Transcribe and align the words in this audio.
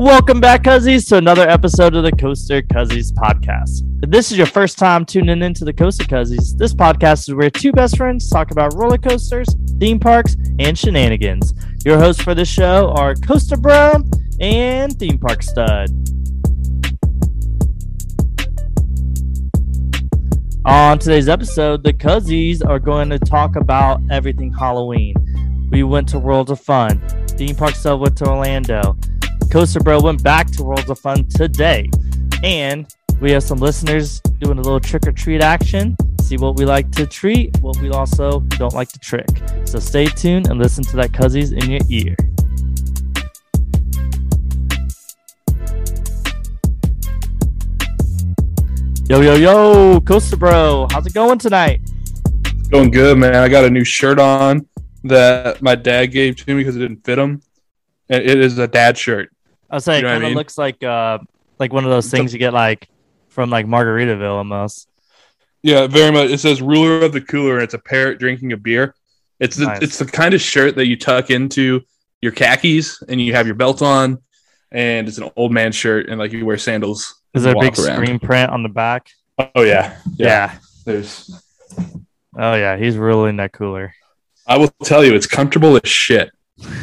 Welcome 0.00 0.40
back, 0.40 0.62
Cuzzies, 0.62 1.06
to 1.10 1.18
another 1.18 1.46
episode 1.46 1.94
of 1.94 2.04
the 2.04 2.12
Coaster 2.12 2.62
Cuzzies 2.62 3.12
podcast. 3.12 3.82
If 4.02 4.08
this 4.08 4.32
is 4.32 4.38
your 4.38 4.46
first 4.46 4.78
time 4.78 5.04
tuning 5.04 5.42
into 5.42 5.62
the 5.66 5.74
Coaster 5.74 6.04
Cuzzies, 6.04 6.56
this 6.56 6.72
podcast 6.72 7.28
is 7.28 7.34
where 7.34 7.50
two 7.50 7.70
best 7.70 7.98
friends 7.98 8.30
talk 8.30 8.50
about 8.50 8.72
roller 8.76 8.96
coasters, 8.96 9.46
theme 9.78 10.00
parks, 10.00 10.36
and 10.58 10.78
shenanigans. 10.78 11.52
Your 11.84 11.98
hosts 11.98 12.22
for 12.22 12.34
this 12.34 12.48
show 12.48 12.94
are 12.96 13.14
Coaster 13.14 13.58
Bro 13.58 14.04
and 14.40 14.98
Theme 14.98 15.18
Park 15.18 15.42
Stud. 15.42 15.90
On 20.64 20.98
today's 20.98 21.28
episode, 21.28 21.84
the 21.84 21.92
Cuzzies 21.92 22.66
are 22.66 22.78
going 22.78 23.10
to 23.10 23.18
talk 23.18 23.56
about 23.56 24.00
everything 24.10 24.50
Halloween. 24.50 25.14
We 25.70 25.82
went 25.82 26.08
to 26.08 26.18
Worlds 26.18 26.50
of 26.50 26.58
Fun. 26.58 27.06
Theme 27.28 27.54
Park 27.54 27.74
Stud 27.74 28.00
went 28.00 28.16
to 28.16 28.28
Orlando. 28.30 28.96
Coaster 29.50 29.80
Bro 29.80 30.02
went 30.02 30.22
back 30.22 30.48
to 30.52 30.62
Worlds 30.62 30.88
of 30.90 31.00
Fun 31.00 31.26
today. 31.26 31.90
And 32.44 32.86
we 33.20 33.32
have 33.32 33.42
some 33.42 33.58
listeners 33.58 34.20
doing 34.38 34.58
a 34.58 34.62
little 34.62 34.78
trick 34.78 35.08
or 35.08 35.12
treat 35.12 35.42
action. 35.42 35.96
See 36.20 36.36
what 36.36 36.56
we 36.56 36.64
like 36.64 36.92
to 36.92 37.04
treat, 37.04 37.58
what 37.60 37.76
we 37.80 37.90
also 37.90 38.38
don't 38.40 38.74
like 38.74 38.90
to 38.90 38.98
trick. 39.00 39.26
So 39.64 39.80
stay 39.80 40.06
tuned 40.06 40.48
and 40.48 40.60
listen 40.60 40.84
to 40.84 40.96
that 40.98 41.10
Cuzzies 41.10 41.50
in 41.50 41.68
your 41.68 41.80
ear. 41.90 42.14
Yo, 49.08 49.20
yo, 49.20 49.34
yo, 49.34 50.00
Coaster 50.02 50.36
Bro, 50.36 50.86
how's 50.92 51.08
it 51.08 51.12
going 51.12 51.40
tonight? 51.40 51.80
Going 52.70 52.92
good, 52.92 53.18
man. 53.18 53.34
I 53.34 53.48
got 53.48 53.64
a 53.64 53.70
new 53.70 53.82
shirt 53.82 54.20
on 54.20 54.68
that 55.02 55.60
my 55.60 55.74
dad 55.74 56.06
gave 56.06 56.36
to 56.36 56.54
me 56.54 56.62
because 56.62 56.76
it 56.76 56.78
didn't 56.78 57.04
fit 57.04 57.18
him. 57.18 57.42
It 58.08 58.38
is 58.38 58.58
a 58.58 58.68
dad 58.68 58.96
shirt. 58.96 59.32
I 59.70 59.76
was 59.76 59.84
saying, 59.84 60.00
You 60.00 60.08
know 60.08 60.10
it 60.10 60.14
kind 60.14 60.24
of 60.24 60.28
mean? 60.30 60.36
looks 60.36 60.58
like 60.58 60.82
uh, 60.82 61.18
like 61.58 61.72
one 61.72 61.84
of 61.84 61.90
those 61.90 62.10
things 62.10 62.32
you 62.32 62.38
get 62.38 62.52
like 62.52 62.88
from 63.28 63.50
like 63.50 63.66
Margaritaville 63.66 64.32
almost. 64.36 64.88
Yeah, 65.62 65.86
very 65.86 66.10
much. 66.10 66.30
It 66.30 66.38
says 66.38 66.62
ruler 66.62 67.02
of 67.02 67.12
the 67.12 67.20
cooler, 67.20 67.54
and 67.54 67.62
it's 67.64 67.74
a 67.74 67.78
parrot 67.78 68.18
drinking 68.18 68.52
a 68.52 68.56
beer. 68.56 68.94
It's 69.38 69.56
the 69.56 69.66
Nice. 69.66 69.82
it's 69.82 69.98
the 69.98 70.06
kind 70.06 70.34
of 70.34 70.40
shirt 70.40 70.74
that 70.76 70.86
you 70.86 70.96
tuck 70.96 71.30
into 71.30 71.82
your 72.20 72.32
khakis 72.32 73.02
and 73.02 73.20
you 73.20 73.34
have 73.34 73.46
your 73.46 73.54
belt 73.54 73.82
on, 73.82 74.18
and 74.72 75.06
it's 75.08 75.18
an 75.18 75.30
old 75.36 75.52
man 75.52 75.72
shirt, 75.72 76.08
and 76.08 76.18
like 76.18 76.32
you 76.32 76.44
wear 76.44 76.58
sandals. 76.58 77.20
Is 77.34 77.42
there 77.44 77.54
a 77.54 77.60
big 77.60 77.78
around. 77.78 77.94
screen 77.96 78.18
print 78.18 78.50
on 78.50 78.62
the 78.62 78.68
back? 78.68 79.08
Oh 79.54 79.62
yeah, 79.62 79.96
Yeah. 80.16 80.58
There's. 80.84 81.30
Oh 82.36 82.54
yeah, 82.54 82.76
he's 82.76 82.96
in 82.96 83.36
that 83.36 83.52
cooler. 83.52 83.94
I 84.46 84.58
will 84.58 84.68
tell 84.82 85.04
you, 85.04 85.14
it's 85.14 85.26
comfortable 85.26 85.76
as 85.82 85.88
shit. 85.88 86.30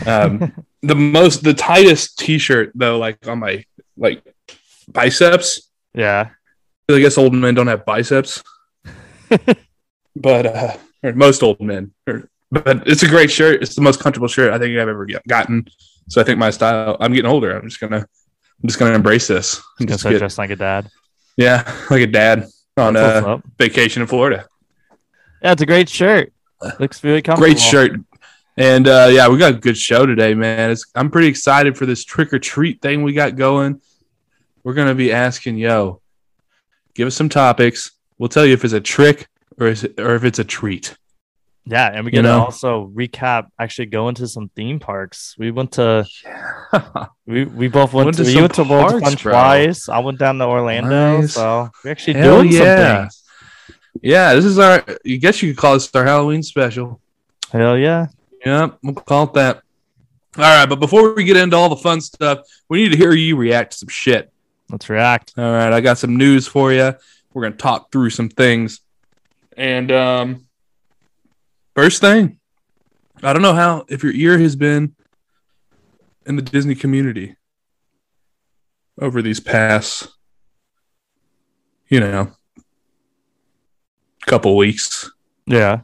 Um, 0.05 0.53
the 0.87 0.95
most, 0.95 1.43
the 1.43 1.53
tightest 1.53 2.17
T-shirt 2.19 2.71
though, 2.75 2.97
like 2.97 3.27
on 3.27 3.39
my 3.39 3.65
like 3.97 4.23
biceps. 4.87 5.69
Yeah. 5.93 6.29
I 6.89 6.99
guess 6.99 7.17
old 7.17 7.33
men 7.33 7.53
don't 7.53 7.67
have 7.67 7.85
biceps, 7.85 8.41
but 10.15 10.45
uh, 10.45 10.77
or 11.03 11.13
most 11.13 11.43
old 11.43 11.59
men. 11.59 11.93
Or, 12.07 12.29
but 12.49 12.87
it's 12.87 13.03
a 13.03 13.09
great 13.09 13.29
shirt. 13.29 13.61
It's 13.61 13.75
the 13.75 13.81
most 13.81 13.99
comfortable 13.99 14.29
shirt 14.29 14.53
I 14.53 14.57
think 14.57 14.77
I've 14.77 14.87
ever 14.87 15.05
gotten. 15.27 15.67
So 16.07 16.21
I 16.21 16.23
think 16.23 16.39
my 16.39 16.49
style. 16.49 16.95
I'm 17.01 17.11
getting 17.11 17.29
older. 17.29 17.57
I'm 17.57 17.67
just 17.67 17.81
gonna, 17.81 17.97
I'm 17.97 18.67
just 18.67 18.79
gonna 18.79 18.95
embrace 18.95 19.27
this. 19.27 19.61
And 19.79 19.89
just 19.89 19.99
start 19.99 20.13
get- 20.13 20.19
dressing 20.19 20.43
like 20.43 20.51
a 20.51 20.55
dad. 20.55 20.89
yeah, 21.35 21.69
like 21.89 22.03
a 22.03 22.07
dad 22.07 22.47
on 22.77 22.93
what's 22.93 23.25
uh, 23.25 23.37
vacation 23.57 24.01
in 24.01 24.07
Florida. 24.07 24.45
Yeah, 25.41 25.51
it's 25.51 25.61
a 25.61 25.65
great 25.65 25.89
shirt. 25.89 26.31
Looks 26.79 27.03
really 27.03 27.21
comfortable. 27.21 27.47
Great 27.53 27.59
shirt. 27.59 27.99
And 28.57 28.87
uh, 28.87 29.09
yeah, 29.11 29.27
we 29.27 29.37
got 29.37 29.53
a 29.53 29.57
good 29.57 29.77
show 29.77 30.05
today, 30.05 30.33
man. 30.33 30.71
It's, 30.71 30.85
I'm 30.95 31.11
pretty 31.11 31.27
excited 31.27 31.77
for 31.77 31.85
this 31.85 32.03
trick 32.03 32.33
or 32.33 32.39
treat 32.39 32.81
thing 32.81 33.03
we 33.03 33.13
got 33.13 33.35
going. 33.35 33.81
We're 34.63 34.73
gonna 34.73 34.95
be 34.95 35.13
asking, 35.13 35.57
yo, 35.57 36.01
give 36.95 37.07
us 37.07 37.15
some 37.15 37.29
topics. 37.29 37.91
We'll 38.17 38.29
tell 38.29 38.45
you 38.45 38.53
if 38.53 38.63
it's 38.65 38.73
a 38.73 38.81
trick 38.81 39.27
or 39.59 39.67
is 39.67 39.83
it, 39.83 39.99
or 39.99 40.15
if 40.15 40.23
it's 40.23 40.39
a 40.39 40.43
treat. 40.43 40.97
Yeah, 41.65 41.91
and 41.93 42.05
we 42.05 42.11
You 42.11 42.17
gonna 42.23 42.29
know? 42.29 42.45
also 42.45 42.87
recap. 42.95 43.47
Actually, 43.59 43.87
go 43.87 44.09
into 44.09 44.27
some 44.27 44.49
theme 44.55 44.79
parks. 44.79 45.35
We 45.37 45.51
went 45.51 45.73
to 45.73 46.05
we 47.27 47.45
we 47.45 47.67
both 47.67 47.93
went, 47.93 48.05
Went 48.05 48.17
to, 48.17 48.23
to 48.23 48.33
we 48.35 48.41
went 48.41 48.55
to 48.55 48.63
World 48.63 49.01
Fun 49.03 49.15
twice. 49.17 49.87
I 49.89 49.99
went 49.99 50.17
down 50.17 50.37
to 50.39 50.45
Orlando, 50.45 51.19
Nice. 51.21 51.33
so 51.33 51.69
we 51.83 51.91
actually 51.91 52.13
Hell 52.13 52.41
doing 52.41 52.53
yeah. 52.53 52.59
some 52.61 53.01
things. 53.03 53.23
yeah, 54.01 54.33
this 54.33 54.45
is 54.45 54.57
our. 54.57 54.83
You 55.03 55.17
guess 55.19 55.41
you 55.43 55.53
could 55.53 55.59
call 55.59 55.73
this 55.73 55.93
our 55.93 56.05
Halloween 56.05 56.41
special. 56.41 57.01
Hell 57.51 57.77
yeah! 57.77 58.07
Yep, 58.45 58.79
we'll 58.83 58.95
call 58.95 59.23
it 59.25 59.33
that. 59.33 59.61
All 60.37 60.43
right, 60.43 60.67
but 60.67 60.79
before 60.79 61.13
we 61.13 61.23
get 61.23 61.37
into 61.37 61.55
all 61.55 61.69
the 61.69 61.75
fun 61.75 61.99
stuff, 62.01 62.39
we 62.69 62.83
need 62.83 62.91
to 62.91 62.97
hear 62.97 63.11
you 63.11 63.35
react 63.35 63.71
to 63.71 63.77
some 63.79 63.89
shit. 63.89 64.31
Let's 64.69 64.89
react. 64.89 65.33
All 65.37 65.51
right, 65.51 65.73
I 65.73 65.81
got 65.81 65.97
some 65.97 66.15
news 66.15 66.47
for 66.47 66.71
you. 66.71 66.93
We're 67.33 67.41
gonna 67.43 67.55
talk 67.55 67.91
through 67.91 68.11
some 68.11 68.29
things, 68.29 68.81
and 69.55 69.91
um, 69.91 70.47
first 71.75 72.01
thing, 72.01 72.39
I 73.23 73.33
don't 73.33 73.41
know 73.41 73.53
how 73.53 73.85
if 73.89 74.03
your 74.03 74.13
ear 74.13 74.37
has 74.39 74.55
been 74.55 74.95
in 76.25 76.35
the 76.35 76.41
Disney 76.41 76.75
community 76.75 77.35
over 78.99 79.21
these 79.21 79.39
past, 79.39 80.09
you 81.87 81.99
know, 81.99 82.31
couple 84.25 84.55
weeks. 84.57 85.09
Yeah, 85.45 85.81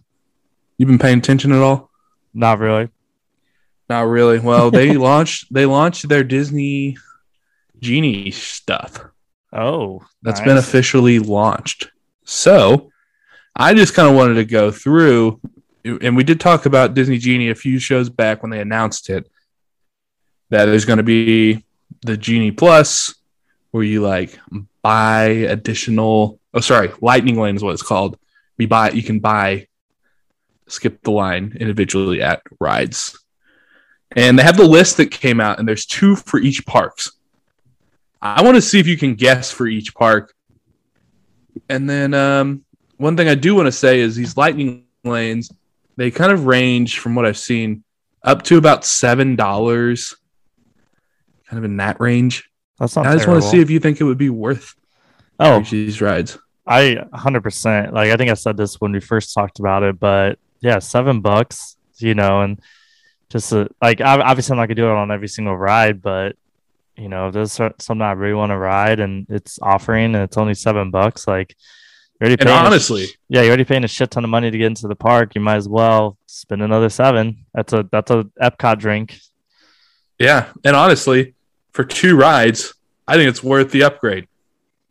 You've 0.77 0.89
been 0.89 0.99
paying 0.99 1.19
attention 1.19 1.51
at 1.51 1.61
all? 1.61 1.89
Not 2.33 2.59
really. 2.59 2.89
Not 3.89 4.07
really. 4.07 4.39
Well, 4.39 4.71
they 4.71 4.93
launched 4.97 5.53
they 5.53 5.65
launched 5.65 6.07
their 6.09 6.23
Disney 6.23 6.97
Genie 7.79 8.31
stuff. 8.31 9.05
Oh, 9.51 10.03
That's 10.23 10.39
nice. 10.39 10.47
been 10.47 10.57
officially 10.57 11.19
launched. 11.19 11.91
So 12.25 12.91
I 13.55 13.73
just 13.73 13.93
kind 13.93 14.09
of 14.09 14.15
wanted 14.15 14.35
to 14.35 14.45
go 14.45 14.71
through, 14.71 15.39
and 15.83 16.15
we 16.17 16.23
did 16.23 16.39
talk 16.39 16.65
about 16.65 16.95
Disney 16.95 17.17
Genie 17.19 17.49
a 17.49 17.55
few 17.55 17.77
shows 17.77 18.09
back 18.09 18.41
when 18.41 18.49
they 18.49 18.61
announced 18.61 19.09
it. 19.09 19.29
That 20.49 20.65
there's 20.65 20.85
going 20.85 20.97
to 20.97 21.03
be 21.03 21.63
the 22.01 22.17
Genie 22.17 22.51
Plus, 22.51 23.13
where 23.71 23.83
you 23.83 24.01
like 24.01 24.39
buy 24.81 25.23
additional. 25.25 26.39
Oh, 26.53 26.61
sorry, 26.61 26.91
Lightning 27.01 27.39
Lane 27.39 27.55
is 27.55 27.63
what 27.63 27.73
it's 27.73 27.83
called. 27.83 28.17
We 28.57 28.65
buy. 28.65 28.91
You 28.91 29.03
can 29.03 29.19
buy, 29.19 29.67
skip 30.73 31.01
the 31.03 31.11
line 31.11 31.55
individually 31.59 32.21
at 32.21 32.41
rides, 32.59 33.17
and 34.15 34.37
they 34.37 34.43
have 34.43 34.57
the 34.57 34.67
list 34.67 34.97
that 34.97 35.11
came 35.11 35.39
out, 35.39 35.59
and 35.59 35.67
there's 35.67 35.85
two 35.85 36.15
for 36.15 36.39
each 36.39 36.65
parks. 36.65 37.11
I 38.21 38.41
want 38.41 38.55
to 38.55 38.61
see 38.61 38.79
if 38.79 38.87
you 38.87 38.97
can 38.97 39.15
guess 39.15 39.51
for 39.51 39.67
each 39.67 39.93
park. 39.93 40.33
And 41.69 41.89
then 41.89 42.13
um, 42.13 42.63
one 42.97 43.17
thing 43.17 43.27
I 43.27 43.35
do 43.35 43.53
want 43.55 43.67
to 43.67 43.71
say 43.71 43.99
is 43.99 44.15
these 44.15 44.37
lightning 44.37 44.85
lanes, 45.03 45.51
they 45.97 46.09
kind 46.09 46.31
of 46.31 46.45
range 46.45 46.99
from 46.99 47.15
what 47.15 47.25
I've 47.25 47.37
seen 47.37 47.83
up 48.23 48.43
to 48.43 48.57
about 48.57 48.85
seven 48.85 49.35
dollars, 49.35 50.15
kind 51.47 51.57
of 51.57 51.65
in 51.65 51.77
that 51.77 51.99
range. 51.99 52.49
That's 52.79 52.95
not. 52.95 53.05
I 53.05 53.13
just 53.13 53.27
want 53.27 53.43
to 53.43 53.49
see 53.49 53.59
if 53.59 53.69
you 53.69 53.79
think 53.79 53.99
it 53.99 54.05
would 54.05 54.17
be 54.17 54.29
worth 54.29 54.73
Oh, 55.39 55.61
these 55.61 56.01
rides. 56.01 56.37
I 56.65 56.97
100% 57.13 57.91
like 57.91 58.11
I 58.11 58.15
think 58.15 58.31
I 58.31 58.35
said 58.35 58.55
this 58.55 58.79
when 58.79 58.93
we 58.93 59.01
first 59.01 59.33
talked 59.33 59.59
about 59.59 59.83
it, 59.83 59.99
but 59.99 60.39
yeah, 60.63 60.79
7 60.79 61.21
bucks, 61.21 61.75
you 61.97 62.15
know, 62.15 62.41
and 62.41 62.59
just 63.29 63.51
uh, 63.53 63.67
like 63.81 64.01
obviously 64.01 64.53
I'm 64.53 64.57
not 64.57 64.67
going 64.67 64.75
to 64.77 64.81
do 64.81 64.87
it 64.87 64.91
on 64.93 65.11
every 65.11 65.27
single 65.27 65.55
ride, 65.57 66.01
but 66.01 66.35
you 66.95 67.09
know, 67.09 67.27
if 67.27 67.33
there's 67.33 67.51
something 67.51 68.01
I 68.01 68.11
really 68.13 68.33
want 68.35 68.51
to 68.51 68.57
ride 68.57 68.99
and 68.99 69.25
it's 69.29 69.59
offering 69.61 70.15
and 70.15 70.23
it's 70.23 70.37
only 70.37 70.53
7 70.53 70.89
bucks 70.91 71.27
like 71.27 71.55
you're 72.21 72.27
already 72.29 72.41
And 72.41 72.47
paying 72.47 72.57
a 72.57 72.61
sh- 72.61 72.65
honestly- 72.65 73.07
yeah, 73.29 73.41
you're 73.41 73.49
already 73.49 73.63
paying 73.65 73.83
a 73.83 73.87
shit 73.87 74.11
ton 74.11 74.23
of 74.23 74.29
money 74.29 74.49
to 74.51 74.57
get 74.57 74.67
into 74.67 74.87
the 74.87 74.95
park. 74.95 75.35
You 75.35 75.41
might 75.41 75.57
as 75.57 75.67
well 75.67 76.17
spend 76.27 76.61
another 76.61 76.89
7. 76.89 77.45
That's 77.53 77.73
a 77.73 77.87
that's 77.91 78.11
a 78.11 78.23
Epcot 78.41 78.79
drink. 78.79 79.17
Yeah, 80.19 80.51
and 80.63 80.75
honestly, 80.75 81.33
for 81.71 81.83
two 81.83 82.15
rides, 82.15 82.75
I 83.07 83.15
think 83.15 83.27
it's 83.27 83.43
worth 83.43 83.71
the 83.71 83.83
upgrade 83.83 84.27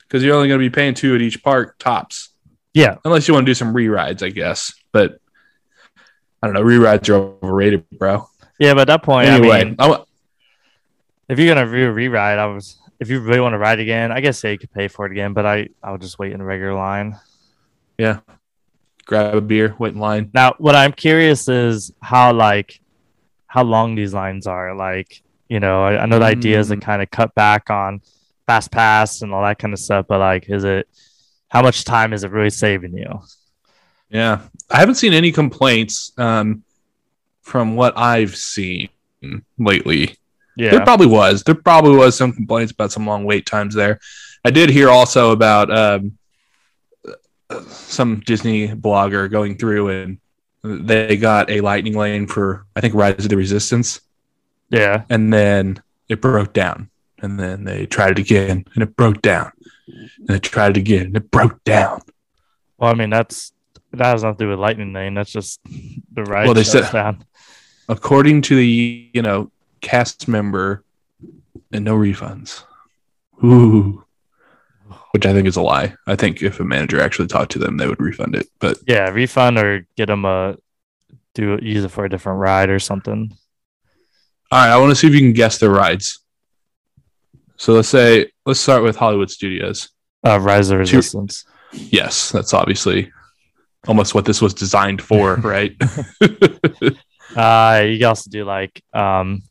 because 0.01 0.23
you're 0.23 0.35
only 0.35 0.49
going 0.49 0.61
to 0.61 0.67
be 0.69 0.75
paying 0.75 0.95
two 0.95 1.15
at 1.15 1.23
each 1.23 1.43
park 1.43 1.79
tops. 1.79 2.31
Yeah, 2.75 2.97
unless 3.05 3.29
you 3.29 3.35
want 3.35 3.47
to 3.47 3.51
do 3.51 3.55
some 3.55 3.73
re-rides, 3.73 4.23
I 4.23 4.31
guess. 4.31 4.75
But 4.93 5.21
I 6.43 6.47
don't 6.49 6.55
know, 6.55 6.62
re-rides 6.62 7.09
are 7.09 7.15
overrated, 7.43 7.89
bro. 7.99 8.29
yeah, 8.59 8.75
but 8.75 8.83
at 8.83 8.87
that 8.89 9.03
point, 9.05 9.29
anyway, 9.29 9.75
I 9.79 9.89
mean, 9.89 9.99
if 11.29 11.39
you're 11.39 11.55
gonna 11.55 11.67
re 11.67 11.85
re-ride, 11.87 12.39
I 12.39 12.47
was 12.47 12.79
if 13.00 13.09
you 13.11 13.21
really 13.21 13.41
want 13.41 13.53
to 13.55 13.59
ride 13.59 13.81
again, 13.81 14.12
I 14.12 14.21
guess 14.21 14.43
you 14.44 14.59
could 14.59 14.73
pay 14.73 14.89
for 14.89 15.06
it 15.06 15.12
again, 15.12 15.33
but 15.33 15.47
I 15.47 15.69
I'll 15.83 15.99
just 15.99 16.19
wait 16.19 16.33
in 16.33 16.39
the 16.39 16.44
regular 16.44 16.75
line. 16.75 17.19
yeah, 17.99 18.21
grab 19.06 19.35
a 19.35 19.41
beer, 19.41 19.75
wait 19.79 19.94
in 19.94 20.00
line. 20.00 20.31
Now, 20.35 20.55
what 20.59 20.75
I'm 20.75 20.93
curious 20.93 21.49
is 21.49 21.93
how 22.00 22.33
like 22.33 22.81
how 23.47 23.62
long 23.62 23.94
these 23.94 24.15
lines 24.15 24.47
are. 24.47 24.75
Like, 24.75 25.23
you 25.49 25.61
know, 25.61 25.85
I, 25.85 26.03
I 26.03 26.06
know 26.06 26.19
the 26.19 26.25
idea 26.25 26.59
is 26.59 26.69
to 26.69 26.77
Mm. 26.77 26.83
kind 26.83 27.03
of 27.03 27.11
cut 27.11 27.35
back 27.35 27.71
on 27.71 28.00
fast 28.47 28.71
pass 28.73 29.23
and 29.23 29.33
all 29.35 29.43
that 29.43 29.59
kind 29.59 29.73
of 29.75 29.79
stuff, 29.81 30.06
but 30.09 30.19
like, 30.21 30.49
is 30.49 30.65
it 30.65 30.89
how 31.49 31.62
much 31.62 31.85
time 31.85 32.12
is 32.12 32.25
it 32.25 32.31
really 32.31 32.50
saving 32.50 32.97
you? 32.97 33.21
Yeah, 34.12 34.41
I 34.70 34.79
haven't 34.79 34.97
seen 34.97 35.14
any 35.14 35.32
complaints 35.32 36.12
um, 36.19 36.62
from 37.41 37.75
what 37.76 37.97
I've 37.97 38.37
seen 38.37 38.91
lately. 39.59 40.17
Yeah, 40.56 40.70
there 40.73 40.85
probably 40.85 41.06
was. 41.06 41.43
There 41.43 41.55
probably 41.55 41.97
was 41.97 42.14
some 42.17 42.32
complaints 42.32 42.73
about 42.73 42.93
some 42.93 43.06
long 43.06 43.25
wait 43.25 43.47
times 43.47 43.75
there. 43.75 43.99
I 44.44 44.50
did 44.50 44.69
hear 44.69 44.91
also 44.91 45.31
about 45.32 45.75
um, 45.75 46.19
some 47.69 48.20
Disney 48.20 48.69
blogger 48.69 49.31
going 49.31 49.56
through 49.56 49.88
and 49.88 50.19
they 50.62 51.17
got 51.17 51.50
a 51.50 51.61
lightning 51.61 51.94
lane 51.97 52.26
for 52.26 52.67
I 52.76 52.81
think 52.81 52.94
Rise 52.94 53.25
of 53.25 53.29
the 53.31 53.37
Resistance, 53.37 54.00
Yeah. 54.70 55.05
and 55.11 55.32
then 55.32 55.82
it 56.08 56.20
broke 56.20 56.53
down, 56.53 56.91
and 57.20 57.38
then 57.41 57.65
they 57.65 57.87
tried 57.87 58.12
it 58.12 58.19
again, 58.19 58.65
and 58.75 58.82
it 58.82 58.94
broke 58.94 59.23
down, 59.23 59.50
and 59.88 60.29
they 60.29 60.38
tried 60.38 60.73
it 60.73 60.81
again, 60.81 61.06
and 61.06 61.17
it 61.17 61.31
broke 61.31 61.65
down. 61.65 62.03
Well, 62.79 62.91
I 62.91 62.94
mean, 62.94 63.11
that's 63.11 63.52
that 63.93 64.05
has 64.06 64.23
nothing 64.23 64.39
to 64.39 64.44
do 64.44 64.50
with 64.50 64.59
Lightning 64.59 64.93
Lane. 64.93 65.15
That's 65.15 65.31
just 65.33 65.61
the 66.12 66.25
ride. 66.25 66.47
Well, 66.47 66.55
they 66.55 66.65
said- 66.65 66.93
down. 66.93 67.25
According 67.89 68.43
to 68.43 68.56
the 68.56 69.11
you 69.12 69.23
know 69.23 69.50
cast 69.81 70.29
member, 70.29 70.85
and 71.73 71.85
no 71.85 71.97
refunds. 71.97 72.62
Ooh. 73.44 74.05
Which 75.11 75.27
I 75.27 75.35
think 75.35 75.47
is 75.47 75.56
a 75.56 75.62
lie. 75.62 75.94
I 76.06 76.17
think 76.17 76.43
if 76.43 76.59
a 76.61 76.65
manager 76.65 77.00
actually 77.00 77.29
talked 77.29 77.53
to 77.53 77.59
them, 77.59 77.77
they 77.77 77.87
would 77.87 78.00
refund 78.00 78.35
it. 78.35 78.47
But 78.61 78.79
Yeah, 78.87 79.11
refund 79.11 79.59
or 79.59 79.87
get 79.97 80.06
them 80.06 80.25
a 80.25 80.56
do 81.35 81.59
use 81.61 81.85
it 81.85 81.91
for 81.91 82.05
a 82.05 82.09
different 82.09 82.39
ride 82.39 82.71
or 82.71 82.79
something. 82.79 83.37
All 84.50 84.59
right, 84.59 84.73
I 84.73 84.77
want 84.79 84.91
to 84.91 84.94
see 84.97 85.06
if 85.06 85.12
you 85.15 85.21
can 85.21 85.33
guess 85.33 85.59
their 85.59 85.71
rides. 85.71 86.21
So 87.56 87.75
let's 87.75 87.89
say 87.89 88.31
let's 88.47 88.61
start 88.61 88.83
with 88.83 88.97
Hollywood 88.97 89.31
Studios. 89.31 89.91
Uh, 90.27 90.39
Rise 90.41 90.71
of 90.71 90.79
Resistance. 90.79 91.44
Yes, 91.73 92.31
that's 92.31 92.55
obviously 92.55 93.11
almost 93.88 94.14
what 94.14 94.25
this 94.25 94.40
was 94.40 94.55
designed 94.55 95.02
for, 95.02 95.34
right? 95.43 95.75
Uh, 97.34 97.82
you 97.87 97.96
can 97.99 98.08
also 98.08 98.29
do 98.31 98.44
like 98.44 98.82
um 98.93 99.43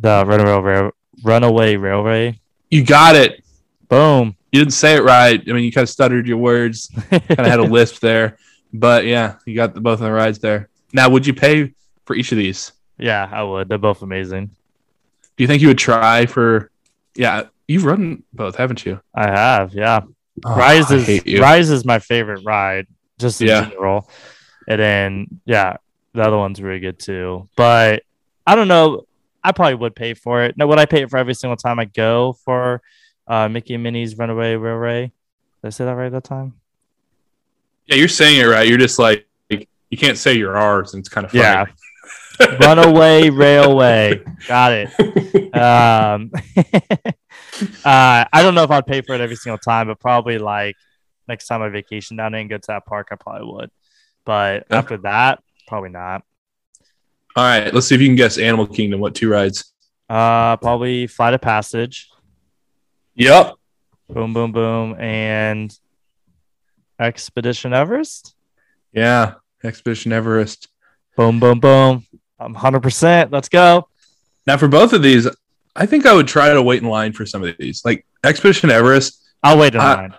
the 0.00 0.24
Runaway 0.26 0.60
Rail- 0.60 0.90
Runaway 1.22 1.76
Railway. 1.76 2.40
you 2.70 2.84
got 2.84 3.14
it. 3.14 3.44
Boom. 3.88 4.34
You 4.50 4.60
didn't 4.62 4.72
say 4.72 4.96
it 4.96 5.04
right. 5.04 5.40
I 5.48 5.52
mean, 5.52 5.62
you 5.62 5.70
kind 5.70 5.84
of 5.84 5.88
stuttered 5.90 6.26
your 6.26 6.38
words, 6.38 6.90
kind 7.08 7.22
of 7.38 7.46
had 7.46 7.60
a 7.60 7.62
lisp 7.76 8.00
there, 8.00 8.38
but 8.72 9.04
yeah, 9.04 9.36
you 9.46 9.54
got 9.54 9.74
the, 9.74 9.80
both 9.80 10.00
of 10.00 10.06
the 10.06 10.10
rides 10.12 10.40
there. 10.40 10.68
Now, 10.92 11.08
would 11.08 11.24
you 11.24 11.34
pay 11.34 11.72
for 12.04 12.16
each 12.16 12.32
of 12.32 12.38
these? 12.38 12.72
yeah, 12.98 13.28
I 13.30 13.44
would. 13.44 13.68
They're 13.68 13.78
both 13.78 14.02
amazing. 14.02 14.46
Do 15.36 15.44
you 15.44 15.46
think 15.46 15.62
you 15.62 15.68
would 15.68 15.78
try 15.78 16.26
for? 16.26 16.70
Yeah, 17.14 17.44
you've 17.68 17.84
run 17.84 18.24
both, 18.32 18.56
haven't 18.56 18.84
you? 18.84 19.00
I 19.14 19.28
have, 19.30 19.72
yeah. 19.72 20.00
Oh, 20.44 20.56
Rise 20.56 20.90
is. 20.90 21.38
Rise 21.38 21.70
is 21.70 21.84
my 21.84 22.00
favorite 22.00 22.42
ride, 22.44 22.86
just 23.18 23.40
in 23.40 23.48
Yeah. 23.48 23.68
general. 23.68 24.08
And 24.68 24.80
then 24.80 25.40
yeah, 25.44 25.76
the 26.12 26.22
other 26.22 26.36
one's 26.36 26.60
really 26.60 26.80
good 26.80 26.98
too. 26.98 27.48
But 27.56 28.02
I 28.46 28.54
don't 28.54 28.68
know. 28.68 29.06
I 29.44 29.52
probably 29.52 29.74
would 29.76 29.94
pay 29.94 30.14
for 30.14 30.42
it. 30.42 30.56
Now, 30.56 30.66
would 30.66 30.78
I 30.78 30.86
pay 30.86 31.02
it 31.02 31.10
for 31.10 31.18
every 31.18 31.34
single 31.34 31.56
time 31.56 31.78
I 31.78 31.84
go 31.84 32.32
for 32.44 32.82
uh, 33.28 33.48
Mickey 33.48 33.74
and 33.74 33.82
Minnie's 33.82 34.16
Runaway 34.18 34.56
Railway? 34.56 35.12
Did 35.62 35.66
I 35.68 35.70
say 35.70 35.84
that 35.84 35.92
right 35.92 36.10
that 36.10 36.24
time? 36.24 36.54
Yeah, 37.86 37.96
you're 37.96 38.08
saying 38.08 38.40
it 38.40 38.44
right. 38.44 38.66
You're 38.68 38.78
just 38.78 38.98
like 38.98 39.26
you 39.48 39.96
can't 39.96 40.18
say 40.18 40.34
you're 40.34 40.56
ours, 40.56 40.94
and 40.94 41.00
it's 41.00 41.08
kind 41.08 41.24
of 41.24 41.30
funny. 41.30 41.42
Yeah. 41.44 41.66
Runaway 42.60 43.30
Railway. 43.30 44.20
Got 44.48 44.72
it. 44.72 44.90
Um, 45.56 46.32
uh, 47.84 48.24
I 48.30 48.42
don't 48.42 48.54
know 48.54 48.62
if 48.64 48.70
I'd 48.70 48.86
pay 48.86 49.00
for 49.00 49.14
it 49.14 49.22
every 49.22 49.36
single 49.36 49.56
time, 49.58 49.86
but 49.86 49.98
probably 49.98 50.36
like 50.36 50.76
next 51.28 51.46
time 51.46 51.62
I 51.62 51.68
vacation 51.68 52.16
down 52.16 52.32
there 52.32 52.40
and 52.40 52.50
go 52.50 52.56
to 52.58 52.66
that 52.68 52.86
park, 52.86 53.08
I 53.12 53.16
probably 53.16 53.52
would. 53.52 53.70
But 54.24 54.66
after 54.70 54.96
that, 54.98 55.42
probably 55.68 55.90
not. 55.90 56.22
All 57.36 57.44
right, 57.44 57.72
let's 57.72 57.86
see 57.86 57.94
if 57.94 58.00
you 58.00 58.08
can 58.08 58.16
guess 58.16 58.38
Animal 58.38 58.66
Kingdom. 58.66 59.00
What 59.00 59.14
two 59.14 59.28
rides? 59.30 59.72
Uh, 60.08 60.56
probably 60.56 61.06
Flight 61.06 61.34
of 61.34 61.40
Passage. 61.40 62.08
Yep. 63.14 63.54
Boom, 64.08 64.32
boom, 64.32 64.52
boom, 64.52 64.94
and 65.00 65.76
Expedition 66.98 67.72
Everest. 67.72 68.34
Yeah, 68.92 69.34
Expedition 69.64 70.12
Everest. 70.12 70.68
Boom, 71.16 71.40
boom, 71.40 71.60
boom. 71.60 72.06
I'm 72.38 72.54
100%. 72.54 73.32
Let's 73.32 73.48
go. 73.48 73.88
Now, 74.46 74.56
for 74.56 74.68
both 74.68 74.92
of 74.92 75.02
these, 75.02 75.26
I 75.74 75.86
think 75.86 76.06
I 76.06 76.12
would 76.12 76.28
try 76.28 76.52
to 76.52 76.62
wait 76.62 76.82
in 76.82 76.88
line 76.88 77.12
for 77.12 77.26
some 77.26 77.42
of 77.44 77.56
these. 77.58 77.82
Like 77.84 78.06
Expedition 78.24 78.70
Everest, 78.70 79.22
I'll 79.42 79.58
wait 79.58 79.74
in 79.74 79.80
I- 79.80 79.94
line. 79.94 80.14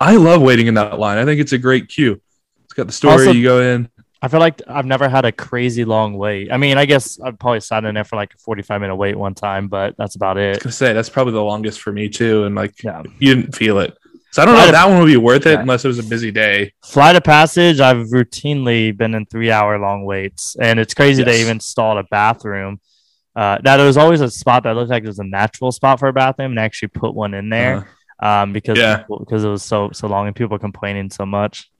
I 0.00 0.16
love 0.16 0.42
waiting 0.42 0.66
in 0.66 0.74
that 0.74 0.98
line. 0.98 1.18
I 1.18 1.24
think 1.24 1.40
it's 1.40 1.52
a 1.52 1.58
great 1.58 1.88
queue. 1.88 2.20
It's 2.64 2.72
got 2.74 2.86
the 2.86 2.92
story 2.92 3.12
Also- 3.26 3.32
you 3.32 3.42
go 3.42 3.60
in. 3.60 3.88
I 4.22 4.28
feel 4.28 4.40
like 4.40 4.60
I've 4.68 4.84
never 4.84 5.08
had 5.08 5.24
a 5.24 5.32
crazy 5.32 5.86
long 5.86 6.12
wait. 6.12 6.52
I 6.52 6.58
mean, 6.58 6.76
I 6.76 6.84
guess 6.84 7.18
I've 7.24 7.38
probably 7.38 7.60
sat 7.60 7.86
in 7.86 7.94
there 7.94 8.04
for 8.04 8.16
like 8.16 8.34
a 8.34 8.38
45 8.38 8.78
minute 8.82 8.96
wait 8.96 9.16
one 9.16 9.34
time, 9.34 9.68
but 9.68 9.94
that's 9.96 10.14
about 10.14 10.36
I 10.36 10.48
was 10.50 10.58
it. 10.58 10.62
gonna 10.64 10.72
say 10.72 10.92
that's 10.92 11.08
probably 11.08 11.32
the 11.32 11.42
longest 11.42 11.80
for 11.80 11.90
me 11.90 12.10
too, 12.10 12.44
and 12.44 12.54
like 12.54 12.82
Yeah. 12.82 13.02
you 13.18 13.34
didn't 13.34 13.56
feel 13.56 13.78
it. 13.78 13.96
So 14.32 14.42
I 14.42 14.44
don't 14.44 14.56
know 14.56 14.64
if 14.66 14.72
that 14.72 14.88
one 14.90 14.98
would 15.00 15.06
be 15.06 15.16
worth 15.16 15.46
it 15.46 15.52
Yeah. 15.52 15.60
unless 15.62 15.86
it 15.86 15.88
was 15.88 15.98
a 15.98 16.02
busy 16.02 16.30
day. 16.30 16.72
Flight 16.84 17.16
of 17.16 17.24
Passage, 17.24 17.80
I've 17.80 18.08
routinely 18.08 18.94
been 18.94 19.14
in 19.14 19.24
three 19.24 19.50
hour 19.50 19.78
long 19.78 20.04
waits, 20.04 20.54
and 20.60 20.78
it's 20.78 20.92
crazy 20.92 21.22
they 21.22 21.40
even 21.40 21.52
installed 21.56 21.96
a 21.96 22.04
bathroom. 22.10 22.78
Uh, 23.34 23.56
now 23.64 23.78
there 23.78 23.86
was 23.86 23.96
always 23.96 24.20
a 24.20 24.30
spot 24.30 24.64
that 24.64 24.76
looked 24.76 24.90
like 24.90 25.02
it 25.02 25.06
was 25.06 25.18
a 25.18 25.24
natural 25.24 25.72
spot 25.72 25.98
for 25.98 26.08
a 26.08 26.12
bathroom, 26.12 26.50
and 26.52 26.58
actually 26.60 26.88
put 26.88 27.14
one 27.14 27.32
in 27.32 27.48
there 27.48 27.88
um, 28.20 28.52
because. 28.52 28.78
Yeah. 28.78 28.98
people- 28.98 29.18
because 29.20 29.44
it 29.44 29.48
was 29.48 29.62
so 29.62 29.90
so 29.92 30.06
long 30.08 30.26
and 30.26 30.36
people 30.36 30.58
complaining 30.58 31.10
so 31.10 31.26
much. 31.26 31.70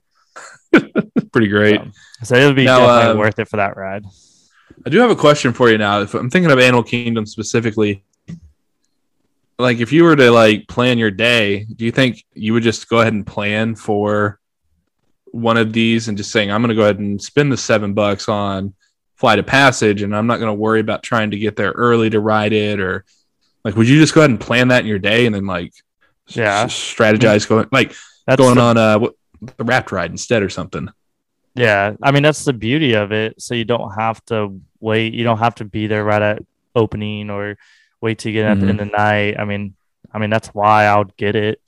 Uh, 0.75 0.81
pretty 1.33 1.49
great. 1.49 1.81
Um, 1.81 1.93
So 2.23 2.37
it 2.37 2.47
would 2.47 2.57
be 2.57 2.65
Now, 2.65 2.81
definitely 2.81 3.13
um, 3.13 3.19
worth 3.19 3.39
it 3.39 3.49
for 3.49 3.57
that 3.57 3.77
ride. 3.77 4.05
I 4.87 4.91
do 4.91 4.99
have 5.01 5.11
a 5.11 5.17
question 5.17 5.53
for 5.53 5.71
you 5.71 5.79
now. 5.79 6.01
If 6.01 6.15
I'm 6.15 6.31
thinking 6.31 6.51
of 6.51 6.59
Animal 6.59 6.83
Kingdom 6.83 7.27
specifically, 7.27 8.03
like 9.59 9.79
if 9.79 9.93
you 9.93 10.05
were 10.05 10.17
to 10.17 10.31
like 10.31 10.69
plan 10.69 10.99
your 10.99 11.11
day, 11.11 11.65
do 11.65 11.85
you 11.85 11.93
think 11.93 12.25
you 12.35 12.53
would 12.55 12.63
just 12.63 12.89
go 12.89 13.01
ahead 13.01 13.13
and 13.13 13.27
plan 13.27 13.75
for 13.75 14.39
one 15.27 15.57
of 15.57 15.73
these 15.73 16.09
and 16.09 16.17
just 16.17 16.33
saying 16.33 16.51
I'm 16.51 16.63
going 16.63 16.71
to 16.71 16.75
go 16.75 16.83
ahead 16.83 16.99
and 16.99 17.21
spend 17.21 17.53
the 17.53 17.57
seven 17.57 17.95
bucks 17.95 18.29
on 18.29 18.75
flight 19.17 19.39
of 19.39 19.47
passage, 19.47 20.03
and 20.03 20.17
I'm 20.17 20.27
not 20.27 20.39
going 20.39 20.49
to 20.49 20.55
worry 20.55 20.81
about 20.81 21.03
trying 21.03 21.33
to 21.33 21.39
get 21.39 21.57
there 21.57 21.73
early 21.73 22.09
to 22.11 22.21
ride 22.21 22.53
it, 22.53 22.81
or 22.81 23.05
like 23.65 23.77
would 23.77 23.89
you 23.89 24.01
just 24.01 24.15
go 24.15 24.23
ahead 24.23 24.31
and 24.31 24.41
plan 24.41 24.69
that 24.69 24.81
in 24.81 24.87
your 24.87 24.99
day 24.99 25.27
and 25.27 25.35
then 25.35 25.47
like 25.47 25.73
Yeah. 26.31 26.65
strategize 26.67 27.49
going 27.49 27.69
like 27.73 27.95
That's 28.27 28.41
going 28.41 28.57
the- 28.57 28.61
on 28.63 28.77
uh 28.77 28.99
the 29.57 29.65
raft 29.65 29.91
ride 29.93 30.11
instead 30.11 30.43
or 30.43 30.49
something? 30.51 30.89
Yeah, 31.55 31.95
I 32.03 32.11
mean 32.13 32.23
that's 32.23 32.45
the 32.45 32.53
beauty 32.53 32.93
of 32.95 33.11
it. 33.13 33.41
So 33.43 33.55
you 33.55 33.65
don't 33.65 33.91
have 33.99 34.25
to 34.27 34.61
wait. 34.81 35.15
You 35.15 35.25
don't 35.25 35.39
have 35.39 35.57
to 35.57 35.65
be 35.65 35.87
there 35.89 36.05
right 36.05 36.23
at 36.23 36.43
opening 36.77 37.29
or 37.31 37.57
wait 38.01 38.21
to 38.21 38.33
get 38.33 38.45
at 38.47 38.61
the 38.61 38.67
end 38.69 38.81
of 38.81 38.89
the 38.91 38.97
night. 38.97 39.39
I 39.39 39.45
mean, 39.45 39.75
I 40.13 40.19
mean 40.19 40.31
that's 40.31 40.49
why 40.49 40.85
I 40.85 40.97
would 40.99 41.17
get 41.17 41.35
it. 41.37 41.61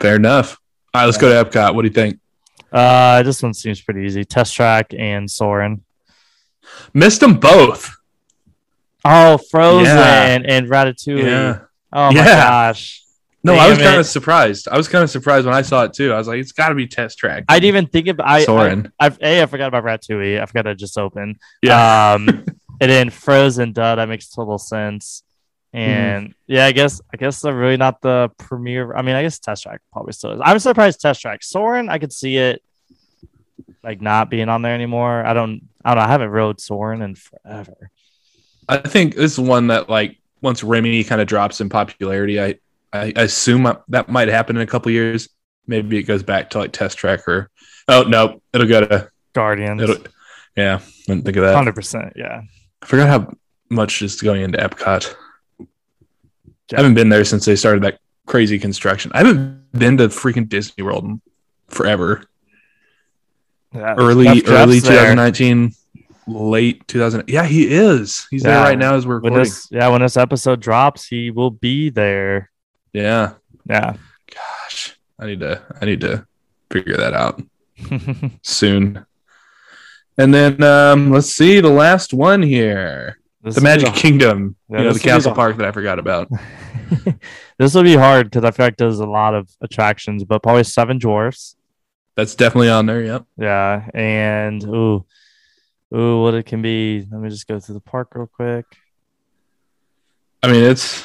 Fair 0.00 0.16
enough. 0.16 0.58
All 0.92 1.00
right, 1.02 1.06
let's 1.06 1.18
go 1.18 1.28
to 1.28 1.48
Epcot. 1.50 1.74
What 1.74 1.82
do 1.82 1.88
you 1.88 1.94
think? 1.94 2.18
Uh, 2.72 3.22
this 3.22 3.42
one 3.42 3.54
seems 3.54 3.80
pretty 3.80 4.02
easy. 4.02 4.24
Test 4.24 4.54
track 4.54 4.92
and 4.96 5.30
Soarin'. 5.30 5.82
Missed 6.92 7.20
them 7.20 7.38
both. 7.38 7.94
Oh, 9.04 9.38
Frozen 9.50 9.84
Yeah. 9.96 10.38
and 10.44 10.66
Ratatouille. 10.68 11.22
Yeah. 11.22 11.58
Oh 11.94 12.12
my 12.12 12.18
Yeah. 12.18 12.24
gosh. 12.72 13.00
No, 13.44 13.54
I 13.54 13.68
was 13.68 13.78
kind 13.78 14.00
of 14.00 14.06
surprised. 14.06 14.68
I 14.68 14.76
was 14.78 14.88
kind 14.88 15.04
of 15.04 15.10
surprised 15.10 15.44
when 15.44 15.54
I 15.54 15.60
saw 15.60 15.84
it 15.84 15.92
too. 15.92 16.12
I 16.14 16.16
was 16.16 16.26
like, 16.26 16.40
it's 16.40 16.52
got 16.52 16.70
to 16.70 16.74
be 16.74 16.86
test 16.86 17.18
track. 17.18 17.44
I 17.46 17.58
didn't 17.60 17.68
even 17.68 17.86
think 17.88 18.08
about 18.08 18.26
I, 18.26 18.36
I 18.36 18.44
Soarin'. 18.44 18.90
A 18.98 19.42
I 19.42 19.46
forgot 19.46 19.68
about 19.68 19.84
Ratatouille. 19.84 20.40
I 20.40 20.46
forgot 20.46 20.66
it 20.66 20.78
just 20.78 20.96
opened. 20.96 21.36
Yeah. 21.62 22.12
Um, 22.14 22.26
and 22.80 22.90
then 22.90 23.10
Frozen, 23.10 23.72
duh, 23.72 23.96
that 23.96 24.08
makes 24.08 24.30
total 24.30 24.56
sense. 24.56 25.22
Mm-hmm. 25.74 25.90
And 25.90 26.34
yeah, 26.46 26.64
I 26.64 26.72
guess 26.72 27.02
I 27.12 27.18
guess 27.18 27.42
they're 27.42 27.54
really 27.54 27.76
not 27.76 28.00
the 28.00 28.30
premier. 28.38 28.96
I 28.96 29.02
mean, 29.02 29.14
I 29.14 29.22
guess 29.22 29.38
Test 29.38 29.64
Track 29.64 29.82
probably 29.92 30.12
still 30.14 30.30
is. 30.32 30.40
I'm 30.42 30.58
surprised 30.58 31.00
Test 31.00 31.20
Track. 31.20 31.42
Soarin', 31.42 31.90
I 31.90 31.98
could 31.98 32.12
see 32.14 32.38
it 32.38 32.62
like 33.82 34.00
not 34.00 34.30
being 34.30 34.48
on 34.48 34.62
there 34.62 34.74
anymore. 34.74 35.22
I 35.24 35.34
don't. 35.34 35.68
I 35.84 35.90
don't 35.90 35.98
know. 36.02 36.08
I 36.08 36.12
haven't 36.12 36.30
rode 36.30 36.60
Soarin' 36.62 37.02
in 37.02 37.14
forever. 37.14 37.90
I 38.66 38.78
think 38.78 39.16
this 39.16 39.32
is 39.32 39.40
one 39.40 39.66
that 39.66 39.90
like 39.90 40.16
once 40.44 40.62
Remy 40.62 41.02
kind 41.04 41.20
of 41.22 41.26
drops 41.26 41.60
in 41.60 41.70
popularity, 41.70 42.40
I 42.40 42.58
I 42.92 43.12
assume 43.16 43.66
that 43.88 44.08
might 44.08 44.28
happen 44.28 44.56
in 44.56 44.62
a 44.62 44.66
couple 44.66 44.92
years. 44.92 45.28
Maybe 45.66 45.96
it 45.96 46.02
goes 46.02 46.22
back 46.22 46.50
to 46.50 46.58
like 46.58 46.72
test 46.72 46.98
track 46.98 47.26
or 47.26 47.50
oh 47.88 48.02
no, 48.02 48.40
it'll 48.52 48.68
go 48.68 48.86
to 48.86 49.10
Guardians, 49.32 49.82
it'll 49.82 49.96
yeah. 50.54 50.80
Didn't 51.06 51.24
think 51.24 51.36
of 51.38 51.44
that. 51.44 51.54
hundred 51.54 51.74
percent. 51.74 52.12
Yeah. 52.14 52.42
I 52.82 52.86
forgot 52.86 53.08
how 53.08 53.32
much 53.70 54.02
is 54.02 54.20
going 54.20 54.42
into 54.42 54.58
Epcot. 54.58 55.14
Yeah. 55.58 55.66
I 56.74 56.76
haven't 56.76 56.94
been 56.94 57.08
there 57.08 57.24
since 57.24 57.46
they 57.46 57.56
started 57.56 57.82
that 57.82 57.98
crazy 58.26 58.58
construction. 58.58 59.10
I 59.14 59.18
haven't 59.18 59.72
been 59.72 59.96
to 59.96 60.08
freaking 60.08 60.48
Disney 60.48 60.84
World 60.84 61.04
in 61.04 61.20
forever. 61.68 62.24
yeah. 63.74 63.94
early 63.96 64.44
early 64.46 64.78
there. 64.80 65.16
2019 66.26 66.50
late 66.50 66.88
2000 66.88 67.24
yeah 67.28 67.44
he 67.44 67.68
is 67.68 68.26
he's 68.30 68.42
there 68.42 68.62
right 68.62 68.78
now 68.78 68.94
as 68.94 69.06
we're 69.06 69.16
When 69.20 69.32
recording 69.32 69.44
this, 69.50 69.68
yeah, 69.70 69.88
when 69.88 70.00
this 70.00 70.16
episode 70.16 70.60
drops, 70.60 71.06
he 71.06 71.30
will 71.30 71.50
be 71.50 71.90
there. 71.90 72.50
yeah 72.92 73.34
Yeah. 73.68 73.96
gosh 74.34 74.96
i 75.18 75.26
need 75.26 75.40
to 75.40 75.62
i 75.80 75.84
need 75.84 76.00
to 76.00 76.26
figure 76.70 76.96
that 76.96 77.14
out 77.14 77.42
soon 78.42 79.04
And 80.16 80.32
then 80.32 80.62
um, 80.62 81.10
let's 81.10 81.32
see 81.32 81.60
the 81.60 81.68
last 81.70 82.14
one 82.14 82.40
here, 82.40 83.18
This 83.42 83.56
the 83.56 83.60
be 83.60 83.64
Magic 83.64 83.94
Kingdom. 83.94 84.54
Yeah, 84.70 84.78
you 84.78 84.84
know, 84.84 84.92
the 84.92 85.00
castle 85.00 85.34
park 85.34 85.56
that 85.56 85.66
I 85.66 85.72
forgot 85.72 85.98
about. 85.98 86.28
this 87.58 87.74
will 87.74 87.82
be 87.82 87.96
hard 87.96 88.30
because 88.30 88.44
I 88.44 88.52
feel 88.52 88.66
like 88.66 88.76
there's 88.76 89.00
a 89.00 89.06
lot 89.06 89.34
of 89.34 89.48
attractions, 89.60 90.22
but 90.22 90.40
probably 90.40 90.62
Seven 90.62 90.98
Dwarfs. 90.98 91.56
That's 92.14 92.36
definitely 92.36 92.68
on 92.70 92.86
there. 92.86 93.02
Yep. 93.02 93.24
Yeah, 93.38 93.88
and 93.92 94.62
ooh, 94.64 95.04
ooh, 95.94 96.22
what 96.22 96.34
it 96.34 96.46
can 96.46 96.62
be. 96.62 97.06
Let 97.10 97.20
me 97.20 97.28
just 97.28 97.46
go 97.46 97.60
through 97.60 97.74
the 97.74 97.80
park 97.80 98.14
real 98.14 98.26
quick. 98.26 98.66
I 100.42 100.52
mean, 100.52 100.64
it's 100.64 101.04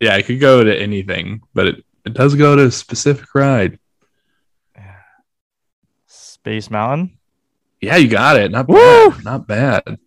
yeah, 0.00 0.16
it 0.16 0.24
could 0.24 0.40
go 0.40 0.64
to 0.64 0.74
anything, 0.74 1.42
but 1.54 1.66
it, 1.66 1.84
it 2.04 2.14
does 2.14 2.34
go 2.34 2.56
to 2.56 2.66
a 2.66 2.70
specific 2.70 3.34
ride. 3.34 3.78
Space 6.06 6.70
Mountain. 6.70 7.18
Yeah, 7.80 7.96
you 7.96 8.08
got 8.08 8.36
it. 8.36 8.50
Not 8.50 8.68
Woo! 8.68 9.10
bad. 9.10 9.24
Not 9.24 9.46
bad. 9.46 9.98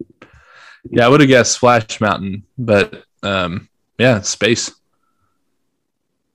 Yeah, 0.89 1.05
I 1.05 1.09
would 1.09 1.19
have 1.19 1.27
guessed 1.27 1.51
Splash 1.51 1.99
Mountain, 1.99 2.43
but 2.57 3.03
um, 3.21 3.67
yeah, 3.97 4.21
space. 4.21 4.71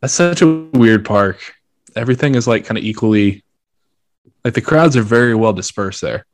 That's 0.01 0.13
such 0.13 0.43
a 0.43 0.47
weird 0.75 1.05
park. 1.05 1.55
Everything 1.97 2.35
is 2.35 2.47
like 2.47 2.67
kind 2.67 2.77
of 2.77 2.85
equally, 2.85 3.43
like 4.45 4.55
the 4.55 4.61
crowds 4.61 4.97
are 4.97 5.03
very 5.03 5.35
well 5.35 5.55
dispersed 5.55 6.03
there. 6.03 6.27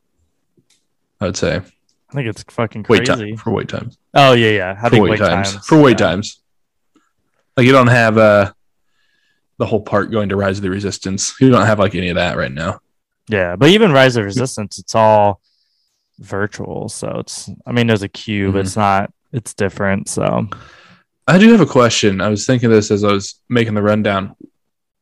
I 1.21 1.25
would 1.25 1.37
say 1.37 1.55
I 1.57 2.13
think 2.13 2.27
it's 2.27 2.43
fucking 2.49 2.85
wait 2.89 3.05
crazy. 3.07 3.29
time 3.31 3.37
for 3.37 3.51
wait 3.51 3.69
times 3.69 3.97
Oh 4.13 4.33
yeah, 4.33 4.49
yeah. 4.51 4.75
I 4.77 4.83
for 4.85 4.89
think 4.89 5.07
wait, 5.09 5.17
times. 5.19 5.55
for 5.65 5.79
wait 5.81 5.91
yeah. 5.99 6.07
times. 6.07 6.41
Like 7.55 7.65
you 7.65 7.71
don't 7.71 7.87
have 7.87 8.17
uh 8.17 8.51
the 9.57 9.65
whole 9.65 9.81
part 9.81 10.11
going 10.11 10.29
to 10.29 10.35
Rise 10.35 10.57
of 10.57 10.63
the 10.63 10.69
Resistance. 10.71 11.33
You 11.39 11.49
don't 11.51 11.65
have 11.67 11.79
like 11.79 11.93
any 11.95 12.09
of 12.09 12.15
that 12.15 12.35
right 12.35 12.51
now. 12.51 12.79
Yeah, 13.29 13.55
but 13.55 13.69
even 13.69 13.91
Rise 13.91 14.15
of 14.17 14.25
Resistance, 14.25 14.79
it's 14.79 14.95
all 14.95 15.39
virtual. 16.19 16.89
So 16.89 17.17
it's, 17.19 17.49
I 17.67 17.71
mean, 17.71 17.87
there's 17.87 18.01
a 18.01 18.09
queue, 18.09 18.51
but 18.51 18.59
Mhm. 18.63 18.65
it's 18.65 18.75
not. 18.75 19.13
It's 19.31 19.53
different. 19.53 20.09
So 20.09 20.47
I 21.27 21.37
do 21.37 21.51
have 21.51 21.61
a 21.61 21.65
question. 21.65 22.19
I 22.21 22.27
was 22.29 22.45
thinking 22.45 22.69
this 22.71 22.89
as 22.91 23.03
I 23.03 23.11
was 23.11 23.35
making 23.49 23.75
the 23.75 23.81
rundown. 23.83 24.35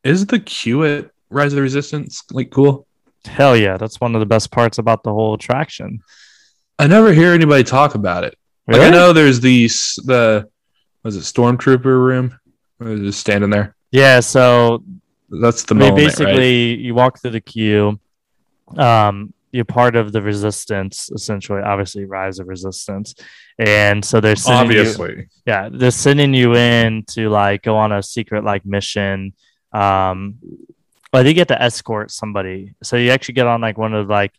Is 0.04 0.26
the 0.26 0.38
queue 0.38 0.84
at 0.84 1.10
Rise 1.30 1.52
of 1.52 1.56
the 1.56 1.62
Resistance 1.62 2.22
like 2.30 2.50
cool? 2.50 2.86
Hell 3.24 3.56
yeah, 3.56 3.76
that's 3.76 4.00
one 4.00 4.14
of 4.14 4.20
the 4.20 4.26
best 4.26 4.50
parts 4.50 4.78
about 4.78 5.02
the 5.02 5.12
whole 5.12 5.34
attraction. 5.34 6.00
I 6.78 6.86
never 6.86 7.12
hear 7.12 7.32
anybody 7.32 7.64
talk 7.64 7.94
about 7.94 8.24
it. 8.24 8.36
Like 8.66 8.80
I 8.82 8.90
know 8.90 9.12
there's 9.12 9.40
these 9.40 9.98
the 10.04 10.48
was 11.02 11.16
it 11.16 11.20
stormtrooper 11.20 11.84
room? 11.84 12.38
Or 12.80 12.96
just 12.96 13.20
standing 13.20 13.50
there? 13.50 13.74
Yeah. 13.90 14.20
So 14.20 14.82
That's 15.28 15.64
the 15.64 15.74
moment, 15.74 15.96
basically, 15.96 16.76
you 16.76 16.94
walk 16.94 17.20
through 17.20 17.32
the 17.32 17.40
queue. 17.40 18.00
Um, 18.76 19.34
you're 19.52 19.64
part 19.64 19.96
of 19.96 20.12
the 20.12 20.22
resistance, 20.22 21.10
essentially. 21.10 21.60
Obviously, 21.60 22.04
rise 22.04 22.38
of 22.38 22.46
resistance, 22.46 23.14
and 23.58 24.04
so 24.04 24.20
they're 24.20 24.30
right? 24.30 24.38
sending 24.38 24.76
you, 24.76 24.80
Obviously. 24.82 25.28
yeah, 25.44 25.68
they're 25.72 25.90
sending 25.90 26.32
you 26.34 26.54
in 26.54 27.04
to 27.08 27.28
like 27.28 27.62
go 27.62 27.76
on 27.76 27.90
a 27.92 28.02
secret 28.02 28.44
like 28.44 28.64
mission. 28.64 29.32
Um, 29.72 30.36
I 31.12 31.22
think 31.22 31.28
you 31.28 31.34
get 31.34 31.48
to 31.48 31.60
escort 31.60 32.10
somebody, 32.10 32.74
so 32.82 32.96
you 32.96 33.10
actually 33.10 33.34
get 33.34 33.46
on 33.46 33.60
like 33.60 33.76
one 33.78 33.94
of 33.94 34.08
like 34.08 34.32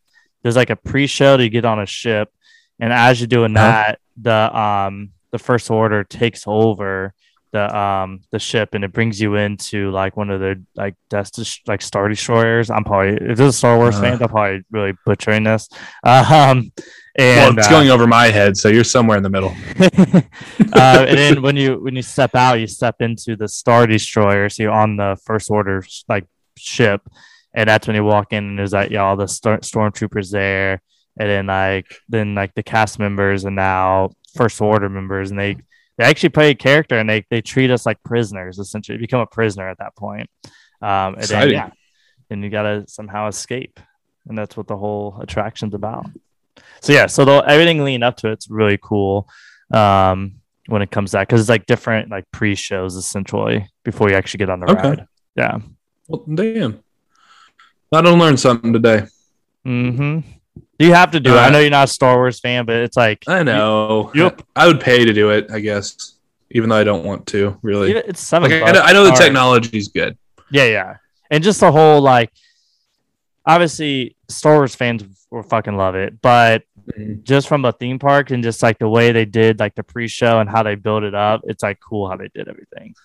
there's 0.44 0.56
like 0.56 0.70
a 0.70 0.76
pre-show 0.76 1.38
to 1.38 1.50
get 1.50 1.66
on 1.66 1.80
a 1.80 1.86
ship, 1.86 2.30
and 2.80 2.92
as 2.94 3.20
you're 3.20 3.28
doing 3.28 3.56
Uh-huh. 3.58 3.68
that, 3.68 4.00
the 4.22 4.58
um 4.58 5.10
the 5.32 5.40
first 5.40 5.70
order 5.72 6.04
takes 6.04 6.44
over 6.48 7.14
the 7.54 7.78
um 7.78 8.22
the 8.32 8.40
ship 8.40 8.70
and 8.74 8.84
it 8.86 8.94
brings 8.94 9.20
you 9.20 9.36
into 9.36 9.92
like 9.92 10.16
one 10.16 10.30
of 10.30 10.40
the 10.40 10.62
like 10.76 10.96
that's 11.10 11.60
like 11.68 11.82
star 11.82 12.08
destroyers. 12.08 12.70
I'm 12.70 12.84
probably 12.86 13.18
if 13.30 13.38
this 13.38 13.50
is 13.50 13.58
Star 13.58 13.78
Wars 13.78 13.96
Uh. 13.98 14.02
fans, 14.02 14.22
I'm 14.22 14.30
probably 14.30 14.62
really 14.72 14.94
butchering 15.06 15.44
this. 15.44 15.68
Um 16.04 16.72
and 17.18 17.56
well, 17.56 17.58
it's 17.58 17.68
uh, 17.68 17.72
going 17.72 17.90
over 17.90 18.08
my 18.08 18.28
head, 18.28 18.56
so 18.56 18.70
you're 18.70 18.86
somewhere 18.86 19.18
in 19.18 19.24
the 19.24 19.30
middle. 19.30 19.54
uh, 20.74 21.06
and 21.08 21.18
then 21.18 21.42
when 21.42 21.58
you 21.58 21.76
when 21.84 21.94
you 21.96 22.02
step 22.02 22.36
out, 22.36 22.60
you 22.60 22.68
step 22.68 22.96
into 23.02 23.36
the 23.36 23.48
Star 23.50 23.86
Destroyer. 23.86 24.48
So 24.50 24.64
you're 24.64 24.72
on 24.72 24.96
the 24.96 25.18
First 25.26 25.50
Order 25.52 25.84
like 26.08 26.26
ship, 26.58 27.02
and 27.54 27.68
that's 27.68 27.88
when 27.88 27.96
you 27.96 28.04
walk 28.04 28.34
in 28.34 28.46
and 28.46 28.60
there's 28.60 28.74
like 28.74 28.92
yeah, 28.92 29.04
all 29.04 29.16
the 29.16 29.28
star- 29.28 29.60
stormtroopers 29.60 30.32
there, 30.32 30.82
and 31.20 31.30
then 31.30 31.48
like 31.48 31.88
then 32.10 32.36
like 32.36 32.54
the 32.54 32.64
cast 32.64 33.00
members 33.00 33.46
and 33.46 33.56
now 33.56 34.10
First 34.36 34.62
Order 34.62 34.90
members, 34.90 35.32
and 35.32 35.40
they 35.40 35.58
they 35.98 36.06
actually 36.06 36.30
play 36.30 36.52
a 36.52 36.56
character 36.56 36.98
and 36.98 37.10
they 37.10 37.26
they 37.30 37.42
treat 37.42 37.72
us 37.72 37.86
like 37.86 38.02
prisoners 38.04 38.60
essentially. 38.60 38.96
You 38.98 39.02
become 39.02 39.22
a 39.22 39.28
prisoner 39.28 39.70
at 39.70 39.78
that 39.80 39.96
point. 39.96 40.30
Um, 40.82 41.16
and 41.16 41.24
then 41.24 41.50
yeah, 41.52 41.70
then 42.30 42.42
you 42.42 42.50
gotta 42.50 42.86
somehow 42.88 43.28
escape, 43.28 43.80
and 44.28 44.38
that's 44.38 44.58
what 44.58 44.68
the 44.68 44.78
whole 44.78 45.18
attraction's 45.22 45.74
about. 45.74 46.08
So 46.82 46.94
yeah, 46.94 47.06
so 47.06 47.26
the, 47.26 47.44
everything 47.46 47.84
leading 47.84 48.04
up 48.04 48.18
to 48.18 48.30
it's 48.32 48.50
really 48.50 48.80
cool. 48.82 49.30
Um, 49.72 50.42
when 50.68 50.82
it 50.82 50.92
comes 50.92 51.12
to 51.12 51.18
that, 51.18 51.28
because 51.28 51.42
it's 51.42 51.50
like 51.50 51.66
different 51.66 52.10
like 52.10 52.26
pre-shows 52.32 52.96
essentially 52.96 53.68
before 53.84 54.10
you 54.10 54.16
actually 54.16 54.40
get 54.40 54.50
on 54.50 54.60
the 54.60 54.72
Okay. 54.72 54.90
ride. 54.90 55.08
Yeah. 55.36 55.58
Well, 56.12 56.26
damn. 56.36 56.80
I 57.94 58.02
don't 58.02 58.20
learn 58.20 58.38
something 58.38 58.74
today. 58.74 59.06
Mm-hmm. 59.66 60.20
You 60.80 60.94
have 60.94 61.12
to 61.12 61.20
do 61.20 61.34
it. 61.34 61.38
I 61.38 61.48
Uh, 61.48 61.50
know 61.52 61.60
you're 61.60 61.70
not 61.70 61.86
a 61.86 61.92
Star 61.92 62.16
Wars 62.16 62.40
fan, 62.40 62.66
but 62.66 62.76
it's 62.78 62.98
like 62.98 63.24
I 63.28 63.44
know. 63.44 64.12
Yep. 64.16 64.42
I 64.56 64.68
would 64.68 64.80
pay 64.82 65.06
to 65.06 65.14
do 65.14 65.30
it, 65.30 65.50
I 65.52 65.60
guess, 65.60 66.16
even 66.52 66.70
though 66.70 66.78
I 66.78 66.84
don't 66.84 67.06
want 67.06 67.28
to, 67.28 67.58
really. 67.62 67.92
it's 67.92 68.20
seven. 68.26 68.50
Like, 68.52 68.62
I, 68.62 68.66
bucks. 68.66 68.74
know, 68.80 68.82
I 68.86 68.94
know 68.94 69.04
the 69.04 69.10
All 69.12 69.16
right. 69.16 69.24
technology 69.24 69.78
is 69.78 69.88
good. 69.90 70.18
Yeah, 70.50 70.66
yeah, 70.66 70.98
and 71.30 71.44
just 71.44 71.60
the 71.62 71.72
whole 71.72 72.02
like, 72.02 72.32
obviously 73.46 74.16
Star 74.30 74.56
Wars 74.56 74.76
fans 74.76 75.04
will 75.30 75.44
fucking 75.44 75.78
love 75.78 75.96
it, 75.96 76.22
but 76.22 76.64
just 77.24 77.48
from 77.48 77.64
a 77.66 77.72
theme 77.72 78.00
park 78.00 78.32
and 78.32 78.44
just 78.44 78.62
like 78.64 78.80
the 78.80 78.90
way 78.90 79.12
they 79.12 79.24
did 79.26 79.60
like 79.60 79.76
the 79.76 79.84
pre-show 79.84 80.40
and 80.40 80.50
how 80.50 80.64
they 80.64 80.76
built 80.76 81.04
it 81.04 81.14
up, 81.16 81.42
it's 81.46 81.64
like 81.64 81.80
cool 81.80 82.10
how 82.10 82.18
they 82.18 82.28
did 82.34 82.48
everything. 82.50 82.96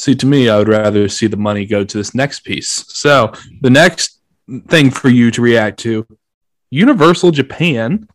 See, 0.00 0.14
to 0.14 0.24
me, 0.24 0.48
I 0.48 0.56
would 0.56 0.68
rather 0.68 1.10
see 1.10 1.26
the 1.26 1.36
money 1.36 1.66
go 1.66 1.84
to 1.84 1.98
this 1.98 2.14
next 2.14 2.40
piece. 2.40 2.86
So, 2.88 3.34
the 3.60 3.68
next 3.68 4.18
thing 4.68 4.90
for 4.90 5.10
you 5.10 5.30
to 5.30 5.42
react 5.42 5.78
to 5.80 6.06
Universal 6.70 7.32
Japan 7.32 8.08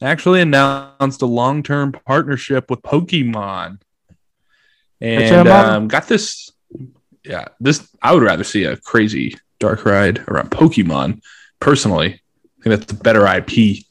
actually 0.00 0.40
announced 0.40 1.20
a 1.20 1.26
long 1.26 1.64
term 1.64 1.90
partnership 1.90 2.70
with 2.70 2.80
Pokemon. 2.82 3.80
And 5.00 5.48
um, 5.48 5.88
got 5.88 6.06
this. 6.06 6.52
Yeah, 7.24 7.46
this, 7.58 7.88
I 8.00 8.14
would 8.14 8.22
rather 8.22 8.44
see 8.44 8.62
a 8.62 8.76
crazy 8.76 9.36
dark 9.58 9.84
ride 9.84 10.20
around 10.28 10.52
Pokemon 10.52 11.22
personally. 11.58 12.20
I 12.60 12.62
think 12.62 12.78
that's 12.78 12.92
a 12.92 13.02
better 13.02 13.26
IP. 13.26 13.82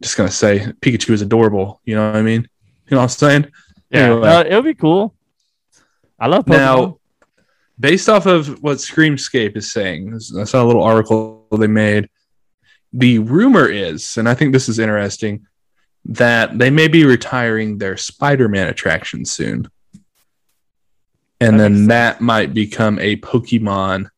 Just 0.00 0.16
going 0.16 0.30
to 0.30 0.34
say 0.34 0.60
Pikachu 0.80 1.10
is 1.10 1.20
adorable. 1.20 1.82
You 1.84 1.96
know 1.96 2.06
what 2.06 2.16
I 2.16 2.22
mean? 2.22 2.48
You 2.86 2.92
know 2.92 2.96
what 2.96 3.02
I'm 3.02 3.08
saying? 3.10 3.52
Yeah, 3.90 4.12
Anyway. 4.12 4.28
no, 4.28 4.40
it'll 4.40 4.62
be 4.62 4.72
cool. 4.72 5.14
I 6.20 6.26
love 6.26 6.44
Pokemon. 6.44 6.56
Now, 6.58 6.98
based 7.78 8.08
off 8.08 8.26
of 8.26 8.62
what 8.62 8.76
Screamscape 8.76 9.56
is 9.56 9.72
saying, 9.72 10.20
I 10.38 10.44
saw 10.44 10.62
a 10.62 10.66
little 10.66 10.82
article 10.82 11.46
they 11.50 11.66
made. 11.66 12.08
The 12.92 13.20
rumor 13.20 13.66
is, 13.66 14.16
and 14.18 14.28
I 14.28 14.34
think 14.34 14.52
this 14.52 14.68
is 14.68 14.78
interesting, 14.78 15.46
that 16.04 16.58
they 16.58 16.70
may 16.70 16.88
be 16.88 17.04
retiring 17.04 17.78
their 17.78 17.96
Spider-Man 17.96 18.68
attraction 18.68 19.24
soon, 19.24 19.70
and 21.40 21.58
That 21.58 21.62
then 21.62 21.86
that 21.86 22.20
might 22.20 22.52
become 22.52 22.98
a 22.98 23.16
Pokemon 23.16 24.08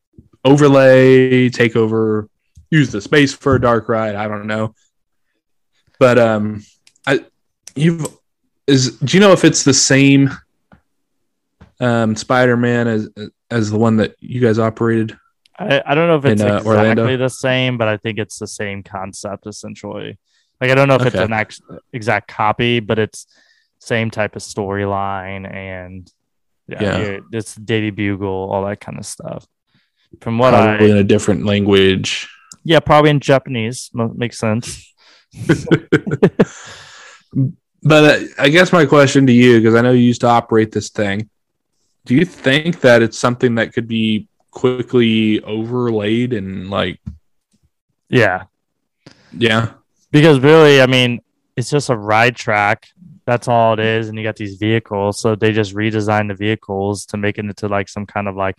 overlay 0.45 1.49
takeover. 1.51 2.29
Use 2.71 2.91
the 2.91 3.01
space 3.01 3.35
for 3.35 3.55
a 3.55 3.61
dark 3.61 3.89
ride. 3.89 4.15
I 4.15 4.27
don't 4.27 4.47
know, 4.47 4.75
but 5.99 6.19
um, 6.19 6.65
I 7.07 7.25
you've 7.77 8.07
is 8.67 8.99
do 8.99 9.17
you 9.17 9.21
know 9.21 9.33
if 9.33 9.45
it's 9.45 9.65
the 9.65 9.75
same 9.75 10.31
um 11.83 12.17
Spider-Man 12.17 12.89
as 12.89 13.11
as 13.51 13.71
the 13.71 13.79
one 13.79 13.97
that 13.99 14.15
you 14.21 14.41
guys 14.41 14.59
operated? 14.59 15.17
I, 15.59 15.83
I 15.85 15.95
don't 15.95 16.09
know 16.09 16.17
if 16.17 16.25
it's 16.25 16.41
in, 16.41 16.49
uh, 16.49 16.57
exactly 16.57 16.71
Orlando? 16.79 17.17
the 17.19 17.29
same, 17.29 17.77
but 17.77 17.87
I 17.89 17.97
think 17.99 18.19
it's 18.19 18.39
the 18.39 18.47
same 18.47 18.83
concept 18.83 19.47
essentially. 19.47 20.19
Like 20.61 20.71
I 20.71 20.75
don't 20.75 20.89
know 20.89 20.95
if 20.95 21.05
it's 21.07 21.17
an 21.17 21.33
ex- 21.33 21.61
exact 21.93 22.29
copy, 22.29 22.81
but 22.81 22.99
it's 22.99 23.27
same 23.81 24.11
type 24.11 24.37
of 24.37 24.43
storyline 24.43 25.53
and 25.53 26.11
yeah, 26.69 26.99
Yeah. 26.99 27.19
it's 27.33 27.55
Daily 27.57 27.91
Bugle, 27.91 28.49
all 28.51 28.65
that 28.67 28.81
kind 28.81 28.99
of 28.99 29.05
stuff. 29.05 29.45
From 30.21 30.39
what 30.39 30.53
Probably 30.53 30.87
I 30.87 30.91
in 30.93 30.97
a 30.99 31.05
different 31.05 31.45
language. 31.45 32.29
yeah, 32.65 32.81
probably 32.81 33.11
in 33.11 33.19
Japanese 33.21 33.91
makes 33.95 34.39
sense. 34.39 34.89
But 37.85 38.05
uh, 38.05 38.25
I 38.39 38.49
guess 38.49 38.73
my 38.73 38.87
question 38.87 39.27
to 39.27 39.33
you, 39.33 39.59
because 39.59 39.75
I 39.75 39.81
know 39.81 39.91
you 39.91 40.03
used 40.05 40.21
to 40.21 40.29
operate 40.29 40.71
this 40.71 40.91
thing, 40.91 41.29
do 42.05 42.15
you 42.15 42.25
think 42.25 42.81
that 42.81 43.03
it's 43.03 43.19
something 43.19 43.55
that 43.57 43.73
could 43.73 43.87
be 43.89 44.29
quickly 44.51 45.43
overlaid 45.43 46.33
and 46.33 46.69
like, 46.71 47.01
Yeah, 48.09 48.45
yeah, 49.37 49.73
because 50.11 50.41
really, 50.41 50.83
I 50.83 50.87
mean, 50.87 51.21
it's 51.57 51.71
just 51.71 51.91
a 51.91 51.97
ride 51.97 52.37
track. 52.37 52.89
That's 53.25 53.47
all 53.49 53.75
it 53.75 53.81
is, 53.81 54.09
and 54.09 54.19
you 54.19 54.25
got 54.25 54.37
these 54.37 54.57
vehicles, 54.57 55.21
so 55.21 55.35
they 55.37 55.53
just 55.53 55.75
redesigned 55.75 56.29
the 56.29 56.35
vehicles 56.35 57.07
to 57.07 57.17
make 57.17 57.39
it 57.39 57.45
into 57.45 57.69
like 57.69 57.89
some 57.89 58.05
kind 58.05 58.27
of 58.29 58.37
like 58.37 58.57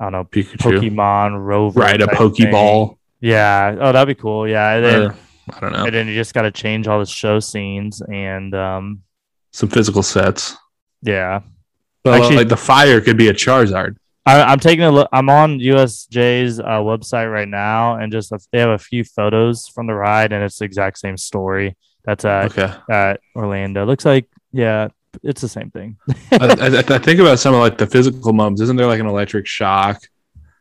I 0.00 0.04
don't 0.04 0.12
know 0.12 0.24
Pikachu, 0.24 0.56
Pokemon 0.80 1.38
rover, 1.44 1.80
ride 1.80 2.00
a 2.02 2.06
Pokeball? 2.06 2.88
thing. 2.88 2.98
Yeah. 3.20 3.76
Oh, 3.80 3.92
that'd 3.92 4.14
be 4.16 4.20
cool. 4.20 4.46
Yeah. 4.48 4.74
And 4.74 4.84
then, 4.84 5.02
Or, 5.02 5.14
I 5.54 5.60
don't 5.60 5.72
know. 5.72 5.84
and 5.86 5.94
then 5.94 6.06
you 6.08 6.14
just 6.14 6.34
got 6.34 6.42
to 6.42 6.50
change 6.50 6.86
all 6.88 6.98
the 6.98 7.06
show 7.06 7.38
scenes 7.40 8.02
and 8.02 8.54
um, 8.54 9.02
Some 9.52 9.68
physical 9.70 10.02
sets. 10.02 10.54
yeah. 11.02 11.40
Actually- 12.14 12.36
like 12.36 12.48
the 12.48 12.56
fire 12.56 13.00
could 13.00 13.16
be 13.16 13.28
a 13.28 13.32
Charizard. 13.34 13.96
I, 14.28 14.42
I'm 14.42 14.58
taking 14.58 14.84
a 14.84 14.90
look. 14.90 15.08
I'm 15.12 15.30
on 15.30 15.60
USJ's 15.60 16.58
uh, 16.58 16.64
website 16.80 17.32
right 17.32 17.46
now, 17.46 17.94
and 17.94 18.10
just 18.10 18.32
a, 18.32 18.40
they 18.50 18.58
have 18.58 18.70
a 18.70 18.78
few 18.78 19.04
photos 19.04 19.68
from 19.68 19.86
the 19.86 19.94
ride, 19.94 20.32
and 20.32 20.42
it's 20.42 20.58
the 20.58 20.64
exact 20.64 20.98
same 20.98 21.16
story. 21.16 21.76
That's 22.04 22.24
at, 22.24 22.46
Okay. 22.58 22.74
at 22.90 23.20
Orlando. 23.36 23.86
Looks 23.86 24.04
like 24.04 24.28
yeah, 24.50 24.88
it's 25.22 25.40
the 25.42 25.48
same 25.48 25.70
thing. 25.70 25.96
I, 26.32 26.36
I, 26.40 26.78
I 26.78 26.98
think 26.98 27.20
about 27.20 27.38
some 27.38 27.54
of 27.54 27.60
like 27.60 27.78
the 27.78 27.86
physical 27.86 28.32
mums. 28.32 28.60
Isn't 28.60 28.74
there 28.76 28.86
like 28.88 28.98
an 29.00 29.06
electric 29.06 29.46
shock? 29.46 30.02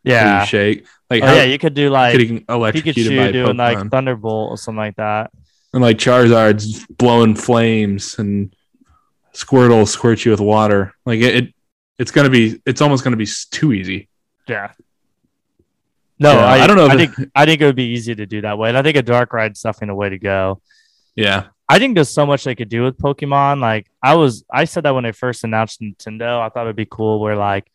Yeah. 0.03 0.41
You 0.41 0.45
shake. 0.45 0.85
Like 1.09 1.23
Oh 1.23 1.27
how 1.27 1.33
yeah, 1.33 1.43
you 1.43 1.57
could 1.57 1.73
do 1.73 1.89
like 1.89 2.11
getting 2.17 2.45
electrocuted 2.49 3.15
by 3.17 3.27
Pikachu 3.29 3.33
doing 3.33 3.57
like 3.57 3.89
Thunderbolt 3.89 4.51
or 4.51 4.57
something 4.57 4.77
like 4.77 4.95
that. 4.97 5.31
and 5.73 5.81
like 5.81 5.97
Charizard's 5.97 6.85
blowing 6.87 7.33
flames 7.35 8.17
and 8.19 8.55
Squirtle 9.35 9.87
squirts 9.87 10.23
you 10.25 10.31
with 10.31 10.39
water. 10.39 10.93
Like 11.05 11.19
it, 11.19 11.35
it 11.35 11.53
it's 11.99 12.11
gonna 12.11 12.29
be. 12.29 12.61
It's 12.65 12.81
almost 12.81 13.03
gonna 13.03 13.17
be 13.17 13.27
too 13.51 13.73
easy. 13.73 14.07
Yeah. 14.47 14.71
No, 16.17 16.33
Yeah, 16.33 16.45
I, 16.45 16.63
I 16.63 16.67
don't 16.67 16.77
know 16.77 16.85
if 16.85 16.91
I 16.91 16.95
it- 16.95 17.13
think 17.15 17.29
I 17.35 17.45
think 17.45 17.61
it 17.61 17.65
would 17.65 17.75
be 17.75 17.87
easy 17.93 18.15
to 18.15 18.25
do 18.25 18.41
that 18.41 18.57
way, 18.57 18.69
and 18.69 18.77
I 18.77 18.81
think 18.83 18.95
a 18.97 19.01
dark 19.01 19.33
ride's 19.33 19.61
definitely 19.61 19.87
the 19.91 19.95
way 19.95 20.09
to 20.09 20.17
go. 20.19 20.61
Yeah. 21.15 21.47
I 21.67 21.79
think 21.79 21.95
there's 21.95 22.09
so 22.13 22.25
much 22.27 22.43
they 22.43 22.53
could 22.55 22.69
do 22.69 22.83
with 22.83 22.97
Pokemon. 22.97 23.59
Like 23.59 23.87
I 24.01 24.13
was, 24.15 24.45
I 24.53 24.65
said 24.65 24.83
that 24.83 24.93
when 24.93 25.03
they 25.03 25.11
first 25.11 25.43
announced 25.43 25.81
Nintendo, 25.81 26.39
I 26.39 26.49
thought 26.49 26.65
it'd 26.67 26.75
be 26.75 26.85
cool 26.85 27.19
where 27.19 27.35
like 27.35 27.69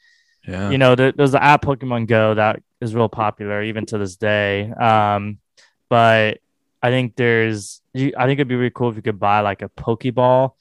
Yeah. 0.46 0.70
you 0.70 0.78
know 0.78 0.94
there, 0.94 1.12
there's 1.12 1.32
the 1.32 1.42
app 1.42 1.62
Pokemon 1.62 2.06
Go 2.06 2.34
that 2.34 2.62
is 2.80 2.94
real 2.94 3.08
popular 3.08 3.62
even 3.62 3.84
to 3.86 3.98
this 3.98 4.16
day. 4.16 4.70
Um, 4.70 5.38
but 5.88 6.38
I 6.82 6.90
think 6.90 7.16
there's, 7.16 7.82
you, 7.92 8.12
I 8.16 8.24
think 8.26 8.38
it'd 8.38 8.48
be 8.48 8.54
really 8.54 8.70
cool 8.70 8.88
if 8.90 8.96
you 8.96 9.02
could 9.02 9.18
buy 9.20 9.40
like 9.40 9.60
a 9.62 9.68
Pokeball 9.70 10.52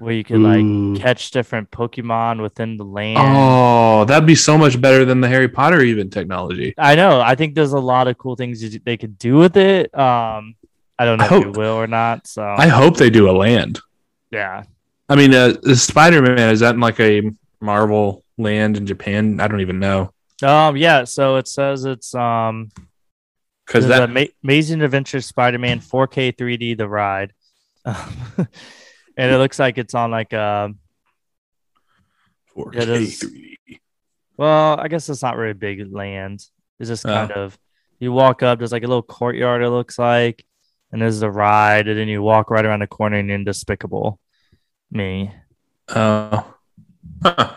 where 0.00 0.14
you 0.14 0.24
could 0.24 0.40
like 0.40 0.62
Ooh. 0.62 0.96
catch 0.96 1.30
different 1.30 1.70
Pokemon 1.70 2.42
within 2.42 2.76
the 2.76 2.84
land. 2.84 3.18
Oh, 3.20 4.04
that'd 4.04 4.26
be 4.26 4.34
so 4.34 4.58
much 4.58 4.80
better 4.80 5.04
than 5.04 5.20
the 5.20 5.28
Harry 5.28 5.48
Potter 5.48 5.82
even 5.82 6.10
technology. 6.10 6.74
I 6.76 6.94
know. 6.94 7.20
I 7.20 7.34
think 7.34 7.54
there's 7.54 7.72
a 7.72 7.78
lot 7.78 8.08
of 8.08 8.18
cool 8.18 8.36
things 8.36 8.78
they 8.80 8.96
could 8.96 9.18
do 9.18 9.36
with 9.36 9.56
it. 9.56 9.96
Um, 9.96 10.56
I 10.98 11.04
don't 11.04 11.18
know 11.18 11.26
I 11.30 11.38
if 11.38 11.44
you 11.44 11.52
will 11.52 11.74
or 11.74 11.86
not. 11.86 12.26
So 12.26 12.42
I 12.42 12.66
hope 12.66 12.96
they 12.96 13.10
do 13.10 13.30
a 13.30 13.32
land. 13.32 13.80
yeah, 14.30 14.64
I 15.08 15.16
mean, 15.16 15.34
uh, 15.34 15.54
the 15.62 15.76
Spider 15.76 16.22
Man 16.22 16.50
is 16.50 16.60
that 16.60 16.74
in 16.74 16.80
like 16.80 16.98
a 17.00 17.30
Marvel 17.60 18.24
land 18.38 18.76
in 18.76 18.86
Japan? 18.86 19.40
I 19.40 19.48
don't 19.48 19.60
even 19.60 19.78
know 19.78 20.12
um, 20.42 20.76
yeah. 20.76 21.04
So 21.04 21.36
it 21.36 21.48
says 21.48 21.84
it's 21.84 22.14
um, 22.14 22.70
because 23.66 23.86
that 23.88 24.10
Ma- 24.10 24.24
Amazing 24.42 24.82
Adventure 24.82 25.20
Spider-Man 25.20 25.80
4K 25.80 26.36
3D 26.36 26.76
the 26.76 26.88
ride, 26.88 27.32
and 29.16 29.32
it 29.32 29.38
looks 29.38 29.58
like 29.58 29.78
it's 29.78 29.94
on 29.94 30.10
like 30.10 30.32
a 30.32 30.72
4K 32.56 32.76
it 32.82 32.88
is- 32.88 33.20
3D. 33.22 33.78
well, 34.36 34.78
I 34.80 34.88
guess 34.88 35.08
it's 35.08 35.22
not 35.22 35.36
really 35.36 35.52
big 35.54 35.92
land. 35.92 36.44
It's 36.78 36.88
just 36.88 37.06
Oh. 37.06 37.10
kind 37.10 37.32
of 37.32 37.58
you 37.98 38.12
walk 38.12 38.42
up. 38.42 38.58
There's 38.58 38.72
like 38.72 38.82
a 38.84 38.86
little 38.88 39.02
courtyard. 39.02 39.62
It 39.62 39.70
looks 39.70 39.98
like, 39.98 40.44
and 40.92 41.00
there's 41.02 41.20
the 41.20 41.30
ride, 41.30 41.86
and 41.88 41.98
then 41.98 42.08
you 42.08 42.22
walk 42.22 42.50
right 42.50 42.64
around 42.64 42.80
the 42.80 42.86
corner 42.86 43.18
and 43.18 43.28
you're 43.28 43.36
in 43.38 43.44
Despicable 43.44 44.18
Me. 44.90 45.32
Oh, 45.88 46.54
Huh. 47.22 47.56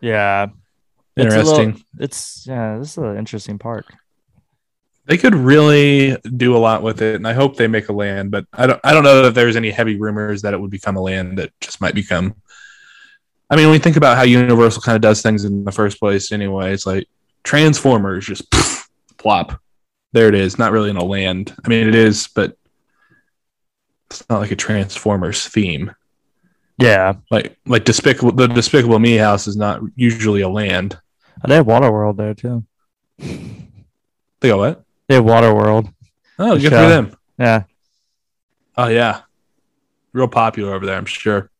Yeah, 0.00 0.44
It's 1.16 1.34
little- 1.34 1.58
interesting. 1.60 1.84
it's 1.98 2.46
yeah. 2.46 2.78
This 2.78 2.92
is 2.92 2.98
an 2.98 3.16
interesting 3.18 3.58
park. 3.58 3.86
They 5.06 5.16
could 5.16 5.34
really 5.34 6.16
do 6.36 6.56
a 6.56 6.58
lot 6.58 6.82
with 6.82 7.02
it, 7.02 7.16
and 7.16 7.26
I 7.26 7.32
hope 7.32 7.56
they 7.56 7.66
make 7.66 7.88
a 7.88 7.92
land. 7.92 8.30
But 8.30 8.46
I 8.52 8.66
don't. 8.66 8.80
I 8.84 8.92
don't 8.92 9.02
know 9.02 9.24
if 9.24 9.34
there's 9.34 9.56
any 9.56 9.70
heavy 9.70 9.96
rumors 9.96 10.42
that 10.42 10.54
it 10.54 10.60
would 10.60 10.70
become 10.70 10.96
a 10.96 11.00
land 11.02 11.38
that 11.38 11.50
just 11.60 11.80
might 11.80 11.94
become. 11.94 12.34
I 13.48 13.56
mean, 13.56 13.66
when 13.66 13.74
you 13.74 13.80
think 13.80 13.96
about 13.96 14.16
how 14.16 14.22
Universal 14.22 14.82
kind 14.82 14.94
of 14.94 15.02
does 15.02 15.22
things 15.22 15.44
in 15.44 15.64
the 15.64 15.72
first 15.72 15.98
place, 15.98 16.30
anyway, 16.30 16.72
it's 16.72 16.86
like 16.86 17.08
Transformers 17.42 18.26
just 18.26 18.44
plop. 19.18 19.60
There 20.12 20.28
it 20.28 20.34
is. 20.34 20.58
Not 20.58 20.72
really 20.72 20.90
in 20.90 20.96
a 20.96 21.04
land. 21.04 21.54
I 21.64 21.68
mean, 21.68 21.88
it 21.88 21.94
is, 21.94 22.28
but 22.28 22.56
it's 24.10 24.28
not 24.28 24.40
like 24.40 24.50
a 24.52 24.56
Transformers 24.56 25.46
theme. 25.48 25.92
Yeah, 26.78 27.14
Like 27.30 27.58
like 27.66 27.84
Despicable 27.84 28.32
the 28.32 28.46
Despicable 28.46 28.98
Me 28.98 29.16
house 29.16 29.46
is 29.46 29.56
not 29.56 29.82
usually 29.96 30.40
a 30.40 30.48
land. 30.48 30.98
they 31.46 31.56
have 31.56 31.66
Waterworld 31.66 32.16
there 32.16 32.34
too. 32.34 32.64
They 33.18 34.48
go 34.48 34.56
what? 34.58 34.84
They 35.10 35.16
have 35.16 35.24
Waterworld. 35.24 35.92
Oh, 36.38 36.52
good 36.56 36.70
show. 36.70 36.84
for 36.84 36.88
them. 36.88 37.16
Yeah, 37.36 37.64
Oh 38.78 38.86
yeah, 38.86 39.22
real 40.12 40.28
popular 40.28 40.72
over 40.72 40.86
there, 40.86 40.96
I'm 40.96 41.04
sure. 41.04 41.50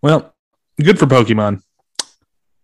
Well, 0.00 0.34
good 0.82 0.98
for 0.98 1.04
Pokemon. 1.04 1.60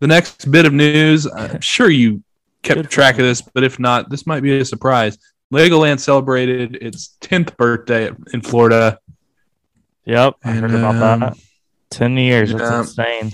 The 0.01 0.07
next 0.07 0.51
bit 0.51 0.64
of 0.64 0.73
news, 0.73 1.27
I'm 1.31 1.61
sure 1.61 1.90
you 1.90 2.23
kept 2.62 2.81
Good 2.81 2.90
track 2.90 3.16
of 3.18 3.27
this, 3.27 3.42
but 3.42 3.62
if 3.62 3.79
not, 3.79 4.09
this 4.09 4.27
might 4.27 4.42
be 4.42 4.59
a 4.59 4.64
surprise. 4.64 5.18
Legoland 5.53 6.01
celebrated 6.01 6.77
its 6.81 7.18
10th 7.21 7.59
birthday 7.59 8.11
in 8.33 8.40
Florida. 8.40 8.99
yep. 10.07 10.33
I 10.42 10.53
heard 10.53 10.71
about 10.71 10.94
And, 10.94 11.23
that. 11.25 11.37
Ten 11.90 12.16
years. 12.16 12.53
That's 12.55 12.62
yeah. 12.62 12.81
insane. 12.81 13.33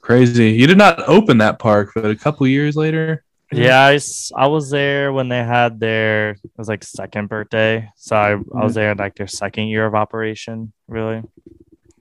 Crazy. 0.00 0.52
You 0.52 0.68
did 0.68 0.78
not 0.78 1.08
open 1.08 1.38
that 1.38 1.58
park, 1.58 1.90
but 1.96 2.04
a 2.06 2.14
couple 2.16 2.46
years 2.46 2.76
later. 2.76 3.24
Yeah, 3.50 3.98
I 4.36 4.46
was 4.46 4.70
there 4.70 5.12
when 5.12 5.28
they 5.28 5.38
had 5.42 5.80
their 5.80 6.30
it 6.30 6.50
was 6.58 6.68
like 6.68 6.84
second 6.84 7.28
birthday. 7.28 7.88
So 7.96 8.16
I, 8.16 8.32
I 8.32 8.64
was 8.64 8.74
there 8.74 8.92
in 8.92 8.98
like 8.98 9.14
their 9.14 9.26
second 9.26 9.68
year 9.68 9.86
of 9.86 9.94
operation, 9.94 10.72
really. 10.86 11.22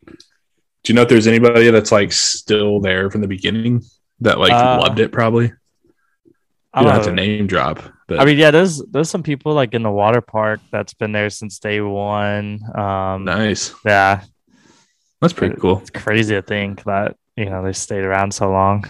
Do 0.05 0.93
you 0.93 0.93
know 0.93 1.01
if 1.03 1.09
there's 1.09 1.27
anybody 1.27 1.69
that's 1.71 1.91
like 1.91 2.11
still 2.11 2.79
there 2.79 3.09
from 3.09 3.21
the 3.21 3.27
beginning 3.27 3.81
that 4.21 4.39
like 4.39 4.51
Uh, 4.51 4.79
loved 4.81 4.99
it? 4.99 5.11
Probably. 5.11 5.53
I 6.73 6.81
You 6.81 6.85
don't 6.85 6.85
don't 6.85 6.93
have 6.95 7.05
to 7.05 7.13
name 7.13 7.47
drop, 7.47 7.81
but 8.07 8.19
I 8.19 8.25
mean, 8.25 8.37
yeah, 8.37 8.51
there's 8.51 8.83
there's 8.91 9.09
some 9.09 9.23
people 9.23 9.53
like 9.53 9.73
in 9.73 9.83
the 9.83 9.91
water 9.91 10.21
park 10.21 10.59
that's 10.71 10.93
been 10.93 11.11
there 11.13 11.29
since 11.29 11.59
day 11.59 11.79
one. 11.81 12.59
Um 12.75 13.23
nice. 13.23 13.73
yeah, 13.85 14.23
That's 15.21 15.33
pretty 15.33 15.55
cool. 15.55 15.79
it's 15.79 15.89
crazy 15.89 16.35
to 16.35 16.41
think 16.41 16.83
that, 16.83 17.15
you 17.35 17.49
know, 17.49 17.63
they 17.63 17.73
stayed 17.73 18.03
around 18.03 18.33
so 18.33 18.51
long. 18.51 18.83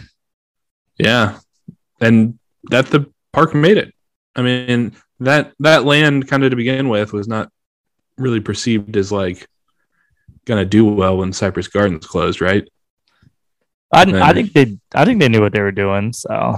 Yeah, 0.98 1.38
and 2.02 2.40
that 2.66 2.88
the 2.88 3.12
park 3.34 3.54
made 3.56 3.78
it. 3.78 3.94
I 4.36 4.42
mean 4.42 4.96
that 5.20 5.54
that 5.60 5.84
land 5.86 6.28
kind 6.28 6.44
of 6.44 6.52
to 6.52 6.56
begin 6.56 6.90
with 6.90 7.14
was 7.14 7.28
not 7.28 7.52
really 8.18 8.40
perceived 8.40 8.96
as 8.98 9.12
like 9.12 9.48
gonna 10.46 10.66
do 10.66 10.86
well 10.86 11.18
when 11.18 11.34
Cypress 11.34 11.68
Gardens 11.68 12.06
closed, 12.06 12.42
right? 12.42 12.68
I, 13.94 14.02
I 14.02 14.34
think 14.34 14.54
they 14.54 14.78
I 14.94 15.06
think 15.06 15.20
they 15.20 15.30
knew 15.30 15.42
what 15.42 15.54
they 15.54 15.62
were 15.62 15.72
doing. 15.72 16.14
So 16.14 16.58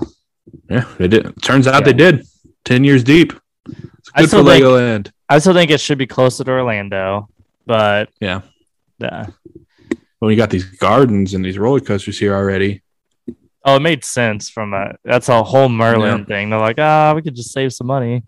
Yeah, 0.69 0.85
they 0.97 1.07
did. 1.07 1.41
Turns 1.41 1.67
out 1.67 1.85
they 1.85 1.93
did. 1.93 2.25
Ten 2.65 2.83
years 2.83 3.03
deep. 3.03 3.33
It's 3.67 4.09
I 4.15 4.21
good 4.21 4.29
for 4.31 4.43
think- 4.43 4.63
Legoland. 4.63 5.11
I 5.29 5.37
still 5.39 5.53
think 5.53 5.69
it 5.69 5.79
should 5.79 5.99
be 5.99 6.07
closer 6.07 6.43
to 6.43 6.51
Orlando, 6.51 7.29
but 7.67 8.09
Yeah. 8.19 8.41
yeah. 8.97 9.27
When 10.17 10.27
we 10.27 10.35
got 10.35 10.49
these 10.49 10.65
gardens 10.65 11.33
and 11.35 11.45
these 11.45 11.57
roller 11.59 11.79
coasters 11.79 12.17
here 12.19 12.33
already. 12.33 12.81
Oh, 13.65 13.75
it 13.75 13.81
made 13.81 14.05
sense 14.05 14.49
from 14.49 14.73
a 14.73 14.95
that's 15.03 15.27
a 15.29 15.43
whole 15.43 15.69
Merlin 15.69 16.19
Yeah. 16.19 16.25
thing. 16.25 16.49
They're 16.49 16.59
like, 16.59 16.79
ah, 16.79 17.13
we 17.15 17.21
could 17.21 17.35
just 17.35 17.51
save 17.51 17.73
some 17.73 17.87
money. 17.87 18.23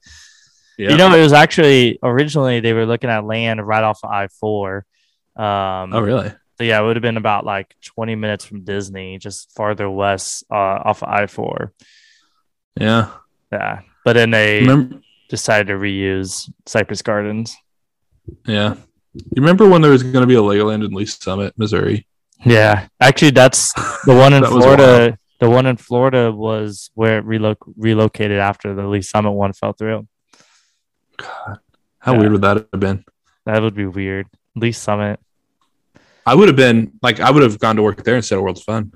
Yeah. 0.78 0.92
You 0.92 0.98
know, 0.98 1.14
it 1.14 1.22
was 1.22 1.34
actually 1.34 2.00
originally 2.04 2.60
they 2.60 2.74
were 2.74 2.86
looking 2.86 3.10
at 3.10 3.24
land 3.26 3.66
right 3.66 3.84
off 3.84 4.00
of 4.04 4.10
I 4.12 4.28
four. 4.28 4.86
Um, 5.36 5.94
oh 5.94 6.02
really? 6.02 6.30
so 6.58 6.64
yeah, 6.64 6.82
it 6.82 6.84
would 6.84 6.96
have 6.98 7.02
been 7.02 7.18
about 7.18 7.46
like 7.46 7.76
twenty 7.86 8.16
minutes 8.16 8.44
from 8.46 8.64
Disney, 8.64 9.18
just 9.18 9.56
farther 9.56 9.90
west 9.90 10.44
uh, 10.52 10.56
off 10.56 11.02
of 11.04 11.10
I 11.10 11.28
four. 11.28 11.72
Yeah. 12.80 13.12
Yeah, 13.52 13.82
but 14.06 14.14
then 14.14 14.32
they 14.32 14.62
Remember? 14.62 15.02
decided 15.30 15.68
to 15.68 15.74
reuse 15.74 16.50
Cypress 16.66 17.02
Gardens. 17.02 17.56
Yeah. 18.48 18.76
You 19.14 19.42
remember 19.42 19.68
when 19.68 19.82
there 19.82 19.92
was 19.92 20.04
going 20.04 20.22
to 20.22 20.28
be 20.28 20.36
a 20.36 20.40
Legoland 20.42 20.86
in 20.86 20.94
Lee 20.94 21.06
Summit, 21.06 21.54
Missouri? 21.58 22.08
Yeah, 22.46 22.88
actually, 23.02 23.32
that's 23.32 23.74
the 24.06 24.16
one 24.16 24.34
in 24.34 24.42
That 24.44 24.50
Florida. 24.50 25.18
The 25.42 25.50
one 25.50 25.66
in 25.66 25.76
Florida 25.76 26.32
was 26.32 26.92
where 26.94 27.18
it 27.18 27.26
relo- 27.26 27.58
relocated 27.76 28.38
after 28.40 28.74
the 28.76 28.88
Lee 28.88 29.02
Summit 29.02 29.32
one 29.32 29.52
fell 29.54 29.74
through. 29.74 30.08
God, 31.18 31.60
how 32.00 32.14
Yeah. 32.14 32.20
weird 32.20 32.32
would 32.32 32.42
that 32.44 32.58
have 32.72 32.80
been? 32.80 33.04
That 33.46 33.62
would 33.62 33.74
be 33.74 33.88
weird. 33.88 34.28
Lee 34.56 34.72
Summit. 34.72 35.20
I 36.26 36.36
would 36.36 36.48
have 36.48 36.56
been 36.56 36.94
like 37.02 37.20
I 37.20 37.32
would 37.32 37.42
have 37.42 37.58
gone 37.60 37.76
to 37.78 37.82
work 37.84 38.04
there 38.04 38.16
instead 38.16 38.36
of 38.36 38.42
oh, 38.42 38.44
World 38.44 38.58
of 38.58 38.64
Fun. 38.64 38.92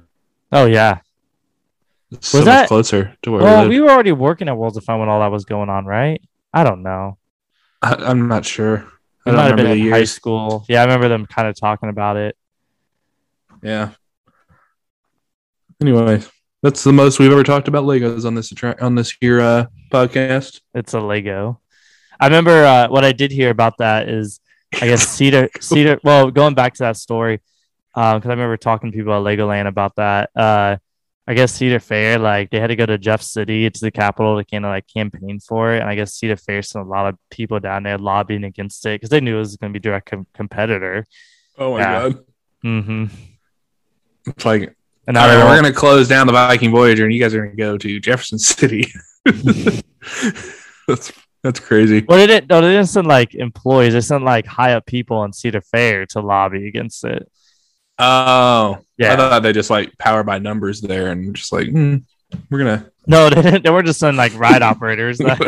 Oh 0.52 0.66
yeah. 0.66 1.00
It's 2.12 2.28
so 2.30 2.38
Was 2.38 2.46
much 2.46 2.54
that- 2.54 2.68
closer 2.68 3.18
to 3.24 3.32
where 3.32 3.42
Well, 3.42 3.64
we 3.64 3.70
we 3.70 3.82
were 3.82 3.90
already 3.90 4.12
working 4.12 4.48
at 4.48 4.56
Worlds 4.56 4.78
of 4.78 4.84
Fun 4.84 5.00
when 5.00 5.10
all 5.10 5.20
that 5.22 5.32
was 5.32 5.46
going 5.46 5.70
on, 5.70 5.86
right? 5.86 6.22
I 6.54 6.64
don't 6.64 6.84
know. 6.84 7.18
I, 7.82 7.96
I'm 7.96 8.28
not 8.28 8.46
sure. 8.46 8.88
I 9.26 9.32
don't 9.32 9.36
might 9.38 9.48
have 9.48 9.56
been 9.58 9.66
remember 9.66 9.86
in 9.88 9.92
high 9.92 10.04
school. 10.04 10.64
Yeah, 10.70 10.82
I 10.82 10.84
remember 10.84 11.10
them 11.10 11.26
kind 11.26 11.48
of 11.48 11.60
talking 11.60 11.90
about 11.90 12.18
it. 12.18 12.38
Yeah. 13.64 13.90
Anyway, 15.82 16.22
That's 16.66 16.84
the 16.84 16.92
most 16.92 17.20
we've 17.20 17.32
ever 17.32 17.44
talked 17.44 17.68
about 17.68 17.84
Legos 17.84 18.26
on 18.26 18.34
this 18.34 18.52
on 18.82 18.96
this 18.96 19.16
here 19.22 19.40
uh, 19.40 19.68
podcast. 19.92 20.62
It's 20.74 20.96
a 20.96 21.00
Lego. 21.00 21.62
I 22.20 22.26
remember 22.26 22.66
uh, 22.66 22.88
what 22.88 23.06
I 23.06 23.12
did 23.12 23.30
hear 23.30 23.52
about 23.52 23.78
that 23.78 24.10
is 24.10 24.40
I 24.74 24.88
guess 24.88 25.08
Cedar 25.16 25.48
Cedar. 25.62 26.00
Well, 26.04 26.32
going 26.32 26.56
back 26.56 26.74
to 26.74 26.84
that 26.86 26.98
story, 26.98 27.40
because 27.94 28.26
I 28.26 28.30
remember 28.30 28.58
talking 28.58 28.92
to 28.92 28.98
people 28.98 29.14
at 29.14 29.22
Legoland 29.22 29.68
about 29.68 29.96
that. 29.98 30.32
Uh, 30.36 30.78
I 31.28 31.36
guess 31.36 31.54
Cedar 31.54 31.80
Fair, 31.80 32.18
like 32.18 32.50
they 32.50 32.60
had 32.60 32.68
to 32.68 32.76
go 32.76 32.88
to 32.88 32.98
Jeff 32.98 33.22
City, 33.22 33.70
to 33.70 33.80
the 33.80 33.92
capital, 33.92 34.36
to 34.36 34.44
kind 34.44 34.66
of 34.66 34.70
like 34.70 34.88
campaign 34.92 35.40
for 35.40 35.76
it. 35.76 35.82
And 35.82 35.88
I 35.90 35.94
guess 35.94 36.16
Cedar 36.16 36.36
Fair 36.36 36.64
sent 36.64 36.84
a 36.84 36.90
lot 36.90 37.06
of 37.08 37.20
people 37.30 37.60
down 37.60 37.84
there 37.84 38.00
lobbying 38.00 38.44
against 38.44 38.84
it 38.88 38.96
because 39.00 39.12
they 39.12 39.22
knew 39.22 39.36
it 39.36 39.40
was 39.40 39.56
going 39.58 39.72
to 39.72 39.80
be 39.80 39.84
direct 39.84 40.10
com- 40.10 40.26
competitor. 40.34 41.06
Oh 41.60 41.74
my 41.74 41.80
Yeah. 41.80 42.00
god! 42.10 42.26
Mm-hmm. 42.66 43.06
It's 44.26 44.46
like 44.46 44.75
And 45.08 45.16
now 45.16 45.28
right, 45.28 45.44
we're 45.46 45.56
gonna 45.56 45.74
close 45.74 46.08
down 46.08 46.26
the 46.28 46.34
Viking 46.34 46.72
Voyager, 46.72 47.04
and 47.04 47.14
you 47.14 47.20
guys 47.20 47.36
are 47.36 47.44
gonna 47.46 47.56
go 47.56 47.78
to 47.78 48.00
Jefferson 48.00 48.40
City. 48.40 48.92
that's 50.88 51.12
that's 51.44 51.60
crazy. 51.60 52.04
Well, 52.08 52.18
they 52.18 52.26
didn't. 52.26 52.50
No, 52.50 52.60
they 52.60 52.70
didn't 52.70 52.88
send 52.88 53.06
like 53.06 53.36
employees. 53.36 53.94
They 53.94 54.02
sent 54.02 54.24
like 54.24 54.48
high 54.48 54.74
up 54.74 54.88
people 54.88 55.24
in 55.24 55.34
Cedar 55.34 55.62
Fair 55.62 56.08
to 56.08 56.22
lobby 56.22 56.68
against 56.68 57.04
it. 57.04 57.32
Oh, 58.00 58.80
yeah. 58.98 59.14
I 59.14 59.16
thought 59.16 59.44
they 59.44 59.54
just 59.54 59.70
like 59.70 59.96
power 60.00 60.24
by 60.24 60.40
numbers 60.40 60.82
there, 60.82 61.12
and 61.12 61.36
just 61.36 61.54
like 61.54 61.70
hmm, 61.70 61.98
we're 62.50 62.60
gonna. 62.60 62.92
No, 63.08 63.30
they 63.30 63.44
didn't. 63.44 63.64
They 63.64 63.70
were 63.70 63.84
just 63.84 64.00
sending 64.00 64.18
like 64.18 64.34
ride 64.36 64.64
operators. 64.64 65.20
ride 65.20 65.40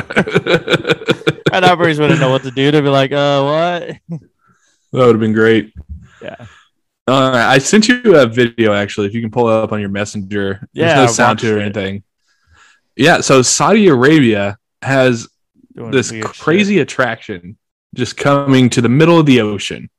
operators 1.51 1.99
wouldn't 1.99 2.19
know 2.19 2.29
what 2.29 2.43
to 2.43 2.51
do. 2.51 2.69
They'd 2.69 2.81
be 2.81 2.89
like, 2.89 3.11
"Uh, 3.11 3.41
what?" 3.41 3.97
That 4.11 4.19
would 4.91 5.15
have 5.15 5.19
been 5.19 5.33
great. 5.33 5.73
Yeah. 6.21 6.45
Uh, 7.07 7.31
I 7.33 7.57
sent 7.57 7.87
you 7.87 8.17
a 8.17 8.25
video 8.25 8.73
actually. 8.73 9.07
If 9.07 9.13
you 9.13 9.21
can 9.21 9.31
pull 9.31 9.49
it 9.49 9.53
up 9.53 9.71
on 9.71 9.79
your 9.79 9.89
messenger, 9.89 10.67
Yeah, 10.73 10.95
there's 10.95 11.09
no 11.09 11.13
sound 11.13 11.39
to 11.39 11.47
it 11.47 11.53
or 11.53 11.59
anything. 11.59 12.03
Yeah, 12.95 13.21
so 13.21 13.41
Saudi 13.41 13.87
Arabia 13.87 14.57
has 14.81 15.27
Doing 15.75 15.91
this 15.91 16.11
weird 16.11 16.25
shit. 16.25 16.35
crazy 16.35 16.79
attraction 16.79 17.57
just 17.95 18.17
coming 18.17 18.69
to 18.71 18.81
the 18.81 18.89
middle 18.89 19.19
of 19.19 19.25
the 19.25 19.41
ocean. 19.41 19.89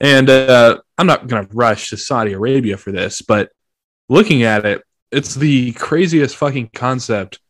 And 0.00 0.30
uh, 0.30 0.78
I'm 0.96 1.06
not 1.06 1.26
going 1.26 1.46
to 1.46 1.54
rush 1.54 1.90
to 1.90 1.96
Saudi 1.96 2.32
Arabia 2.32 2.76
for 2.76 2.92
this, 2.92 3.22
but 3.22 3.50
looking 4.08 4.44
at 4.44 4.64
it, 4.64 4.82
it's 5.10 5.34
the 5.34 5.72
craziest 5.72 6.36
fucking 6.36 6.70
concept 6.72 7.40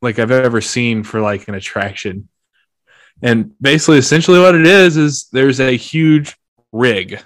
like 0.00 0.18
I've 0.18 0.30
ever 0.30 0.60
seen 0.60 1.02
for 1.02 1.20
like 1.20 1.48
an 1.48 1.54
attraction. 1.54 2.28
And 3.22 3.52
basically, 3.60 3.98
essentially, 3.98 4.38
what 4.38 4.54
it 4.54 4.66
is 4.66 4.96
is 4.96 5.28
there's 5.32 5.60
a 5.60 5.76
huge 5.76 6.36
rig 6.72 7.22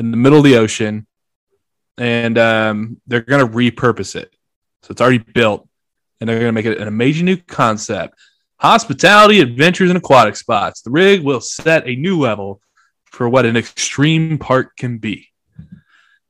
in 0.00 0.10
the 0.10 0.16
middle 0.16 0.38
of 0.38 0.44
the 0.44 0.56
ocean, 0.56 1.06
and 1.98 2.38
um, 2.38 3.00
they're 3.06 3.20
going 3.20 3.46
to 3.46 3.52
repurpose 3.56 4.16
it. 4.16 4.34
So 4.82 4.92
it's 4.92 5.00
already 5.00 5.18
built, 5.18 5.68
and 6.20 6.28
they're 6.28 6.40
going 6.40 6.48
to 6.48 6.52
make 6.52 6.66
it 6.66 6.80
an 6.80 6.88
amazing 6.88 7.26
new 7.26 7.36
concept 7.36 8.18
hospitality, 8.60 9.40
adventures, 9.40 9.88
and 9.88 9.96
aquatic 9.96 10.36
spots. 10.36 10.82
The 10.82 10.90
rig 10.90 11.22
will 11.22 11.40
set 11.40 11.88
a 11.88 11.96
new 11.96 12.18
level 12.18 12.60
for 13.06 13.28
what 13.28 13.46
an 13.46 13.56
extreme 13.56 14.38
park 14.38 14.76
can 14.76 14.98
be. 14.98 15.28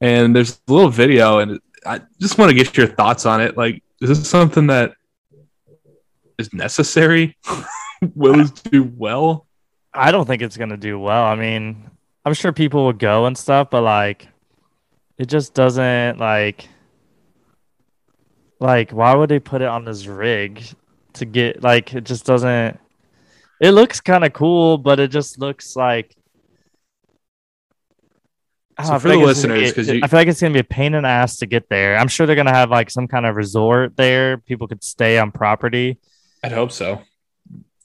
And 0.01 0.35
there's 0.35 0.61
a 0.69 0.73
little 0.73 0.91
video, 0.91 1.41
and 1.41 1.61
I 1.85 2.01
just 2.21 2.39
want 2.39 2.51
to 2.51 2.57
get 2.57 2.77
your 2.77 2.87
thoughts 2.87 3.27
on 3.27 3.41
it. 3.41 3.57
Like, 3.57 3.83
is 4.01 4.09
this 4.09 4.31
something 4.31 4.69
that 4.69 4.93
is 6.39 6.53
necessary? 6.53 7.37
Will 8.15 8.41
it 8.41 8.63
do 8.71 8.85
well? 8.85 9.47
I 9.93 10.13
don't 10.13 10.25
think 10.25 10.41
it's 10.41 10.57
gonna 10.57 10.77
do 10.77 10.99
well. 10.99 11.25
I 11.25 11.35
mean, 11.35 11.90
I'm 12.25 12.35
sure 12.35 12.53
people 12.53 12.87
would 12.87 12.99
go 12.99 13.27
and 13.27 13.37
stuff, 13.37 13.69
but 13.71 13.83
like, 13.83 14.29
it 15.19 15.27
just 15.29 15.55
doesn't 15.55 16.19
like. 16.19 16.69
Like, 18.59 18.91
why 18.91 19.15
would 19.15 19.31
they 19.31 19.39
put 19.41 19.63
it 19.63 19.69
on 19.69 19.85
this 19.87 20.07
rig 20.07 20.63
to 21.15 21.25
get 21.25 21.63
like? 21.63 21.95
It 21.95 22.05
just 22.05 22.27
doesn't. 22.27 22.79
It 23.61 23.71
looks 23.73 24.01
kind 24.01 24.25
of 24.25 24.33
cool, 24.33 24.77
but 24.79 25.01
it 25.01 25.09
just 25.11 25.39
looks 25.39 25.77
like. 25.77 26.15
So 28.83 28.93
know, 28.93 28.99
for 28.99 29.09
the 29.09 29.17
like 29.17 29.27
listeners, 29.27 29.73
'cause 29.75 29.89
you- 29.89 30.01
I 30.03 30.07
feel 30.07 30.21
like 30.21 30.29
it's 30.29 30.41
gonna 30.41 30.55
be 30.55 30.61
a 30.61 30.65
pain 30.65 30.95
in 30.95 31.03
the 31.03 31.09
ass 31.09 31.37
to 31.39 31.47
get 31.47 31.69
there. 31.69 31.99
I'm 31.99 32.09
sure 32.09 32.27
they're 32.27 32.37
gonna 32.37 32.53
have 32.55 32.71
like 32.71 32.91
some 32.91 33.09
kind 33.09 33.27
of 33.27 33.37
resort 33.37 33.95
there. 33.97 34.39
People 34.39 34.69
could 34.69 34.83
stay 34.83 35.19
on 35.19 35.33
property, 35.33 35.99
I'd 36.43 36.53
hope 36.53 36.73
so. 36.73 37.03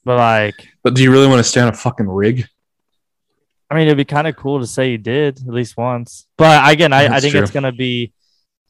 but 0.06 0.18
like, 0.18 0.70
But 0.84 0.94
do 0.96 1.04
you 1.04 1.12
really 1.12 1.28
want 1.28 1.40
to 1.40 1.44
stay 1.44 1.60
on 1.60 1.68
a 1.68 1.74
fucking 1.74 2.08
rig? 2.08 2.48
I 3.76 3.80
mean, 3.80 3.88
it'd 3.88 3.98
be 3.98 4.06
kind 4.06 4.26
of 4.26 4.38
cool 4.38 4.62
to 4.62 4.68
say 4.68 4.92
you 4.92 4.98
did 4.98 5.38
at 5.40 5.54
least 5.54 5.76
once. 5.76 6.28
But 6.38 6.72
again, 6.72 6.94
I, 6.94 7.18
I 7.18 7.20
think 7.20 7.36
it's 7.36 7.52
gonna 7.52 7.74
be 7.74 8.14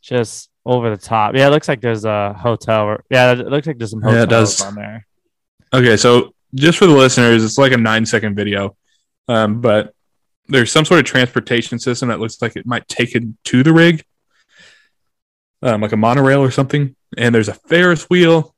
just 0.02 0.50
over 0.66 0.90
the 0.90 0.98
top. 0.98 1.36
Yeah, 1.36 1.46
it 1.46 1.52
looks 1.52 1.68
like 1.68 1.80
there's 1.80 2.06
a 2.06 2.34
hotel. 2.34 2.86
Or, 2.86 3.04
yeah, 3.12 3.34
it 3.34 3.48
looks 3.48 3.68
like 3.68 3.78
there's 3.78 3.92
some 3.92 4.02
Yeah, 4.02 4.22
hotels 4.22 4.24
it 4.24 4.30
does. 4.30 4.62
on 4.62 4.74
there. 4.76 5.06
Okay, 5.72 5.96
so 5.96 6.34
just 6.56 6.80
for 6.80 6.88
the 6.88 6.94
listeners, 6.94 7.44
it's 7.44 7.60
like 7.60 7.72
a 7.72 7.78
nine 7.78 8.04
second 8.08 8.34
video, 8.34 8.76
um, 9.28 9.62
but 9.62 9.94
there's 10.48 10.72
some 10.72 10.86
sort 10.86 11.00
of 11.02 11.06
transportation 11.06 11.78
system 11.78 12.10
that 12.10 12.20
looks 12.20 12.42
like 12.42 12.56
it 12.56 12.66
might 12.66 12.88
take 12.88 13.14
it 13.16 13.24
to 13.44 13.62
the 13.62 13.74
rig, 13.74 14.04
um, 15.62 15.82
like 15.82 15.92
a 15.92 15.98
monorail 15.98 16.40
or 16.40 16.50
something. 16.50 16.96
And 17.16 17.34
there's 17.36 17.48
a 17.50 17.54
Ferris 17.54 18.10
wheel. 18.10 18.56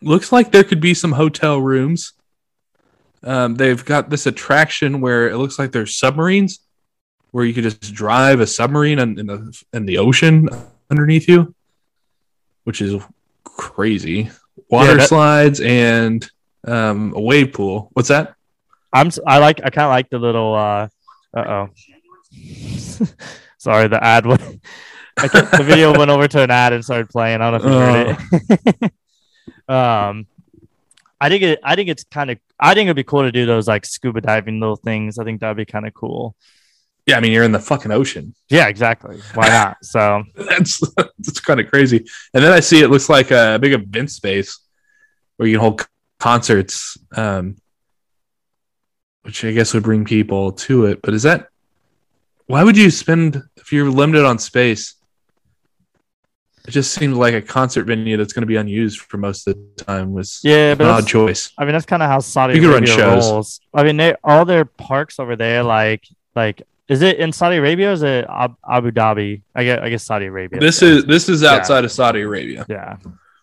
Looks 0.00 0.32
like 0.32 0.50
there 0.50 0.64
could 0.64 0.80
be 0.80 0.94
some 0.94 1.12
hotel 1.12 1.58
rooms. 1.60 2.14
Um, 3.22 3.54
they've 3.56 3.84
got 3.84 4.10
this 4.10 4.26
attraction 4.26 5.00
where 5.00 5.28
it 5.28 5.36
looks 5.36 5.58
like 5.58 5.72
there's 5.72 5.96
submarines, 5.96 6.60
where 7.30 7.44
you 7.44 7.52
could 7.54 7.64
just 7.64 7.92
drive 7.94 8.40
a 8.40 8.46
submarine 8.46 8.98
in, 8.98 9.18
in 9.18 9.26
the 9.26 9.62
in 9.72 9.86
the 9.86 9.98
ocean 9.98 10.48
underneath 10.90 11.28
you, 11.28 11.54
which 12.64 12.80
is 12.80 13.02
crazy. 13.44 14.30
Water 14.70 14.96
that- 14.96 15.08
slides 15.08 15.60
and 15.60 16.28
um, 16.66 17.12
a 17.14 17.20
wave 17.20 17.52
pool. 17.52 17.90
What's 17.92 18.08
that? 18.08 18.34
I'm. 18.92 19.10
I 19.26 19.38
like. 19.38 19.60
I 19.64 19.70
kind 19.70 19.86
of 19.86 19.90
like 19.90 20.10
the 20.10 20.18
little. 20.18 20.54
uh 20.54 20.88
oh. 21.36 21.68
Sorry, 23.58 23.88
the 23.88 24.02
ad 24.02 24.24
went. 24.24 24.42
I 25.18 25.26
the 25.28 25.64
video 25.64 25.92
went 25.98 26.10
over 26.10 26.28
to 26.28 26.42
an 26.42 26.50
ad 26.50 26.72
and 26.72 26.84
started 26.84 27.08
playing. 27.08 27.40
I 27.40 27.50
don't 27.50 27.64
know 27.64 27.80
if 28.06 28.18
you 28.32 28.58
heard 28.58 28.92
it. 29.68 29.68
um, 29.74 30.26
I 31.20 31.28
think 31.28 31.42
it. 31.42 31.58
I 31.62 31.74
think 31.74 31.88
it's 31.88 32.04
kind 32.04 32.30
of. 32.30 32.38
I 32.60 32.74
think 32.74 32.86
it'd 32.86 32.96
be 32.96 33.04
cool 33.04 33.22
to 33.22 33.32
do 33.32 33.46
those 33.46 33.66
like 33.66 33.84
scuba 33.84 34.20
diving 34.20 34.60
little 34.60 34.76
things. 34.76 35.18
I 35.18 35.24
think 35.24 35.40
that'd 35.40 35.56
be 35.56 35.64
kind 35.64 35.86
of 35.86 35.94
cool. 35.94 36.36
Yeah, 37.06 37.16
I 37.16 37.20
mean 37.20 37.32
you're 37.32 37.44
in 37.44 37.52
the 37.52 37.58
fucking 37.58 37.90
ocean. 37.90 38.34
Yeah, 38.50 38.68
exactly. 38.68 39.18
Why 39.34 39.48
not? 39.48 39.78
So 39.82 40.22
That's 40.36 40.80
that's 40.96 41.40
kind 41.40 41.58
of 41.58 41.68
crazy. 41.68 42.04
And 42.34 42.44
then 42.44 42.52
I 42.52 42.60
see 42.60 42.82
it 42.82 42.88
looks 42.88 43.08
like 43.08 43.30
a 43.30 43.58
big 43.60 43.72
event 43.72 44.10
space 44.10 44.60
where 45.36 45.48
you 45.48 45.54
can 45.54 45.60
hold 45.60 45.80
c- 45.80 45.86
concerts, 46.20 46.98
um, 47.16 47.56
which 49.22 49.44
I 49.44 49.52
guess 49.52 49.72
would 49.74 49.84
bring 49.84 50.04
people 50.04 50.52
to 50.52 50.86
it. 50.86 51.00
But 51.02 51.14
is 51.14 51.22
that 51.22 51.48
why 52.46 52.62
would 52.62 52.76
you 52.76 52.90
spend 52.90 53.42
if 53.56 53.72
you're 53.72 53.90
limited 53.90 54.24
on 54.24 54.38
space? 54.38 54.94
It 56.68 56.72
just 56.72 56.92
seems 56.92 57.16
like 57.16 57.32
a 57.34 57.40
concert 57.40 57.84
venue 57.84 58.18
that's 58.18 58.34
going 58.34 58.42
to 58.42 58.46
be 58.46 58.56
unused 58.56 59.00
for 59.00 59.16
most 59.16 59.48
of 59.48 59.56
the 59.56 59.84
time 59.84 60.12
was 60.12 60.40
yeah, 60.44 60.72
an 60.72 60.78
but 60.78 60.86
odd 60.86 60.90
that's- 60.98 61.10
choice. 61.10 61.50
I 61.56 61.64
mean 61.64 61.72
that's 61.72 61.86
kind 61.86 62.02
of 62.02 62.10
how 62.10 62.18
Saudi 62.20 62.54
You 62.54 62.60
could 62.60 62.68
run 62.74 62.84
Arabia 62.84 62.94
shows. 62.94 63.30
rolls. 63.30 63.60
I 63.72 63.82
mean, 63.84 63.96
they 63.96 64.14
all 64.22 64.44
their 64.44 64.66
parks 64.66 65.18
over 65.18 65.34
there, 65.34 65.62
like 65.62 66.06
like, 66.36 66.62
is 66.88 67.00
it 67.02 67.16
in 67.18 67.32
Saudi 67.32 67.56
Arabia 67.56 67.88
or 67.88 67.92
is 67.92 68.02
it 68.02 68.26
Abu 68.28 68.90
Dhabi? 68.90 69.40
I 69.54 69.64
guess 69.64 69.80
I 69.82 69.88
guess 69.88 70.04
Saudi 70.04 70.26
Arabia. 70.26 70.60
This 70.60 70.82
is 70.82 71.04
this 71.06 71.28
is 71.30 71.42
outside 71.42 71.84
of 71.86 71.90
Saudi 71.92 72.20
Arabia, 72.20 72.66
yeah. 72.68 72.96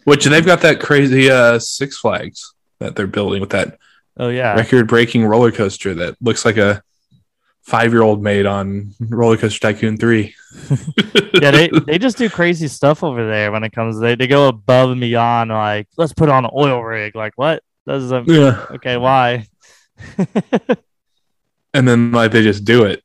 which 0.04 0.26
they've 0.26 0.46
got 0.46 0.62
that 0.62 0.80
crazy 0.80 1.30
uh, 1.32 1.58
Six 1.58 1.98
Flags 1.98 2.54
that 2.80 2.96
they're 2.96 3.08
building 3.08 3.42
with 3.42 3.50
that 3.52 3.80
Oh 4.18 4.30
yeah. 4.30 4.54
record 4.56 4.88
breaking 4.88 5.26
roller 5.26 5.52
coaster 5.52 5.94
that 5.96 6.16
looks 6.22 6.46
like 6.46 6.58
a 6.58 6.84
five 7.66 7.92
year 7.92 8.02
old 8.04 8.24
made 8.24 8.46
on 8.46 8.94
Roller 9.00 9.38
Coaster 9.38 9.60
Tycoon 9.60 9.98
3. 9.98 10.36
yeah, 11.42 11.52
they, 11.52 11.70
they 11.86 11.98
just 11.98 12.18
do 12.18 12.30
crazy 12.30 12.68
stuff 12.68 13.04
over 13.04 13.28
there 13.28 13.52
when 13.52 13.64
it 13.64 13.72
comes. 13.72 14.00
They 14.00 14.16
they 14.16 14.28
go 14.28 14.48
above 14.48 14.92
and 14.92 15.02
beyond. 15.02 15.52
Like, 15.52 15.88
let's 15.98 16.14
put 16.14 16.30
on 16.30 16.46
an 16.46 16.52
oil 16.56 16.82
rig. 16.82 17.16
Like, 17.16 17.34
what? 17.36 17.64
A 17.88 18.24
yeah. 18.26 18.66
okay. 18.72 18.98
Why? 18.98 19.48
And 21.76 21.86
then 21.86 22.14
like 22.14 22.32
they 22.32 22.42
just 22.42 22.64
do 22.64 22.86
it. 22.86 23.04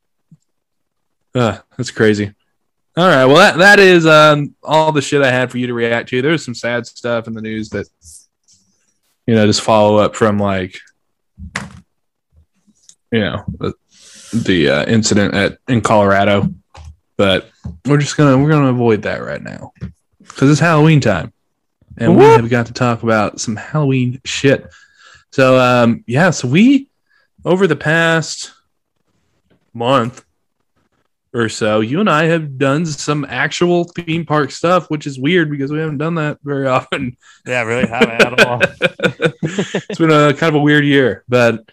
Uh, 1.35 1.57
that's 1.77 1.91
crazy. 1.91 2.33
All 2.95 3.05
right. 3.05 3.25
Well, 3.25 3.35
that, 3.35 3.57
that 3.57 3.79
is 3.79 4.05
um, 4.05 4.55
all 4.63 4.93
the 4.93 5.01
shit 5.01 5.21
I 5.21 5.29
had 5.29 5.51
for 5.51 5.57
you 5.57 5.67
to 5.67 5.73
react 5.73 6.07
to. 6.09 6.21
There's 6.21 6.43
some 6.43 6.55
sad 6.55 6.87
stuff 6.87 7.27
in 7.27 7.33
the 7.33 7.41
news 7.41 7.69
that, 7.71 7.87
you 9.27 9.35
know, 9.35 9.45
just 9.45 9.61
follow 9.61 9.97
up 9.97 10.15
from 10.15 10.39
like, 10.39 10.79
you 13.11 13.19
know, 13.19 13.45
the, 14.33 14.69
uh, 14.69 14.85
incident 14.85 15.33
at 15.33 15.57
in 15.67 15.81
Colorado. 15.81 16.49
But 17.17 17.49
we're 17.85 17.99
just 17.99 18.17
gonna 18.17 18.37
we're 18.37 18.49
gonna 18.49 18.71
avoid 18.71 19.03
that 19.03 19.23
right 19.23 19.41
now 19.41 19.73
because 20.19 20.49
it's 20.49 20.59
Halloween 20.59 21.01
time, 21.01 21.33
and 21.97 22.17
we 22.17 22.23
have 22.23 22.49
got 22.49 22.65
to 22.67 22.73
talk 22.73 23.03
about 23.03 23.39
some 23.39 23.55
Halloween 23.55 24.19
shit. 24.25 24.67
So 25.31 25.59
um, 25.59 26.03
yeah, 26.07 26.31
so 26.31 26.47
we 26.47 26.89
over 27.45 27.67
the 27.67 27.75
past 27.75 28.53
month 29.73 30.25
or 31.33 31.47
so, 31.47 31.79
you 31.79 31.99
and 31.99 32.09
I 32.09 32.25
have 32.25 32.57
done 32.57 32.85
some 32.85 33.25
actual 33.29 33.85
theme 33.85 34.25
park 34.25 34.51
stuff, 34.51 34.89
which 34.89 35.07
is 35.07 35.17
weird 35.17 35.49
because 35.49 35.71
we 35.71 35.79
haven't 35.79 35.97
done 35.97 36.15
that 36.15 36.39
very 36.43 36.67
often. 36.77 37.17
Yeah, 37.45 37.61
really 37.63 37.87
haven't 37.87 38.21
at 38.21 38.45
all. 38.45 38.61
it's 39.43 39.97
been 39.97 40.11
a 40.11 40.33
kind 40.33 40.55
of 40.55 40.55
a 40.55 40.63
weird 40.63 40.85
year, 40.85 41.23
but 41.29 41.63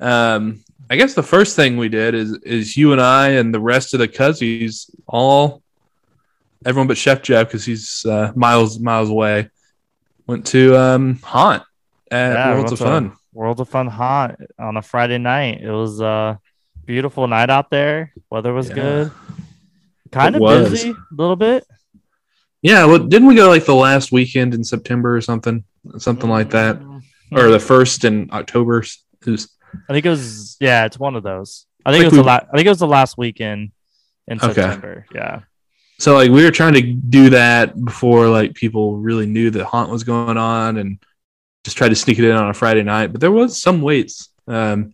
um, 0.00 0.64
I 0.88 0.96
guess 0.96 1.14
the 1.14 1.22
first 1.22 1.56
thing 1.56 1.76
we 1.76 1.88
did 1.88 2.14
is 2.14 2.34
is 2.44 2.76
you 2.76 2.92
and 2.92 3.00
I 3.00 3.30
and 3.30 3.52
the 3.52 3.60
rest 3.60 3.92
of 3.94 3.98
the 4.00 4.08
cousins 4.08 4.88
all 5.06 5.62
everyone 6.64 6.86
but 6.86 6.96
Chef 6.96 7.22
Jeff 7.22 7.48
because 7.48 7.64
he's 7.64 8.04
uh, 8.06 8.32
miles 8.36 8.78
miles 8.78 9.10
away 9.10 9.50
went 10.26 10.46
to 10.48 10.76
um, 10.76 11.16
haunt 11.22 11.62
at 12.10 12.32
Yeah, 12.32 12.54
Worlds 12.54 12.72
of 12.72 12.78
Fun. 12.78 13.12
World 13.32 13.60
of 13.60 13.68
Fun 13.68 13.86
haunt 13.88 14.36
on 14.58 14.76
a 14.76 14.82
Friday 14.82 15.18
night. 15.18 15.60
It 15.60 15.70
was 15.70 16.00
a 16.00 16.40
beautiful 16.84 17.26
night 17.28 17.50
out 17.50 17.70
there. 17.70 18.12
Weather 18.30 18.52
was 18.52 18.68
Yeah. 18.68 18.74
good. 18.74 19.12
Kind 20.12 20.34
It 20.34 20.38
of 20.38 20.42
was. 20.42 20.70
busy, 20.70 20.90
a 20.90 20.94
little 21.14 21.36
bit. 21.36 21.64
Yeah, 22.62 22.86
well, 22.86 22.98
didn't 22.98 23.28
we 23.28 23.34
go 23.36 23.48
like 23.48 23.64
the 23.66 23.74
last 23.74 24.10
weekend 24.12 24.54
in 24.54 24.64
September 24.64 25.16
or 25.16 25.20
something, 25.20 25.62
something 25.98 26.30
like 26.30 26.50
that, 26.50 26.80
Mm-hmm. 26.80 27.36
or 27.38 27.50
the 27.50 27.60
first 27.60 28.04
in 28.04 28.28
October? 28.32 28.78
It 28.80 29.26
was- 29.26 29.48
I 29.88 29.92
think 29.92 30.06
it 30.06 30.10
was. 30.10 30.56
Yeah, 30.60 30.84
it's 30.86 30.98
one 30.98 31.16
of 31.16 31.22
those. 31.22 31.66
I 31.84 31.92
think 31.92 32.04
Like 32.04 32.12
it 32.12 32.16
was 32.16 32.16
the 32.18 32.22
we- 32.22 32.26
la- 32.26 32.46
I 32.52 32.56
think 32.56 32.66
it 32.66 32.70
was 32.70 32.78
the 32.78 32.86
last 32.86 33.16
weekend 33.18 33.70
in 34.28 34.38
Okay. 34.38 34.52
September. 34.54 35.06
Yeah. 35.14 35.40
So 35.98 36.14
like 36.14 36.30
we 36.30 36.44
were 36.44 36.50
trying 36.50 36.74
to 36.74 36.82
do 36.82 37.30
that 37.30 37.82
before 37.84 38.28
like 38.28 38.54
people 38.54 38.96
really 38.98 39.26
knew 39.26 39.50
that 39.50 39.64
haunt 39.64 39.90
was 39.90 40.04
going 40.04 40.36
on 40.36 40.76
and 40.76 40.98
just 41.64 41.76
tried 41.76 41.88
to 41.90 41.94
sneak 41.94 42.18
it 42.18 42.24
in 42.24 42.32
on 42.36 42.50
a 42.50 42.54
Friday 42.54 42.82
night. 42.82 43.12
But 43.12 43.20
there 43.20 43.30
was 43.32 43.60
some 43.60 43.80
waits, 43.82 44.28
um, 44.46 44.92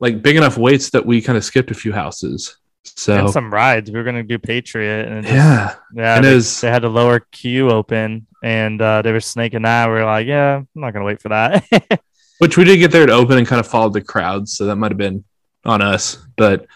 like 0.00 0.22
big 0.22 0.36
enough 0.36 0.58
waits 0.58 0.90
that 0.90 1.06
we 1.06 1.22
kind 1.22 1.36
of 1.38 1.44
skipped 1.44 1.70
a 1.70 1.74
few 1.74 1.92
houses. 1.92 2.56
So 2.84 3.14
And 3.16 3.30
some 3.30 3.52
rides. 3.52 3.90
We 3.90 3.96
were 3.98 4.04
gonna 4.04 4.22
do 4.22 4.38
Patriot, 4.38 5.06
and 5.08 5.18
it 5.18 5.22
just- 5.22 5.34
yeah, 5.34 5.74
yeah, 5.94 6.16
and 6.16 6.24
they, 6.24 6.32
it 6.32 6.34
was 6.34 6.60
they 6.60 6.70
had 6.70 6.84
a 6.84 6.88
lower 6.88 7.20
queue 7.20 7.68
open, 7.70 8.26
and 8.42 8.80
uh, 8.80 9.02
they 9.02 9.12
were 9.12 9.20
snaking 9.20 9.64
out. 9.64 9.88
We 9.88 9.94
were 9.94 10.04
like, 10.04 10.26
yeah, 10.26 10.56
I'm 10.56 10.68
not 10.74 10.92
gonna 10.92 11.04
wait 11.04 11.20
for 11.20 11.28
that. 11.30 11.64
which 12.38 12.56
we 12.56 12.64
did 12.64 12.78
get 12.78 12.90
there 12.92 13.06
to 13.06 13.12
open 13.12 13.38
and 13.38 13.46
kind 13.46 13.60
of 13.60 13.66
followed 13.66 13.92
the 13.92 14.00
crowd, 14.00 14.48
so 14.48 14.66
that 14.66 14.76
might 14.76 14.90
have 14.90 14.98
been 14.98 15.24
on 15.64 15.82
us. 15.82 16.18
But 16.36 16.66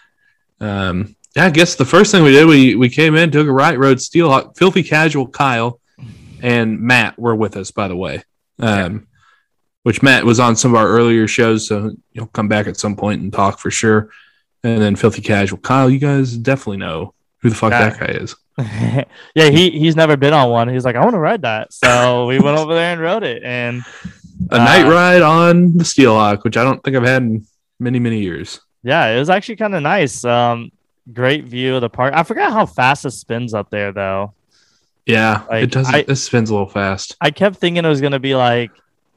um, 0.61 1.15
yeah, 1.37 1.47
I 1.47 1.51
guess 1.51 1.75
the 1.77 1.85
first 1.85 2.11
thing 2.13 2.23
we 2.23 2.33
did, 2.33 2.47
we 2.47 2.75
we 2.75 2.89
came 2.89 3.15
in, 3.17 3.31
took 3.31 3.47
a 3.47 3.53
right 3.53 3.79
road, 3.79 3.99
Steelhawk, 3.99 4.57
filthy 4.57 4.83
casual, 4.83 5.27
Kyle, 5.29 5.81
and 6.43 6.81
Matt 6.81 7.19
were 7.19 7.35
with 7.37 7.57
us, 7.57 7.71
by 7.71 7.89
the 7.89 7.97
way. 7.97 8.23
Um, 8.59 9.07
which 9.83 10.03
Matt 10.03 10.27
was 10.27 10.39
on 10.39 10.57
some 10.57 10.73
of 10.75 10.77
our 10.81 10.87
earlier 10.89 11.27
shows, 11.27 11.67
so 11.67 11.93
he'll 12.13 12.27
come 12.27 12.49
back 12.49 12.67
at 12.67 12.77
some 12.77 12.97
point 12.97 13.23
and 13.23 13.33
talk 13.33 13.59
for 13.59 13.71
sure. 13.71 14.11
And 14.63 14.83
then 14.83 14.95
filthy 14.95 15.23
casual, 15.23 15.59
Kyle, 15.59 15.89
you 15.89 15.99
guys 15.99 16.37
definitely 16.37 16.77
know 16.77 17.15
who 17.39 17.49
the 17.49 17.55
fuck 17.55 17.71
Yeah. 17.71 17.89
that 17.89 17.99
guy 17.99 18.13
is. 18.21 18.37
yeah, 19.35 19.49
he 19.49 19.71
he's 19.71 19.97
never 19.97 20.19
been 20.19 20.35
on 20.35 20.51
one. 20.51 20.69
He's 20.69 20.85
like, 20.85 20.97
I 20.97 21.01
want 21.01 21.15
to 21.15 21.19
ride 21.19 21.43
that. 21.43 21.73
So 21.73 22.27
we 22.27 22.39
went 22.39 22.59
over 22.59 22.75
there 22.75 22.93
and 22.93 23.01
rode 23.01 23.23
it, 23.23 23.43
and 23.43 23.83
A 24.51 24.55
Uh, 24.55 24.59
night 24.59 24.89
ride 24.89 25.23
on 25.23 25.77
the 25.77 25.85
Steelhawk, 25.85 26.45
which 26.45 26.57
I 26.57 26.65
don't 26.65 26.83
think 26.83 26.97
I've 26.97 27.03
had 27.05 27.23
in 27.23 27.47
many 27.79 27.99
many 27.99 28.21
years. 28.21 28.61
yeah, 28.83 29.09
it 29.09 29.19
was 29.19 29.29
actually 29.31 29.57
kind 29.57 29.75
of 29.75 29.83
nice. 29.83 30.25
Um, 30.25 30.71
great 31.13 31.45
view 31.45 31.75
of 31.75 31.81
the 31.83 31.91
park. 31.91 32.15
I 32.17 32.23
forgot 32.23 32.53
how 32.53 32.67
fast 32.67 33.05
it 33.05 33.11
spins 33.11 33.53
up 33.55 33.69
there, 33.71 33.93
though. 33.93 34.33
Yeah, 35.07 35.43
Like, 35.51 35.65
it 35.65 35.71
does. 35.73 35.89
I- 35.93 36.05
it 36.07 36.17
spins 36.17 36.51
a 36.51 36.55
little 36.55 36.69
fast. 36.69 37.17
I 37.21 37.31
kept 37.31 37.57
thinking 37.57 37.85
it 37.85 37.89
was 37.89 38.01
gonna 38.01 38.19
be 38.21 38.35
like, 38.35 38.71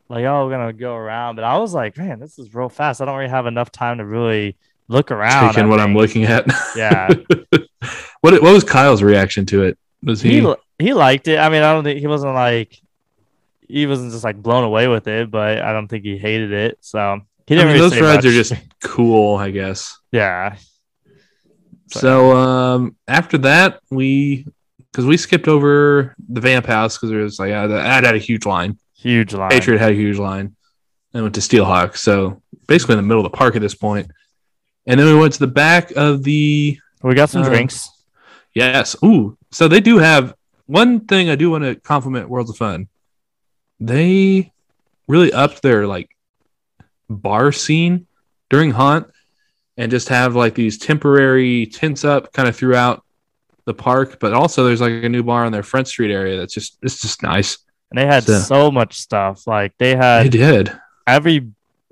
like 0.10 0.26
oh, 0.26 0.46
we're 0.46 0.52
gonna 0.52 0.74
go 0.74 0.96
around, 0.96 1.36
but 1.36 1.46
I 1.46 1.58
was 1.58 1.74
like, 1.74 1.98
man, 1.98 2.20
this 2.20 2.38
is 2.40 2.54
real 2.54 2.70
fast. 2.70 3.02
I 3.02 3.06
don't 3.06 3.16
really 3.18 3.30
have 3.30 3.46
enough 3.48 3.72
time 3.72 4.00
to 4.00 4.06
really 4.06 4.56
look 4.90 5.12
around. 5.12 5.54
taking 5.54 5.70
what 5.70 5.80
I'm 5.80 5.96
looking 5.96 6.24
at. 6.26 6.46
Yeah. 6.76 7.08
what 8.22 8.42
what 8.42 8.54
was 8.54 8.64
Kyle's 8.64 9.02
reaction 9.04 9.46
to 9.48 9.64
it? 9.64 9.78
Was 10.04 10.22
he? 10.22 10.42
He 10.42 10.54
he 10.80 10.94
liked 10.94 11.28
it. 11.28 11.38
I 11.38 11.50
mean, 11.50 11.62
I 11.64 11.72
don't 11.74 11.84
think 11.84 12.00
he 12.00 12.08
wasn't 12.08 12.34
like 12.34 12.82
he 13.68 13.86
wasn't 13.88 14.12
just 14.12 14.24
like 14.24 14.42
blown 14.42 14.64
away 14.64 14.88
with 14.88 15.08
it, 15.08 15.30
but 15.32 15.62
I 15.62 15.74
don't 15.74 15.88
think 15.88 16.04
he 16.04 16.18
hated 16.18 16.52
it. 16.52 16.78
So 16.82 17.20
he 17.48 17.56
didn't 17.56 17.68
mean, 17.74 17.78
really 17.82 17.90
those 17.90 18.02
rides 18.02 18.26
are 18.26 18.32
just 18.32 18.54
cool, 18.82 19.38
I 19.38 19.52
guess. 19.52 19.98
yeah. 20.12 20.56
So- 21.90 22.00
So 22.00 22.32
um, 22.38 22.96
after 23.08 23.38
that, 23.40 23.80
we 23.92 24.46
because 24.92 25.06
we 25.06 25.18
skipped 25.18 25.48
over 25.48 26.16
the 26.30 26.40
Vamp 26.42 26.66
House 26.66 26.98
because 26.98 27.10
there 27.10 27.20
was 27.20 27.40
like 27.40 27.52
uh, 27.52 27.68
that 27.68 28.04
had 28.06 28.16
a 28.16 28.20
huge 28.20 28.46
line. 28.46 28.78
Huge 28.96 29.34
line. 29.34 29.50
Patriot 29.50 29.80
had 29.80 29.92
a 29.92 29.96
huge 29.96 30.18
line, 30.18 30.56
and 31.14 31.24
went 31.24 31.36
to 31.36 31.42
Steelhawk. 31.42 31.98
So 31.98 32.42
basically 32.68 32.94
in 32.94 32.98
the 32.98 33.04
middle 33.08 33.26
of 33.26 33.32
the 33.32 33.38
park 33.38 33.56
at 33.56 33.62
this. 33.62 33.76
And 33.84 35.00
then 35.00 35.06
we 35.06 35.16
went 35.16 35.34
to 35.34 35.40
the 35.40 35.48
back 35.48 35.92
of 35.96 36.24
the 36.24 36.78
We 37.02 37.16
got 37.16 37.30
some 37.30 37.44
Uh, 37.44 37.50
drinks. 37.50 37.90
Yes. 38.54 38.96
Ooh. 39.04 39.38
So 39.52 39.68
they 39.68 39.80
do 39.82 39.98
have 39.98 40.34
one 40.66 41.02
thing 41.02 41.30
I 41.30 41.36
do 41.36 41.50
want 41.52 41.64
to 41.64 41.76
compliment 41.76 42.30
Worlds 42.30 42.50
of 42.50 42.58
Fun. 42.58 42.88
They 43.80 44.52
really 45.08 45.34
upped 45.34 45.62
their 45.62 45.86
like 45.88 46.10
bar 47.10 47.52
scene 47.52 48.08
during 48.50 48.72
Haunt 48.72 49.08
and 49.78 49.92
just 49.92 50.10
have 50.10 50.36
like 50.36 50.56
these 50.56 50.78
temporary 50.78 51.66
tents 51.68 52.06
up 52.06 52.32
kind 52.34 52.48
of 52.48 52.56
throughout 52.56 53.04
the 53.66 53.74
park. 53.74 54.20
But 54.20 54.34
also 54.34 54.66
there's 54.66 54.82
like 54.82 55.04
a 55.04 55.10
new 55.10 55.24
bar 55.24 55.46
on 55.46 55.52
their 55.52 55.64
Front 55.64 55.88
Street 55.88 56.12
area 56.12 56.38
that's 56.38 56.54
just 56.54 56.78
it's 56.82 57.02
just 57.02 57.24
nice. 57.24 57.58
And 57.92 57.98
they 58.00 58.06
had 58.06 58.24
so- 58.24 58.40
so 58.40 58.72
much 58.72 58.96
stuff. 59.00 59.46
Like 59.48 59.74
they 59.80 59.96
had 59.96 60.26
They 60.26 60.30
did. 60.30 60.72
every 61.08 61.50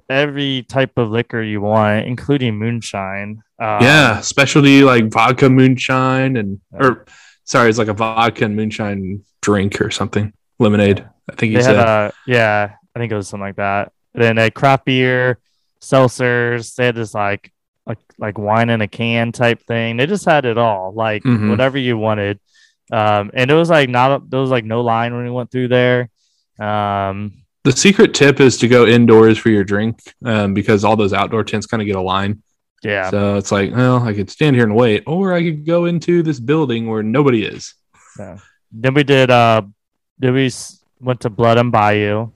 every 0.09 0.63
type 0.67 0.97
of 0.97 1.09
liquor 1.09 1.41
you 1.41 1.61
want, 1.61 2.05
including 2.05 2.55
moonshine. 2.57 3.41
Um, 3.59 3.77
yeah. 3.81 4.19
Specialty 4.21 4.83
like 4.83 5.11
vodka 5.11 5.49
moonshine 5.49 6.37
and 6.37 6.59
or 6.73 7.05
sorry, 7.43 7.69
it's 7.69 7.77
like 7.77 7.87
a 7.87 7.93
vodka 7.93 8.45
and 8.45 8.55
moonshine 8.55 9.23
drink 9.41 9.79
or 9.81 9.89
something. 9.91 10.33
Lemonade. 10.59 11.07
I 11.31 11.35
think 11.35 11.51
he 11.51 11.55
They 11.57 11.63
said. 11.63 11.75
had 11.77 11.87
a 11.87 12.13
yeah, 12.27 12.73
I 12.95 12.99
think 12.99 13.11
it 13.11 13.15
was 13.15 13.27
something 13.29 13.45
like 13.47 13.55
that. 13.57 13.91
then 14.13 14.35
they 14.35 14.43
had 14.43 14.53
craft 14.53 14.85
beer, 14.85 15.39
seltzers. 15.81 16.75
They 16.75 16.85
had 16.87 16.95
this 16.95 17.13
like 17.13 17.51
like 17.85 17.97
like 18.17 18.37
wine 18.37 18.69
in 18.69 18.81
a 18.81 18.87
can 18.87 19.31
type 19.31 19.61
thing. 19.65 19.97
They 19.97 20.05
just 20.05 20.25
had 20.25 20.45
it 20.45 20.57
all, 20.57 20.93
like 20.93 21.23
Mhm. 21.23 21.49
whatever 21.49 21.77
you 21.77 21.97
wanted. 21.97 22.39
Um, 22.91 23.31
and 23.33 23.49
it 23.49 23.53
was 23.53 23.69
like 23.69 23.89
not 23.89 24.29
there 24.29 24.39
was 24.41 24.49
like 24.49 24.65
no 24.65 24.81
line 24.81 25.13
when 25.15 25.23
we 25.23 25.31
went 25.31 25.49
through 25.51 25.69
there. 25.69 26.09
Um, 26.59 27.43
The 27.63 27.71
secret 27.71 28.13
tip 28.13 28.39
is 28.39 28.57
to 28.57 28.67
go 28.67 28.85
indoors 28.85 29.37
for 29.37 29.49
your 29.49 29.63
drink 29.63 29.99
um, 30.25 30.53
because 30.53 30.83
all 30.83 30.95
those 30.95 31.13
outdoor 31.13 31.43
tents 31.43 31.65
kind 31.67 31.81
of 31.81 31.87
get 31.87 31.95
a 31.95 32.01
line. 32.01 32.41
yeah, 32.83 33.09
So 33.09 33.37
it's 33.37 33.51
like, 33.51 33.73
well, 33.75 34.03
I 34.03 34.13
could 34.13 34.29
stand 34.29 34.55
here 34.55 34.65
and 34.65 34.75
wait, 34.75 35.03
or 35.07 35.33
I 35.33 35.43
could 35.43 35.65
go 35.65 35.85
into 35.85 36.23
this 36.23 36.39
building 36.39 36.87
where 36.89 37.03
nobody 37.03 37.45
is. 37.45 37.73
then 38.71 38.93
we 38.93 39.03
did 39.03 39.29
uh, 39.31 39.61
then 40.19 40.33
we 40.33 40.51
went 41.01 41.21
to 41.21 41.29
Blood 41.29 41.57
and 41.57 41.71
Bayou. 41.71 42.31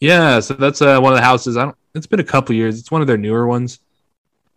Yeah, 0.00 0.40
so 0.40 0.54
that's 0.54 0.82
uh, 0.82 1.00
one 1.00 1.12
of 1.12 1.18
the 1.18 1.24
houses. 1.24 1.56
I 1.56 1.64
don't. 1.64 1.76
It's 1.94 2.06
been 2.06 2.20
a 2.20 2.24
couple 2.24 2.54
years. 2.54 2.78
It's 2.78 2.90
one 2.90 3.00
of 3.00 3.06
their 3.06 3.16
newer 3.16 3.46
ones. 3.46 3.78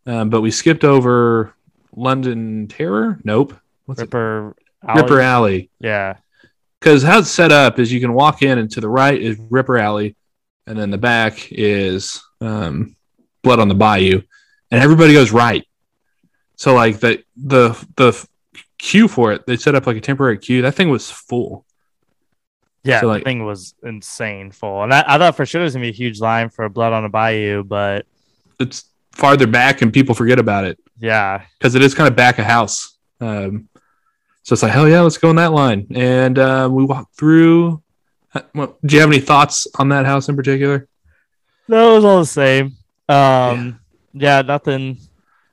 Um, 0.06 0.30
but 0.30 0.42
we 0.42 0.52
skipped 0.52 0.84
over 0.84 1.54
London 1.96 2.68
Terror. 2.68 3.20
Nope. 3.24 3.54
What's 3.86 4.02
Ripper, 4.02 4.56
it? 4.84 4.96
Ripper 4.96 5.22
Alley. 5.22 5.24
Alley. 5.24 5.70
Yeah, 5.80 6.18
Because 6.80 7.04
how 7.04 7.20
it's 7.20 7.30
set 7.30 7.52
up 7.52 7.80
is 7.80 7.92
you 7.92 8.00
can 8.00 8.14
walk 8.14 8.42
in, 8.42 8.58
and 8.58 8.70
to 8.72 8.82
the 8.82 8.90
right 8.90 9.22
is 9.22 9.38
Ripper 9.50 9.78
Alley, 9.78 10.16
and 10.66 10.78
then 10.78 10.90
the 10.90 10.98
back 10.98 11.52
is 11.52 12.22
um, 12.42 12.96
Blood 13.44 13.60
on 13.60 13.68
the 13.68 13.76
Bayou, 13.76 14.22
and 14.72 14.84
everybody 14.84 15.14
goes 15.14 15.32
right. 15.32 15.66
So 16.56 16.74
like 16.74 17.00
the 17.00 17.24
the 17.36 17.70
the 17.98 18.28
queue 18.80 19.08
for 19.08 19.32
it, 19.32 19.46
they 19.46 19.58
set 19.58 19.76
up 19.76 19.86
like 19.86 19.98
a 19.98 20.02
temporary 20.02 20.40
queue. 20.40 20.64
That 20.64 20.74
thing 20.76 20.90
was 20.90 21.12
full. 21.12 21.66
Yeah. 22.88 23.02
So, 23.02 23.08
the 23.08 23.14
like- 23.14 23.24
thing 23.24 23.46
was 23.46 23.74
insane 23.84 24.52
full, 24.52 24.84
and 24.84 24.94
I, 24.94 25.04
I 25.08 25.18
thought 25.18 25.36
for 25.36 25.46
sure 25.46 25.62
there's 25.62 25.74
gonna 25.74 25.84
be 25.86 25.90
a 25.90 25.94
huge 25.94 26.20
line 26.20 26.50
for 26.50 26.68
Blood 26.70 26.94
on 26.94 27.04
the 27.04 27.10
Bayou, 27.10 27.64
but 27.64 28.06
It's 28.60 28.86
farther 29.12 29.48
back, 29.48 29.82
and 29.82 29.92
people 29.94 30.16
forget 30.16 30.40
about 30.40 30.66
it 30.66 30.80
yeah, 31.00 31.44
because 31.60 31.76
it 31.76 31.82
is 31.84 31.94
kind 31.94 32.08
of 32.08 32.16
back 32.16 32.40
a 32.40 32.44
house. 32.44 32.98
Um, 33.22 33.70
so 34.44 34.54
it's 34.54 34.64
like 34.64 34.72
hell 34.72 34.88
yeah, 34.88 35.02
let's 35.02 35.18
go 35.18 35.30
in 35.30 35.36
that 35.38 35.52
line, 35.54 35.88
and 35.94 36.40
uh, 36.40 36.68
we 36.72 36.84
walked 36.86 37.16
through. 37.18 37.82
uh, 38.34 38.42
Well, 38.56 38.78
do 38.86 38.96
you 38.96 39.02
have 39.02 39.10
any 39.12 39.20
thoughts 39.20 39.68
on 39.78 39.90
that 39.90 40.06
house 40.06 40.30
in 40.30 40.36
particular? 40.36 40.88
No, 41.68 41.92
it 41.92 41.96
was 41.96 42.06
all 42.06 42.20
the 42.20 42.26
same. 42.26 42.78
Um, 43.10 43.80
yeah. 44.14 44.42
nothing. 44.42 44.98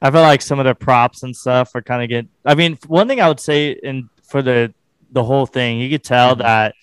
I 0.01 0.11
feel 0.11 0.21
like 0.21 0.43
some 0.43 0.59
of 0.59 0.65
the 0.67 0.75
props 0.75 1.23
and 1.23 1.35
stuff 1.35 1.75
are 1.75 1.83
kind 1.83 2.03
of 2.03 2.09
get. 2.09 2.27
I 2.45 2.55
mean, 2.55 2.79
one 2.87 3.09
thing 3.09 3.21
I 3.21 3.29
would 3.29 3.41
say 3.41 3.71
in 3.83 4.09
for 4.29 4.43
the 4.43 4.73
the 5.11 5.25
whole 5.25 5.47
thing, 5.47 5.79
you 5.81 5.89
could 5.91 6.05
tell 6.05 6.35
Mhm. 6.35 6.39
that 6.39 6.75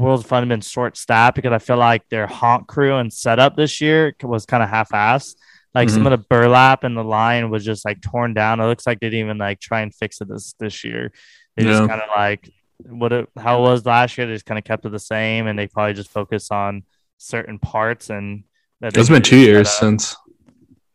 World 0.00 0.20
of 0.20 0.26
Fun 0.26 0.48
been 0.48 0.60
short 0.60 0.96
staffed 0.96 1.36
because 1.36 1.52
I 1.52 1.58
feel 1.58 1.76
like 1.76 2.08
their 2.08 2.26
haunt 2.26 2.66
crew 2.66 2.96
and 2.96 3.12
setup 3.12 3.56
this 3.56 3.80
year 3.80 4.14
was 4.22 4.46
kind 4.46 4.62
of 4.62 4.68
half 4.68 4.90
assed. 4.90 5.36
Like 5.74 5.88
some 5.88 6.02
mm-hmm. 6.02 6.12
of 6.12 6.20
the 6.20 6.26
burlap 6.28 6.82
and 6.82 6.96
the 6.96 7.04
line 7.04 7.48
was 7.48 7.64
just 7.64 7.84
like 7.84 8.00
torn 8.00 8.34
down. 8.34 8.60
It 8.60 8.66
looks 8.66 8.86
like 8.86 8.98
they 8.98 9.08
didn't 9.08 9.26
even 9.26 9.38
like 9.38 9.60
try 9.60 9.82
and 9.82 9.94
fix 9.94 10.20
it 10.20 10.28
this 10.28 10.54
this 10.58 10.82
year. 10.82 11.12
They 11.56 11.62
just 11.62 11.88
kind 11.88 12.00
of 12.00 12.08
like 12.14 12.50
what 12.88 13.12
it 13.12 13.28
how 13.38 13.58
it 13.58 13.62
was 13.62 13.86
last 13.86 14.18
year. 14.18 14.26
They 14.26 14.32
just 14.32 14.46
kind 14.46 14.58
of 14.58 14.64
kept 14.64 14.84
it 14.84 14.90
the 14.90 14.98
same, 14.98 15.46
and 15.46 15.56
they 15.56 15.68
probably 15.68 15.94
just 15.94 16.10
focus 16.10 16.50
on 16.50 16.82
certain 17.18 17.58
parts 17.58 18.10
and 18.10 18.44
that 18.80 18.96
it's 18.96 19.08
been 19.08 19.22
two 19.22 19.36
years 19.36 19.70
since. 19.70 20.16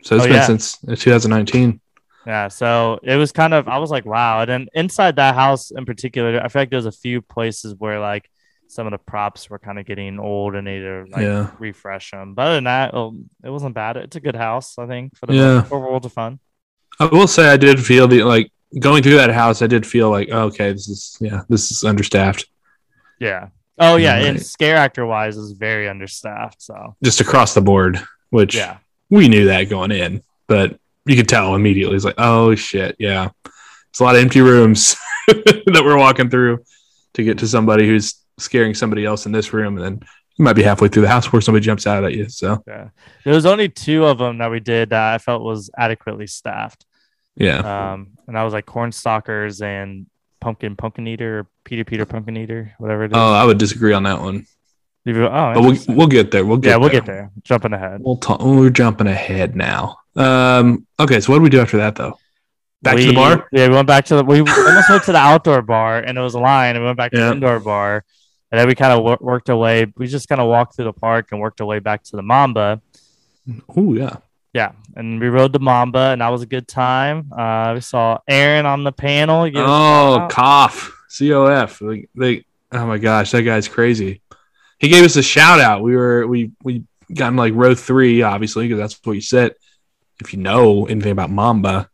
So 0.01 0.15
it's 0.15 0.25
Oh, 0.25 0.27
been 0.27 0.35
yeah. 0.35 0.45
since 0.45 0.77
uh, 0.87 0.95
2019. 0.95 1.79
Yeah, 2.27 2.47
so 2.47 2.99
it 3.03 3.15
was 3.15 3.31
kind 3.31 3.53
of 3.53 3.67
I 3.67 3.77
was 3.77 3.91
like, 3.91 4.05
wow. 4.05 4.41
And 4.41 4.49
then 4.49 4.67
inside 4.73 5.15
that 5.17 5.35
house 5.35 5.71
in 5.71 5.85
particular, 5.85 6.41
I 6.43 6.47
feel 6.47 6.63
like 6.63 6.71
there's 6.71 6.85
a 6.85 6.91
few 6.91 7.21
places 7.21 7.75
where 7.77 7.99
like 7.99 8.29
some 8.75 8.85
of 8.87 8.91
the 8.91 8.97
props 8.97 9.49
were 9.49 9.57
kind 9.57 9.79
of 9.79 9.85
getting 9.85 10.19
old 10.19 10.53
and 10.53 10.65
needed 10.65 11.05
to 11.07 11.11
like 11.11 11.21
Yeah. 11.23 11.49
refresh 11.59 12.11
them. 12.11 12.33
But 12.33 12.41
other 12.47 12.55
than 12.55 12.65
that, 12.65 12.93
oh, 12.93 13.15
it 13.43 13.49
wasn't 13.49 13.73
bad. 13.73 13.95
It's 13.95 14.17
a 14.17 14.19
good 14.19 14.35
house, 14.35 14.77
I 14.77 14.85
think, 14.85 15.17
for 15.17 15.27
the 15.27 15.33
Yeah. 15.33 15.61
for 15.63 15.79
World 15.79 16.05
of 16.05 16.11
Fun. 16.13 16.39
I 16.99 17.05
will 17.05 17.27
say 17.27 17.47
I 17.49 17.57
did 17.57 17.83
feel 17.83 18.07
the 18.07 18.23
like 18.23 18.51
going 18.79 19.01
through 19.01 19.15
that 19.15 19.31
house. 19.31 19.61
I 19.61 19.67
did 19.67 19.85
feel 19.87 20.09
like 20.09 20.27
oh, 20.31 20.43
okay, 20.47 20.71
this 20.73 20.87
is 20.89 21.17
yeah, 21.21 21.41
this 21.49 21.71
is 21.71 21.83
understaffed 21.83 22.45
Yeah. 23.19 23.47
Oh 23.79 23.95
yeah, 23.97 24.15
and 24.17 24.41
scare 24.45 24.75
actor 24.77 25.05
wise 25.05 25.35
is 25.37 25.51
very 25.53 25.87
understaffed. 25.89 26.61
So 26.61 26.95
just 27.03 27.21
across 27.21 27.53
the 27.53 27.61
board. 27.61 27.99
Which 28.29 28.55
yeah, 28.55 28.77
we 29.09 29.29
knew 29.29 29.45
that 29.45 29.69
going 29.69 29.91
in, 29.91 30.21
but 30.47 30.77
you 31.05 31.15
could 31.15 31.29
tell 31.29 31.55
immediately. 31.55 31.95
It's 31.95 32.03
like 32.05 32.15
oh 32.17 32.55
shit, 32.55 32.95
yeah, 32.99 33.29
it's 33.89 33.99
a 33.99 34.03
lot 34.03 34.15
of 34.15 34.21
empty 34.21 34.41
rooms 34.41 34.95
that 35.27 35.81
we're 35.85 35.97
walking 35.97 36.29
through 36.29 36.63
to 37.13 37.23
get 37.23 37.37
to 37.39 37.47
somebody 37.47 37.87
who's 37.87 38.15
scaring 38.37 38.73
somebody 38.73 39.05
else 39.05 39.25
in 39.25 39.31
this 39.31 39.53
room, 39.53 39.77
and 39.77 39.85
then 39.85 39.99
you 40.37 40.43
might 40.45 40.53
be 40.53 40.63
halfway 40.63 40.87
through 40.89 41.03
the 41.03 41.07
house 41.09 41.31
where 41.31 41.41
somebody 41.41 41.63
jumps 41.65 41.87
out 41.87 42.03
at 42.03 42.13
you. 42.13 42.27
So 42.29 42.63
yeah. 42.67 42.89
There 43.23 43.33
was 43.33 43.45
only 43.45 43.69
two 43.69 44.05
of 44.05 44.17
them 44.17 44.37
that 44.39 44.51
we 44.51 44.59
did 44.59 44.89
that 44.89 45.13
I 45.13 45.17
felt 45.17 45.41
was 45.43 45.69
adequately 45.77 46.27
staffed. 46.27 46.85
yeah, 47.35 47.59
Um, 47.93 48.11
and 48.27 48.37
I 48.37 48.43
was 48.43 48.53
like 48.53 48.65
corn 48.65 48.91
stalkers 48.91 49.61
and 49.61 50.07
pumpkin 50.41 50.75
pumpkin 50.75 51.07
eater, 51.07 51.39
or 51.39 51.47
Peter 51.63 51.83
Peter 51.85 52.05
pumpkin 52.05 52.37
eater, 52.37 52.73
whatever 52.77 53.05
it 53.05 53.11
is. 53.11 53.17
oh, 53.17 53.33
I 53.33 53.45
would 53.45 53.57
disagree 53.57 53.93
on 53.93 54.03
that 54.03 54.19
one, 54.21 54.45
You- 55.05 55.25
oh, 55.25 55.53
but 55.53 55.61
we'll 55.61 55.77
we'll 55.97 56.07
get 56.07 56.31
there. 56.31 56.45
We'll 56.45 56.57
get 56.57 56.69
yeah, 56.71 56.75
we'll 56.77 56.89
there. 56.89 56.99
get 57.01 57.05
there. 57.05 57.31
Jumping 57.43 57.73
ahead. 57.73 58.01
We'll 58.03 58.17
talk. 58.17 58.41
We're 58.41 58.69
jumping 58.69 59.07
ahead 59.07 59.55
now. 59.55 59.97
Um. 60.17 60.85
Okay. 60.99 61.19
So 61.19 61.31
what 61.31 61.39
do 61.39 61.43
we 61.43 61.49
do 61.49 61.59
after 61.61 61.77
that, 61.77 61.95
though? 61.95 62.17
Back 62.81 62.97
to 62.97 63.05
the 63.07 63.13
bar. 63.13 63.47
Yeah, 63.51 63.67
we 63.69 63.75
went 63.75 63.87
back 63.87 64.05
to 64.05 64.15
the. 64.17 64.23
We 64.23 64.39
almost 64.39 64.89
went 64.89 65.03
to 65.05 65.11
the 65.11 65.17
outdoor 65.17 65.61
bar, 65.61 65.99
and 65.99 66.17
it 66.17 66.21
was 66.21 66.35
a 66.35 66.39
line. 66.39 66.75
And 66.75 66.83
we 66.83 66.85
went 66.85 66.97
back 66.97 67.11
to 67.11 67.17
Yeah. 67.17 67.27
the 67.29 67.33
indoor 67.33 67.59
bar, 67.59 68.03
and 68.55 68.61
then 68.61 68.67
we 68.69 68.75
kind 68.75 68.93
of 68.93 68.99
w- 68.99 69.17
worked 69.19 69.49
our 69.49 69.57
way. 69.57 69.85
We 69.97 70.07
just 70.07 70.29
kind 70.29 70.39
of 70.39 70.47
walked 70.47 70.77
through 70.77 70.85
the 70.85 70.93
park 70.93 71.27
and 71.31 71.41
worked 71.41 71.59
our 71.59 71.67
way 71.67 71.79
back 71.79 72.03
to 72.03 72.15
the 72.15 72.21
Mamba. 72.23 72.81
Oh 73.75 73.93
yeah. 73.93 74.17
Yeah, 74.53 74.71
and 74.95 75.19
we 75.19 75.27
rode 75.27 75.51
the 75.51 75.59
Mamba, 75.59 76.11
and 76.11 76.21
that 76.21 76.29
was 76.29 76.41
a 76.41 76.45
good 76.45 76.65
time. 76.65 77.29
Uh, 77.37 77.73
we 77.75 77.81
saw 77.81 78.19
Aaron 78.25 78.65
on 78.65 78.85
the 78.85 78.93
panel. 78.93 79.43
Give 79.49 79.57
us 79.57 79.67
a 79.67 80.23
Oh, 80.23 80.27
cough. 80.31 80.93
Cof. 81.09 81.81
Like 81.81 82.09
they. 82.15 82.45
Oh 82.71 82.87
my 82.87 82.97
gosh, 82.97 83.31
that 83.31 83.41
guy's 83.41 83.67
crazy. 83.67 84.21
He 84.79 84.87
gave 84.87 85.03
us 85.03 85.17
a 85.17 85.21
shout 85.21 85.59
out. 85.59 85.81
We 85.83 85.97
were 85.97 86.25
we 86.25 86.51
we 86.63 86.85
got 87.13 87.27
in 87.27 87.35
like 87.35 87.53
row 87.53 87.75
three, 87.75 88.21
obviously, 88.21 88.65
because 88.69 88.79
that's 88.79 88.97
what 89.03 89.13
you 89.13 89.21
sit 89.21 89.57
if 90.21 90.31
you 90.31 90.39
know 90.39 90.85
anything 90.85 91.11
about 91.11 91.29
Mamba. 91.29 91.89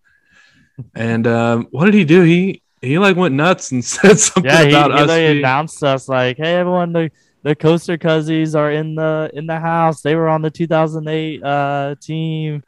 And 0.93 1.25
um, 1.25 1.67
what 1.71 1.85
did 1.85 1.95
he 1.95 2.05
do? 2.05 2.21
He 2.21 2.60
he 2.81 2.97
like 2.99 3.15
went 3.15 3.35
nuts 3.35 3.71
and 3.71 3.83
said 3.95 4.19
something 4.19 4.51
yeah, 4.51 4.63
he, 4.63 4.69
about 4.69 4.91
he 4.91 4.97
us. 4.97 5.07
like 5.07 5.17
being- 5.19 5.37
announced 5.39 5.83
us 5.83 6.07
like, 6.09 6.37
"Hey, 6.37 6.55
everyone, 6.55 6.93
the 6.93 7.11
the 7.43 7.55
Coaster 7.55 7.97
Cousins 7.97 8.53
are 8.55 8.71
in 8.71 8.95
the 8.95 9.29
in 9.33 9.47
the 9.47 9.59
house. 9.59 10.01
They 10.01 10.15
were 10.15 10.29
on 10.29 10.41
the 10.41 10.51
2008 10.51 11.43
uh 11.43 11.95
team." 12.01 12.63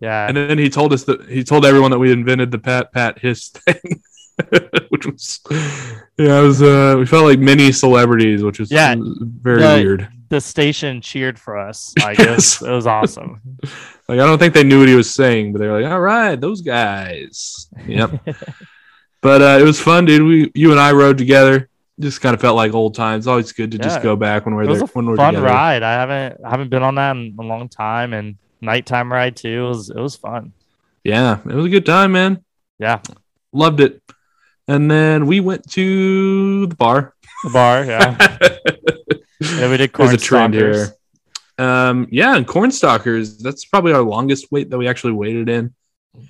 Yeah, 0.00 0.28
And 0.28 0.36
then 0.36 0.58
he 0.58 0.70
told 0.70 0.92
us 0.92 1.02
that 1.04 1.28
he 1.28 1.42
told 1.42 1.66
everyone 1.66 1.90
that 1.90 1.98
we 1.98 2.12
invented 2.12 2.52
the 2.52 2.58
pat 2.60 2.92
pat 2.92 3.18
hiss 3.18 3.48
thing, 3.48 4.00
which 4.90 5.06
was 5.06 5.40
yeah, 6.16 6.38
it 6.38 6.42
was 6.42 6.62
uh, 6.62 6.94
we 6.98 7.04
felt 7.04 7.24
like 7.24 7.40
mini 7.40 7.72
celebrities, 7.72 8.44
which 8.44 8.60
was 8.60 8.70
Yeah. 8.70 8.94
very 8.96 9.60
Yeah. 9.62 9.74
weird. 9.74 10.08
the 10.30 10.40
station 10.40 11.00
cheered 11.00 11.36
for 11.38 11.58
us. 11.58 11.92
Like 12.00 12.20
it 12.20 12.30
was, 12.30 12.60
Yes. 12.60 12.62
it 12.62 12.70
was 12.70 12.86
awesome. 12.86 13.40
Like 14.08 14.20
I 14.20 14.26
don't 14.26 14.38
think 14.38 14.54
they 14.54 14.62
knew 14.62 14.78
what 14.78 14.88
he 14.88 14.94
was 14.94 15.12
saying, 15.12 15.52
but 15.52 15.58
they 15.58 15.66
were 15.66 15.80
like, 15.82 15.90
"All 15.90 16.00
right, 16.00 16.40
those 16.40 16.60
guys." 16.60 17.68
Yep. 17.88 18.20
But 19.20 19.42
uh, 19.42 19.58
it 19.60 19.64
was 19.64 19.80
fun, 19.80 20.04
dude. 20.04 20.22
We 20.22 20.50
you 20.54 20.70
and 20.70 20.80
I 20.80 20.92
rode 20.92 21.18
together. 21.18 21.68
Just 22.00 22.20
kind 22.20 22.32
of 22.34 22.40
felt 22.40 22.54
like 22.56 22.74
old 22.74 22.94
times. 22.94 23.26
Always 23.26 23.50
good 23.52 23.72
to 23.72 23.76
Yeah. 23.78 23.82
just 23.84 24.02
go 24.02 24.14
back 24.14 24.46
when 24.46 24.54
we're 24.54 24.62
It 24.64 24.68
was 24.68 24.78
there 24.78 24.84
a 24.86 24.90
when 24.92 25.06
we're 25.06 25.16
fun 25.16 25.34
together. 25.34 25.46
ride. 25.52 25.82
I 25.82 25.92
haven't 25.92 26.40
I 26.44 26.50
haven't 26.50 26.70
been 26.70 26.82
on 26.84 26.94
that 26.96 27.16
in 27.16 27.34
a 27.38 27.42
long 27.42 27.68
time, 27.68 28.12
and 28.12 28.36
nighttime 28.60 29.12
ride 29.12 29.36
too. 29.36 29.64
It 29.64 29.68
was 29.68 29.90
it 29.90 29.96
was 29.98 30.16
fun. 30.16 30.52
Yeah, 31.04 31.38
it 31.44 31.54
was 31.54 31.66
a 31.66 31.68
good 31.70 31.86
time, 31.86 32.12
man. 32.12 32.44
Yeah, 32.78 33.00
Loved 33.52 33.80
it. 33.80 34.00
And 34.68 34.90
then 34.90 35.26
we 35.26 35.40
went 35.40 35.68
to 35.72 36.66
the 36.66 36.74
bar. 36.76 37.14
the 37.44 37.50
bar. 37.50 37.84
Yeah, 37.84 38.16
and 39.62 39.70
we 39.70 39.76
did 39.76 39.92
corn 39.92 40.08
There's 40.10 40.22
a 40.22 40.24
trend 40.24 40.54
stalkers. 40.54 40.76
here. 41.56 41.66
Um, 41.66 42.06
yeah, 42.12 42.36
and 42.36 42.46
corn 42.46 42.70
stalkers. 42.70 43.38
That's 43.38 43.64
probably 43.64 43.92
our 43.92 44.02
longest 44.02 44.46
wait 44.52 44.70
that 44.70 44.78
we 44.78 44.86
actually 44.86 45.14
waited 45.14 45.48
in. 45.48 45.74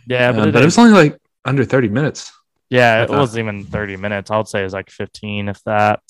Yeah, 0.07 0.29
Um, 0.31 0.48
it, 0.48 0.53
but 0.53 0.62
it 0.62 0.64
was 0.66 0.79
only 0.79 0.92
like 0.92 1.18
under 1.44 1.64
30 1.64 1.88
minutes. 1.88 2.33
Yeah, 2.70 3.02
it 3.02 3.11
wasn't 3.11 3.40
even 3.48 3.64
thirty 3.64 3.96
minutes. 3.96 4.31
I 4.31 4.37
would 4.37 4.48
say 4.48 4.61
it 4.61 4.64
was 4.64 4.72
like 4.72 4.90
fifteen, 4.90 5.48
if 5.48 5.62
that. 5.64 6.00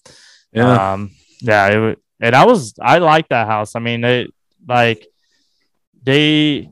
Yeah. 0.53 0.93
Um, 0.93 1.13
yeah, 1.41 1.67
it, 1.69 1.99
and 2.21 2.35
I 2.35 2.47
was 2.47 2.75
I 2.81 2.99
like 2.99 3.29
that 3.29 3.47
house. 3.47 3.77
I 3.77 3.81
mean, 3.81 4.03
it 4.05 4.33
like 4.67 5.07
they, 6.03 6.71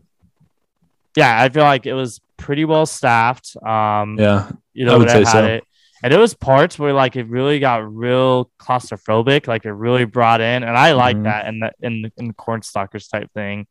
yeah, 1.16 1.40
I 1.42 1.48
feel 1.48 1.62
like 1.64 1.86
it 1.86 1.94
was 1.94 2.20
pretty 2.36 2.64
well 2.64 2.86
staffed. 2.86 3.56
Um, 3.64 4.18
yeah. 4.18 4.50
you 4.72 4.86
know, 4.86 4.94
I 4.94 4.98
would 4.98 5.10
say 5.10 5.18
had 5.18 5.28
so. 5.28 5.44
it. 5.44 5.64
And 6.02 6.12
it 6.12 6.18
was 6.18 6.34
parts 6.34 6.78
where 6.78 6.92
like 6.92 7.16
it 7.16 7.26
really 7.28 7.58
got 7.58 7.92
real 7.94 8.50
claustrophobic, 8.58 9.46
like 9.46 9.64
it 9.64 9.72
really 9.72 10.04
brought 10.04 10.40
in, 10.40 10.62
and 10.62 10.76
I 10.76 10.92
like 10.92 11.16
Mhm. 11.16 11.24
that 11.24 11.46
in 11.46 11.60
the 11.60 11.72
in 11.80 12.12
in 12.16 12.28
the 12.28 12.34
corn 12.34 12.62
stalkers 12.62 13.08
type 13.08 13.30
thing. 13.32 13.66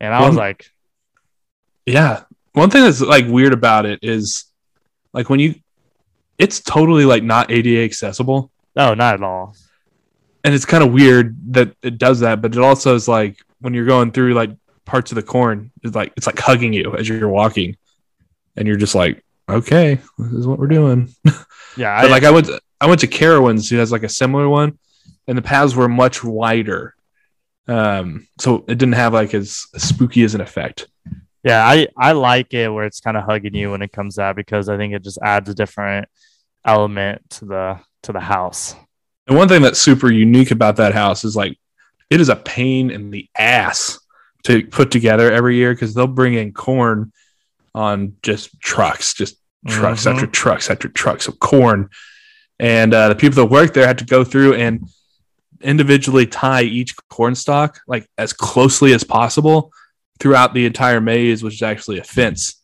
And 0.00 0.12
I 0.14 0.26
was 0.26 0.36
like, 0.36 0.70
Yeah. 1.86 2.22
One 2.52 2.70
thing 2.70 2.82
that's 2.84 3.00
like 3.00 3.26
weird 3.28 3.52
about 3.52 3.86
it 3.86 4.00
is 4.02 4.44
like 5.12 5.30
when 5.30 5.40
you, 5.40 5.54
it's 6.38 6.60
totally 6.60 7.04
like 7.04 7.22
not 7.22 7.50
ADA 7.50 7.82
accessible. 7.82 8.50
no, 8.76 8.94
not 8.94 9.14
at 9.14 9.22
all. 9.22 9.56
And 10.44 10.54
it's 10.54 10.64
kind 10.64 10.84
of 10.84 10.92
weird 10.92 11.36
that 11.52 11.74
it 11.82 11.98
does 11.98 12.20
that, 12.20 12.40
but 12.40 12.54
it 12.54 12.60
also 12.60 12.94
is 12.94 13.08
like 13.08 13.38
when 13.60 13.74
you're 13.74 13.86
going 13.86 14.12
through 14.12 14.34
like 14.34 14.50
parts 14.84 15.10
of 15.10 15.16
the 15.16 15.22
corn, 15.22 15.72
it's 15.82 15.96
like, 15.96 16.12
it's 16.16 16.26
like 16.26 16.38
hugging 16.38 16.72
you 16.72 16.94
as 16.96 17.08
you're 17.08 17.28
walking. 17.28 17.76
And 18.56 18.66
you're 18.66 18.76
just 18.76 18.94
like, 18.94 19.22
okay, 19.48 19.98
this 20.16 20.32
is 20.32 20.46
what 20.46 20.58
we're 20.58 20.68
doing. 20.68 21.08
Yeah, 21.76 22.00
But 22.02 22.08
I, 22.08 22.12
like 22.12 22.24
I 22.24 22.30
went, 22.32 22.50
I 22.80 22.86
went 22.86 23.00
to 23.02 23.06
Carowinds, 23.06 23.70
who 23.70 23.76
has 23.76 23.92
like 23.92 24.02
a 24.02 24.08
similar 24.08 24.48
one, 24.48 24.78
and 25.28 25.38
the 25.38 25.42
paths 25.42 25.76
were 25.76 25.88
much 25.88 26.24
wider, 26.24 26.96
um, 27.68 28.26
so 28.40 28.64
it 28.66 28.78
didn't 28.78 28.94
have 28.94 29.12
like 29.12 29.32
as, 29.32 29.66
as 29.74 29.84
spooky 29.84 30.24
as 30.24 30.34
an 30.34 30.40
effect. 30.40 30.88
Yeah, 31.44 31.66
I 31.66 31.88
I 31.96 32.12
like 32.12 32.52
it 32.54 32.68
where 32.72 32.84
it's 32.84 33.00
kind 33.00 33.16
of 33.16 33.24
hugging 33.24 33.54
you 33.54 33.70
when 33.72 33.82
it 33.82 33.92
comes 33.92 34.18
out 34.18 34.36
because 34.36 34.68
I 34.68 34.76
think 34.76 34.94
it 34.94 35.02
just 35.04 35.18
adds 35.22 35.48
a 35.48 35.54
different 35.54 36.08
element 36.64 37.22
to 37.30 37.44
the 37.44 37.80
to 38.02 38.12
the 38.12 38.20
house. 38.20 38.74
And 39.26 39.36
one 39.36 39.48
thing 39.48 39.62
that's 39.62 39.80
super 39.80 40.10
unique 40.10 40.50
about 40.50 40.76
that 40.76 40.94
house 40.94 41.24
is 41.24 41.36
like 41.36 41.58
it 42.10 42.20
is 42.20 42.28
a 42.28 42.36
pain 42.36 42.90
in 42.90 43.10
the 43.10 43.28
ass 43.36 43.98
to 44.44 44.66
put 44.66 44.90
together 44.90 45.30
every 45.30 45.56
year 45.56 45.74
because 45.74 45.94
they'll 45.94 46.06
bring 46.06 46.34
in 46.34 46.52
corn 46.52 47.12
on 47.74 48.14
just 48.22 48.58
trucks, 48.60 49.12
just 49.14 49.36
trucks 49.66 50.04
Mhm. 50.04 50.14
after 50.14 50.26
trucks 50.26 50.70
after 50.70 50.88
trucks 50.88 51.28
of 51.28 51.38
corn. 51.38 51.90
And 52.58 52.94
uh, 52.94 53.08
the 53.10 53.14
people 53.14 53.36
that 53.36 53.50
work 53.52 53.74
there 53.74 53.86
had 53.86 53.98
to 53.98 54.04
go 54.04 54.24
through 54.24 54.54
and 54.54 54.88
individually 55.60 56.26
tie 56.26 56.62
each 56.62 56.94
corn 57.10 57.34
stalk 57.34 57.80
like 57.88 58.08
as 58.16 58.32
closely 58.32 58.92
as 58.92 59.02
possible 59.04 59.72
throughout 60.20 60.54
the 60.54 60.66
entire 60.66 61.00
maze, 61.00 61.42
which 61.42 61.54
is 61.54 61.62
actually 61.62 61.98
a 61.98 62.04
fence. 62.04 62.60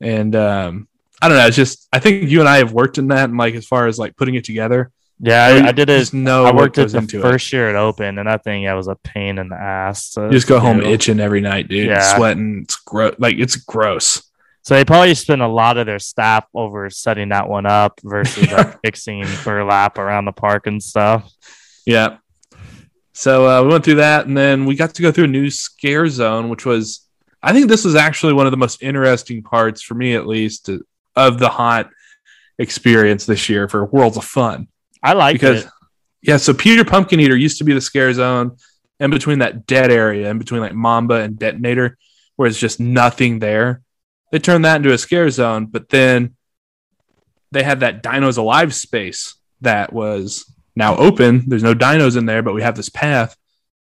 And 0.00 0.34
um, 0.36 0.88
I 1.20 1.28
don't 1.28 1.38
know. 1.38 1.46
It's 1.46 1.56
just 1.56 1.88
I 1.92 1.98
think 1.98 2.28
you 2.30 2.40
and 2.40 2.48
I 2.48 2.58
have 2.58 2.72
worked 2.72 2.98
in 2.98 3.08
that, 3.08 3.28
and 3.28 3.38
like 3.38 3.54
as 3.54 3.66
far 3.66 3.86
as 3.86 3.98
like 3.98 4.16
putting 4.16 4.34
it 4.34 4.44
together. 4.44 4.90
Yeah, 5.20 5.46
I, 5.46 5.68
I 5.68 5.72
did 5.72 5.88
it. 5.88 6.12
No, 6.12 6.44
I 6.44 6.52
worked 6.52 6.76
it 6.76 6.90
the 6.90 6.98
into 6.98 7.20
it. 7.20 7.22
first 7.22 7.52
year 7.52 7.70
it 7.70 7.76
opened, 7.76 8.18
and 8.18 8.28
I 8.28 8.36
think 8.36 8.64
yeah 8.64 8.74
was 8.74 8.88
a 8.88 8.96
pain 8.96 9.38
in 9.38 9.48
the 9.48 9.56
ass. 9.56 10.10
to 10.12 10.24
You 10.24 10.30
just 10.32 10.48
go 10.48 10.58
home 10.58 10.80
itching 10.80 11.20
every 11.20 11.40
night, 11.40 11.68
dude. 11.68 11.86
Yeah. 11.86 12.16
Sweating. 12.16 12.62
It's 12.64 12.76
gross. 12.76 13.14
Like 13.18 13.36
it's 13.38 13.56
gross. 13.56 14.22
So 14.62 14.74
they 14.74 14.84
probably 14.84 15.14
spend 15.14 15.42
a 15.42 15.48
lot 15.48 15.76
of 15.76 15.84
their 15.86 15.98
staff 15.98 16.46
over 16.54 16.88
setting 16.88 17.28
that 17.28 17.48
one 17.48 17.66
up 17.66 18.00
versus 18.02 18.50
like 18.50 18.80
fixing 18.84 19.24
burlap 19.44 19.98
around 19.98 20.24
the 20.24 20.32
park 20.32 20.66
and 20.66 20.82
stuff. 20.82 21.30
Yeah. 21.84 22.16
So 23.14 23.48
uh, 23.48 23.62
we 23.62 23.68
went 23.68 23.84
through 23.84 23.96
that, 23.96 24.26
and 24.26 24.36
then 24.36 24.66
we 24.66 24.74
got 24.74 24.94
to 24.94 25.02
go 25.02 25.12
through 25.12 25.24
a 25.24 25.28
new 25.28 25.48
scare 25.48 26.08
zone, 26.08 26.48
which 26.48 26.66
was, 26.66 27.08
I 27.42 27.52
think 27.52 27.68
this 27.68 27.84
was 27.84 27.94
actually 27.94 28.32
one 28.32 28.46
of 28.46 28.50
the 28.50 28.56
most 28.56 28.82
interesting 28.82 29.42
parts 29.42 29.82
for 29.82 29.94
me, 29.94 30.14
at 30.14 30.26
least, 30.26 30.66
to, 30.66 30.84
of 31.14 31.38
the 31.38 31.48
haunt 31.48 31.86
experience 32.58 33.24
this 33.24 33.48
year 33.48 33.68
for 33.68 33.84
Worlds 33.84 34.16
of 34.16 34.24
Fun. 34.24 34.66
I 35.00 35.12
like 35.12 35.34
because 35.34 35.64
it. 35.64 35.70
yeah, 36.22 36.38
so 36.38 36.52
Peter 36.52 36.84
Pumpkin 36.84 37.20
Eater 37.20 37.36
used 37.36 37.58
to 37.58 37.64
be 37.64 37.72
the 37.72 37.80
scare 37.80 38.12
zone 38.12 38.56
in 38.98 39.10
between 39.10 39.38
that 39.38 39.64
dead 39.66 39.92
area, 39.92 40.28
in 40.28 40.38
between 40.38 40.60
like 40.60 40.74
Mamba 40.74 41.16
and 41.16 41.38
Detonator, 41.38 41.96
where 42.34 42.48
it's 42.48 42.58
just 42.58 42.80
nothing 42.80 43.38
there. 43.38 43.82
They 44.32 44.40
turned 44.40 44.64
that 44.64 44.76
into 44.76 44.92
a 44.92 44.98
scare 44.98 45.30
zone, 45.30 45.66
but 45.66 45.88
then 45.88 46.34
they 47.52 47.62
had 47.62 47.80
that 47.80 48.02
Dinos 48.02 48.38
Alive 48.38 48.74
space 48.74 49.36
that 49.60 49.92
was 49.92 50.52
now 50.76 50.96
open. 50.96 51.44
There's 51.48 51.62
no 51.62 51.74
dinos 51.74 52.16
in 52.16 52.26
there, 52.26 52.42
but 52.42 52.54
we 52.54 52.62
have 52.62 52.76
this 52.76 52.88
path. 52.88 53.36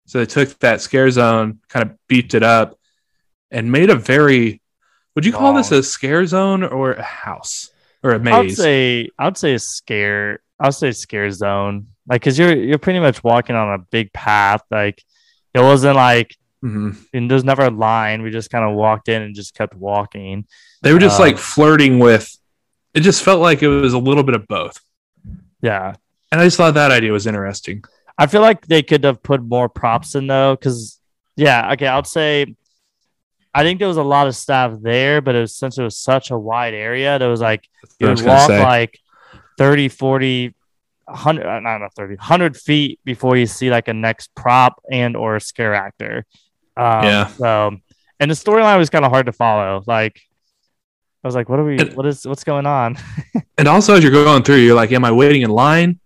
So 0.06 0.18
they 0.18 0.26
took 0.26 0.56
that 0.60 0.80
scare 0.80 1.10
zone, 1.10 1.58
kind 1.68 1.84
of 1.90 1.96
beefed 2.08 2.34
it 2.34 2.42
up, 2.42 2.78
and 3.50 3.72
made 3.72 3.90
a 3.90 3.96
very 3.96 4.60
Would 5.14 5.24
you 5.26 5.32
call 5.32 5.54
this 5.54 5.72
a 5.72 5.82
scare 5.82 6.26
zone 6.26 6.62
or 6.62 6.92
a 6.92 7.02
house 7.02 7.70
or 8.02 8.12
a 8.12 8.14
I'd 8.16 8.22
maze? 8.22 8.56
say 8.56 9.08
I'd 9.18 9.36
say 9.36 9.54
a 9.54 9.58
scare. 9.58 10.40
I'd 10.60 10.74
say 10.74 10.92
scare 10.92 11.30
zone. 11.30 11.88
Like, 12.08 12.22
cause 12.22 12.38
you're 12.38 12.54
you're 12.56 12.78
pretty 12.78 13.00
much 13.00 13.24
walking 13.24 13.56
on 13.56 13.74
a 13.74 13.78
big 13.78 14.12
path. 14.12 14.62
Like, 14.70 15.02
it 15.54 15.60
wasn't 15.60 15.96
like 15.96 16.36
Mhm. 16.64 16.96
and 17.12 17.30
there's 17.30 17.44
never 17.44 17.64
a 17.64 17.70
line. 17.70 18.22
We 18.22 18.30
just 18.30 18.50
kind 18.50 18.64
of 18.64 18.74
walked 18.76 19.08
in 19.08 19.22
and 19.22 19.34
just 19.34 19.54
kept 19.54 19.74
walking. 19.74 20.46
They 20.82 20.92
were 20.92 20.98
just 20.98 21.18
Uh, 21.20 21.24
like 21.24 21.38
flirting 21.38 21.98
with. 21.98 22.30
It 22.94 23.00
just 23.00 23.22
felt 23.22 23.40
like 23.40 23.62
it 23.62 23.68
was 23.68 23.92
a 23.92 23.98
little 23.98 24.22
bit 24.22 24.34
of 24.34 24.46
both, 24.48 24.80
Yeah, 25.60 25.94
and 26.32 26.40
I 26.40 26.44
just 26.44 26.56
thought 26.56 26.74
that 26.74 26.90
idea 26.90 27.12
was 27.12 27.26
interesting. 27.26 27.84
I 28.18 28.26
feel 28.26 28.40
like 28.40 28.66
they 28.66 28.82
could 28.82 29.04
have 29.04 29.22
put 29.22 29.42
more 29.42 29.68
props 29.68 30.14
in 30.14 30.26
though, 30.26 30.56
because 30.56 30.98
yeah, 31.36 31.72
okay, 31.72 31.86
I'd 31.86 32.06
say 32.06 32.54
I 33.54 33.62
think 33.62 33.78
there 33.78 33.88
was 33.88 33.96
a 33.96 34.02
lot 34.02 34.26
of 34.26 34.36
staff 34.36 34.72
there, 34.82 35.20
but 35.22 35.34
it 35.34 35.40
was 35.40 35.56
since 35.56 35.78
it 35.78 35.82
was 35.82 35.96
such 35.96 36.30
a 36.30 36.38
wide 36.38 36.74
area, 36.74 37.18
there 37.18 37.28
was 37.30 37.40
like 37.40 37.66
you 37.98 38.08
would 38.08 38.20
walk 38.22 38.48
say. 38.48 38.62
like 38.62 38.98
30, 39.58 39.88
40, 39.88 40.54
100, 41.06 41.46
uh, 41.46 41.60
not, 41.60 41.78
not 41.78 41.94
30, 41.94 42.16
100 42.16 42.56
feet 42.56 43.00
before 43.04 43.36
you 43.36 43.46
see 43.46 43.70
like 43.70 43.88
a 43.88 43.94
next 43.94 44.34
prop 44.34 44.82
and 44.90 45.16
or 45.16 45.36
a 45.36 45.40
scare 45.40 45.74
actor. 45.74 46.26
Um, 46.76 47.04
Yeah. 47.04 47.26
So, 47.28 47.76
and 48.20 48.30
the 48.30 48.34
storyline 48.34 48.76
was 48.78 48.90
kind 48.90 49.04
of 49.04 49.10
hard 49.10 49.26
to 49.26 49.32
follow. 49.32 49.82
Like, 49.86 50.20
I 51.24 51.28
was 51.28 51.34
like, 51.34 51.48
what 51.48 51.58
are 51.58 51.64
we, 51.64 51.78
And- 51.78 51.94
what 51.94 52.04
is, 52.06 52.26
what's 52.26 52.44
going 52.44 52.66
on? 52.66 52.96
And 53.58 53.68
also, 53.68 53.94
as 53.94 54.02
you're 54.02 54.12
going 54.12 54.42
through, 54.42 54.56
you're 54.56 54.74
like, 54.76 54.92
"Am 54.92 55.02
I 55.02 55.10
waiting 55.12 55.40
in 55.40 55.48
line? 55.48 55.98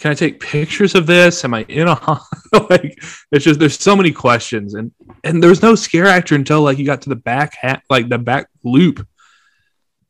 Can 0.00 0.10
I 0.10 0.14
take 0.14 0.40
pictures 0.40 0.94
of 0.94 1.06
this? 1.06 1.44
Am 1.44 1.54
I 1.54 1.62
in 1.68 1.86
a 1.86 2.20
like?" 2.70 2.98
It's 3.30 3.44
just 3.44 3.60
there's 3.60 3.78
so 3.78 3.94
many 3.94 4.10
questions, 4.10 4.74
and 4.74 4.90
and 5.22 5.42
there 5.42 5.50
was 5.50 5.62
no 5.62 5.74
scare 5.74 6.06
actor 6.06 6.34
until 6.34 6.62
like 6.62 6.78
you 6.78 6.86
got 6.86 7.02
to 7.02 7.10
the 7.10 7.16
back 7.16 7.54
hat, 7.54 7.82
like 7.88 8.08
the 8.08 8.18
back 8.18 8.48
loop, 8.64 9.06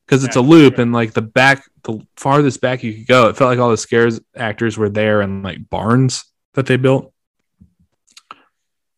because 0.06 0.24
it's 0.24 0.36
a 0.36 0.40
loop, 0.40 0.78
and 0.78 0.92
like 0.92 1.12
the 1.12 1.22
back, 1.22 1.64
the 1.82 2.00
farthest 2.16 2.60
back 2.60 2.82
you 2.82 2.94
could 2.94 3.06
go, 3.06 3.28
it 3.28 3.36
felt 3.36 3.50
like 3.50 3.58
all 3.58 3.70
the 3.70 3.76
scares 3.76 4.20
actors 4.34 4.78
were 4.78 4.88
there 4.88 5.20
and 5.20 5.42
like 5.42 5.68
barns 5.68 6.24
that 6.54 6.66
they 6.66 6.76
built. 6.76 7.12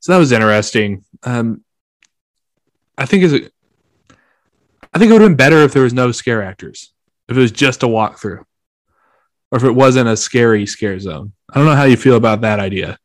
So 0.00 0.12
that 0.12 0.18
was 0.18 0.30
interesting. 0.30 1.04
Um, 1.22 1.64
I 2.98 3.06
think 3.06 3.24
is 3.24 3.50
I 4.94 4.98
think 4.98 5.10
it 5.10 5.12
would 5.14 5.22
have 5.22 5.30
been 5.30 5.36
better 5.36 5.62
if 5.62 5.72
there 5.72 5.82
was 5.82 5.94
no 5.94 6.12
scare 6.12 6.42
actors 6.42 6.92
if 7.28 7.36
it 7.36 7.40
was 7.40 7.52
just 7.52 7.82
a 7.82 7.86
walkthrough, 7.86 8.44
or 9.52 9.58
if 9.58 9.64
it 9.64 9.70
wasn't 9.70 10.08
a 10.08 10.16
scary 10.16 10.64
scare 10.66 10.98
zone. 10.98 11.32
I 11.52 11.58
don't 11.58 11.66
know 11.66 11.76
how 11.76 11.84
you 11.84 11.96
feel 11.96 12.16
about 12.16 12.40
that 12.40 12.58
idea. 12.58 12.98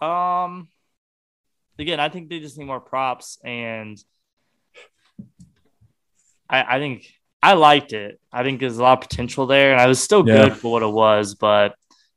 Um, 0.00 0.68
again, 1.78 1.98
I 1.98 2.10
think 2.10 2.28
they 2.28 2.38
just 2.40 2.58
need 2.58 2.66
more 2.66 2.80
props, 2.80 3.38
and 3.42 3.98
I, 6.48 6.76
I 6.76 6.78
think 6.78 7.10
I 7.42 7.54
liked 7.54 7.94
it. 7.94 8.20
I 8.30 8.42
think 8.44 8.60
there's 8.60 8.76
a 8.76 8.82
lot 8.82 9.02
of 9.02 9.08
potential 9.08 9.46
there, 9.46 9.72
and 9.72 9.80
I 9.80 9.86
was 9.86 9.98
still 9.98 10.26
Yeah. 10.28 10.44
good 10.44 10.56
for 10.58 10.70
what 10.70 10.82
it 10.82 10.92
was, 10.92 11.34
but 11.34 11.74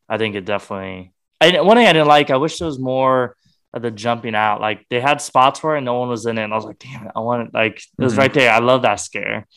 I 0.10 0.18
think 0.18 0.36
it 0.36 0.43
definitely. 0.43 1.14
One 1.41 1.78
thing 1.78 1.88
I 1.88 1.93
didn't 1.93 2.07
like, 2.10 2.30
I 2.30 2.36
wish 2.38 2.60
there 2.60 2.66
was 2.66 2.78
more 2.80 3.38
of 3.74 3.82
the 3.82 3.91
jumping 3.91 4.36
out. 4.36 4.60
Like 4.60 4.86
they 4.89 4.99
had 4.99 5.22
spots 5.22 5.64
where 5.64 5.80
no 5.80 5.99
one 5.99 6.10
was 6.10 6.26
in 6.26 6.38
it, 6.38 6.43
and 6.43 6.51
I 6.51 6.57
was 6.57 6.66
like, 6.66 6.80
damn 6.80 7.05
it, 7.05 7.12
I 7.16 7.22
want 7.22 7.47
it. 7.47 7.53
Like 7.53 7.78
it 7.78 8.03
was 8.03 8.16
Mhm. 8.16 8.18
right 8.18 8.34
there. 8.34 8.51
I 8.51 8.60
love 8.60 8.82
that 8.82 8.95
scare. 8.95 9.47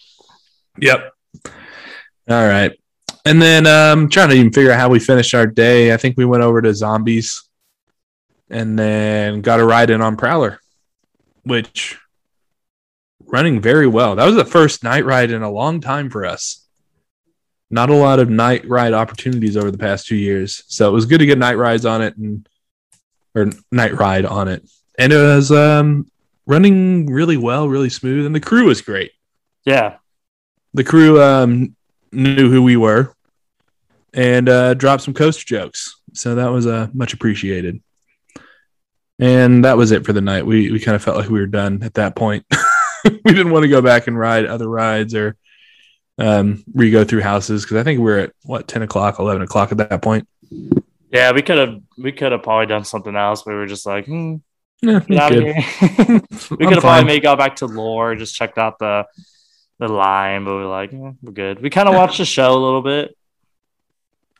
Yep. 0.78 1.10
All 2.30 2.46
right. 2.46 2.70
And 3.24 3.40
then 3.40 3.66
um 3.66 4.08
trying 4.08 4.30
to 4.30 4.34
even 4.34 4.52
figure 4.52 4.72
out 4.72 4.80
how 4.80 4.88
we 4.88 4.98
finished 4.98 5.34
our 5.34 5.46
day. 5.46 5.92
I 5.92 5.96
think 5.96 6.16
we 6.16 6.24
went 6.24 6.42
over 6.42 6.60
to 6.60 6.74
zombies 6.74 7.48
and 8.50 8.78
then 8.78 9.40
got 9.42 9.60
a 9.60 9.64
ride 9.64 9.90
in 9.90 10.02
on 10.02 10.16
Prowler, 10.16 10.60
which 11.44 11.98
running 13.26 13.60
very 13.60 13.86
well. 13.86 14.16
That 14.16 14.26
was 14.26 14.34
the 14.34 14.44
first 14.44 14.84
night 14.84 15.04
ride 15.04 15.30
in 15.30 15.42
a 15.42 15.50
long 15.50 15.80
time 15.80 16.10
for 16.10 16.26
us. 16.26 16.66
Not 17.70 17.88
a 17.88 17.94
lot 17.94 18.18
of 18.18 18.28
night 18.28 18.68
ride 18.68 18.92
opportunities 18.92 19.56
over 19.56 19.70
the 19.70 19.78
past 19.78 20.06
two 20.06 20.16
years. 20.16 20.62
So 20.66 20.88
it 20.88 20.92
was 20.92 21.06
good 21.06 21.18
to 21.18 21.26
get 21.26 21.38
night 21.38 21.56
rides 21.56 21.86
on 21.86 22.02
it 22.02 22.16
and 22.16 22.46
or 23.34 23.50
night 23.70 23.94
ride 23.94 24.26
on 24.26 24.48
it. 24.48 24.68
And 24.98 25.12
it 25.12 25.16
was 25.16 25.50
um 25.50 26.10
running 26.44 27.06
really 27.06 27.36
well, 27.36 27.68
really 27.68 27.88
smooth, 27.88 28.26
and 28.26 28.34
the 28.34 28.40
crew 28.40 28.66
was 28.66 28.82
great 28.82 29.12
Yeah, 29.64 29.96
the 30.74 30.84
crew 30.84 31.22
um, 31.22 31.76
knew 32.12 32.50
who 32.50 32.62
we 32.62 32.76
were 32.76 33.14
and 34.12 34.48
uh, 34.48 34.74
dropped 34.74 35.02
some 35.02 35.14
coaster 35.14 35.44
jokes. 35.44 35.98
So 36.12 36.34
that 36.34 36.48
was 36.48 36.66
uh, 36.66 36.88
much 36.92 37.14
appreciated. 37.14 37.82
And 39.18 39.64
that 39.64 39.76
was 39.76 39.92
it 39.92 40.04
for 40.04 40.12
the 40.12 40.20
night. 40.20 40.44
We 40.46 40.70
we 40.70 40.80
kind 40.80 40.94
of 40.96 41.02
felt 41.02 41.16
like 41.16 41.28
we 41.28 41.38
were 41.38 41.46
done 41.46 41.82
at 41.82 41.94
that 41.94 42.16
point. 42.16 42.44
we 43.04 43.32
didn't 43.32 43.50
want 43.52 43.62
to 43.62 43.68
go 43.68 43.80
back 43.80 44.06
and 44.06 44.18
ride 44.18 44.46
other 44.46 44.68
rides 44.68 45.14
or 45.14 45.36
um, 46.18 46.64
re 46.74 46.90
go 46.90 47.04
through 47.04 47.20
houses 47.20 47.62
because 47.62 47.76
I 47.76 47.84
think 47.84 47.98
we 47.98 48.04
were 48.04 48.18
at 48.18 48.32
what 48.44 48.66
ten 48.68 48.82
o'clock, 48.82 49.18
eleven 49.18 49.42
o'clock 49.42 49.70
at 49.72 49.78
that 49.78 50.02
point. 50.02 50.26
yeah. 51.10 51.32
We 51.32 51.42
could 51.42 51.58
have 51.58 51.80
we 51.98 52.12
could 52.12 52.32
have 52.32 52.42
probably 52.42 52.66
done 52.66 52.84
something 52.84 53.14
else. 53.14 53.46
We 53.46 53.54
were 53.54 53.66
just 53.66 53.86
like, 53.86 54.06
hmm, 54.06 54.36
Yeah, 54.80 55.00
good. 55.00 55.18
of 55.18 55.44
here. 55.44 55.64
I'm 55.80 56.22
we 56.50 56.56
could 56.66 56.74
have 56.74 56.80
probably 56.80 57.04
maybe 57.04 57.20
got 57.22 57.38
back 57.38 57.56
to 57.56 57.66
lore, 57.66 58.16
just 58.16 58.34
checked 58.34 58.58
out 58.58 58.78
the 58.78 59.06
the 59.86 59.92
line, 59.92 60.44
but 60.44 60.54
we 60.56 60.62
are 60.62 60.66
like, 60.66 60.92
eh, 60.92 61.12
we're 61.22 61.32
good. 61.32 61.60
We 61.60 61.70
kind 61.70 61.88
of 61.88 61.94
watched 61.94 62.18
the 62.18 62.24
show 62.24 62.52
a 62.52 62.58
little 62.58 62.82
bit. 62.82 63.16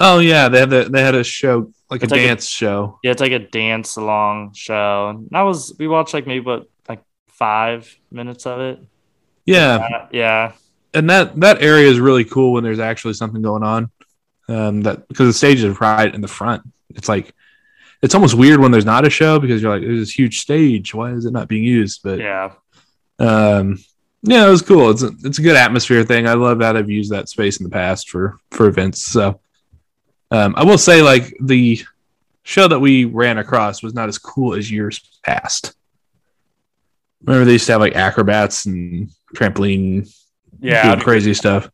Oh 0.01 0.19
yeah, 0.19 0.49
they 0.49 0.61
had 0.61 0.71
the, 0.71 0.85
they 0.91 1.03
had 1.03 1.15
a 1.15 1.23
show 1.25 1.73
like 1.91 2.03
It's 2.03 2.13
a 2.13 2.17
like 2.17 2.25
a- 2.25 2.27
dance 2.29 2.49
show. 2.49 2.99
Yeah, 3.03 3.13
it's 3.13 3.21
like 3.21 3.33
a 3.33 3.39
dance 3.39 3.97
along 3.97 4.55
show. 4.55 5.09
And 5.11 5.29
that 5.31 5.43
was 5.43 5.75
we 5.79 5.87
watched 5.87 6.15
like 6.15 6.27
maybe 6.27 6.45
what 6.45 6.67
like 6.89 7.03
five 7.29 7.95
minutes 8.11 8.47
of 8.47 8.61
it. 8.61 8.81
Yeah, 9.47 9.77
Uh, 9.77 10.09
yeah, 10.13 10.53
and 10.95 11.09
that 11.11 11.39
that 11.41 11.63
area 11.63 11.89
is 11.89 12.01
really 12.01 12.25
cool 12.25 12.53
when 12.53 12.65
there's 12.65 12.79
actually 12.81 13.15
something 13.15 13.43
going 13.43 13.63
on. 13.63 13.91
Um, 14.49 14.83
that 14.83 15.07
because 15.09 15.29
the 15.29 15.33
stage 15.33 15.63
is 15.63 15.81
right 15.81 16.13
in 16.13 16.21
the 16.21 16.29
front. 16.29 16.63
It's 16.91 17.09
like 17.09 17.33
it's 18.03 18.15
almost 18.15 18.35
weird 18.35 18.59
when 18.61 18.73
there's 18.73 18.85
not 18.85 19.07
a 19.07 19.11
show 19.11 19.39
because 19.39 19.63
you're 19.63 19.71
like, 19.73 19.83
there's 19.83 20.01
this 20.01 20.19
huge 20.19 20.41
stage. 20.41 20.93
Why 20.95 21.13
is 21.13 21.25
it 21.27 21.33
not 21.33 21.47
being 21.49 21.63
used? 21.65 22.01
But 22.03 22.19
yeah, 22.19 22.53
um, 23.21 23.79
yeah, 24.23 24.47
it 24.47 24.51
was 24.51 24.63
cool. 24.63 24.91
It's 24.91 25.03
a, 25.03 25.11
it's 25.25 25.39
a 25.39 25.43
good 25.43 25.57
atmosphere 25.57 26.05
thing. 26.05 26.29
I 26.29 26.35
love 26.35 26.61
that 26.61 26.77
I've 26.77 26.91
used 26.91 27.11
that 27.13 27.29
space 27.29 27.59
in 27.59 27.65
the 27.65 27.71
past 27.71 28.09
for 28.09 28.39
for 28.51 28.67
events. 28.67 29.03
So 29.03 29.41
um, 30.31 30.55
I 30.57 30.65
will 30.65 30.79
say, 30.79 31.03
like 31.03 31.37
the 31.41 31.83
show 32.45 32.69
that 32.69 32.79
we 32.79 33.05
ran 33.05 33.39
across 33.39 33.83
was 33.83 33.95
not 33.95 34.09
as 34.09 34.19
cool 34.19 34.55
as 34.55 34.71
years 34.71 35.01
past. 35.25 35.75
Remember 37.25 37.45
they 37.45 37.53
used 37.53 37.67
to 37.67 37.73
have 37.73 37.81
like 37.81 37.97
acrobats 37.97 38.67
and 38.67 39.11
trampoline 39.35 40.13
yeah. 40.61 40.99
crazy 41.01 41.35
stuff. 41.35 41.71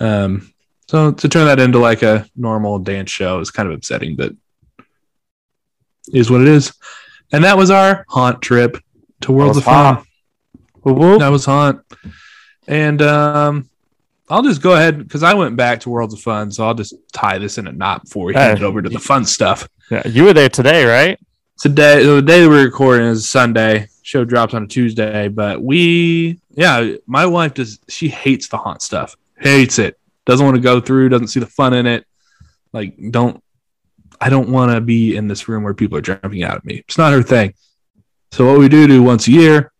Um, 0.00 0.52
so 0.88 1.12
to 1.12 1.28
turn 1.28 1.46
that 1.46 1.60
into 1.60 1.78
like 1.78 2.02
a 2.02 2.26
normal 2.36 2.78
dance 2.78 3.10
show 3.10 3.40
is 3.40 3.50
kind 3.50 3.68
of 3.68 3.74
upsetting, 3.74 4.16
but 4.16 4.32
is 6.12 6.30
what 6.30 6.42
it 6.42 6.48
is. 6.48 6.72
And 7.32 7.44
that 7.44 7.56
was 7.56 7.70
our 7.70 8.04
haunt 8.08 8.42
trip 8.42 8.76
to 9.22 9.32
Worlds 9.32 9.56
of 9.56 9.64
Fun. 9.64 10.04
Whoop. 10.84 11.20
That 11.20 11.28
was 11.28 11.44
haunt. 11.44 11.80
And 12.66 13.00
um, 13.02 13.68
I'll 14.28 14.42
just 14.42 14.62
go 14.62 14.74
ahead 14.74 14.98
because 14.98 15.22
I 15.22 15.34
went 15.34 15.56
back 15.56 15.80
to 15.80 15.90
Worlds 15.90 16.14
of 16.14 16.20
Fun, 16.20 16.50
so 16.50 16.66
I'll 16.66 16.74
just 16.74 16.94
tie 17.12 17.38
this 17.38 17.58
in 17.58 17.66
a 17.66 17.72
knot 17.72 18.04
before 18.04 18.24
we 18.26 18.34
hand 18.34 18.58
it 18.58 18.64
over 18.64 18.80
to 18.80 18.88
the 18.88 18.98
fun 18.98 19.24
stuff. 19.24 19.68
Yeah, 19.90 20.06
you 20.08 20.24
were 20.24 20.32
there 20.32 20.48
today, 20.48 20.84
right? 20.86 21.18
Today, 21.58 22.04
the 22.04 22.22
day 22.22 22.42
that 22.42 22.48
we're 22.48 22.64
recording 22.64 23.06
is 23.06 23.28
Sunday. 23.28 23.88
Show 24.02 24.24
drops 24.24 24.54
on 24.54 24.64
a 24.64 24.66
Tuesday, 24.66 25.28
but 25.28 25.62
we, 25.62 26.40
yeah, 26.50 26.94
my 27.06 27.26
wife 27.26 27.54
does. 27.54 27.78
She 27.88 28.08
hates 28.08 28.48
the 28.48 28.56
haunt 28.56 28.82
stuff. 28.82 29.16
Hates 29.38 29.78
it. 29.78 29.98
Doesn't 30.26 30.44
want 30.44 30.56
to 30.56 30.62
go 30.62 30.80
through. 30.80 31.10
Doesn't 31.10 31.28
see 31.28 31.40
the 31.40 31.46
fun 31.46 31.74
in 31.74 31.86
it. 31.86 32.06
Like, 32.72 32.96
don't. 33.10 33.42
I 34.20 34.30
don't 34.30 34.48
want 34.48 34.72
to 34.72 34.80
be 34.80 35.16
in 35.16 35.28
this 35.28 35.48
room 35.48 35.64
where 35.64 35.74
people 35.74 35.98
are 35.98 36.02
jumping 36.02 36.42
out 36.42 36.56
at 36.56 36.64
me. 36.64 36.82
It's 36.86 36.98
not 36.98 37.12
her 37.12 37.22
thing. 37.22 37.54
So 38.32 38.46
what 38.46 38.58
we 38.58 38.68
do 38.68 38.86
do 38.86 39.02
once 39.02 39.28
a 39.28 39.32
year 39.32 39.72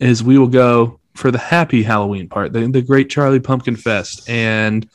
is 0.00 0.22
we 0.24 0.38
will 0.38 0.48
go 0.48 0.98
for 1.14 1.30
the 1.30 1.38
happy 1.38 1.82
Halloween 1.82 2.28
part, 2.28 2.52
the, 2.52 2.66
the 2.66 2.82
Great 2.82 3.10
Charlie 3.10 3.40
Pumpkin 3.40 3.76
Fest, 3.76 4.28
and 4.28 4.88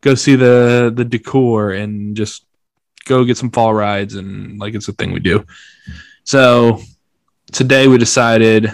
go 0.00 0.14
see 0.14 0.36
the 0.36 0.92
the 0.94 1.04
decor 1.04 1.72
and 1.72 2.16
just 2.16 2.46
go 3.04 3.24
get 3.24 3.36
some 3.36 3.50
fall 3.50 3.74
rides 3.74 4.14
and 4.14 4.58
like 4.58 4.74
it's 4.74 4.88
a 4.88 4.92
thing 4.92 5.12
we 5.12 5.20
do. 5.20 5.44
So 6.24 6.80
today 7.50 7.88
we 7.88 7.98
decided 7.98 8.72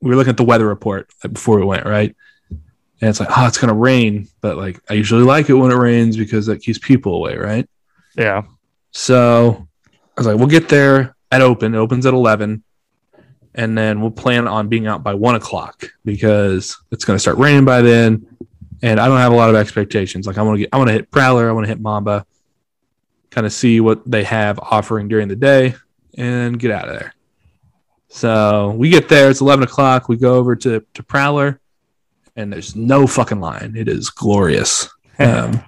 we 0.00 0.10
were 0.10 0.16
looking 0.16 0.30
at 0.30 0.36
the 0.36 0.44
weather 0.44 0.66
report 0.66 1.10
before 1.32 1.58
we 1.58 1.64
went 1.64 1.86
right, 1.86 2.14
and 2.50 3.08
it's 3.08 3.20
like 3.20 3.30
oh 3.36 3.46
it's 3.46 3.58
gonna 3.58 3.74
rain, 3.74 4.28
but 4.40 4.56
like 4.56 4.80
I 4.90 4.94
usually 4.94 5.22
like 5.22 5.48
it 5.48 5.54
when 5.54 5.70
it 5.70 5.76
rains 5.76 6.16
because 6.16 6.46
that 6.46 6.62
keeps 6.62 6.78
people 6.78 7.14
away, 7.14 7.36
right? 7.36 7.68
Yeah. 8.16 8.42
So 8.92 9.66
I 9.86 10.20
was 10.20 10.26
like, 10.26 10.36
we'll 10.36 10.48
get 10.48 10.68
there 10.68 11.14
at 11.30 11.40
open. 11.40 11.74
It 11.74 11.78
opens 11.78 12.06
at 12.06 12.14
eleven, 12.14 12.64
and 13.54 13.76
then 13.76 14.00
we'll 14.00 14.10
plan 14.10 14.46
on 14.46 14.68
being 14.68 14.86
out 14.86 15.02
by 15.02 15.14
one 15.14 15.34
o'clock 15.34 15.90
because 16.04 16.78
it's 16.90 17.04
going 17.04 17.16
to 17.16 17.20
start 17.20 17.38
raining 17.38 17.64
by 17.64 17.82
then. 17.82 18.26
And 18.82 18.98
I 18.98 19.08
don't 19.08 19.18
have 19.18 19.32
a 19.32 19.36
lot 19.36 19.50
of 19.50 19.56
expectations. 19.56 20.26
Like 20.26 20.38
I 20.38 20.42
want 20.42 20.56
to 20.56 20.60
get, 20.60 20.70
I 20.72 20.78
want 20.78 20.88
to 20.88 20.92
hit 20.92 21.10
Prowler, 21.10 21.48
I 21.48 21.52
want 21.52 21.64
to 21.64 21.68
hit 21.68 21.80
Mamba, 21.80 22.24
kind 23.30 23.46
of 23.46 23.52
see 23.52 23.80
what 23.80 24.08
they 24.10 24.24
have 24.24 24.58
offering 24.58 25.08
during 25.08 25.28
the 25.28 25.36
day, 25.36 25.74
and 26.16 26.58
get 26.58 26.70
out 26.70 26.88
of 26.88 26.98
there. 26.98 27.14
So 28.08 28.70
we 28.70 28.88
get 28.88 29.08
there. 29.08 29.30
It's 29.30 29.40
eleven 29.40 29.62
o'clock. 29.62 30.08
We 30.08 30.16
go 30.16 30.34
over 30.34 30.56
to 30.56 30.84
to 30.94 31.02
Prowler, 31.02 31.60
and 32.36 32.52
there's 32.52 32.74
no 32.74 33.06
fucking 33.06 33.40
line. 33.40 33.74
It 33.76 33.88
is 33.88 34.10
glorious. 34.10 34.88
Um, 35.20 35.62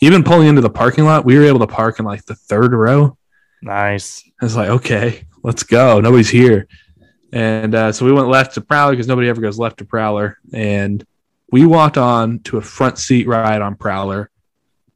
even 0.00 0.24
pulling 0.24 0.48
into 0.48 0.62
the 0.62 0.68
parking 0.68 1.04
lot, 1.04 1.24
we 1.24 1.38
were 1.38 1.44
able 1.44 1.60
to 1.60 1.68
park 1.68 2.00
in 2.00 2.04
like 2.04 2.24
the 2.24 2.34
third 2.34 2.72
row. 2.72 3.16
Nice. 3.62 4.28
I 4.40 4.44
was 4.44 4.56
like, 4.56 4.68
okay, 4.68 5.24
let's 5.44 5.62
go. 5.62 6.00
Nobody's 6.00 6.28
here. 6.28 6.66
And 7.36 7.74
uh, 7.74 7.92
so 7.92 8.06
we 8.06 8.12
went 8.12 8.28
left 8.28 8.54
to 8.54 8.62
Prowler 8.62 8.92
because 8.92 9.08
nobody 9.08 9.28
ever 9.28 9.42
goes 9.42 9.58
left 9.58 9.76
to 9.78 9.84
Prowler. 9.84 10.38
And 10.54 11.04
we 11.52 11.66
walked 11.66 11.98
on 11.98 12.38
to 12.44 12.56
a 12.56 12.62
front 12.62 12.96
seat 12.96 13.26
ride 13.26 13.60
on 13.60 13.76
Prowler 13.76 14.30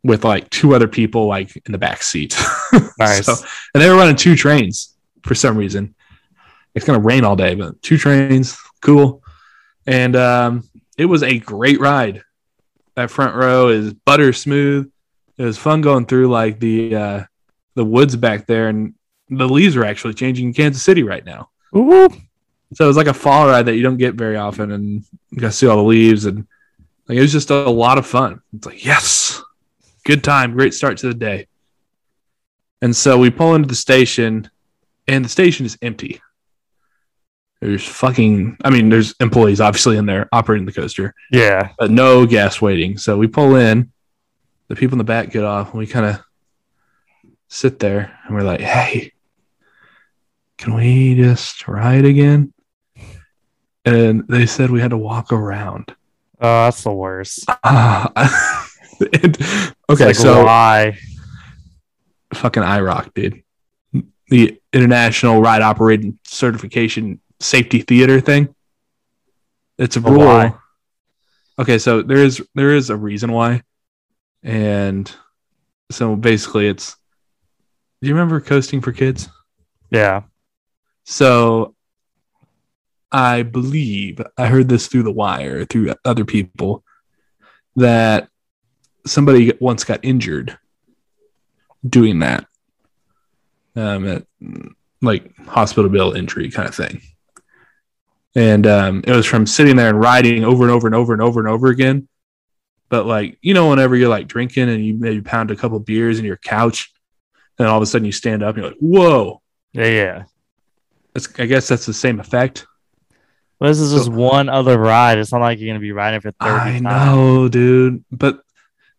with 0.02 0.24
like 0.24 0.48
two 0.48 0.74
other 0.74 0.88
people 0.88 1.26
like 1.26 1.54
in 1.66 1.72
the 1.72 1.78
back 1.78 2.02
seat. 2.02 2.34
Nice. 2.98 3.26
So- 3.26 3.46
and 3.74 3.82
they 3.82 3.88
were 3.90 3.96
running 3.96 4.16
two 4.16 4.36
trains 4.36 4.94
for 5.22 5.34
some 5.34 5.56
reason. 5.56 5.94
It's 6.74 6.86
gonna 6.86 6.98
rain 7.00 7.24
all 7.24 7.36
day, 7.36 7.54
but 7.54 7.80
two 7.82 7.98
trains, 7.98 8.56
cool. 8.80 9.22
And 9.86 10.16
um, 10.16 10.68
it 10.96 11.04
was 11.06 11.22
a 11.22 11.38
great 11.38 11.80
ride. 11.80 12.22
That 12.94 13.10
front 13.10 13.34
row 13.34 13.68
is 13.68 13.92
butter 13.92 14.32
smooth. 14.32 14.90
It 15.36 15.44
was 15.44 15.58
fun 15.58 15.80
going 15.80 16.06
through 16.06 16.28
like 16.28 16.60
the 16.60 16.94
uh, 16.94 17.24
the 17.74 17.84
woods 17.84 18.16
back 18.16 18.46
there, 18.46 18.68
and 18.68 18.94
the 19.30 19.48
leaves 19.48 19.76
are 19.76 19.84
actually 19.84 20.14
changing 20.14 20.48
in 20.48 20.54
Kansas 20.54 20.82
City 20.82 21.02
right 21.02 21.24
now. 21.24 21.50
Whoop. 21.72 22.12
So 22.74 22.84
it 22.84 22.88
was 22.88 22.96
like 22.96 23.06
a 23.08 23.14
fall 23.14 23.46
ride 23.46 23.66
that 23.66 23.74
you 23.76 23.82
don't 23.82 23.96
get 23.96 24.14
very 24.14 24.36
often, 24.36 24.70
and 24.70 25.04
you 25.30 25.40
got 25.40 25.48
to 25.48 25.52
see 25.52 25.66
all 25.66 25.76
the 25.78 25.82
leaves, 25.82 26.24
and 26.24 26.46
like 27.08 27.18
it 27.18 27.22
was 27.22 27.32
just 27.32 27.50
a 27.50 27.68
lot 27.68 27.98
of 27.98 28.06
fun. 28.06 28.40
It's 28.54 28.66
like 28.66 28.84
yes, 28.84 29.42
good 30.04 30.22
time, 30.22 30.52
great 30.52 30.74
start 30.74 30.98
to 30.98 31.08
the 31.08 31.14
day. 31.14 31.46
And 32.82 32.94
so 32.94 33.18
we 33.18 33.30
pull 33.30 33.54
into 33.54 33.68
the 33.68 33.74
station, 33.74 34.48
and 35.08 35.24
the 35.24 35.28
station 35.28 35.66
is 35.66 35.76
empty. 35.82 36.20
There's 37.60 37.86
fucking, 37.86 38.56
I 38.64 38.70
mean, 38.70 38.88
there's 38.88 39.14
employees 39.20 39.60
obviously 39.60 39.98
in 39.98 40.06
there 40.06 40.28
operating 40.32 40.64
the 40.64 40.72
coaster, 40.72 41.14
Yeah. 41.30 41.72
but 41.78 41.90
no 41.90 42.24
guests 42.24 42.62
waiting. 42.62 42.96
So 42.96 43.18
we 43.18 43.26
pull 43.26 43.56
in, 43.56 43.92
the 44.68 44.76
people 44.76 44.94
in 44.94 44.98
the 44.98 45.04
back 45.04 45.30
get 45.30 45.44
off, 45.44 45.70
and 45.72 45.78
we 45.78 45.86
kind 45.86 46.06
of 46.06 46.20
sit 47.48 47.78
there, 47.80 48.16
and 48.24 48.34
we're 48.34 48.44
like, 48.44 48.60
hey, 48.60 49.12
can 50.56 50.72
we 50.74 51.16
just 51.16 51.68
ride 51.68 52.06
again? 52.06 52.54
And 53.84 54.26
they 54.28 54.46
said 54.46 54.70
we 54.70 54.80
had 54.80 54.90
to 54.90 54.98
walk 54.98 55.32
around. 55.32 55.94
Oh, 56.40 56.64
that's 56.64 56.82
the 56.82 56.92
worst. 56.92 57.46
And- 57.64 59.38
okay, 59.88 60.06
like, 60.06 60.14
so 60.14 60.44
why? 60.44 60.98
fucking 62.34 62.62
IROC, 62.62 63.14
dude. 63.14 63.42
The 64.28 64.60
International 64.74 65.40
Ride 65.40 65.62
Operating 65.62 66.18
Certification 66.24 67.18
Safety 67.40 67.80
Theater 67.80 68.20
thing. 68.20 68.54
It's 69.78 69.96
a 69.96 70.00
Oh, 70.04 70.10
rule. 70.12 70.18
why? 70.26 70.54
Okay, 71.58 71.78
so 71.78 72.02
there 72.02 72.18
is 72.18 72.42
there 72.54 72.74
is 72.74 72.90
a 72.90 72.96
reason 72.96 73.32
why, 73.32 73.62
and 74.42 75.10
so 75.90 76.14
basically, 76.14 76.68
it's. 76.68 76.96
Do 78.02 78.08
you 78.08 78.14
remember 78.14 78.40
coasting 78.40 78.80
for 78.82 78.92
kids? 78.92 79.28
Yeah. 79.90 80.22
So, 81.04 81.74
I 83.12 83.42
believe 83.42 84.20
I 84.36 84.46
heard 84.46 84.68
this 84.68 84.86
through 84.86 85.02
the 85.02 85.12
wire 85.12 85.64
through 85.64 85.94
other 86.04 86.24
people 86.24 86.84
that 87.76 88.28
somebody 89.06 89.52
once 89.60 89.84
got 89.84 90.04
injured 90.04 90.56
doing 91.88 92.20
that, 92.20 92.46
um, 93.74 94.06
at, 94.06 94.26
like 95.02 95.36
hospital 95.46 95.90
bill 95.90 96.12
injury 96.12 96.50
kind 96.50 96.68
of 96.68 96.74
thing, 96.74 97.00
and 98.34 98.66
um, 98.66 99.02
it 99.06 99.12
was 99.12 99.26
from 99.26 99.46
sitting 99.46 99.76
there 99.76 99.88
and 99.88 100.00
riding 100.00 100.44
over 100.44 100.62
and 100.62 100.72
over 100.72 100.86
and 100.86 100.94
over 100.94 101.12
and 101.12 101.22
over 101.22 101.40
and 101.40 101.48
over 101.48 101.68
again. 101.68 102.06
But 102.90 103.06
like 103.06 103.38
you 103.42 103.54
know, 103.54 103.70
whenever 103.70 103.96
you're 103.96 104.08
like 104.08 104.28
drinking 104.28 104.68
and 104.68 104.84
you 104.84 104.94
maybe 104.94 105.22
pound 105.22 105.50
a 105.50 105.56
couple 105.56 105.78
beers 105.80 106.18
in 106.18 106.24
your 106.24 106.36
couch, 106.36 106.92
and 107.58 107.66
all 107.66 107.76
of 107.76 107.82
a 107.82 107.86
sudden 107.86 108.06
you 108.06 108.12
stand 108.12 108.42
up 108.42 108.54
and 108.54 108.62
you're 108.62 108.72
like, 108.72 108.80
"Whoa!" 108.80 109.42
Yeah. 109.72 109.86
Yeah. 109.86 110.24
It's, 111.14 111.28
I 111.40 111.46
guess 111.46 111.68
that's 111.68 111.86
the 111.86 111.94
same 111.94 112.20
effect. 112.20 112.66
This 113.60 113.78
is 113.80 113.92
just 113.92 114.06
So- 114.06 114.10
one 114.12 114.48
other 114.48 114.78
ride. 114.78 115.18
It's 115.18 115.32
not 115.32 115.40
like 115.40 115.58
you're 115.58 115.68
gonna 115.68 115.80
be 115.80 115.92
riding 115.92 116.20
for 116.20 116.30
thirty. 116.32 116.54
I 116.54 116.80
times. 116.80 116.82
know, 116.82 117.48
dude, 117.48 118.04
but 118.10 118.40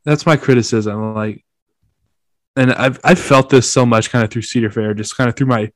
that's 0.05 0.26
my 0.26 0.36
criticism. 0.38 1.16
Like, 1.16 1.43
and 2.55 2.72
I've 2.74 2.99
I've 3.03 3.20
felt 3.20 3.49
this 3.49 3.70
so 3.72 3.86
much 3.86 4.12
kind 4.12 4.24
of 4.24 4.30
through 4.30 4.43
Cedar 4.43 4.70
Fair, 4.70 4.93
just 4.93 5.18
kind 5.18 5.30
of 5.30 5.36
through 5.36 5.47
my 5.47 5.72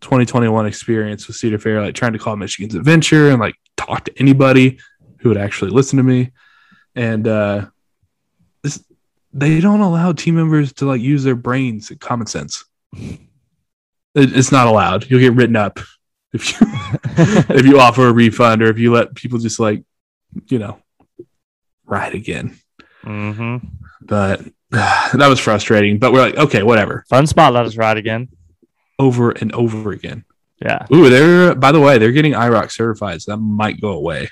2021 0.00 0.66
experience 0.66 1.26
with 1.28 1.36
Cedar 1.36 1.58
Fair, 1.58 1.80
like 1.80 1.94
trying 1.94 2.12
to 2.14 2.18
call 2.18 2.34
Michigan's 2.36 2.74
Adventure 2.74 3.30
and 3.30 3.40
like 3.40 3.54
talk 3.76 4.04
to 4.06 4.12
anybody 4.18 4.78
who 5.20 5.28
would 5.28 5.38
actually 5.38 5.70
listen 5.70 5.96
to 5.96 6.02
me, 6.02 6.32
and 6.96 7.26
uh, 7.28 7.66
this 8.62 8.82
they 9.32 9.60
don't 9.60 9.80
allow 9.80 10.12
team 10.12 10.34
members 10.34 10.72
to 10.74 10.84
like 10.86 11.00
use 11.00 11.22
their 11.22 11.36
brains 11.36 11.90
and 11.90 12.00
common 12.00 12.26
sense. 12.26 12.64
It, 12.94 13.20
it's 14.14 14.50
not 14.50 14.66
allowed. 14.66 15.08
You'll 15.10 15.20
get 15.20 15.34
written 15.34 15.56
up 15.56 15.78
if 16.32 16.50
you 16.60 16.66
if 17.56 17.64
you 17.66 17.78
offer 17.80 18.08
a 18.08 18.12
refund 18.12 18.62
or 18.62 18.66
if 18.66 18.78
you 18.78 18.92
let 18.92 19.14
people 19.14 19.38
just 19.38 19.58
like 19.60 19.82
you 20.48 20.58
know 20.58 20.78
ride 21.84 22.14
again 22.14 22.56
hmm 23.02 23.56
but 24.02 24.40
that 24.70 25.26
was 25.28 25.38
frustrating 25.40 25.98
but 25.98 26.12
we're 26.12 26.20
like 26.20 26.36
okay 26.36 26.62
whatever 26.62 27.04
Fun 27.08 27.26
spot. 27.26 27.52
Let 27.52 27.66
us 27.66 27.76
ride 27.76 27.96
again. 27.96 28.28
over 28.98 29.30
and 29.30 29.52
over 29.52 29.92
again 29.92 30.24
Yeah. 30.60 30.84
ooh 30.92 31.08
they're 31.08 31.54
by 31.54 31.70
the 31.72 31.80
way 31.80 31.98
they're 31.98 32.12
getting 32.12 32.32
iroc 32.32 32.70
certified 32.72 33.22
so 33.22 33.32
that 33.32 33.38
might 33.38 33.80
go 33.80 33.90
away 33.92 34.28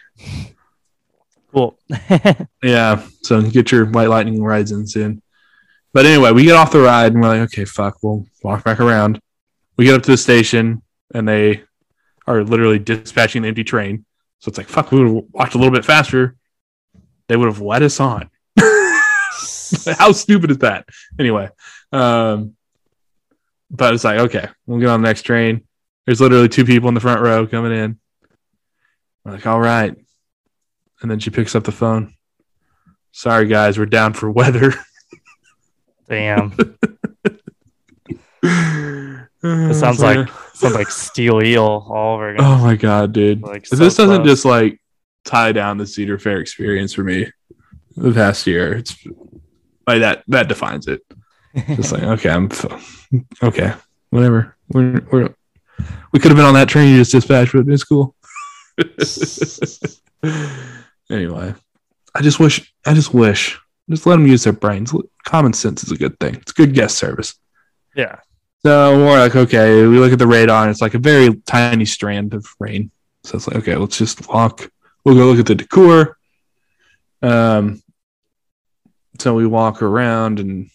Cool. 1.52 1.78
yeah 2.62 3.06
so 3.22 3.40
get 3.42 3.70
your 3.70 3.86
white 3.86 4.08
lightning 4.08 4.42
rides 4.42 4.72
in 4.72 4.86
soon 4.88 5.22
but 5.92 6.04
anyway 6.04 6.32
we 6.32 6.42
get 6.42 6.56
off 6.56 6.72
the 6.72 6.80
ride 6.80 7.12
and 7.12 7.22
we're 7.22 7.28
like 7.28 7.40
okay 7.42 7.64
fuck 7.64 7.98
we'll 8.02 8.26
walk 8.42 8.64
back 8.64 8.80
around 8.80 9.20
we 9.76 9.84
get 9.84 9.94
up 9.94 10.02
to 10.02 10.10
the 10.10 10.16
station 10.16 10.82
and 11.14 11.28
they 11.28 11.62
are 12.26 12.42
literally 12.44 12.78
dispatching 12.78 13.42
an 13.42 13.48
empty 13.48 13.64
train 13.64 14.04
so 14.38 14.48
it's 14.48 14.58
like 14.58 14.68
fuck 14.68 14.90
we 14.90 14.98
would 14.98 15.14
have 15.14 15.24
walked 15.32 15.54
a 15.54 15.58
little 15.58 15.72
bit 15.72 15.84
faster 15.84 16.36
they 17.28 17.36
would 17.36 17.48
have 17.48 17.60
let 17.60 17.82
us 17.82 18.00
on 18.00 18.30
How 19.98 20.12
stupid 20.12 20.50
is 20.50 20.58
that? 20.58 20.86
Anyway, 21.18 21.48
um, 21.92 22.54
but 23.70 23.94
it's 23.94 24.04
like, 24.04 24.18
okay, 24.20 24.48
we'll 24.66 24.80
get 24.80 24.88
on 24.88 25.02
the 25.02 25.08
next 25.08 25.22
train. 25.22 25.62
There's 26.06 26.20
literally 26.20 26.48
two 26.48 26.64
people 26.64 26.88
in 26.88 26.94
the 26.94 27.00
front 27.00 27.20
row 27.20 27.46
coming 27.46 27.72
in. 27.72 27.98
We're 29.24 29.32
like, 29.32 29.46
all 29.46 29.60
right. 29.60 29.94
And 31.00 31.10
then 31.10 31.18
she 31.18 31.30
picks 31.30 31.54
up 31.54 31.64
the 31.64 31.72
phone. 31.72 32.14
Sorry, 33.12 33.46
guys, 33.46 33.78
we're 33.78 33.86
down 33.86 34.12
for 34.12 34.30
weather. 34.30 34.74
Damn. 36.08 36.56
It 39.46 39.74
sounds 39.74 40.00
like 40.00 40.26
sounds 40.54 40.74
like 40.74 40.90
Steel 40.90 41.42
Eel 41.42 41.86
all 41.88 42.14
over 42.14 42.30
again. 42.30 42.44
oh 42.44 42.58
my 42.58 42.76
god, 42.76 43.12
dude! 43.12 43.42
Like, 43.42 43.66
so 43.66 43.76
this 43.76 43.96
doesn't 43.96 44.22
close. 44.22 44.28
just 44.28 44.44
like 44.44 44.80
tie 45.24 45.52
down 45.52 45.78
the 45.78 45.86
Cedar 45.86 46.18
Fair 46.18 46.40
experience 46.40 46.92
for 46.92 47.04
me 47.04 47.26
the 47.96 48.12
past 48.12 48.46
year, 48.46 48.72
it's 48.74 48.96
like 49.86 50.00
that. 50.00 50.24
That 50.28 50.48
defines 50.48 50.86
it. 50.86 51.02
It's 51.54 51.92
like, 51.92 52.02
okay, 52.18 52.30
I'm 52.30 52.50
okay, 53.42 53.74
whatever. 54.10 54.56
We're, 54.68 55.00
we're 55.10 55.34
we 56.12 56.20
could 56.20 56.30
have 56.30 56.36
been 56.36 56.46
on 56.46 56.54
that 56.54 56.68
train 56.68 56.90
you 56.90 56.98
just 56.98 57.12
dispatched, 57.12 57.52
but 57.52 57.68
it's 57.68 57.84
cool. 57.84 58.14
anyway, 61.10 61.54
I 62.14 62.22
just 62.22 62.40
wish, 62.40 62.72
I 62.86 62.94
just 62.94 63.12
wish, 63.14 63.58
just 63.90 64.06
let 64.06 64.16
them 64.16 64.26
use 64.26 64.44
their 64.44 64.52
brains. 64.52 64.92
Common 65.24 65.52
sense 65.52 65.84
is 65.84 65.92
a 65.92 65.96
good 65.96 66.18
thing. 66.18 66.36
It's 66.36 66.52
good 66.52 66.74
guest 66.74 66.96
service. 66.98 67.34
yeah. 67.96 68.16
So 68.64 68.96
we're 68.96 69.18
like, 69.18 69.36
okay, 69.36 69.86
we 69.86 69.98
look 69.98 70.12
at 70.14 70.18
the 70.18 70.26
radar, 70.26 70.62
and 70.62 70.70
it's 70.70 70.80
like 70.80 70.94
a 70.94 70.98
very 70.98 71.34
tiny 71.44 71.84
strand 71.84 72.32
of 72.32 72.46
rain. 72.58 72.90
So 73.22 73.36
it's 73.36 73.46
like, 73.46 73.58
okay, 73.58 73.76
let's 73.76 73.98
just 73.98 74.26
walk. 74.26 74.70
We'll 75.04 75.16
go 75.16 75.26
look 75.26 75.38
at 75.38 75.44
the 75.44 75.54
decor. 75.54 76.16
Um, 77.20 77.82
so 79.18 79.34
we 79.34 79.46
walk 79.46 79.82
around, 79.82 80.40
and 80.40 80.70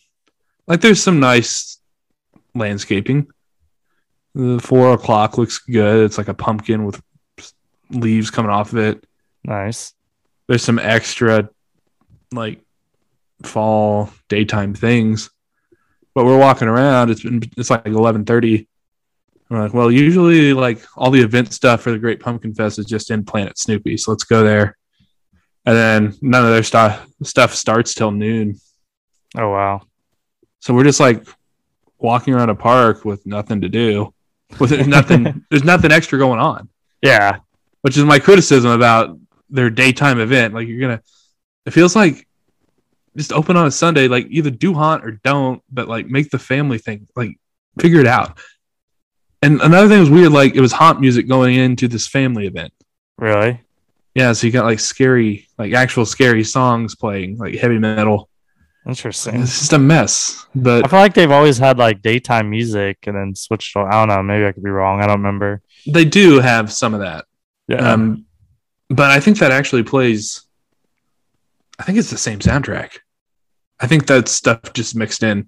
like, 0.68 0.82
there's 0.82 1.02
some 1.02 1.20
nice 1.20 1.80
landscaping. 2.54 3.28
The 4.36 4.60
four 4.60 4.94
o'clock 4.94 5.40
looks 5.40 5.58
good. 5.58 6.06
It's 6.06 6.20
like 6.20 6.28
a 6.28 6.36
pumpkin 6.36 6.86
with 6.86 7.02
leaves 7.90 8.30
coming 8.30 8.52
off 8.52 8.72
of 8.72 8.78
it. 8.78 9.04
Nice. 9.44 9.96
There's 10.46 10.64
some 10.64 10.78
extra, 10.78 11.50
like, 12.32 12.62
fall 13.42 14.12
daytime 14.28 14.76
things 14.76 15.32
but 16.20 16.26
we're 16.26 16.38
walking 16.38 16.68
around. 16.68 17.10
It's 17.10 17.24
been 17.24 17.42
it's 17.56 17.70
like 17.70 17.86
eleven 17.86 18.26
thirty. 18.26 18.68
We're 19.50 19.62
like, 19.64 19.74
well, 19.74 19.90
usually 19.90 20.54
like 20.54 20.80
all 20.98 21.12
the 21.12 21.22
event 21.22 21.54
stuff 21.54 21.80
for 21.82 21.92
the 21.92 21.98
Great 21.98 22.20
Pumpkin 22.20 22.54
Fest 22.54 22.78
is 22.78 22.86
just 22.86 23.10
in 23.10 23.24
Planet 23.24 23.58
Snoopy, 23.58 23.96
so 23.96 24.12
let's 24.12 24.26
go 24.26 24.44
there. 24.44 24.78
And 25.66 25.78
then 25.78 26.14
none 26.22 26.44
of 26.44 26.52
their 26.52 26.64
stuff 26.64 27.08
stuff 27.24 27.56
starts 27.56 27.94
till 27.94 28.12
noon, 28.12 28.58
Oh 29.38 29.50
wow. 29.50 29.84
so 30.60 30.74
we're 30.74 30.84
just 30.84 31.00
like 31.00 31.26
walking 32.00 32.34
around 32.34 32.50
a 32.50 32.56
park 32.56 33.06
with 33.06 33.26
nothing 33.26 33.62
to 33.62 33.70
do. 33.70 34.14
With 34.60 34.72
there's 34.72 34.88
nothing. 34.88 35.46
there's 35.50 35.64
nothing 35.64 35.94
extra 35.94 36.20
going 36.20 36.42
on, 36.42 36.68
Yeah. 37.02 37.38
which 37.82 37.96
is 37.98 38.04
my 38.04 38.20
criticism 38.20 38.72
about 38.72 39.18
their 39.50 39.70
daytime 39.70 40.20
event. 40.20 40.54
Like 40.54 40.68
you're 40.68 40.82
gonna, 40.82 41.02
it 41.66 41.72
feels 41.72 41.96
like 41.96 42.28
just 43.20 43.34
open 43.34 43.58
on 43.58 43.68
a 43.68 43.72
Sunday. 43.72 44.08
Like 44.08 44.28
either 44.30 44.50
do 44.50 44.74
haunt 44.74 45.06
or 45.06 45.12
don't, 45.12 45.62
but 45.70 45.88
like 45.88 46.08
make 46.08 46.30
the 46.32 46.40
family 46.40 46.78
thing. 46.78 47.08
Like 47.16 47.38
figure 47.80 48.00
it 48.00 48.08
out. 48.08 48.40
And 49.42 49.62
another 49.62 49.88
thing 49.88 50.00
was 50.00 50.10
weird. 50.10 50.32
Like 50.32 50.56
it 50.56 50.62
was 50.62 50.72
haunt 50.72 51.02
music 51.02 51.28
going 51.28 51.56
into 51.56 51.88
this 51.88 52.08
family 52.08 52.48
event. 52.48 52.74
Really? 53.18 53.62
Yeah, 54.16 54.34
so 54.34 54.48
you 54.48 54.54
got 54.54 54.66
like 54.66 54.80
scary, 54.80 55.48
like 55.58 55.74
actual 55.74 56.06
scary 56.06 56.44
songs 56.44 56.96
playing, 56.96 57.38
like 57.38 57.56
heavy 57.56 57.78
metal. 57.78 58.30
Interesting. 58.88 59.42
It's 59.42 59.60
just 59.60 59.74
a 59.74 59.78
mess. 59.78 60.46
But 60.56 60.86
I 60.86 60.88
feel 60.88 61.00
like 61.00 61.14
they've 61.14 61.32
always 61.32 61.58
had 61.58 61.78
like 61.78 62.02
daytime 62.02 62.50
music 62.50 62.98
and 63.06 63.16
then 63.16 63.36
switched 63.36 63.74
to, 63.74 63.80
I 63.82 63.92
don't 63.92 64.08
know, 64.08 64.24
maybe 64.24 64.46
I 64.46 64.52
could 64.52 64.64
be 64.64 64.70
wrong. 64.70 65.02
I 65.02 65.08
don't 65.08 65.18
remember. 65.18 65.62
they 65.86 66.06
do 66.06 66.40
have 66.40 66.72
some 66.72 66.94
of 66.94 67.02
that. 67.02 67.26
Yeah. 67.68 67.92
Um, 67.92 68.26
but 68.90 69.12
I 69.12 69.20
think 69.20 69.40
that 69.40 69.52
actually 69.52 69.84
plays. 69.84 70.42
I 71.78 71.84
think 71.84 71.98
it's 71.98 72.10
the 72.10 72.18
same 72.18 72.40
soundtrack. 72.40 72.98
I 73.80 73.88
think 73.88 74.08
that 74.08 74.28
stuff 74.28 74.74
just 74.74 74.96
mixed 74.96 75.24
in. 75.24 75.48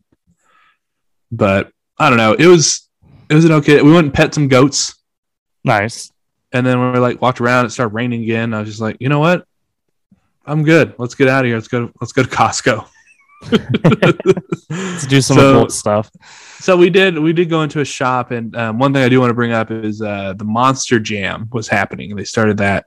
But 1.32 1.72
I 1.98 2.10
don't 2.10 2.18
know. 2.18 2.34
It 2.34 2.48
was 2.48 2.88
it 3.30 3.36
was 3.36 3.46
an 3.46 3.52
okay. 3.54 3.82
We 3.82 3.92
went 3.94 4.06
and 4.06 4.14
pet 4.14 4.34
some 4.34 4.48
goats, 4.48 4.96
nice. 5.64 6.12
and 6.52 6.66
then 6.66 6.92
we 6.92 7.00
like 7.00 7.22
walked 7.22 7.40
around, 7.42 7.66
it 7.66 7.70
started 7.72 7.94
raining 7.94 8.24
again. 8.24 8.54
I 8.54 8.60
was 8.60 8.68
just 8.70 8.82
like, 8.82 8.98
you 9.00 9.10
know 9.10 9.20
what? 9.20 9.46
I'm 10.46 10.64
good. 10.64 10.96
Let's 10.98 11.16
get 11.16 11.28
out 11.30 11.46
of 11.46 11.48
here. 11.48 11.56
Let's 11.56 11.68
go. 11.68 11.92
Let's 12.02 12.12
go 12.14 12.24
to 12.24 12.30
Costco. 12.30 12.88
Let's 14.70 15.08
do 15.08 15.22
some 15.22 15.38
So- 15.38 15.50
adult 15.52 15.72
stuff. 15.72 16.10
So 16.60 16.78
we 16.78 16.90
did 16.90 17.18
we 17.18 17.34
did 17.34 17.50
go 17.50 17.64
into 17.64 17.80
a 17.80 17.86
shop, 17.86 18.32
and 18.32 18.56
um, 18.56 18.78
one 18.80 18.94
thing 18.94 19.04
I 19.04 19.10
do 19.10 19.20
want 19.20 19.30
to 19.30 19.36
bring 19.36 19.52
up 19.52 19.72
is 19.72 20.02
uh, 20.02 20.34
the 20.34 20.44
Monster 20.44 21.00
Jam 21.00 21.50
was 21.52 21.68
happening. 21.68 22.16
They 22.16 22.24
started 22.24 22.58
that, 22.58 22.86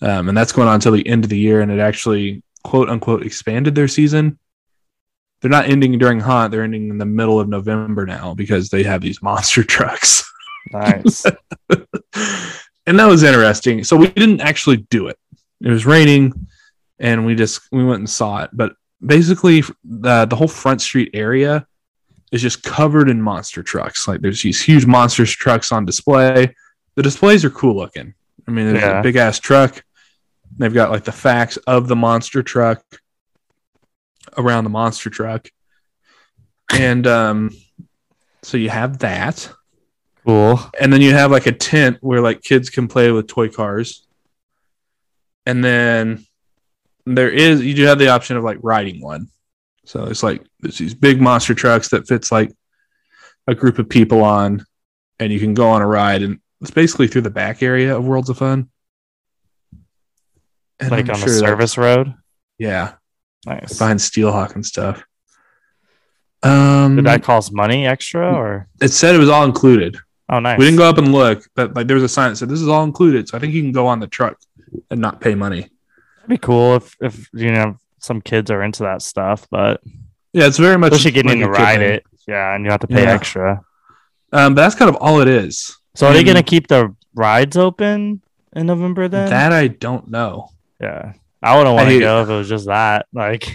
um, 0.00 0.28
and 0.28 0.36
that's 0.36 0.52
going 0.52 0.68
on 0.68 0.76
until 0.76 0.92
the 0.92 1.06
end 1.06 1.24
of 1.24 1.30
the 1.30 1.38
year, 1.38 1.60
and 1.60 1.70
it 1.70 1.80
actually 1.80 2.42
quote 2.62 2.88
unquote 2.88 3.26
expanded 3.26 3.74
their 3.74 3.88
season. 3.88 4.38
They're 5.44 5.50
not 5.50 5.68
ending 5.68 5.98
during 5.98 6.20
haunt; 6.20 6.52
they're 6.52 6.62
ending 6.62 6.88
in 6.88 6.96
the 6.96 7.04
middle 7.04 7.38
of 7.38 7.50
November 7.50 8.06
now 8.06 8.32
because 8.32 8.70
they 8.70 8.82
have 8.84 9.02
these 9.02 9.20
monster 9.30 9.62
trucks, 9.62 10.24
Nice. 10.72 11.26
and 12.86 12.98
that 12.98 13.04
was 13.06 13.22
interesting. 13.22 13.84
So 13.84 13.94
we 13.94 14.08
didn't 14.08 14.40
actually 14.40 14.78
do 14.78 15.08
it; 15.08 15.18
it 15.60 15.68
was 15.68 15.84
raining, 15.84 16.32
and 16.98 17.26
we 17.26 17.34
just 17.34 17.60
we 17.70 17.84
went 17.84 17.98
and 17.98 18.08
saw 18.08 18.42
it. 18.44 18.50
But 18.54 18.74
basically, 19.04 19.62
the 19.84 20.24
the 20.24 20.34
whole 20.34 20.48
Front 20.48 20.80
Street 20.80 21.10
area 21.12 21.66
is 22.32 22.40
just 22.40 22.62
covered 22.62 23.10
in 23.10 23.20
monster 23.20 23.62
trucks. 23.62 24.08
Like 24.08 24.22
there's 24.22 24.42
these 24.42 24.62
huge 24.62 24.86
monster 24.86 25.26
trucks 25.26 25.72
on 25.72 25.84
display. 25.84 26.54
The 26.94 27.02
displays 27.02 27.44
are 27.44 27.50
cool 27.50 27.76
looking. 27.76 28.14
I 28.48 28.50
mean, 28.50 28.66
there's 28.72 28.82
Yeah. 28.82 29.00
a 29.00 29.02
big 29.02 29.16
ass 29.16 29.38
truck. 29.38 29.84
They've 30.56 30.72
got 30.72 30.90
like 30.90 31.04
the 31.04 31.12
facts 31.12 31.58
of 31.66 31.86
the 31.86 31.96
monster 31.96 32.42
truck 32.42 32.82
around 34.36 34.64
the 34.64 34.70
monster 34.70 35.10
truck. 35.10 35.48
And 36.72 37.06
um 37.06 37.50
so 38.42 38.56
you 38.56 38.68
have 38.70 38.98
that. 38.98 39.50
cool. 40.26 40.60
And 40.80 40.92
then 40.92 41.00
you 41.00 41.12
have 41.12 41.30
like 41.30 41.46
a 41.46 41.52
tent 41.52 41.98
where 42.00 42.20
like 42.20 42.42
kids 42.42 42.70
can 42.70 42.88
play 42.88 43.10
with 43.10 43.26
toy 43.26 43.48
cars. 43.48 44.06
And 45.46 45.62
then 45.64 46.24
there 47.06 47.30
is 47.30 47.62
you 47.64 47.74
do 47.74 47.84
have 47.84 47.98
the 47.98 48.08
option 48.08 48.36
of 48.36 48.44
like 48.44 48.58
riding 48.62 49.00
one. 49.02 49.28
So 49.84 50.04
it's 50.04 50.22
like 50.22 50.42
there's 50.60 50.78
these 50.78 50.94
big 50.94 51.20
monster 51.20 51.54
trucks 51.54 51.88
that 51.90 52.08
fits 52.08 52.32
like 52.32 52.50
a 53.46 53.54
group 53.54 53.78
of 53.78 53.88
people 53.90 54.22
on, 54.24 54.64
and 55.20 55.30
you 55.30 55.38
can 55.38 55.52
go 55.52 55.68
on 55.68 55.82
a 55.82 55.86
ride, 55.86 56.22
and 56.22 56.40
it's 56.62 56.70
basically 56.70 57.08
through 57.08 57.20
the 57.20 57.30
back 57.30 57.62
area 57.62 57.94
of 57.94 58.06
Worlds 58.06 58.30
of 58.30 58.38
Fun. 58.38 58.70
And 60.80 60.90
Like 60.90 61.04
I'm 61.10 61.10
on 61.10 61.16
sure 61.20 61.26
the 61.28 61.40
that- 61.40 61.46
service 61.46 61.76
road. 61.76 62.14
yeah, 62.58 62.94
Nice. 63.46 63.78
behind 63.78 64.00
Steelhawk 64.00 64.54
and 64.54 64.64
stuff. 64.64 65.04
Um, 66.42 66.96
Did 66.96 67.06
that 67.06 67.22
cost 67.22 67.52
money 67.52 67.86
extra 67.86 68.34
or? 68.34 68.68
it 68.82 68.88
said 68.88 69.14
it 69.14 69.18
was 69.18 69.30
all 69.30 69.44
included. 69.44 69.96
Oh, 70.28 70.38
nice. 70.40 70.58
We 70.58 70.64
didn't 70.66 70.78
go 70.78 70.88
up 70.88 70.98
and 70.98 71.12
look, 71.12 71.44
but 71.54 71.74
like 71.74 71.86
there 71.86 71.94
was 71.96 72.02
a 72.02 72.08
sign 72.08 72.30
that 72.30 72.36
said 72.36 72.48
this 72.48 72.60
is 72.60 72.68
all 72.68 72.84
included. 72.84 73.28
So 73.28 73.36
I 73.36 73.40
think 73.40 73.52
you 73.54 73.62
can 73.62 73.72
go 73.72 73.86
on 73.86 74.00
the 74.00 74.06
truck 74.06 74.38
and 74.90 75.00
not 75.00 75.20
pay 75.20 75.34
money. 75.34 75.60
That'd 76.16 76.28
be 76.28 76.38
cool 76.38 76.76
if, 76.76 76.96
if 77.00 77.28
you 77.32 77.52
know 77.52 77.76
some 77.98 78.20
kids 78.20 78.50
are 78.50 78.62
into 78.62 78.82
that 78.82 79.00
stuff, 79.02 79.46
but 79.50 79.80
Yeah, 80.32 80.46
it's 80.46 80.58
very 80.58 80.76
much 80.78 80.92
especially 80.92 81.12
getting 81.12 81.40
like 81.40 81.46
to 81.46 81.50
ride 81.62 81.78
thing. 81.78 81.90
it. 81.94 82.04
Yeah, 82.26 82.54
and 82.54 82.64
you 82.64 82.70
have 82.70 82.80
to 82.80 82.86
pay 82.86 83.02
Yeah. 83.04 83.12
extra. 83.12 83.60
Um, 84.32 84.54
but 84.54 84.62
that's 84.62 84.74
kind 84.74 84.88
of 84.88 84.96
all 84.96 85.20
it 85.20 85.28
is. 85.28 85.76
So 85.94 86.06
are 86.08 86.12
they 86.12 86.24
gonna 86.24 86.42
keep 86.42 86.66
the 86.68 86.94
rides 87.14 87.56
open 87.56 88.20
in 88.54 88.66
November 88.66 89.08
then? 89.08 89.30
That 89.30 89.52
I 89.52 89.68
don't 89.68 90.08
know. 90.08 90.50
yeah. 90.80 91.12
I 91.44 91.56
wouldn't 91.56 91.76
want 91.76 91.88
to 91.90 92.00
go 92.00 92.22
if 92.22 92.28
it 92.28 92.32
was 92.32 92.48
just 92.48 92.66
that. 92.66 93.06
Like, 93.12 93.52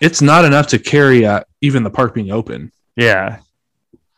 It's 0.00 0.20
not 0.20 0.44
enough 0.44 0.68
to 0.68 0.78
carry 0.78 1.24
uh, 1.24 1.44
even 1.60 1.82
the 1.82 1.90
park 1.90 2.14
being 2.14 2.30
open. 2.30 2.70
yeah. 2.96 3.38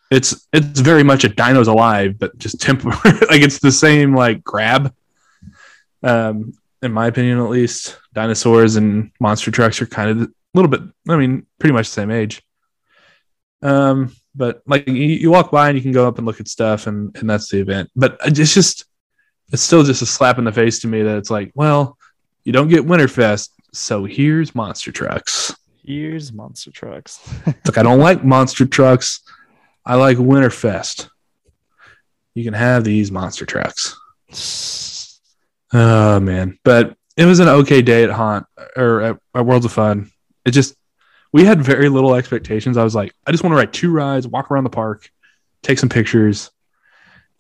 It's 0.09 0.47
it's 0.53 0.79
very 0.79 1.03
much 1.03 1.25
a 1.25 1.29
Dinos 1.29 1.67
Alive, 1.67 2.17
but 2.17 2.39
just 2.39 2.61
temporary. 2.61 3.01
like 3.29 3.43
it's 3.43 3.59
the 3.59 3.73
same 3.73 4.15
like 4.15 4.45
grab. 4.45 4.95
Um, 6.03 6.53
in 6.81 6.93
my 6.93 7.09
opinion, 7.09 7.39
at 7.39 7.51
least, 7.51 7.99
dinosaurs 8.13 8.77
and 8.77 9.11
monster 9.19 9.51
trucks 9.51 9.83
are 9.83 9.87
kind 9.87 10.11
of 10.11 10.21
a 10.29 10.31
little 10.55 10.71
bit. 10.71 10.83
I 11.09 11.17
mean, 11.17 11.47
pretty 11.59 11.73
much 11.73 11.89
the 11.89 11.95
same 11.95 12.13
age. 12.13 12.41
Um, 13.63 14.15
but 14.35 14.63
like 14.67 14.87
you, 14.87 14.95
you 14.95 15.31
walk 15.33 15.51
by 15.51 15.69
and 15.69 15.77
you 15.77 15.83
can 15.83 15.91
go 15.93 16.07
up 16.07 16.19
and 16.19 16.27
look 16.27 16.39
at 16.39 16.47
stuff, 16.47 16.87
and 16.87 17.17
and 17.17 17.29
that's 17.29 17.49
the 17.51 17.59
event. 17.61 17.91
But 17.97 18.19
it's 18.25 18.55
just, 18.55 18.85
it's 19.53 19.63
still 19.63 19.83
just 19.83 20.03
a 20.03 20.07
slap 20.07 20.39
in 20.39 20.45
the 20.45 20.53
face 20.53 20.79
to 20.81 20.87
me 20.87 21.03
that 21.03 21.19
it's 21.19 21.31
like, 21.31 21.51
well, 21.57 21.96
you 22.47 22.53
don't 22.53 22.69
get 22.69 22.87
Winterfest, 22.87 23.51
so 23.73 24.05
here's 24.05 24.55
monster 24.55 24.93
trucks. 24.93 25.53
Here's 25.85 26.33
monster 26.33 26.71
trucks. 26.71 27.19
Look, 27.65 27.77
I 27.77 27.83
don't 27.83 27.99
like 27.99 28.25
monster 28.25 28.65
trucks. 28.65 29.21
I 29.85 29.97
like 29.97 30.17
Winterfest. 30.17 31.09
You 32.35 32.45
can 32.45 32.55
have 32.55 32.85
these 32.85 33.11
monster 33.11 33.47
trucks. 33.47 33.99
Oh 35.73 36.21
man, 36.21 36.57
but 36.63 36.97
it 37.17 37.25
was 37.25 37.41
an 37.41 37.49
okay 37.49 37.83
day 37.83 38.05
at 38.05 38.11
Haunt 38.11 38.47
or 38.77 39.01
at, 39.01 39.19
at 39.35 39.45
Worlds 39.45 39.67
of 39.67 39.73
Fun. 39.73 40.13
It 40.45 40.53
just 40.53 40.77
we 41.33 41.45
had 41.45 41.61
very 41.61 41.89
little 41.89 42.15
expectations. 42.15 42.77
I 42.77 42.85
was 42.85 42.95
like, 42.95 43.13
I 43.27 43.33
just 43.33 43.43
want 43.43 43.55
to 43.55 43.57
ride 43.57 43.73
two 43.73 43.91
rides, 43.91 44.29
walk 44.29 44.53
around 44.53 44.65
the 44.65 44.71
park, 44.71 45.11
take 45.63 45.81
some 45.81 45.89
pictures, 45.89 46.53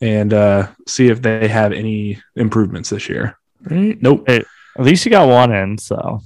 and 0.00 0.34
uh, 0.34 0.66
see 0.88 1.06
if 1.06 1.22
they 1.22 1.46
have 1.46 1.72
any 1.72 2.20
improvements 2.34 2.90
this 2.90 3.08
year. 3.08 3.38
Right? 3.62 4.02
Nope. 4.02 4.28
At 4.78 4.84
least 4.84 5.04
you 5.04 5.10
got 5.10 5.28
one 5.28 5.52
in, 5.52 5.78
so 5.78 6.20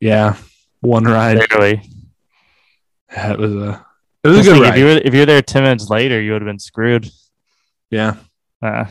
Yeah, 0.00 0.36
one 0.80 1.04
ride. 1.04 1.38
barely. 1.48 1.82
That 3.14 3.38
was 3.38 3.54
a 3.54 3.84
it 4.24 4.28
was 4.28 4.38
a 4.40 4.42
good 4.42 4.52
think 4.54 4.64
ride. 4.64 4.72
If 4.74 4.78
you 4.78 4.84
were 4.86 5.00
if 5.04 5.14
you 5.14 5.20
were 5.20 5.26
there 5.26 5.42
ten 5.42 5.62
minutes 5.62 5.88
later, 5.88 6.20
you 6.20 6.32
would 6.32 6.42
have 6.42 6.46
been 6.48 6.58
screwed. 6.58 7.08
yeah, 7.90 8.16
Uh, 8.62 8.86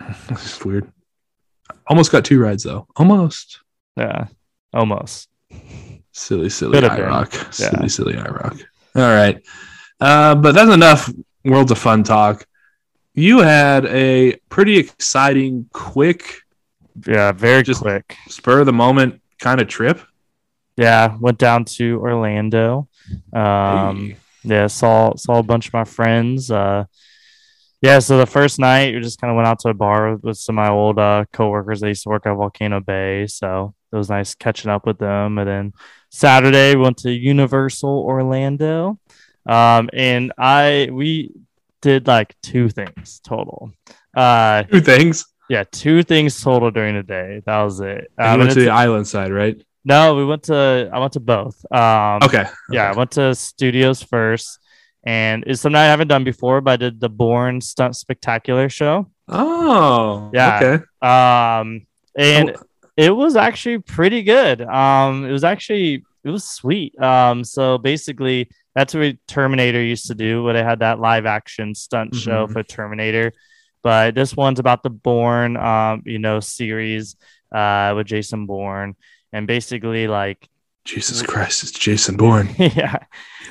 This 0.28 0.56
is 0.58 0.64
weird. 0.64 0.90
Almost 1.86 2.12
got 2.12 2.24
two 2.24 2.40
rides 2.40 2.62
though. 2.62 2.86
Almost. 2.96 3.60
yeah, 3.96 4.26
almost. 4.72 5.28
Silly, 6.12 6.48
silly 6.50 6.74
Could 6.74 6.84
have 6.84 6.96
been. 6.96 7.06
IROC. 7.06 7.32
Yeah. 7.34 7.50
Silly, 7.70 7.88
silly 7.88 8.12
IROC. 8.14 8.62
All 8.96 9.02
right. 9.02 9.42
Uh, 10.00 10.34
but 10.34 10.52
that's 10.52 10.70
enough 10.72 11.10
Worlds 11.44 11.70
of 11.70 11.78
Fun 11.78 12.02
talk. 12.02 12.46
You 13.14 13.38
had 13.40 13.86
a 13.86 14.36
pretty 14.48 14.76
exciting, 14.78 15.68
quick, 15.72 16.41
Yeah, 17.06 17.32
very 17.32 17.62
Just- 17.62 17.80
quick. 17.82 18.16
spur 18.28 18.60
of 18.60 18.66
the 18.66 18.72
moment 18.72 19.20
kind 19.40 19.60
of 19.60 19.68
trip. 19.68 20.00
Yeah, 20.76 21.16
went 21.20 21.38
down 21.38 21.64
to 21.76 22.00
Orlando. 22.00 22.88
Um, 23.32 23.96
Hey. 24.10 24.16
yeah, 24.44 24.66
saw 24.68 25.14
saw 25.16 25.38
a 25.38 25.42
bunch 25.42 25.68
of 25.68 25.74
my 25.74 25.84
friends. 25.84 26.50
Uh, 26.50 26.84
yeah, 27.82 27.98
so 27.98 28.16
the 28.16 28.26
first 28.26 28.58
night 28.58 28.94
we 28.94 29.00
just 29.00 29.20
kind 29.20 29.30
of 29.30 29.36
went 29.36 29.48
out 29.48 29.58
to 29.60 29.68
a 29.68 29.74
bar 29.74 30.16
with 30.16 30.38
some 30.38 30.58
of 30.58 30.64
my 30.64 30.70
old 30.70 30.98
uh, 30.98 31.24
coworkers. 31.32 31.80
They 31.80 31.88
used 31.88 32.04
to 32.04 32.08
work 32.10 32.26
at 32.26 32.34
Volcano 32.34 32.80
Bay, 32.80 33.26
so 33.26 33.74
it 33.92 33.96
was 33.96 34.08
nice 34.08 34.34
catching 34.34 34.70
up 34.70 34.86
with 34.86 34.98
them. 34.98 35.36
And 35.38 35.48
then 35.48 35.72
Saturday 36.10 36.74
we 36.76 36.82
went 36.82 36.98
to 36.98 37.10
Universal 37.10 37.90
Orlando, 37.90 38.98
um, 39.46 39.90
and 39.92 40.32
I 40.38 40.88
we 40.92 41.32
did 41.82 42.06
like 42.06 42.34
two 42.42 42.68
things 42.68 43.20
total. 43.24 43.72
Uh, 44.16 44.62
Two 44.64 44.80
things. 44.80 45.26
Yeah, 45.52 45.64
two 45.70 46.02
things 46.02 46.40
total 46.40 46.70
during 46.70 46.94
the 46.96 47.02
day. 47.02 47.42
That 47.44 47.60
was 47.62 47.80
it. 47.80 48.10
Um, 48.18 48.32
you 48.32 48.38
went 48.46 48.52
to 48.58 48.60
the 48.60 48.70
island 48.70 49.06
side, 49.06 49.30
right? 49.32 49.56
no, 49.84 50.14
we 50.14 50.24
went 50.24 50.44
to 50.44 50.88
I 50.94 50.98
went 50.98 51.12
to 51.18 51.20
both. 51.20 51.56
Um, 51.70 52.20
Okay. 52.26 52.44
yeah, 52.70 52.90
I 52.90 52.96
went 52.96 53.10
to 53.20 53.34
studios 53.34 54.02
first, 54.02 54.58
and 55.04 55.44
it's 55.46 55.60
something 55.60 55.76
I 55.76 55.90
haven't 55.94 56.08
done 56.08 56.24
before, 56.24 56.60
but 56.62 56.70
I 56.72 56.76
did 56.84 57.00
the 57.00 57.10
Bourne 57.10 57.60
Stunt 57.60 57.96
Spectacular 57.96 58.68
show. 58.70 59.10
Oh. 59.28 60.30
Yeah. 60.32 60.56
Okay. 60.56 60.74
Um, 61.12 61.86
and 62.16 62.46
Oh. 62.56 62.62
it 62.96 63.10
was 63.22 63.36
actually 63.36 63.78
pretty 63.96 64.22
good. 64.22 64.62
Um, 64.62 65.24
it 65.28 65.32
was 65.32 65.44
actually 65.44 66.02
it 66.24 66.30
was 66.30 66.44
sweet. 66.48 66.92
Um, 67.02 67.42
so 67.44 67.76
basically, 67.76 68.48
that's 68.76 68.94
what 68.94 69.16
Terminator 69.26 69.82
used 69.82 70.06
to 70.06 70.14
do, 70.14 70.42
where 70.44 70.54
they 70.54 70.62
had 70.62 70.78
that 70.78 71.00
live 71.00 71.26
action 71.26 71.74
stunt 71.74 72.14
show 72.14 72.46
Mhm. 72.46 72.52
for 72.52 72.62
Terminator. 72.62 73.32
But 73.82 74.14
this 74.14 74.36
one's 74.36 74.60
about 74.60 74.82
the 74.82 74.90
Bourne, 74.90 75.56
um, 75.56 76.02
you 76.06 76.18
know, 76.18 76.40
series 76.40 77.16
uh, 77.52 77.94
with 77.96 78.06
Jason 78.06 78.46
Bourne, 78.46 78.96
and 79.32 79.46
basically 79.46 80.06
like 80.06 80.48
Jesus 80.84 81.22
Christ, 81.22 81.62
it's 81.62 81.72
Jason 81.72 82.16
Bourne. 82.16 82.50
yeah. 82.58 82.98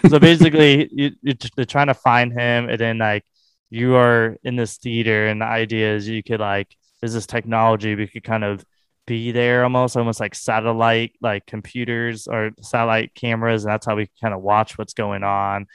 So 0.10 0.20
basically, 0.20 0.90
you, 0.94 1.12
you, 1.22 1.34
they're 1.56 1.66
trying 1.66 1.88
to 1.88 1.94
find 1.94 2.32
him, 2.32 2.70
and 2.70 2.80
then 2.80 2.98
like 2.98 3.26
you 3.70 3.96
are 3.96 4.38
in 4.44 4.56
this 4.56 4.78
theater, 4.78 5.28
and 5.28 5.42
the 5.42 5.46
idea 5.46 5.96
is 5.96 6.08
you 6.08 6.24
could 6.24 6.40
like 6.40 6.76
there's 7.02 7.14
this 7.14 7.26
technology 7.26 7.96
we 7.96 8.08
could 8.08 8.24
kind 8.24 8.44
of 8.44 8.64
be 9.08 9.32
there 9.32 9.64
almost, 9.64 9.98
almost 9.98 10.20
like 10.20 10.36
satellite 10.36 11.14
like 11.22 11.46
computers 11.46 12.28
or 12.28 12.52
satellite 12.62 13.14
cameras, 13.16 13.64
and 13.64 13.72
that's 13.72 13.86
how 13.86 13.96
we 13.96 14.10
kind 14.22 14.34
of 14.34 14.42
watch 14.42 14.78
what's 14.78 14.94
going 14.94 15.24
on. 15.24 15.68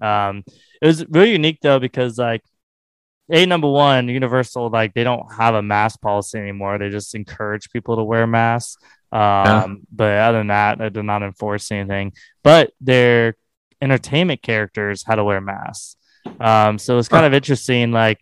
Um, 0.00 0.44
it 0.82 0.86
was 0.86 1.06
really 1.08 1.32
unique 1.32 1.58
though 1.62 1.78
because 1.78 2.18
like 2.18 2.42
a 3.30 3.46
number 3.46 3.70
one, 3.70 4.08
Universal 4.08 4.70
like 4.70 4.94
they 4.94 5.04
don't 5.04 5.32
have 5.34 5.54
a 5.54 5.62
mask 5.62 6.00
policy 6.00 6.38
anymore. 6.38 6.78
They 6.78 6.90
just 6.90 7.14
encourage 7.14 7.70
people 7.70 7.96
to 7.96 8.04
wear 8.04 8.26
masks. 8.26 8.76
Um, 9.12 9.82
but 9.92 10.18
other 10.18 10.38
than 10.38 10.48
that, 10.48 10.78
they 10.78 10.90
did 10.90 11.04
not 11.04 11.22
enforce 11.22 11.70
anything. 11.70 12.12
But 12.42 12.72
their 12.80 13.36
entertainment 13.80 14.42
characters 14.42 15.04
had 15.06 15.16
to 15.16 15.24
wear 15.24 15.40
masks. 15.40 15.96
Um, 16.40 16.78
so 16.78 16.98
it's 16.98 17.08
kind 17.08 17.24
of 17.26 17.32
interesting, 17.34 17.92
like 17.92 18.18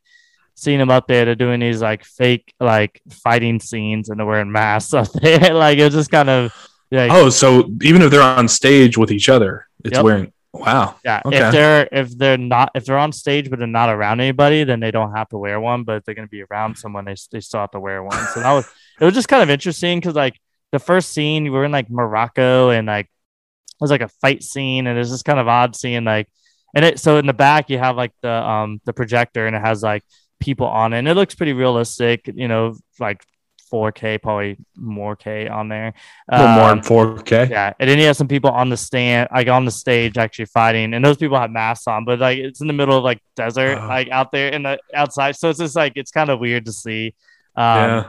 seeing 0.55 0.79
them 0.79 0.91
up 0.91 1.07
there. 1.09 1.25
They're 1.25 1.35
doing 1.35 1.61
these 1.61 1.81
like 1.81 2.05
fake 2.05 2.53
like 2.61 3.01
fighting 3.11 3.59
scenes 3.61 4.09
and 4.11 4.19
they're 4.21 4.27
wearing 4.27 4.53
masks 4.53 4.93
up 5.01 5.11
there. 5.13 5.55
like 5.55 5.79
it 5.79 5.85
was 5.85 5.95
just 5.95 6.11
kind 6.11 6.29
of 6.29 6.53
like 6.91 7.11
Oh, 7.11 7.31
so 7.31 7.71
even 7.83 8.03
if 8.03 8.11
they're 8.11 8.21
on 8.23 8.49
stage 8.49 8.99
with 8.99 9.11
each 9.11 9.29
other, 9.29 9.67
it's 9.85 9.95
Yep. 9.97 10.05
wearing. 10.05 10.33
Wow. 10.53 10.97
Yeah, 11.05 11.23
Okay. 11.25 11.39
if 11.39 11.53
they're 11.53 11.89
if 11.91 12.19
they're 12.19 12.37
not 12.37 12.71
if 12.75 12.85
they're 12.85 12.99
on 12.99 13.13
stage 13.13 13.49
but 13.49 13.59
they're 13.59 13.67
not 13.69 13.89
around 13.89 14.21
anybody, 14.21 14.65
then 14.65 14.81
they 14.81 14.91
don't 14.91 15.15
have 15.17 15.29
to 15.31 15.39
wear 15.39 15.59
one. 15.61 15.85
But 15.85 15.97
if 15.97 16.05
they're 16.05 16.15
gonna 16.15 16.29
be 16.29 16.43
around 16.51 16.77
someone, 16.77 17.05
they 17.07 17.15
they 17.31 17.41
still 17.41 17.61
have 17.61 17.71
to 17.73 17.81
wear 17.81 18.03
one. 18.03 18.17
So 18.35 18.41
that 18.41 18.53
was 18.53 18.67
it 19.01 19.05
was 19.05 19.15
just 19.15 19.29
kind 19.29 19.43
of 19.43 19.51
interesting 19.51 19.99
because 19.99 20.15
like 20.15 20.39
the 20.71 20.79
first 20.79 21.11
scene 21.13 21.45
we 21.45 21.51
were 21.51 21.65
in 21.65 21.73
like 21.73 21.91
Morocco 21.91 22.71
and 22.71 22.87
like 22.87 23.07
it 23.07 23.81
was 23.81 23.91
like 23.91 24.03
a 24.03 24.09
fight 24.09 24.43
scene 24.43 24.87
and 24.87 24.99
it's 24.99 25.11
just 25.11 25.25
kind 25.25 25.41
of 25.41 25.49
odd 25.49 25.75
seeing 25.75 26.05
like 26.05 26.29
and 26.75 26.85
it 26.85 26.99
so 27.01 27.17
in 27.19 27.27
the 27.27 27.33
back 27.33 27.69
you 27.71 27.79
have 27.79 27.97
like 27.97 28.13
the 28.23 28.31
um 28.31 28.81
the 28.85 28.93
projector 28.93 29.47
and 29.47 29.57
it 29.57 29.61
has 29.61 29.83
like 29.83 30.03
people 30.39 30.67
on 30.67 30.93
it 30.93 30.99
and 30.99 31.09
it 31.09 31.15
looks 31.15 31.35
pretty 31.35 31.53
realistic, 31.55 32.31
you 32.35 32.49
know, 32.49 32.77
like 33.01 33.25
4K, 33.73 34.21
probably 34.21 34.57
more 34.77 35.17
K 35.17 35.49
on 35.49 35.69
there. 35.69 35.95
Little 36.31 36.49
more 36.49 36.71
Um, 36.71 36.79
in 36.79 36.85
4K. 36.85 37.49
yeah, 37.51 37.73
and 37.81 37.89
then 37.89 37.99
you 37.99 38.07
have 38.07 38.17
some 38.17 38.29
people 38.29 38.51
on 38.51 38.69
the 38.69 38.77
stand, 38.77 39.29
like 39.35 39.49
on 39.49 39.65
the 39.65 39.71
stage, 39.71 40.19
actually 40.19 40.45
fighting, 40.47 40.93
and 40.95 41.05
those 41.05 41.17
people 41.17 41.39
have 41.39 41.51
masks 41.51 41.87
on, 41.87 42.05
but 42.05 42.19
like 42.19 42.39
it's 42.39 42.61
in 42.61 42.67
the 42.67 42.73
middle 42.73 42.99
of 42.99 43.05
like 43.05 43.21
desert, 43.37 43.79
Oh. 43.81 43.87
like 43.87 44.09
out 44.11 44.31
there 44.33 44.49
in 44.51 44.63
the 44.65 44.79
outside, 44.95 45.37
so 45.37 45.49
it's 45.51 45.59
just 45.59 45.77
like 45.77 45.93
it's 45.97 46.11
kind 46.11 46.29
of 46.31 46.39
weird 46.41 46.67
to 46.67 46.73
see. 46.73 47.15
Um, 47.57 47.65
yeah. 47.77 48.05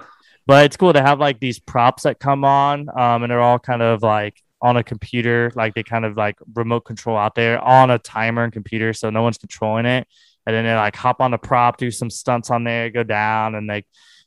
but 0.47 0.65
it's 0.65 0.75
cool 0.77 0.93
to 0.93 1.01
have 1.01 1.19
like 1.19 1.39
these 1.39 1.59
props 1.59 2.03
that 2.03 2.19
come 2.19 2.43
on, 2.43 2.89
um, 2.97 3.23
and 3.23 3.31
they're 3.31 3.41
all 3.41 3.59
kind 3.59 3.81
of 3.81 4.01
like 4.03 4.41
on 4.61 4.77
a 4.77 4.83
computer, 4.83 5.51
like 5.55 5.73
they 5.73 5.83
kind 5.83 6.05
of 6.05 6.15
like 6.15 6.37
remote 6.55 6.81
control 6.81 7.17
out 7.17 7.35
there 7.35 7.59
on 7.61 7.91
a 7.91 7.99
timer 7.99 8.43
and 8.43 8.53
computer, 8.53 8.93
so 8.93 9.09
no 9.09 9.21
one's 9.21 9.37
controlling 9.37 9.85
it. 9.85 10.07
And 10.45 10.53
then 10.55 10.65
they 10.65 10.73
like 10.75 10.95
hop 10.95 11.21
on 11.21 11.31
the 11.31 11.37
prop, 11.37 11.77
do 11.77 11.89
some 11.91 12.09
stunts 12.09 12.49
on 12.51 12.63
there, 12.65 12.89
go 12.89 13.03
down, 13.03 13.55
and 13.55 13.67
like 13.67 13.85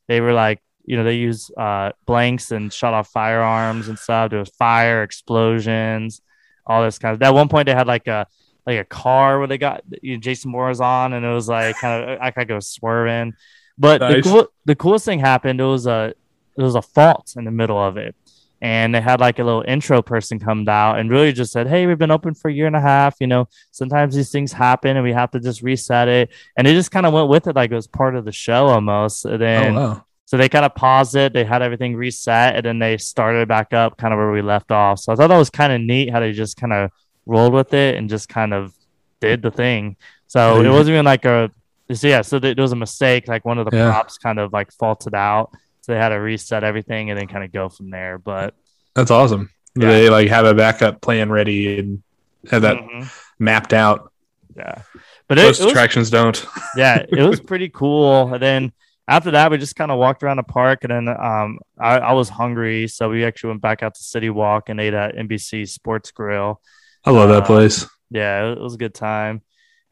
they 0.09 0.21
were 0.21 0.33
like, 0.33 0.61
you 0.87 0.97
know, 0.97 1.05
they 1.05 1.15
use 1.17 1.51
uh, 1.57 1.93
blanks 2.07 2.51
and 2.53 2.73
shot 2.73 2.95
off 2.95 3.09
firearms 3.09 3.89
and 3.89 3.99
stuff. 3.99 4.31
There 4.31 4.39
was 4.39 4.51
fire, 4.51 5.03
explosions, 5.03 6.21
all 6.67 6.83
this 6.83 6.99
kind 6.99 7.15
of. 7.15 7.23
At 7.23 7.35
one 7.35 7.49
point, 7.49 7.67
they 7.67 7.75
had 7.75 7.87
like 7.87 8.07
a 8.07 8.27
like 8.67 8.79
a 8.79 8.85
car 8.85 9.39
where 9.39 9.47
they 9.47 9.59
got 9.59 9.83
you 10.03 10.15
know, 10.15 10.21
Jason 10.21 10.53
Bourne 10.53 10.69
was 10.69 10.81
on, 10.81 11.13
and 11.13 11.25
it 11.25 11.29
was 11.31 11.49
like 11.49 11.77
kind 11.79 12.11
of 12.11 12.19
I 12.23 12.31
could 12.31 12.49
go 12.49 12.61
swerving. 12.61 13.35
But 13.79 14.01
the 14.01 14.23
cool, 14.23 14.47
the 14.65 14.77
coolest 14.77 15.05
thing 15.05 15.19
happened. 15.21 15.61
It 15.61 15.65
was 15.65 15.87
a 15.87 16.15
it 16.57 16.63
was 16.63 16.75
a 16.75 16.83
fault 16.83 17.35
in 17.37 17.45
the 17.45 17.51
middle 17.51 17.79
of 17.79 17.97
it, 17.99 18.15
and 18.63 18.95
they 18.95 19.01
had 19.01 19.21
like 19.21 19.39
a 19.39 19.45
little 19.45 19.65
intro 19.69 20.01
person 20.03 20.39
come 20.39 20.67
out 20.69 20.99
and 20.99 21.11
really 21.11 21.33
just 21.33 21.53
said, 21.53 21.67
"Hey, 21.69 21.87
we've 21.87 21.99
been 21.99 22.11
open 22.11 22.35
for 22.35 22.49
a 22.49 22.55
year 22.55 22.67
and 22.67 22.77
a 22.77 22.81
half. 22.81 23.17
You 23.21 23.27
know, 23.27 23.49
sometimes 23.73 24.15
these 24.15 24.31
things 24.31 24.53
happen, 24.53 24.97
and 24.97 25.05
we 25.05 25.13
have 25.13 25.31
to 25.33 25.41
just 25.41 25.63
reset 25.63 26.09
it." 26.09 26.31
And 26.57 26.67
it 26.67 26.73
just 26.73 26.91
kind 26.91 27.05
of 27.07 27.13
went 27.13 27.29
with 27.29 27.47
it 27.47 27.55
like 27.57 27.71
it 27.71 27.75
was 27.75 27.87
part 27.87 28.17
of 28.17 28.25
the 28.25 28.33
show 28.33 28.67
almost. 28.69 29.25
And 29.27 29.35
Oh, 29.35 29.39
then 29.39 29.75
wow. 29.75 30.05
So 30.27 30.37
they 30.37 30.49
kind 30.51 30.65
of 30.67 30.75
paused 30.75 31.17
it, 31.17 31.33
they 31.33 31.45
had 31.45 31.63
everything 31.63 31.97
reset, 31.97 32.57
and 32.57 32.65
then 32.67 32.79
they 32.79 32.99
started 32.99 33.49
back 33.49 33.73
up 33.73 33.97
kind 33.97 34.13
of 34.13 34.19
where 34.19 34.31
we 34.31 34.43
left 34.43 34.71
off. 34.71 34.99
So 35.01 35.13
I 35.13 35.17
thought 35.17 35.29
that 35.29 35.39
was 35.39 35.49
kind 35.51 35.73
of 35.73 35.81
neat 35.81 36.11
how 36.11 36.21
they 36.21 36.33
just 36.33 36.57
kind 36.59 36.73
of 36.75 36.91
rolled 37.25 37.53
with 37.55 37.73
it 37.75 37.95
and 37.97 38.11
just 38.11 38.29
kind 38.29 38.53
of 38.53 38.75
did 39.21 39.41
the 39.41 39.51
thing. 39.51 39.97
So 40.27 40.61
it 40.61 40.69
wasn't 40.69 40.95
even 40.95 41.05
like 41.05 41.25
a 41.25 41.51
so 41.93 42.09
yeah, 42.09 42.21
so 42.23 42.39
there 42.41 42.55
was 42.59 42.73
a 42.73 42.77
mistake, 42.77 43.29
like 43.29 43.45
one 43.45 43.59
of 43.59 43.71
the 43.71 43.77
Yeah. 43.77 43.91
props 43.91 44.19
kind 44.19 44.39
of 44.41 44.53
like 44.53 44.73
faulted 44.73 45.15
out. 45.15 45.51
So 45.83 45.93
they 45.93 45.99
had 45.99 46.09
to 46.09 46.17
reset 46.17 46.65
everything 46.65 47.11
and 47.11 47.19
then 47.19 47.29
kind 47.29 47.45
of 47.45 47.53
go 47.53 47.69
from 47.69 47.91
there. 47.91 48.19
But 48.19 48.55
That's 48.95 49.13
awesome. 49.13 49.51
Yeah. 49.77 49.91
They 49.91 50.11
like 50.11 50.29
have 50.29 50.47
a 50.47 50.55
backup 50.55 51.01
plan 51.01 51.31
ready 51.31 51.79
and 51.79 52.03
have 52.51 52.63
that 52.63 52.79
Mhm. 52.79 53.09
mapped 53.39 53.73
out. 53.73 54.13
yeah. 54.57 54.83
But 55.29 55.39
it, 55.39 55.43
Most 55.45 55.61
it 55.61 55.65
was 55.65 55.73
attractions 55.73 56.11
don't. 56.11 56.45
yeah, 56.77 57.05
it 57.09 57.23
was 57.23 57.39
pretty 57.53 57.69
cool. 57.69 58.33
And 58.35 58.43
then 58.43 58.73
after 59.09 59.31
that, 59.33 59.51
we 59.51 59.59
just 59.59 59.77
kind 59.77 59.91
of 59.91 59.99
walked 59.99 60.23
around 60.23 60.39
the 60.39 60.43
park, 60.43 60.85
and 60.85 60.91
then 60.91 61.09
um, 61.09 61.59
I, 61.79 61.99
I 61.99 62.13
was 62.13 62.29
hungry, 62.29 62.89
so 62.89 63.09
we 63.11 63.25
actually 63.25 63.49
went 63.51 63.63
back 63.63 63.83
out 63.83 63.95
to 63.95 64.03
City 64.03 64.31
Walk 64.31 64.69
and 64.69 64.81
ate 64.81 64.95
at 64.95 65.15
NBC 65.17 65.69
Sports 65.69 66.11
Grill. 66.11 66.61
I 67.05 67.11
love 67.13 67.29
that 67.29 67.45
Uh, 67.45 67.47
place. 67.47 67.87
Yeah, 68.11 68.51
it 68.53 68.59
was 68.61 68.75
a 68.75 68.79
good 68.79 68.95
time. 68.95 69.43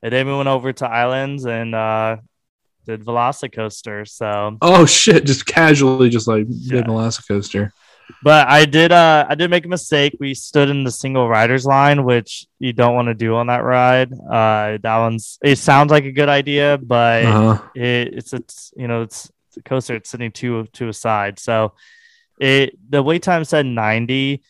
And 0.02 0.12
then 0.12 0.26
we 0.26 0.34
went 0.36 0.48
over 0.48 0.72
to 0.72 0.86
Islands 0.86 1.46
and 1.46 1.74
uh, 1.74 2.16
did 2.86 3.04
Velocicoaster. 3.04 4.06
So, 4.08 4.58
Oh 4.60 4.84
shit! 4.84 5.24
Just 5.24 5.46
casually, 5.46 6.10
just 6.10 6.26
like 6.28 6.44
Yeah. 6.48 6.76
did 6.78 6.86
Velocicoaster. 6.86 7.70
But 8.22 8.48
I 8.48 8.64
did 8.64 8.92
uh, 8.92 9.26
I 9.28 9.34
did 9.34 9.50
make 9.50 9.64
a 9.64 9.68
mistake. 9.68 10.16
We 10.20 10.34
stood 10.34 10.68
in 10.68 10.84
the 10.84 10.90
single 10.90 11.28
riders 11.28 11.64
line, 11.66 12.05
which 12.05 12.46
you 12.59 12.72
don't 12.72 12.94
want 12.94 13.09
to 13.09 13.14
do 13.14 13.34
on 13.34 13.46
that 13.48 13.64
ride. 13.64 14.12
Uh, 14.12 14.78
that 14.82 14.98
one's 14.98 15.38
it 15.42 15.57
sounds 15.59 15.90
like 15.90 16.05
a 16.05 16.12
good 16.12 16.28
idea, 16.28 16.78
but 16.82 17.24
Uh-huh. 17.24 17.68
it, 17.74 18.14
it's 18.14 18.32
it's 18.32 18.72
you 18.76 18.88
know 18.88 19.02
it's, 19.02 19.30
it's 19.48 19.57
a 19.59 19.62
coaster 19.62 19.94
it's 19.94 20.11
sitting 20.11 20.32
two 20.32 20.64
to 20.72 20.88
a 20.88 20.92
side 20.92 21.38
so 21.38 21.72
it 22.40 22.76
the 22.90 23.00
wait 23.02 23.22
time 23.22 23.44
said 23.44 23.64
90 23.64 24.42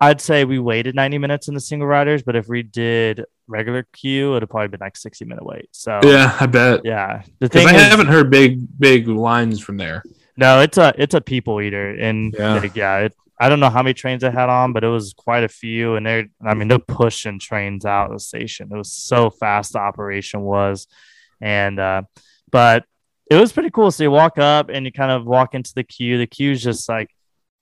i'd 0.00 0.20
say 0.20 0.44
we 0.44 0.58
waited 0.58 0.94
90 0.96 1.18
minutes 1.18 1.46
in 1.48 1.54
the 1.54 1.60
single 1.60 1.86
riders 1.86 2.22
but 2.22 2.34
if 2.34 2.48
we 2.48 2.62
did 2.64 3.24
regular 3.46 3.86
queue 3.92 4.34
it'd 4.36 4.50
probably 4.50 4.66
been 4.68 4.80
like 4.80 4.96
60 4.96 5.24
minute 5.24 5.44
wait 5.44 5.68
so 5.70 6.00
Yeah, 6.02 6.36
I 6.40 6.46
bet. 6.46 6.80
yeah 6.84 7.22
the 7.38 7.46
Because 7.48 7.64
thing 7.64 7.76
I 7.76 7.78
is, 7.78 7.82
haven't 7.86 8.08
heard 8.08 8.30
big, 8.30 8.66
big 8.78 9.06
lines 9.06 9.60
from 9.60 9.76
there. 9.76 10.02
No 10.36 10.60
it's 10.60 10.78
a 10.78 10.92
it's 10.98 11.14
a 11.14 11.20
people 11.20 11.60
eater. 11.60 11.90
And 11.90 12.34
Yeah. 12.38 12.54
like, 12.60 12.76
yeah 12.76 12.98
it, 12.98 13.14
i 13.40 13.48
don't 13.48 13.60
know 13.60 13.70
how 13.70 13.82
many 13.82 13.94
trains 13.94 14.20
they 14.22 14.30
had 14.30 14.50
on 14.50 14.72
but 14.74 14.84
it 14.84 14.88
was 14.88 15.14
quite 15.14 15.44
a 15.44 15.48
few. 15.48 15.96
And 15.96 16.04
they're 16.06 16.26
i 16.44 16.54
mean 16.54 16.68
they're 16.68 16.78
pushing 16.78 17.38
trains 17.38 17.84
out 17.84 18.06
of 18.06 18.12
the 18.12 18.20
station. 18.20 18.68
It 18.72 18.76
was 18.76 18.92
so 18.92 19.30
fast 19.30 19.72
the 19.72 19.78
operation 19.80 20.40
was. 20.42 20.86
And 21.40 21.78
uh 21.80 22.02
but 22.50 22.84
it 23.30 23.36
was 23.36 23.52
pretty 23.52 23.70
cool. 23.70 23.90
So 23.92 24.02
you 24.02 24.10
walk 24.10 24.38
up 24.38 24.70
and 24.70 24.84
you 24.84 24.90
kind 24.92 25.12
of 25.12 25.24
walk 25.24 25.54
into 25.54 25.72
the 25.74 25.84
queue. 25.84 26.18
The 26.18 26.26
queue 26.26 26.50
is 26.50 26.62
just 26.62 26.88
like 26.88 27.10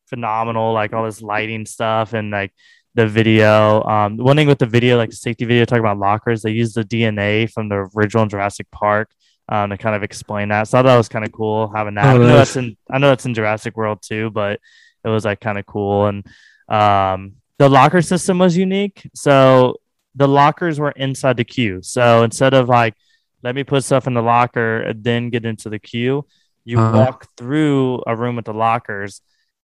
phenomenal 0.08 0.72
like 0.72 0.92
all 0.94 1.04
this 1.04 1.20
lighting 1.20 1.66
stuff 1.66 2.14
and 2.14 2.30
like 2.30 2.52
the 2.94 3.06
video 3.06 3.82
um 3.84 4.16
one 4.16 4.36
thing 4.36 4.48
with 4.48 4.58
the 4.58 4.66
video 4.66 4.96
like 4.96 5.10
the 5.10 5.16
safety 5.16 5.44
video 5.44 5.64
talking 5.66 5.80
about 5.84 5.98
lockers 5.98 6.40
they 6.40 6.50
use 6.50 6.72
the 6.72 6.82
dna 6.82 7.48
from 7.52 7.68
the 7.68 7.88
original 7.94 8.24
jurassic 8.26 8.66
park 8.72 9.10
um, 9.49 9.70
to 9.70 9.78
kind 9.78 9.96
of 9.96 10.03
explain 10.03 10.49
that. 10.49 10.68
So 10.68 10.78
I 10.78 10.82
thought 10.82 10.86
that 10.88 10.96
was 10.96 11.09
kind 11.09 11.24
of 11.24 11.32
cool 11.32 11.72
having 11.74 11.94
that. 11.94 12.05
Oh, 12.07 12.11
I 12.16 12.18
know 12.18 12.26
that's 12.26 12.57
in 12.57 12.76
I 12.90 12.99
know 12.99 13.09
that's 13.09 13.26
in 13.26 13.34
Jurassic 13.34 13.76
World 13.76 14.01
too, 14.03 14.30
but 14.30 14.61
it 15.05 15.09
was 15.09 15.24
like 15.24 15.40
kind 15.40 15.59
of 15.59 15.66
cool. 15.66 16.07
And 16.07 16.26
um, 16.68 17.34
the 17.59 17.68
locker 17.68 18.03
system 18.03 18.38
was 18.38 18.57
unique. 18.57 19.09
So 19.14 19.76
the 20.14 20.28
lockers 20.28 20.78
were 20.80 20.90
inside 20.92 21.36
the 21.36 21.44
queue. 21.44 21.80
So 21.82 22.22
instead 22.24 22.55
of 22.55 22.68
like 22.68 22.94
let 23.42 23.55
me 23.55 23.62
put 23.64 23.84
stuff 23.84 24.07
in 24.07 24.14
the 24.14 24.22
locker 24.22 24.80
and 24.80 25.03
then 25.05 25.30
get 25.30 25.44
into 25.44 25.68
the 25.70 25.78
queue, 25.78 26.26
you 26.64 26.78
Uh-huh. 26.78 26.99
walk 26.99 27.28
through 27.36 28.03
a 28.07 28.14
room 28.16 28.36
with 28.36 28.44
the 28.46 28.53
lockers. 28.53 29.22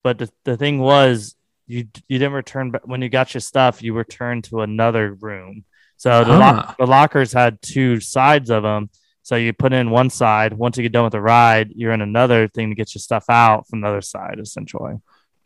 But 0.03 0.19
the, 0.19 0.31
the 0.45 0.57
thing 0.57 0.79
was 0.81 1.37
you 1.67 1.87
you 2.09 2.19
didn't 2.19 2.33
return 2.33 2.71
ba- 2.71 2.81
when 2.85 3.03
you 3.03 3.09
got 3.11 3.35
your 3.35 3.43
stuff, 3.43 3.83
you 3.83 3.93
returned 3.95 4.45
to 4.45 4.63
another 4.63 5.13
room. 5.15 5.65
So 5.99 6.25
the, 6.25 6.33
lock 6.39 6.65
Ah. 6.69 6.75
the 6.79 6.87
lockers 6.87 7.33
had 7.33 7.61
two 7.61 8.01
sides 8.01 8.49
of 8.51 8.63
them. 8.63 8.89
So 9.29 9.37
you 9.37 9.53
put 9.53 9.75
in 9.75 9.91
one 9.91 10.09
side. 10.09 10.55
Once 10.55 10.79
you 10.79 10.83
get 10.83 10.93
done 10.93 11.05
with 11.05 11.13
the 11.13 11.21
ride, 11.21 11.71
you're 11.77 11.93
in 11.93 12.01
another 12.01 12.49
thing 12.49 12.71
to 12.71 12.75
get 12.75 12.95
your 12.95 13.01
stuff 13.01 13.27
out 13.29 13.69
from 13.69 13.83
the 13.83 13.89
other 13.89 14.01
side, 14.01 14.39
essentially. 14.41 14.95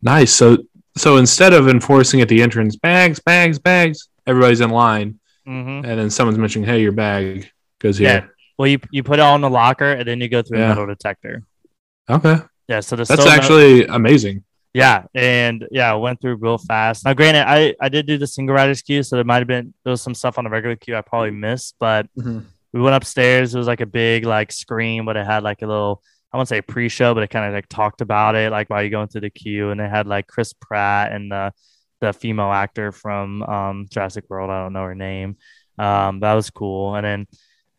Nice. 0.00 0.32
So, 0.32 0.58
so 0.96 1.16
instead 1.16 1.52
of 1.52 1.66
enforcing 1.66 2.20
at 2.20 2.28
the 2.28 2.42
entrance, 2.42 2.76
bags, 2.76 3.18
bags, 3.18 3.58
bags, 3.58 4.08
everybody's 4.24 4.60
in 4.60 4.70
line, 4.70 5.18
Mm-hmm. 5.48 5.84
and 5.84 5.98
then 5.98 6.08
someone's 6.10 6.38
mentioning, 6.38 6.68
"Hey, 6.68 6.80
your 6.80 6.92
bag 6.92 7.50
goes 7.80 7.98
Yeah. 7.98 8.12
here." 8.20 8.34
Well, 8.56 8.68
you 8.68 8.78
you 8.92 9.02
put 9.02 9.18
it 9.18 9.22
on 9.22 9.40
the 9.40 9.50
locker, 9.50 9.90
and 9.90 10.06
then 10.06 10.20
you 10.20 10.28
go 10.28 10.40
through 10.42 10.60
Yeah. 10.60 10.68
metal 10.68 10.86
detector. 10.86 11.42
Okay, 12.08 12.36
Yeah. 12.68 12.78
So 12.78 12.94
the 12.94 13.02
that's 13.04 13.26
actually 13.26 13.84
amazing. 13.86 14.44
Yeah, 14.72 15.02
and 15.12 15.66
yeah, 15.72 15.90
I 15.90 15.96
went 15.96 16.20
through 16.20 16.36
real 16.36 16.58
fast. 16.58 17.04
Now, 17.04 17.14
granted, 17.14 17.44
I 17.48 17.74
I 17.80 17.88
did 17.88 18.06
do 18.06 18.16
the 18.18 18.28
single 18.28 18.54
riders 18.54 18.82
queue, 18.82 19.02
so 19.02 19.16
there 19.16 19.24
might 19.24 19.38
have 19.38 19.48
been 19.48 19.74
there 19.82 19.90
was 19.90 20.00
some 20.02 20.14
stuff 20.14 20.38
on 20.38 20.44
the 20.44 20.50
regular 20.50 20.76
queue 20.76 20.94
I 20.96 21.00
probably 21.00 21.32
missed, 21.32 21.74
but 21.80 22.06
we 22.72 22.80
went 22.80 22.96
upstairs. 22.96 23.54
It 23.54 23.58
was 23.58 23.66
like 23.66 23.80
a 23.80 23.86
big 23.86 24.24
like 24.24 24.52
screen, 24.52 25.04
but 25.04 25.16
it 25.16 25.26
had 25.26 25.42
like 25.42 25.62
a 25.62 25.66
little 25.66 26.02
I 26.32 26.38
won't 26.38 26.48
say 26.48 26.62
pre-show, 26.62 27.12
but 27.12 27.22
it 27.22 27.28
kind 27.28 27.46
of 27.46 27.52
like 27.52 27.68
talked 27.68 28.00
about 28.00 28.34
it, 28.34 28.50
like 28.50 28.70
while 28.70 28.82
you're 28.82 28.90
going 28.90 29.08
through 29.08 29.20
the 29.22 29.30
queue, 29.30 29.70
and 29.70 29.80
it 29.80 29.90
had 29.90 30.06
like 30.06 30.26
Chris 30.26 30.52
Pratt 30.52 31.12
and 31.12 31.30
the 31.30 31.52
the 32.00 32.12
female 32.12 32.50
actor 32.50 32.90
from 32.90 33.42
um, 33.44 33.86
Jurassic 33.90 34.24
World. 34.28 34.50
I 34.50 34.62
don't 34.62 34.72
know 34.72 34.84
her 34.84 34.94
name. 34.94 35.36
Um, 35.78 36.20
that 36.20 36.32
was 36.32 36.50
cool. 36.50 36.94
And 36.94 37.04
then 37.04 37.26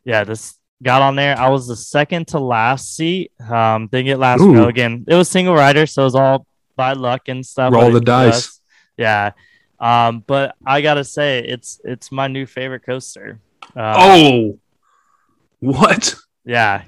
yeah, 0.05 0.23
this 0.23 0.57
got 0.81 1.01
on 1.01 1.15
there. 1.15 1.37
I 1.37 1.49
was 1.49 1.67
the 1.67 1.75
second 1.75 2.27
to 2.29 2.39
last 2.39 2.95
seat. 2.95 3.31
Um, 3.39 3.87
didn't 3.87 4.05
get 4.05 4.19
last 4.19 4.41
Ooh. 4.41 4.53
row 4.53 4.67
again. 4.67 5.05
It 5.07 5.15
was 5.15 5.29
single 5.29 5.55
rider, 5.55 5.85
so 5.85 6.03
it 6.03 6.05
was 6.05 6.15
all 6.15 6.45
by 6.75 6.93
luck 6.93 7.27
and 7.27 7.45
stuff. 7.45 7.73
Roll 7.73 7.91
the 7.91 8.01
dice. 8.01 8.59
Yeah. 8.97 9.31
Um, 9.79 10.23
but 10.25 10.55
I 10.65 10.81
gotta 10.81 11.03
say, 11.03 11.39
it's 11.39 11.81
it's 11.83 12.11
my 12.11 12.27
new 12.27 12.45
favorite 12.45 12.85
coaster. 12.85 13.39
Uh, 13.75 13.95
oh, 13.97 14.59
what? 15.63 16.15
yeah, 16.45 16.83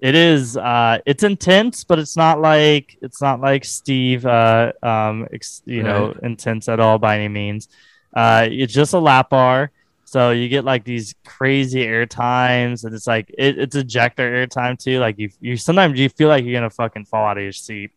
it 0.00 0.14
is. 0.14 0.56
Uh, 0.56 0.98
it's 1.06 1.22
intense, 1.22 1.84
but 1.84 1.98
it's 1.98 2.16
not 2.16 2.40
like 2.40 2.96
it's 3.02 3.20
not 3.22 3.40
like 3.40 3.64
Steve. 3.64 4.26
Uh, 4.26 4.72
um, 4.82 5.26
ex, 5.32 5.62
you 5.64 5.82
know, 5.82 6.14
intense 6.22 6.68
at 6.68 6.80
all 6.80 6.98
by 6.98 7.16
any 7.16 7.28
means. 7.28 7.68
Uh, 8.14 8.48
it's 8.50 8.72
just 8.72 8.94
a 8.94 8.98
lap 8.98 9.30
bar, 9.30 9.70
so 10.08 10.30
you 10.30 10.48
get 10.48 10.64
like 10.64 10.84
these 10.84 11.14
crazy 11.26 11.82
air 11.82 12.06
times, 12.06 12.84
and 12.84 12.94
it's 12.94 13.06
like 13.06 13.28
it, 13.36 13.58
it's 13.58 13.76
ejector 13.76 14.22
air 14.22 14.46
time 14.46 14.78
too. 14.78 14.98
Like 15.00 15.18
you, 15.18 15.28
you 15.38 15.58
sometimes 15.58 15.98
you 15.98 16.08
feel 16.08 16.28
like 16.28 16.46
you're 16.46 16.54
gonna 16.54 16.70
fucking 16.70 17.04
fall 17.04 17.26
out 17.26 17.36
of 17.36 17.42
your 17.42 17.52
seat. 17.52 17.90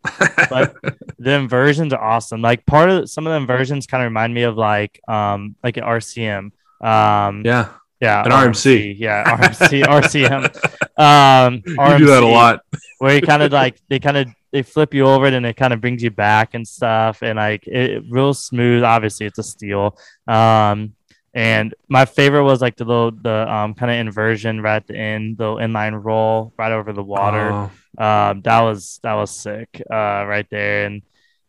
But 0.49 0.75
the 1.19 1.31
inversions 1.31 1.93
are 1.93 2.03
awesome. 2.03 2.41
Like 2.41 2.65
part 2.65 2.89
of 2.89 3.09
some 3.09 3.25
of 3.25 3.31
the 3.31 3.37
inversions 3.37 3.87
kind 3.87 4.03
of 4.03 4.09
remind 4.09 4.33
me 4.33 4.43
of 4.43 4.57
like 4.57 4.99
um 5.07 5.55
like 5.63 5.77
an 5.77 5.85
RCM. 5.85 6.51
Um, 6.81 7.43
yeah, 7.45 7.69
yeah, 8.01 8.23
An 8.25 8.31
RMC. 8.31 8.95
Yeah, 8.97 9.23
RMC, 9.37 9.83
RCM. 9.83 10.99
Um, 10.99 11.53
you 11.65 11.97
do 11.99 12.05
that 12.07 12.23
a 12.23 12.27
lot. 12.27 12.61
Where 12.99 13.15
you 13.15 13.21
kind 13.21 13.43
of 13.43 13.51
like 13.51 13.79
they 13.89 13.99
kind 13.99 14.17
of 14.17 14.27
they 14.51 14.63
flip 14.63 14.93
you 14.93 15.05
over 15.05 15.27
and 15.27 15.45
it 15.45 15.55
kind 15.55 15.71
of 15.73 15.79
brings 15.81 16.03
you 16.03 16.11
back 16.11 16.53
and 16.53 16.67
stuff, 16.67 17.21
and 17.21 17.37
like 17.37 17.67
it 17.67 18.03
real 18.09 18.33
smooth. 18.33 18.83
Obviously, 18.83 19.25
it's 19.27 19.39
a 19.39 19.43
steel. 19.43 19.97
Um, 20.27 20.93
and 21.33 21.73
my 21.87 22.03
favorite 22.05 22.43
was 22.43 22.59
like 22.61 22.75
the 22.75 22.83
little 22.85 23.11
the 23.11 23.49
um 23.51 23.73
kind 23.73 23.91
of 23.91 23.97
inversion 23.97 24.61
right 24.61 24.77
at 24.77 24.87
the 24.87 24.97
end, 24.97 25.37
the 25.37 25.45
inline 25.55 26.03
roll 26.03 26.53
right 26.57 26.71
over 26.71 26.91
the 26.93 27.03
water. 27.03 27.51
Oh, 27.51 27.71
Um, 28.03 28.41
that 28.41 28.61
was 28.61 28.99
that 29.03 29.13
was 29.13 29.31
sick. 29.31 29.81
Uh, 29.89 30.25
right 30.27 30.47
there, 30.49 30.85
and 30.87 31.01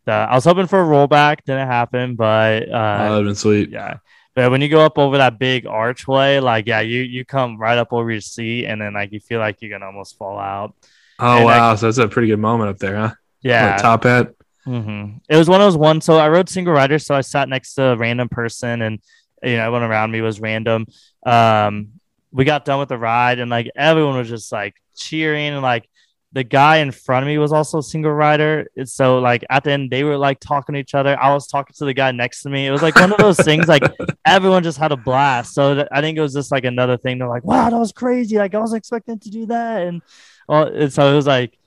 the, 0.05 0.13
I 0.13 0.35
was 0.35 0.45
hoping 0.45 0.67
for 0.67 0.81
a 0.81 0.87
rollback, 0.87 1.39
didn't 1.47 1.69
happen, 1.69 2.15
but 2.17 2.69
oh, 2.69 2.73
uh, 2.75 3.09
that'd 3.11 3.27
been 3.27 3.35
sweet. 3.35 3.71
yeah. 3.71 3.99
But 4.35 4.51
when 4.51 4.63
you 4.63 4.69
go 4.69 4.85
up 4.85 4.99
over 4.99 5.19
that 5.19 5.39
big 5.39 5.67
archway, 5.67 6.39
like 6.41 6.67
yeah, 6.67 6.81
you 6.81 7.03
you 7.03 7.25
come 7.25 7.59
right 7.59 7.79
up 7.79 7.93
over 7.93 8.11
your 8.11 8.21
seat, 8.23 8.67
and 8.67 8.81
then 8.81 8.95
like 8.95 9.13
you 9.13 9.21
feel 9.21 9.41
like 9.41 9.59
you're 9.61 9.71
gonna 9.71 9.87
almost 9.87 10.17
fall 10.19 10.39
out. 10.39 10.75
Oh 11.19 11.43
And 11.43 11.45
wow, 11.45 11.75
so 11.75 11.87
that's 11.87 11.99
a 11.99 12.09
pretty 12.09 12.29
good 12.29 12.39
moment 12.41 12.71
up 12.71 12.79
there, 12.79 12.97
huh? 12.97 13.15
Yeah, 13.43 13.73
What, 13.73 13.77
top 13.77 14.05
hat. 14.05 14.35
hmm 14.67 15.17
It 15.29 15.37
was 15.37 15.49
one 15.49 15.61
of 15.61 15.67
those 15.67 15.77
ones. 15.77 16.05
So 16.05 16.19
I 16.19 16.29
rode 16.29 16.49
single 16.49 16.75
rider, 16.75 16.99
so 16.99 17.15
I 17.15 17.21
sat 17.23 17.49
next 17.49 17.75
to 17.75 17.85
a 17.85 17.97
random 17.97 18.29
person, 18.29 18.83
and 18.83 19.01
you 19.43 19.57
know, 19.57 19.67
everyone 19.67 19.85
around 19.91 20.13
me 20.13 20.21
was 20.21 20.41
random. 20.41 20.87
Um, 21.27 22.01
we 22.33 22.45
got 22.45 22.65
done 22.65 22.81
with 22.81 22.89
the 22.91 22.99
ride, 22.99 23.39
and 23.41 23.51
like 23.51 23.71
everyone 23.77 24.17
was 24.17 24.29
just 24.29 24.53
like 24.53 24.75
cheering, 24.97 25.55
and 25.55 25.63
like 25.63 25.89
the 26.35 26.43
guy 26.45 26.79
in 26.79 26.91
front 26.91 27.23
of 27.25 27.27
me 27.27 27.37
was 27.37 27.53
also 27.53 27.79
a 27.79 27.83
single 27.83 28.11
rider. 28.13 28.67
So 28.85 29.19
like 29.19 29.45
at 29.51 29.65
the 29.65 29.73
end 29.73 29.91
they 29.91 30.03
were 30.03 30.17
like 30.17 30.41
talking 30.41 30.73
to 30.75 30.79
each 30.81 30.95
other. 30.95 31.19
I 31.21 31.33
was 31.35 31.47
talking 31.47 31.75
to 31.79 31.85
the 31.85 31.93
guy 31.93 32.11
next 32.13 32.43
to 32.43 32.49
me. 32.51 32.67
It 32.67 32.71
was 32.71 32.81
like 32.83 32.95
one 32.97 33.13
of 33.13 33.19
those 33.19 33.37
things. 33.39 33.69
Like 33.69 33.83
everyone 34.27 34.63
just 34.63 34.79
had 34.79 34.93
a 34.93 34.97
blast. 34.97 35.53
So 35.55 35.75
th- 35.75 35.89
I 35.93 36.01
think 36.01 36.17
it 36.17 36.23
was 36.23 36.33
just 36.33 36.51
like 36.51 36.65
another 36.65 36.97
thing. 36.97 37.19
They're 37.19 37.29
like, 37.29 37.45
"Wow, 37.45 37.69
that 37.69 37.77
was 37.79 37.93
crazy! 37.93 38.39
Like 38.39 38.55
I 38.55 38.59
was 38.59 38.73
expecting 38.73 39.19
to 39.19 39.31
do 39.31 39.47
that," 39.47 39.83
and 39.83 40.01
well, 40.49 40.69
and 40.69 40.91
so 40.93 41.13
it 41.13 41.15
was 41.17 41.27
like 41.27 41.59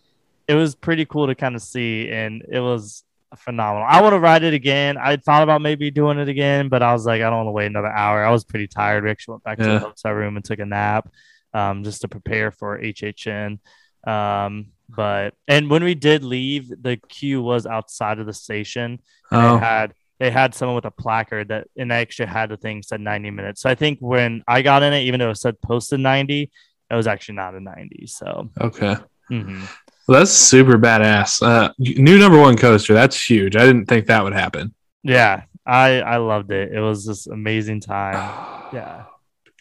it 0.47 0.55
was 0.55 0.74
pretty 0.76 1.05
cool 1.05 1.28
to 1.28 1.36
kind 1.36 1.55
of 1.55 1.61
see, 1.61 2.09
and 2.09 2.43
it 2.51 2.59
was 2.59 3.03
phenomenal. 3.36 3.86
I 3.88 4.01
want 4.01 4.13
to 4.13 4.20
ride 4.20 4.43
it 4.43 4.53
again. 4.53 4.97
I 4.97 5.18
thought 5.18 5.43
about 5.43 5.61
maybe 5.61 5.91
doing 5.91 6.18
it 6.20 6.30
again, 6.30 6.70
but 6.70 6.82
I 6.82 6.93
was 6.93 7.05
like, 7.05 7.22
I 7.22 7.30
don't 7.30 7.38
want 7.38 7.47
to 7.47 7.51
wait 7.51 7.66
another 7.68 7.91
hour. 7.91 8.24
I 8.24 8.32
was 8.32 8.43
pretty 8.45 8.68
tired. 8.68 9.03
We 9.03 9.11
actually 9.11 9.34
went 9.34 9.43
back 9.43 9.57
to 9.59 9.63
Yeah. 9.66 9.74
the 9.74 9.80
hotel 9.80 10.13
room 10.13 10.36
and 10.38 10.45
took 10.45 10.59
a 10.59 10.66
nap, 10.66 11.09
um, 11.53 11.84
just 11.84 12.01
to 12.01 12.07
prepare 12.07 12.49
for 12.51 12.80
HHN. 12.80 13.59
Um, 14.06 14.68
but 14.89 15.34
and 15.47 15.70
when 15.70 15.84
we 15.84 15.95
did 15.95 16.24
leave, 16.24 16.70
the 16.70 16.97
queue 17.10 17.41
was 17.41 17.66
outside 17.66 18.20
of 18.20 18.26
the 18.26 18.34
station. 18.34 18.99
And 19.32 19.45
Oh, 19.45 19.53
they 19.60 19.66
had 19.66 19.93
they 20.20 20.32
had 20.32 20.53
someone 20.56 20.76
with 20.76 20.86
a 20.86 20.91
placard 20.91 21.47
that 21.49 21.68
and 21.76 21.91
they 21.91 21.95
actually 21.95 22.28
had 22.28 22.49
the 22.49 22.58
thing 22.58 22.84
said 22.84 23.01
90 23.01 23.32
minutes. 23.32 23.62
So 23.62 23.70
I 23.70 23.76
think 23.76 23.99
when 23.99 24.43
I 24.47 24.62
got 24.62 24.84
in 24.84 24.93
it, 24.93 25.01
even 25.01 25.20
though 25.20 25.32
it 25.32 25.38
said 25.38 25.60
posted 25.62 25.99
90, 25.99 26.51
it 26.91 26.95
was 26.95 27.08
actually 27.08 27.36
not 27.36 27.56
a 27.56 27.60
90. 27.60 28.06
So 28.08 28.49
okay. 28.62 28.95
mhm. 29.32 29.68
Well, 30.08 30.20
that's 30.20 30.32
super 30.32 30.78
badass. 30.78 31.41
Uh, 31.41 31.74
new 31.80 32.20
number 32.20 32.39
one 32.39 32.56
coaster. 32.58 32.93
That's 32.93 33.20
huge. 33.28 33.56
I 33.56 33.66
didn't 33.66 33.88
think 33.88 34.06
that 34.06 34.24
would 34.24 34.34
happen. 34.34 34.76
yeah, 35.01 35.43
I 35.66 35.99
I 36.01 36.18
loved 36.18 36.51
it. 36.51 36.72
It 36.72 36.80
was 36.80 37.06
this 37.06 37.26
amazing 37.28 37.82
time. 37.82 38.51
Yeah. 38.74 39.03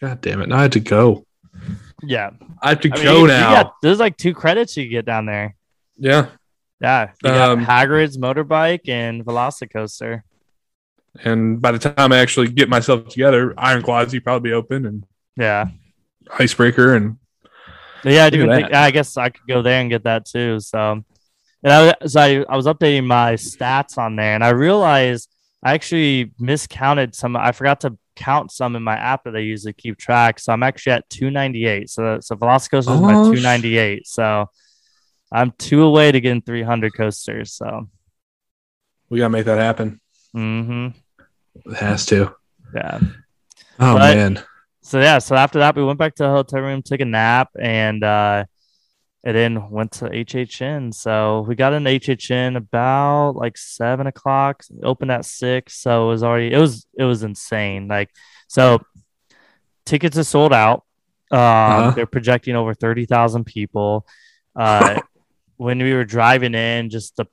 God 0.01 0.21
damn 0.23 0.43
it! 0.43 0.49
Now 0.49 0.59
I 0.59 0.63
had 0.63 0.73
to 0.73 0.81
go. 0.81 1.25
Yeah. 2.03 2.31
I 2.63 2.71
have 2.71 2.81
to 2.81 2.91
I 2.93 3.03
go 3.03 3.21
you 3.23 3.27
now. 3.29 3.63
got- 3.63 3.75
there's 3.83 3.99
like 3.99 4.17
two 4.17 4.35
credits 4.35 4.77
you 4.77 4.89
get 4.89 5.05
down 5.05 5.27
there. 5.27 5.55
yeah. 5.97 6.27
Yeah. 6.81 7.13
You 7.23 7.31
Um, 7.31 7.65
Hagrid's 7.65 8.19
motorbike 8.19 8.89
and 8.89 9.25
Velocicoaster. 9.25 10.23
And 11.25 11.61
by 11.63 11.73
the 11.73 11.79
time 11.79 12.13
I 12.13 12.19
actually 12.19 12.49
get 12.49 12.69
myself 12.69 13.09
together, 13.09 13.55
Iron 13.57 13.83
Gwazi 13.83 14.23
probably 14.23 14.51
be 14.51 14.55
open 14.55 14.85
and 14.85 15.05
Yeah. 15.37 15.67
Icebreaker 16.39 16.95
and 16.95 17.17
yeah, 18.05 18.27
I 18.27 18.31
do 18.31 18.47
think. 18.47 18.75
I 18.75 18.91
guess 18.91 19.17
I 19.17 19.31
could 19.31 19.47
go 19.49 19.63
there 19.63 19.81
and 19.81 19.89
get 19.89 20.05
that 20.05 20.27
too. 20.27 20.61
So, 20.61 21.03
and 21.63 21.73
I, 21.73 21.95
so 22.07 22.21
I, 22.21 22.45
I 22.47 22.55
was 22.57 22.67
updating 22.67 23.07
my 23.07 23.33
stats 23.35 23.97
on 23.97 24.15
there, 24.17 24.35
and 24.35 24.45
I 24.45 24.51
realized 24.51 25.31
I 25.63 25.73
actually 25.73 26.33
miscounted 26.39 27.15
some. 27.15 27.35
I 27.35 27.53
forgot 27.53 27.81
to 27.81 27.97
count 28.17 28.51
some 28.53 28.77
in 28.77 28.83
my 28.83 28.97
app 28.97 29.25
that 29.25 29.37
I 29.37 29.41
usually 29.41 29.73
keep 29.73 29.99
track. 29.99 30.39
So 30.39 30.53
I'm 30.53 30.63
actually 30.63 30.93
at 30.93 31.09
298. 31.11 31.91
So 31.91 32.19
so 32.21 32.37
Velocicoaster 32.37 32.95
is 32.95 33.01
my 33.01 33.15
Oh, 33.15 33.33
sh- 33.35 33.41
298. 33.43 34.07
So 34.07 34.47
I'm 35.33 35.53
two 35.59 35.83
away 35.83 36.13
to 36.13 36.21
getting 36.21 36.43
300 36.43 36.95
coasters. 36.95 37.53
So, 37.53 37.89
we 39.11 39.19
gotta 39.19 39.31
make 39.31 39.47
that 39.47 39.59
happen. 39.59 40.01
Mm-hmm. 40.37 40.89
It 41.71 41.77
has 41.77 42.07
to. 42.07 42.35
yeah. 42.75 42.99
Oh 43.81 43.95
But- 43.97 44.17
man. 44.17 44.43
so 44.83 45.01
yeah, 45.01 45.19
so 45.19 45.35
after 45.35 45.59
that, 45.61 45.75
we 45.77 45.85
went 45.85 45.99
back 45.99 46.15
to 46.17 46.23
the 46.25 46.31
hotel 46.31 46.61
room, 46.61 46.83
took 46.83 47.01
a 47.01 47.05
nap, 47.05 47.49
and 47.59 48.05
uh, 48.05 48.45
and 49.25 49.35
then 49.37 49.71
went 49.71 49.93
to 49.93 50.05
HHN. 50.05 50.93
So 50.95 51.41
we 51.49 51.55
got 51.55 51.73
into 51.73 51.91
HHN 51.91 52.57
about 52.57 53.31
like 53.37 53.57
seven 53.57 54.07
o'clock. 54.07 54.63
Opened 54.83 55.11
at 55.11 55.25
six, 55.25 55.79
so 55.81 56.05
it 56.05 56.09
was 56.11 56.23
already 56.23 56.53
it 56.53 56.59
was 56.59 56.87
it 56.99 57.05
was 57.05 57.23
insane. 57.23 57.89
Like 57.89 58.11
so, 58.49 58.81
tickets 59.87 60.19
are 60.19 60.25
sold 60.25 60.53
out. 60.53 60.85
Um, 61.31 61.39
Uh-huh. 61.41 61.91
They're 61.93 62.07
projecting 62.07 62.55
over 62.57 62.75
thirty 62.75 63.07
thousand 63.07 63.45
people. 63.45 64.07
Uh, 64.55 65.01
when 65.57 65.79
we 65.79 65.95
were 65.95 66.05
driving 66.05 66.55
in, 66.55 66.91
just 66.91 67.17
the 67.17 67.27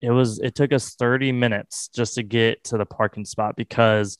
it 0.00 0.10
was 0.10 0.38
it 0.38 0.54
took 0.54 0.72
us 0.72 0.94
30 0.96 1.32
minutes 1.32 1.88
just 1.88 2.16
to 2.16 2.22
get 2.22 2.62
to 2.64 2.76
the 2.76 2.84
parking 2.84 3.24
spot 3.24 3.56
because 3.56 4.18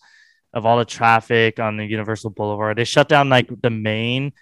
of 0.54 0.64
all 0.64 0.78
the 0.78 0.84
traffic 0.84 1.60
on 1.60 1.76
the 1.76 1.84
Universal 1.84 2.30
Boulevard. 2.30 2.78
They 2.78 2.84
shut 2.84 3.08
down 3.08 3.28
like 3.28 3.50
the 3.62 3.70
main 3.70 4.32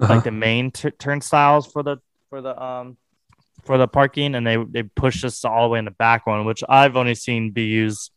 Uh-huh. 0.00 0.14
like 0.14 0.24
the 0.24 0.30
main 0.30 0.70
t- 0.70 0.90
turnstiles 0.92 1.66
for 1.70 1.82
the 1.82 1.96
for 2.28 2.40
the 2.40 2.60
um 2.62 2.96
for 3.64 3.78
the 3.78 3.88
parking 3.88 4.34
and 4.34 4.46
they 4.46 4.56
they 4.56 4.82
pushed 4.82 5.24
us 5.24 5.44
all 5.44 5.64
the 5.64 5.68
way 5.68 5.78
in 5.78 5.84
the 5.84 5.90
back 5.92 6.26
one 6.26 6.44
which 6.44 6.62
i've 6.68 6.96
only 6.96 7.14
seen 7.14 7.50
be 7.50 7.64
used 7.64 8.10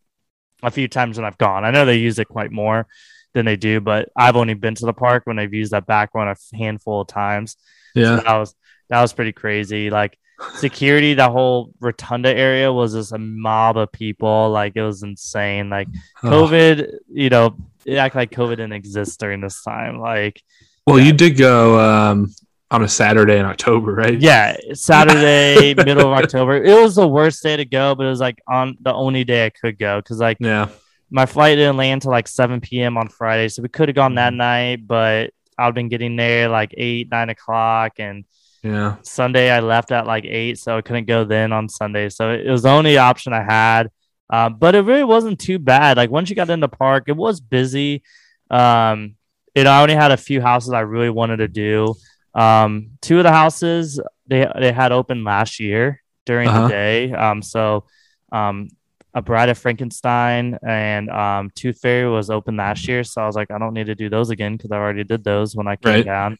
a 0.64 0.70
few 0.72 0.88
times 0.88 1.18
when 1.18 1.26
i've 1.26 1.38
gone. 1.38 1.66
I 1.66 1.72
know 1.72 1.86
they 1.86 1.98
use 1.98 2.20
it 2.20 2.28
quite 2.28 2.52
more 2.52 2.88
than 3.34 3.46
they 3.46 3.56
do 3.56 3.80
but 3.82 4.10
i've 4.16 4.36
only 4.36 4.54
been 4.54 4.76
to 4.76 4.86
the 4.86 4.94
park 4.94 5.24
when 5.26 5.38
they've 5.38 5.54
used 5.54 5.72
that 5.72 5.88
back 5.88 6.14
one 6.14 6.28
a 6.28 6.36
handful 6.56 7.02
of 7.02 7.08
times. 7.08 7.58
So 7.96 8.02
yeah. 8.02 8.16
that 8.18 8.38
was 8.38 8.56
that 8.90 9.02
was 9.02 9.14
pretty 9.14 9.32
crazy. 9.32 9.90
Like 9.90 10.18
security 10.56 11.14
the 11.14 11.30
whole 11.30 11.72
rotunda 11.80 12.30
area 12.30 12.72
was 12.72 12.94
just 12.94 13.12
a 13.14 13.18
mob 13.18 13.78
of 13.78 13.92
people. 13.92 14.50
Like 14.50 14.74
it 14.76 14.84
was 14.84 15.04
insane. 15.04 15.70
Like 15.70 15.88
Oh. 16.24 16.30
covid 16.30 16.92
you 17.10 17.30
know 17.30 17.56
it 17.86 17.96
act 17.96 18.16
like 18.16 18.32
covid 18.32 18.58
didn't 18.58 18.74
exist 18.74 19.20
during 19.20 19.42
this 19.42 19.64
time. 19.64 20.00
Like 20.00 20.42
Well, 20.86 21.00
you 21.00 21.14
did 21.14 21.38
go 21.38 21.80
um, 21.80 22.34
on 22.72 22.84
a 22.84 22.88
Saturday 22.88 23.38
in 23.38 23.46
October, 23.46 23.94
right? 23.94 24.20
Yeah, 24.20 24.56
Saturday, 24.74 25.74
middle 25.78 26.12
of 26.12 26.18
October. 26.24 26.64
It 26.64 26.82
was 26.82 26.96
the 26.96 27.08
worst 27.08 27.44
day 27.44 27.58
to 27.58 27.66
go, 27.66 27.94
but 27.96 28.06
it 28.06 28.10
was 28.10 28.22
like 28.22 28.40
on 28.48 28.78
the 28.82 28.94
only 28.94 29.24
day 29.24 29.46
I 29.46 29.50
could 29.50 29.78
go 29.78 30.00
because 30.00 30.20
like 30.20 30.38
Yeah. 30.40 30.70
my 31.10 31.26
flight 31.26 31.58
didn't 31.58 31.78
land 31.78 32.02
till 32.02 32.12
like 32.12 32.28
7 32.28 32.62
p.m. 32.62 32.98
on 32.98 33.10
Friday, 33.10 33.50
so 33.50 33.62
we 33.62 33.70
could 33.70 33.90
have 33.90 33.96
gone 33.96 34.16
that 34.16 34.34
night, 34.34 34.88
but 34.88 35.32
I've 35.58 35.74
been 35.76 35.90
getting 35.90 36.16
there 36.16 36.48
like 36.48 36.74
eight, 36.78 37.10
nine 37.12 37.30
o'clock, 37.30 37.94
and 38.00 38.24
Yeah. 38.64 38.96
Sunday 39.04 39.52
I 39.52 39.60
left 39.60 39.92
at 39.92 40.08
like 40.08 40.24
eight, 40.26 40.58
so 40.58 40.78
I 40.78 40.82
couldn't 40.82 41.06
go 41.08 41.26
then 41.26 41.52
on 41.52 41.68
Sunday. 41.68 42.08
So 42.10 42.32
it 42.32 42.50
was 42.50 42.64
the 42.64 42.70
only 42.70 42.98
option 42.98 43.34
I 43.34 43.44
had. 43.44 43.90
Uh, 44.30 44.48
but 44.48 44.76
it 44.76 44.86
really 44.86 45.04
wasn't 45.04 45.42
too 45.42 45.60
bad. 45.60 45.98
Like 45.98 46.10
once 46.10 46.30
you 46.30 46.38
got 46.38 46.50
in 46.50 46.62
the 46.62 46.70
park, 46.70 47.04
it 47.08 47.18
was 47.18 47.42
busy. 47.42 48.02
Um, 48.50 49.16
it 49.54 49.68
I 49.68 49.82
only 49.82 49.96
had 49.96 50.12
a 50.14 50.18
few 50.18 50.40
houses 50.42 50.72
I 50.72 50.80
really 50.82 51.10
wanted 51.10 51.38
to 51.38 51.50
do. 51.50 51.96
Um, 52.34 52.92
two 53.02 53.18
of 53.18 53.24
the 53.24 53.32
houses 53.32 54.00
they 54.28 54.48
they 54.60 54.72
had 54.72 54.92
open 54.92 55.24
last 55.24 55.60
year 55.60 56.02
during 56.26 56.48
Uh-huh. 56.48 56.64
the 56.64 56.70
day. 56.70 57.12
Um, 57.14 57.42
so 57.42 57.86
um, 58.32 58.70
a 59.14 59.22
Bride 59.22 59.50
of 59.50 59.58
Frankenstein 59.58 60.58
and 60.66 61.10
um, 61.10 61.52
Tooth 61.56 61.80
Fairy 61.82 62.10
was 62.10 62.30
open 62.30 62.56
last 62.56 62.88
year. 62.88 63.04
So 63.04 63.22
I 63.22 63.26
was 63.26 63.36
like, 63.36 63.52
I 63.52 63.58
don't 63.58 63.74
need 63.74 63.88
to 63.88 63.96
do 63.96 64.10
those 64.10 64.30
again 64.30 64.56
because 64.56 64.72
I 64.72 64.78
already 64.78 65.04
did 65.04 65.24
those 65.24 65.56
when 65.56 65.68
I 65.68 65.76
came 65.76 65.94
Right. 65.96 66.06
down. 66.06 66.38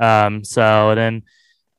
Um, 0.00 0.42
so 0.44 0.94
then 0.96 1.22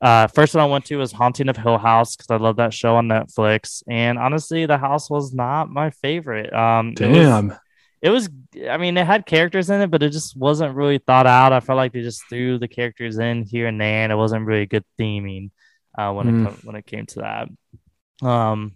uh, 0.00 0.28
first 0.28 0.54
one 0.54 0.62
I 0.64 0.66
went 0.66 0.86
to 0.86 0.96
was 0.96 1.12
Haunting 1.12 1.50
of 1.50 1.58
Hill 1.58 1.76
House 1.76 2.16
because 2.16 2.30
I 2.30 2.36
love 2.36 2.56
that 2.56 2.72
show 2.72 2.96
on 2.96 3.08
Netflix. 3.08 3.82
And 3.86 4.18
honestly, 4.18 4.64
the 4.64 4.78
house 4.78 5.10
was 5.10 5.34
not 5.34 5.68
my 5.68 5.90
favorite. 5.90 6.50
Um, 6.54 6.94
it 6.98 7.06
was- 7.06 7.16
Damn. 7.18 7.54
It 8.02 8.10
was 8.10 8.28
i 8.70 8.76
mean 8.78 8.96
it 8.96 9.06
had 9.06 9.26
characters 9.26 9.68
in 9.70 9.80
it 9.82 9.90
but 9.90 10.02
it 10.02 10.10
just 10.10 10.36
wasn't 10.36 10.74
really 10.74 10.98
thought 10.98 11.26
out. 11.26 11.52
I 11.52 11.60
felt 11.60 11.76
like 11.76 11.92
they 11.92 12.02
just 12.02 12.22
threw 12.28 12.58
the 12.58 12.68
characters 12.68 13.18
in 13.18 13.42
here 13.44 13.66
and 13.66 13.80
there 13.80 14.02
and 14.04 14.12
it 14.12 14.16
wasn't 14.16 14.46
really 14.46 14.66
good 14.66 14.84
theming 14.98 15.50
uh, 15.98 16.12
when 16.12 16.26
Mm. 16.26 16.46
it 16.46 16.48
co- 16.48 16.60
when 16.66 16.76
it 16.76 16.86
came 16.86 17.06
to 17.06 17.20
that. 17.20 18.26
Um 18.26 18.72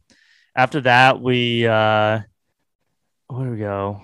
after 0.56 0.80
that 0.82 1.20
we 1.20 1.66
uh 1.66 2.20
where 3.28 3.44
do 3.46 3.50
we 3.52 3.58
go? 3.58 4.02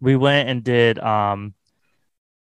We 0.00 0.16
went 0.16 0.48
and 0.48 0.62
did 0.64 0.98
um 0.98 1.54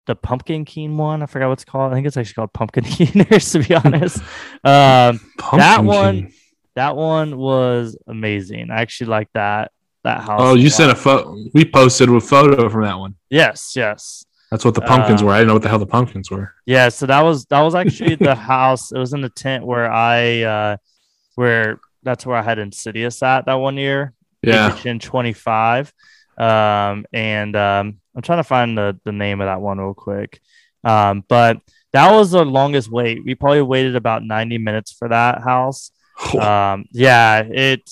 the 0.07 0.17
pumpkin 0.17 0.65
keen 0.65 0.97
one. 0.97 1.23
I 1.23 1.27
forgot 1.27 1.49
what's 1.51 1.65
called. 1.65 1.93
I 1.93 1.95
think 1.95 2.07
it's 2.07 2.17
actually 2.17 2.35
called 2.35 2.53
pumpkin 2.53 2.85
keeners 2.97 3.53
to 3.53 3.61
be 3.67 3.75
honest. 3.75 4.19
Um 4.65 5.21
Pumpkin 5.39 5.87
one- 5.87 6.15
King. 6.23 6.33
that 6.75 6.97
one 6.97 7.37
was 7.39 7.97
amazing. 8.07 8.71
I 8.71 8.81
actually 8.83 9.09
like 9.11 9.29
that 9.35 9.71
that 10.05 10.23
house 10.23 10.41
Oh, 10.43 10.55
you 10.55 10.71
sent 10.71 10.91
a 10.93 10.95
photo. 10.95 11.37
We 11.55 11.65
posted 11.65 12.09
a 12.09 12.21
photo 12.21 12.69
from 12.69 12.83
that 12.83 12.99
one. 12.99 13.15
yes 13.29 13.73
yes 13.77 14.25
That's 14.51 14.65
what 14.65 14.75
the 14.75 14.81
pumpkins 14.81 15.23
Uh, 15.23 15.27
were. 15.27 15.33
I 15.33 15.39
didn't 15.39 15.49
know 15.49 15.55
what 15.55 15.63
the 15.63 15.69
hell 15.69 15.79
the 15.79 15.87
pumpkins 15.87 16.31
were. 16.31 16.55
Yeah, 16.67 16.89
so 16.89 17.07
that 17.07 17.23
was 17.23 17.45
that 17.47 17.61
was 17.63 17.75
actually 17.75 18.17
the 18.17 18.35
house. 18.55 18.91
It 18.93 18.99
was 18.99 19.13
in 19.13 19.21
the 19.21 19.29
tent 19.31 19.65
where 19.65 19.91
I 19.91 20.43
uh 20.43 20.77
where 21.37 21.79
that's 22.03 22.25
where 22.27 22.37
I 22.37 22.43
had 22.43 22.59
Insidious 22.59 23.23
at 23.23 23.47
that 23.47 23.55
one 23.55 23.77
year. 23.77 24.15
Yeah. 24.43 24.75
in 24.85 24.99
25. 24.99 25.93
Um 26.39 27.05
and 27.13 27.55
um 27.57 28.01
I'm 28.17 28.23
trying 28.23 28.39
to 28.41 28.45
find 28.45 28.77
the 28.77 28.99
the 29.05 29.13
name 29.13 29.41
of 29.41 29.47
that 29.47 29.61
one 29.61 29.79
real 29.79 29.95
quick. 29.95 30.41
Um 30.83 31.23
but 31.29 31.59
that 31.93 32.11
was 32.13 32.31
the 32.31 32.45
longest 32.45 32.91
wait. 32.91 33.25
We 33.25 33.35
probably 33.35 33.63
waited 33.63 33.97
about 33.97 34.23
90 34.25 34.59
minutes 34.59 34.93
for 34.93 35.09
that 35.09 35.43
house. 35.43 35.91
Um 36.35 36.87
yeah, 36.93 37.43
it 37.43 37.83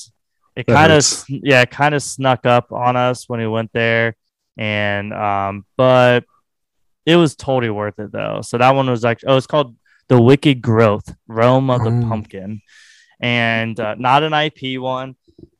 it 0.58 0.66
kind 0.66 0.92
of 0.92 1.04
yeah, 1.28 1.62
it 1.62 1.70
kind 1.70 1.94
of 1.94 2.02
snuck 2.02 2.44
up 2.46 2.72
on 2.72 2.96
us 2.96 3.28
when 3.28 3.40
we 3.40 3.46
went 3.48 3.70
there 3.72 4.16
and 4.56 5.12
um 5.14 5.64
but 5.76 6.24
it 7.06 7.16
was 7.16 7.36
totally 7.36 7.70
worth 7.70 7.98
it 7.98 8.12
though. 8.12 8.40
So 8.42 8.58
that 8.58 8.74
one 8.74 8.88
was 8.90 9.02
like 9.04 9.20
oh 9.26 9.36
it's 9.36 9.46
called 9.46 9.76
The 10.08 10.20
Wicked 10.20 10.60
Growth, 10.60 11.14
Realm 11.26 11.70
of 11.70 11.82
the 11.84 11.90
Mm. 11.90 12.08
Pumpkin. 12.08 12.60
And 13.20 13.78
uh, 13.80 13.94
not 13.98 14.22
an 14.22 14.32
IP 14.32 14.80
one. 14.80 15.16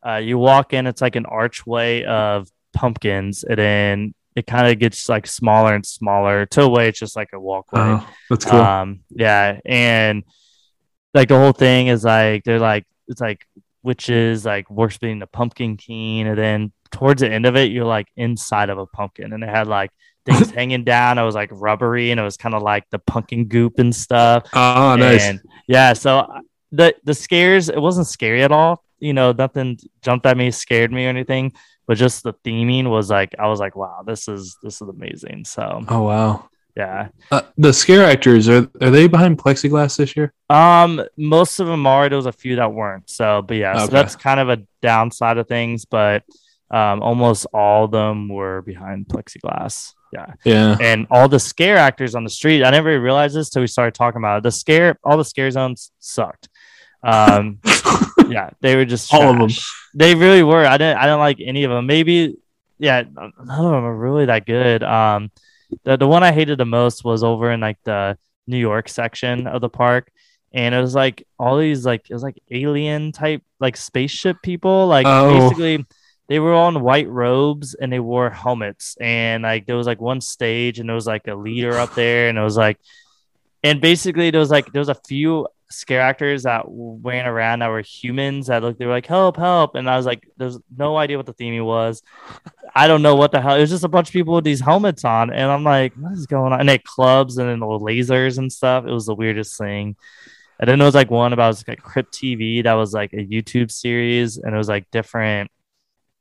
Uh, 0.07 0.17
you 0.17 0.39
walk 0.39 0.73
in, 0.73 0.87
it's 0.87 1.01
like 1.03 1.17
an 1.17 1.27
archway 1.27 2.05
of 2.05 2.49
pumpkins, 2.73 3.43
and 3.45 3.59
then 3.59 4.15
it 4.37 4.47
kind 4.47 4.69
of 4.69 4.79
gets 4.79 5.09
like 5.09 5.27
smaller 5.27 5.75
and 5.75 5.85
smaller 5.85 6.47
to 6.47 6.63
a 6.63 6.69
way 6.69 6.89
it's 6.89 7.01
just 7.01 7.17
like 7.17 7.31
a 7.33 7.41
walkway. 7.41 7.81
Oh, 7.81 8.09
that's 8.31 8.45
cool. 8.45 8.61
Um, 8.61 9.01
yeah, 9.11 9.59
and 9.65 10.23
like 11.15 11.29
the 11.29 11.37
whole 11.39 11.53
thing 11.53 11.89
is 11.89 12.05
like 12.05 12.45
they're 12.45 12.61
like 12.61 12.87
it's 13.09 13.21
like 13.21 13.41
witches 13.89 14.45
like 14.45 14.71
worshiping 14.71 15.19
the 15.19 15.27
pumpkin 15.27 15.77
king, 15.77 16.29
and 16.29 16.39
then 16.39 16.73
towards 16.93 17.23
the 17.23 17.31
end 17.31 17.47
of 17.47 17.57
it, 17.57 17.73
you're 17.73 17.85
like 17.85 18.07
inside 18.17 18.71
of 18.71 18.79
a 18.79 18.87
pumpkin, 18.87 19.33
and 19.33 19.43
it 19.43 19.49
had 19.49 19.67
like 19.67 19.91
things 20.27 20.51
hanging 20.51 20.85
down. 20.85 21.19
It 21.19 21.25
was 21.25 21.35
like 21.35 21.51
rubbery, 21.53 22.11
and 22.11 22.21
it 22.21 22.23
was 22.23 22.37
kind 22.37 22.55
of 22.55 22.63
like 22.63 22.85
the 22.91 22.99
pumpkin 22.99 23.47
goop 23.47 23.79
and 23.79 23.95
stuff. 23.95 24.45
oh, 24.53 24.97
nice. 24.97 25.39
Yeah, 25.67 25.95
so 25.95 26.19
uh, 26.19 26.41
the 26.71 26.95
the 27.05 27.15
scares 27.15 27.69
it 27.69 27.81
wasn't 27.81 28.07
scary 28.07 28.43
at 28.43 28.53
all. 28.53 28.85
You 29.01 29.15
know, 29.15 29.33
nothing 29.33 29.79
jumped 30.03 30.27
at 30.27 30.37
me, 30.37 30.51
scared 30.51 30.93
me 30.93 31.07
or 31.07 31.09
anything. 31.09 31.53
But 31.87 31.97
just 31.97 32.23
the 32.23 32.35
theming 32.45 32.91
was 32.91 33.09
like 33.09 33.35
I 33.39 33.49
was 33.49 33.59
like, 33.59 33.75
wow, 33.75 34.03
this 34.07 34.29
is 34.29 34.57
this 34.63 34.83
is 34.83 34.89
amazing. 34.89 35.47
So 35.47 35.85
oh, 35.89 36.03
wow. 36.03 36.49
Yeah. 36.79 37.09
Uh, 37.33 37.43
the 37.59 37.73
scare 37.73 38.05
actors 38.05 38.49
are 38.49 38.71
are 38.81 38.91
they 38.91 39.09
behind 39.09 39.37
plexiglass 39.39 39.97
this 39.97 40.17
year? 40.17 40.33
Um, 40.49 41.03
most 41.17 41.59
of 41.59 41.67
them 41.67 41.87
are. 41.87 42.09
There 42.09 42.17
was 42.17 42.27
a 42.27 42.33
few 42.33 42.57
that 42.57 42.73
weren't. 42.73 43.11
So, 43.11 43.43
but 43.43 43.57
yeah, 43.57 43.85
so 43.85 43.89
that's 43.89 44.15
kind 44.17 44.39
of 44.39 44.49
a 44.49 44.59
downside 44.81 45.39
of 45.39 45.49
things. 45.49 45.85
But 45.85 46.23
um, 46.71 47.03
almost 47.03 47.47
all 47.53 47.85
of 47.87 47.91
them 47.91 48.29
were 48.29 48.63
behind 48.63 49.07
plexiglass. 49.09 49.93
Yeah, 50.13 50.33
Yeah. 50.45 50.77
and 50.81 51.07
all 51.11 51.29
the 51.29 51.39
scare 51.41 51.77
actors 51.77 52.15
on 52.15 52.25
the 52.25 52.31
street. 52.31 52.65
I 52.65 52.71
never 52.71 52.99
realized 52.99 53.35
this 53.37 53.51
till 53.51 53.61
we 53.61 53.67
started 53.67 53.95
talking 53.95 54.19
about 54.21 54.39
it. 54.39 54.43
The 54.45 54.53
scare, 54.53 54.99
all 55.05 55.19
the 55.19 55.25
scare 55.25 55.51
zones 55.51 55.91
sucked. 55.99 56.49
Um, 57.03 57.59
yeah, 58.29 58.51
they 58.61 58.77
were 58.77 58.87
just 58.87 59.13
All 59.13 59.31
of 59.31 59.39
them. 59.39 59.51
They 59.95 60.15
really 60.15 60.43
were. 60.43 60.65
I 60.65 60.79
didn't. 60.79 60.97
I 60.99 61.03
didn't 61.03 61.19
like 61.19 61.39
any 61.45 61.65
of 61.65 61.71
them. 61.71 61.87
Maybe, 61.87 62.37
yeah, 62.79 63.03
none 63.03 63.33
of 63.39 63.47
them 63.47 63.85
are 63.85 63.95
really 63.97 64.27
that 64.27 64.47
good. 64.47 64.83
Um, 64.83 65.31
the 65.85 65.97
the 65.97 66.09
one 66.09 66.23
I 66.23 66.33
hated 66.33 66.59
the 66.59 66.65
most 66.65 67.05
was 67.05 67.23
over 67.23 67.51
in 67.53 67.61
like 67.61 67.79
the 67.85 68.19
New 68.47 68.59
York 68.59 68.89
section 68.89 69.47
of 69.47 69.61
the 69.61 69.69
park, 69.69 70.11
and 70.53 70.75
it 70.75 70.81
was 70.81 70.95
like 70.95 71.27
all 71.39 71.59
these 71.59 71.85
like 71.85 72.09
it 72.09 72.15
was 72.15 72.23
like 72.23 72.39
alien 72.51 73.13
type 73.13 73.43
like 73.61 73.77
spaceship 73.77 74.39
people. 74.43 74.87
Like 74.87 75.07
Oh. 75.07 75.39
basically, 75.39 75.85
they 76.29 76.39
were 76.39 76.55
on 76.55 76.83
white 76.83 77.09
robes 77.09 77.75
and 77.75 77.93
they 77.93 78.01
wore 78.01 78.31
helmets, 78.31 78.97
and 79.01 79.43
like 79.43 79.67
there 79.67 79.77
was 79.77 79.87
like 79.87 80.01
one 80.01 80.21
stage, 80.21 80.79
and 80.79 80.89
there 80.89 80.95
was 80.97 81.07
like 81.07 81.27
a 81.29 81.35
leader 81.35 81.75
up 81.75 81.95
there, 81.95 82.29
and 82.29 82.39
it 82.39 82.43
was 82.43 82.57
like, 82.57 82.79
and 83.63 83.81
basically 83.81 84.31
there 84.31 84.41
was 84.41 84.51
like 84.51 84.73
there 84.73 84.81
was 84.81 84.89
a 84.89 84.95
few 85.07 85.47
scare 85.71 86.01
actors 86.01 86.45
that 86.45 86.65
ran 86.67 87.27
around 87.27 87.59
that 87.59 87.69
were 87.69 87.83
humans 87.83 88.47
that 88.47 88.63
looked 88.63 88.79
they 88.79 88.87
were 88.87 88.93
like 88.93 89.07
help 89.07 89.37
help. 89.37 89.75
And 89.75 89.89
i 89.89 89.97
was 89.97 90.07
like 90.07 90.29
there's 90.37 90.59
no 90.77 90.97
idea 90.97 91.17
what 91.17 91.27
the 91.27 91.35
theming 91.35 91.65
was. 91.65 92.03
I 92.75 92.87
don't 92.87 93.03
know 93.03 93.17
what 93.17 93.33
the 93.33 93.41
hell 93.41 93.57
it 93.57 93.61
was 93.61 93.71
just 93.71 93.85
a 93.85 93.89
bunch 93.89 94.09
of 94.09 94.13
people 94.13 94.35
with 94.35 94.45
these 94.45 94.61
helmets 94.61 95.05
on. 95.05 95.31
And 95.31 95.51
i'm 95.51 95.65
like 95.65 95.95
what 95.95 96.13
is 96.13 96.27
going 96.27 96.53
on? 96.53 96.61
And 96.61 96.69
they 96.69 96.79
clubs 96.79 97.39
and 97.39 97.49
then 97.49 97.61
little 97.61 97.81
lasers 97.81 98.39
and 98.39 98.53
stuff. 98.53 98.87
It 98.87 98.93
was 98.93 99.07
the 99.07 99.15
weirdest 99.15 99.59
thing. 99.59 99.97
And 100.61 100.69
then 100.69 100.79
there 100.79 100.87
was 100.87 100.95
like 100.95 101.11
one 101.11 101.33
about 101.33 101.49
was 101.49 101.69
like 101.69 101.83
crypt 101.83 102.15
tv 102.15 102.65
that 102.65 102.75
was 102.75 102.93
like 102.93 103.13
a 103.13 103.25
youtube 103.25 103.71
series 103.71 104.39
and 104.39 104.55
it 104.55 104.59
was 104.59 104.69
like 104.69 104.91
different 104.91 105.51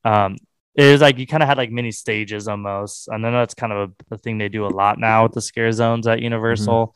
um 0.05 0.37
it 0.77 0.91
was 0.91 1.01
like 1.01 1.17
you 1.17 1.25
kind 1.25 1.41
of 1.41 1.49
had 1.49 1.57
like 1.57 1.71
mini 1.71 1.91
stages 1.91 2.47
almost. 2.47 3.07
And 3.07 3.25
then 3.25 3.33
that's 3.33 3.55
kind 3.55 3.73
of 3.73 3.91
a, 4.11 4.15
a 4.15 4.17
thing 4.19 4.37
they 4.37 4.47
do 4.47 4.63
a 4.65 4.69
lot 4.69 4.99
now 4.99 5.23
with 5.23 5.31
the 5.31 5.41
scare 5.41 5.71
zones 5.71 6.05
at 6.05 6.21
universal 6.21 6.95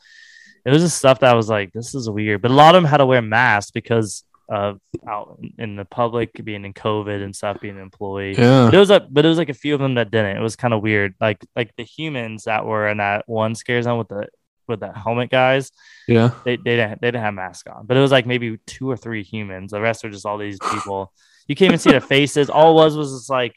it 0.64 0.70
was 0.70 0.82
just 0.82 0.98
stuff 0.98 1.20
that 1.20 1.34
was 1.34 1.48
like 1.48 1.72
this 1.72 1.94
is 1.94 2.08
weird. 2.08 2.42
But 2.42 2.50
a 2.50 2.54
lot 2.54 2.74
of 2.74 2.82
them 2.82 2.88
had 2.90 2.98
to 2.98 3.06
wear 3.06 3.22
masks 3.22 3.70
because 3.70 4.24
of 4.48 4.78
out 5.08 5.38
in 5.58 5.76
the 5.76 5.84
public 5.84 6.30
being 6.44 6.64
in 6.64 6.74
covid 6.74 7.22
and 7.24 7.34
stuff 7.34 7.60
being 7.60 7.76
an 7.76 7.82
employee. 7.82 8.34
Yeah. 8.36 8.66
but 8.66 8.74
it 8.74 8.78
was 8.78 8.90
a 8.90 9.00
but 9.00 9.24
it 9.24 9.28
was 9.28 9.38
like 9.38 9.48
a 9.48 9.54
few 9.54 9.74
of 9.74 9.80
them 9.80 9.94
that 9.94 10.10
didn't. 10.10 10.36
It 10.36 10.40
was 10.42 10.56
kind 10.56 10.74
of 10.74 10.82
weird. 10.82 11.14
Like 11.20 11.38
like 11.56 11.74
the 11.76 11.84
humans 11.84 12.44
that 12.44 12.66
were 12.66 12.88
in 12.88 12.98
that 12.98 13.24
one 13.26 13.54
scare 13.54 13.80
zone 13.82 13.98
with 13.98 14.08
the 14.08 14.26
with 14.68 14.78
the 14.80 14.92
helmet 14.92 15.28
guys 15.28 15.72
Yeah. 16.06 16.30
they, 16.44 16.56
they 16.56 16.76
didn't 16.76 17.00
they 17.00 17.08
didn't 17.08 17.22
have 17.22 17.34
masks 17.34 17.68
on. 17.70 17.86
But 17.86 17.96
it 17.96 18.00
was 18.00 18.12
like 18.12 18.26
maybe 18.26 18.58
two 18.66 18.90
or 18.90 18.96
three 18.96 19.22
humans. 19.22 19.70
The 19.72 19.80
rest 19.80 20.04
are 20.04 20.10
just 20.10 20.26
all 20.26 20.38
these 20.38 20.58
people. 20.72 21.12
You 21.48 21.54
can't 21.56 21.70
even 21.70 21.78
see 21.78 21.90
their 21.90 22.00
faces. 22.00 22.50
All 22.50 22.72
it 22.72 22.74
was 22.74 22.96
was 22.96 23.12
just 23.12 23.30
like 23.30 23.54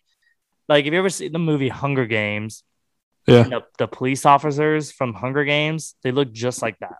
like 0.69 0.85
if 0.85 0.93
you 0.93 0.99
ever 0.99 1.09
seen 1.09 1.31
the 1.31 1.39
movie 1.39 1.69
hunger 1.69 2.05
games 2.05 2.63
Yeah. 3.28 3.43
the, 3.43 3.61
the 3.78 3.88
police 3.88 4.26
officers 4.26 4.91
from 4.91 5.13
Hunger 5.13 5.43
Games, 5.45 5.95
they 6.03 6.11
look 6.11 6.32
just 6.32 6.61
like 6.61 6.78
that. 6.80 6.95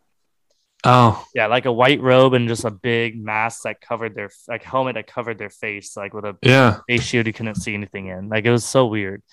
Oh. 0.84 1.26
Yeah, 1.34 1.48
like 1.48 1.66
a 1.66 1.72
white 1.72 2.00
robe 2.02 2.34
and 2.36 2.48
just 2.48 2.64
a 2.64 2.70
big 2.72 3.20
mask 3.24 3.64
that 3.64 3.82
covered 3.82 4.14
their 4.16 4.30
like 4.48 4.64
helmet 4.64 4.96
that 4.96 5.08
covered 5.08 5.38
their 5.40 5.50
face, 5.50 5.98
like 5.98 6.14
with 6.14 6.26
a 6.26 6.38
Yeah. 6.44 6.80
face 6.88 7.04
shield 7.04 7.26
you 7.28 7.34
couldn't 7.34 7.56
see 7.56 7.74
anything 7.74 8.08
in. 8.08 8.30
Like 8.30 8.46
it 8.46 8.52
was 8.52 8.66
so 8.66 8.86
weird. 8.86 9.24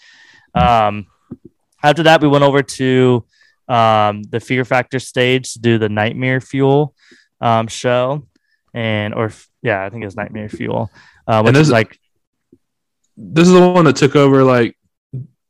Um, 0.55 1.07
after 1.82 2.05
that, 2.05 2.22
we 2.22 2.28
went 2.28 2.45
over 2.45 2.62
to 2.62 3.24
um, 3.68 4.22
the 4.24 4.40
Fear 4.40 4.64
Factor 4.64 4.99
stage 4.99 5.53
to 5.55 5.59
do 5.61 5.78
the 5.78 5.88
Nightmare 5.88 6.40
Fuel 6.40 6.95
um, 7.40 7.68
show, 7.68 8.26
and 8.74 9.14
or 9.14 9.30
yeah, 9.62 9.84
I 9.84 9.90
think 9.90 10.05
it's 10.05 10.16
Nightmare 10.16 10.49
Fuel, 10.49 10.90
uh, 11.26 11.43
which 11.43 11.57
is 11.57 11.70
like 11.70 11.99
This 13.16 13.47
is 13.49 13.53
the 13.55 13.68
one 13.68 13.84
that 13.86 13.97
took 13.97 14.16
over 14.16 14.43
like 14.45 14.76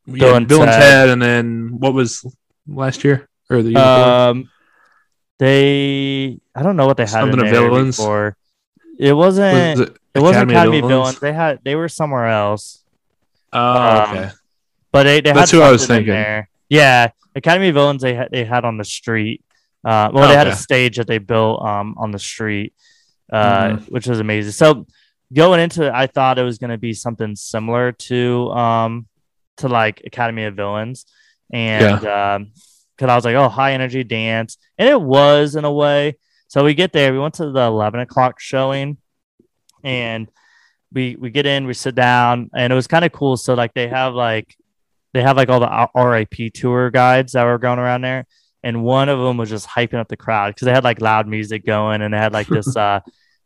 Bill 0.07 0.31
yeah, 0.31 0.37
and 0.37 0.49
Bill 0.49 0.63
and 0.63 0.71
Ted. 0.71 0.81
Ted, 0.81 1.09
and 1.11 1.23
then 1.23 1.77
what 1.79 1.95
was 1.95 2.25
last 2.67 3.05
year 3.05 3.29
or 3.51 3.63
the 3.63 3.71
year 3.71 3.79
before? 3.79 4.05
Um, 4.05 4.51
they 5.39 6.39
I 6.55 6.63
don't 6.63 6.77
know 6.77 6.87
what 6.87 6.97
they 6.97 7.05
had 7.05 7.11
Something 7.11 7.41
in 7.41 7.47
of 7.47 7.53
villains? 7.53 7.97
before. 7.97 8.37
It 8.99 9.13
wasn't. 9.13 9.79
Was 9.79 9.89
it, 10.15 10.21
wasn't 10.21 10.51
Academy 10.51 10.81
Villains? 10.81 10.91
Villains. 10.91 11.21
They 11.21 11.33
had 11.33 11.61
they 11.65 11.75
were 11.75 11.89
somewhere 11.89 12.29
else, 12.29 12.83
Oh, 13.53 13.59
um, 13.61 14.17
okay. 14.17 14.31
but 14.93 15.05
they, 15.05 15.21
they 15.21 15.33
That's 15.33 15.51
had 15.51 15.57
who 15.57 15.63
I 15.63 15.71
was 15.71 15.87
thinking. 15.87 16.13
There. 16.13 16.49
Yeah, 16.69 17.11
Academy 17.35 17.69
of 17.69 17.75
Villains 17.75 18.03
they 18.03 18.15
had 18.15 18.29
they 18.31 18.45
had 18.45 18.65
on 18.65 18.77
the 18.77 18.85
street. 18.85 19.43
Uh, 19.85 20.11
well, 20.13 20.29
they 20.29 20.35
had 20.37 20.47
a 20.47 20.55
stage 20.55 20.97
that 20.99 21.09
they 21.09 21.19
built 21.19 21.61
um, 21.65 21.97
on 21.99 22.13
the 22.13 22.19
street, 22.19 22.73
uh, 23.33 23.71
Mhm. 23.71 23.91
which 23.91 24.07
was 24.07 24.21
amazing. 24.21 24.53
So 24.53 24.87
going 25.33 25.59
into 25.59 25.87
it, 25.87 25.93
I 25.93 26.07
thought 26.07 26.39
it 26.39 26.45
was 26.45 26.59
going 26.59 26.71
to 26.71 26.79
be 26.79 26.93
something 26.93 27.35
similar 27.35 27.91
to 27.93 28.51
um, 28.53 29.07
to 29.63 29.69
like 29.69 30.03
Academy 30.05 30.45
of 30.45 30.55
Villains, 30.55 31.07
and 31.53 32.05
um 32.07 32.53
because 32.97 33.11
I 33.11 33.17
was 33.17 33.25
like, 33.25 33.35
oh, 33.35 33.49
high 33.49 33.73
energy 33.73 34.05
dance, 34.05 34.59
and 34.79 34.89
it 34.89 35.01
was 35.01 35.57
in 35.57 35.65
a 35.65 35.73
way. 35.73 36.17
So 36.49 36.63
we 36.63 36.75
get 36.75 36.93
there, 36.93 37.13
we 37.13 37.19
went 37.19 37.35
to 37.35 37.51
the 37.51 37.61
eleven 37.61 38.01
o'clock 38.01 38.39
showing, 38.39 38.99
and 39.83 40.31
we 40.93 41.17
we 41.17 41.31
get 41.31 41.47
in, 41.47 41.67
we 41.67 41.75
sit 41.75 41.95
down, 41.95 42.51
and 42.55 42.73
it 42.73 42.77
was 42.77 42.87
kind 42.87 43.05
of 43.05 43.13
cool. 43.13 43.37
So 43.37 43.55
like 43.55 43.75
they 43.75 43.89
have 43.89 44.15
like 44.15 44.55
they 45.13 45.23
have 45.23 45.37
like 45.37 45.49
all 45.49 45.61
the 45.61 45.89
RIP 45.95 46.53
tour 46.53 46.91
guides 46.91 47.33
that 47.33 47.45
were 47.45 47.59
going 47.59 47.79
around 47.79 48.03
there, 48.03 48.27
and 48.63 48.85
one 48.85 49.09
of 49.09 49.19
them 49.19 49.37
was 49.37 49.49
just 49.51 49.69
hyping 49.69 49.99
up 49.99 50.09
the 50.09 50.17
crowd 50.17 50.55
because 50.55 50.67
they 50.67 50.73
had 50.73 50.85
like 50.85 51.01
loud 51.01 51.27
music 51.27 51.65
going, 51.67 52.03
and 52.03 52.13
they 52.15 52.19
had 52.19 52.33
like 52.33 52.47
this 52.47 52.77
uh 52.77 53.01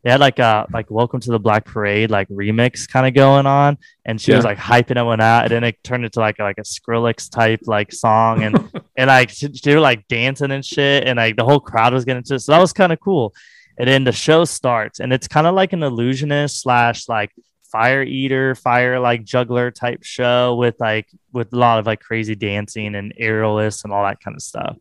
they 0.07 0.11
had 0.11 0.21
like 0.21 0.39
a 0.39 0.65
like 0.71 0.89
Welcome 0.89 1.19
to 1.19 1.31
the 1.31 1.39
Black 1.39 1.65
Parade 1.65 2.09
like 2.09 2.29
remix 2.29 2.87
kind 2.87 3.05
of 3.05 3.13
going 3.13 3.45
on, 3.45 3.77
and 4.05 4.21
she 4.21 4.31
was 4.33 4.45
like 4.45 4.57
hyping 4.57 4.91
it 4.91 4.97
everyone 4.99 5.19
out, 5.19 5.43
and 5.43 5.51
then 5.51 5.65
it 5.65 5.83
turned 5.83 6.05
into 6.05 6.21
like 6.21 6.39
a, 6.39 6.43
like 6.43 6.57
a 6.57 6.61
Skrillex 6.61 7.29
type 7.29 7.59
like 7.65 7.91
song, 7.91 8.41
and 8.41 8.71
and 8.95 9.09
like 9.09 9.31
she, 9.31 9.49
they 9.61 9.75
were 9.75 9.81
like 9.81 10.07
dancing 10.07 10.51
and 10.51 10.63
shit, 10.63 11.05
and 11.05 11.17
like 11.17 11.35
the 11.35 11.43
whole 11.43 11.59
crowd 11.59 11.93
was 11.93 12.05
getting 12.05 12.19
into 12.19 12.35
it, 12.35 12.39
so 12.39 12.53
that 12.53 12.59
was 12.59 12.71
kind 12.71 12.93
of 12.93 13.01
cool. 13.01 13.35
And 13.77 13.85
then 13.85 14.05
the 14.05 14.13
show 14.13 14.45
starts, 14.45 15.01
and 15.01 15.11
it's 15.11 15.27
kind 15.27 15.45
of 15.45 15.55
like 15.55 15.73
an 15.73 15.83
illusionist 15.83 16.61
slash 16.61 17.09
like 17.09 17.33
fire 17.69 18.01
eater, 18.01 18.55
fire 18.55 19.01
like 19.01 19.25
juggler 19.25 19.71
type 19.71 20.05
show 20.05 20.55
with 20.55 20.79
like 20.79 21.09
with 21.33 21.51
a 21.51 21.57
lot 21.57 21.79
of 21.79 21.85
like 21.85 21.99
crazy 21.99 22.33
dancing 22.33 22.95
and 22.95 23.13
aerialists 23.19 23.83
and 23.83 23.91
all 23.91 24.05
that 24.05 24.21
kind 24.21 24.37
of 24.37 24.41
stuff. 24.41 24.77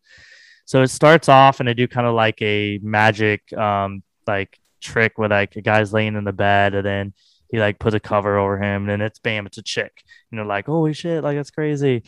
So 0.67 0.83
it 0.83 0.89
starts 0.89 1.29
off 1.29 1.59
and 1.59 1.69
they 1.69 1.75
do 1.75 1.89
kind 1.89 2.07
of 2.07 2.15
like 2.15 2.41
a 2.43 2.79
magic 2.81 3.53
um 3.53 4.05
like 4.25 4.57
trick 4.87 5.13
where 5.17 5.29
like 5.29 5.57
a 5.57 5.61
guy's 5.61 5.93
laying 5.93 6.17
in 6.17 6.25
the 6.25 6.33
bed 6.33 6.75
and 6.75 6.87
then 6.87 7.13
he 7.51 7.59
like 7.59 7.79
puts 7.79 7.95
a 7.95 8.01
cover 8.01 8.39
over 8.39 8.57
him 8.57 8.83
and 8.83 8.89
then 8.89 9.01
it's 9.01 9.19
bam, 9.19 9.47
it's 9.47 9.59
a 9.59 9.63
chick. 9.63 10.03
And 10.31 10.39
they're 10.39 10.47
like, 10.47 10.67
holy 10.67 10.93
shit, 10.93 11.23
like 11.23 11.37
that's 11.37 11.51
crazy. 11.51 12.03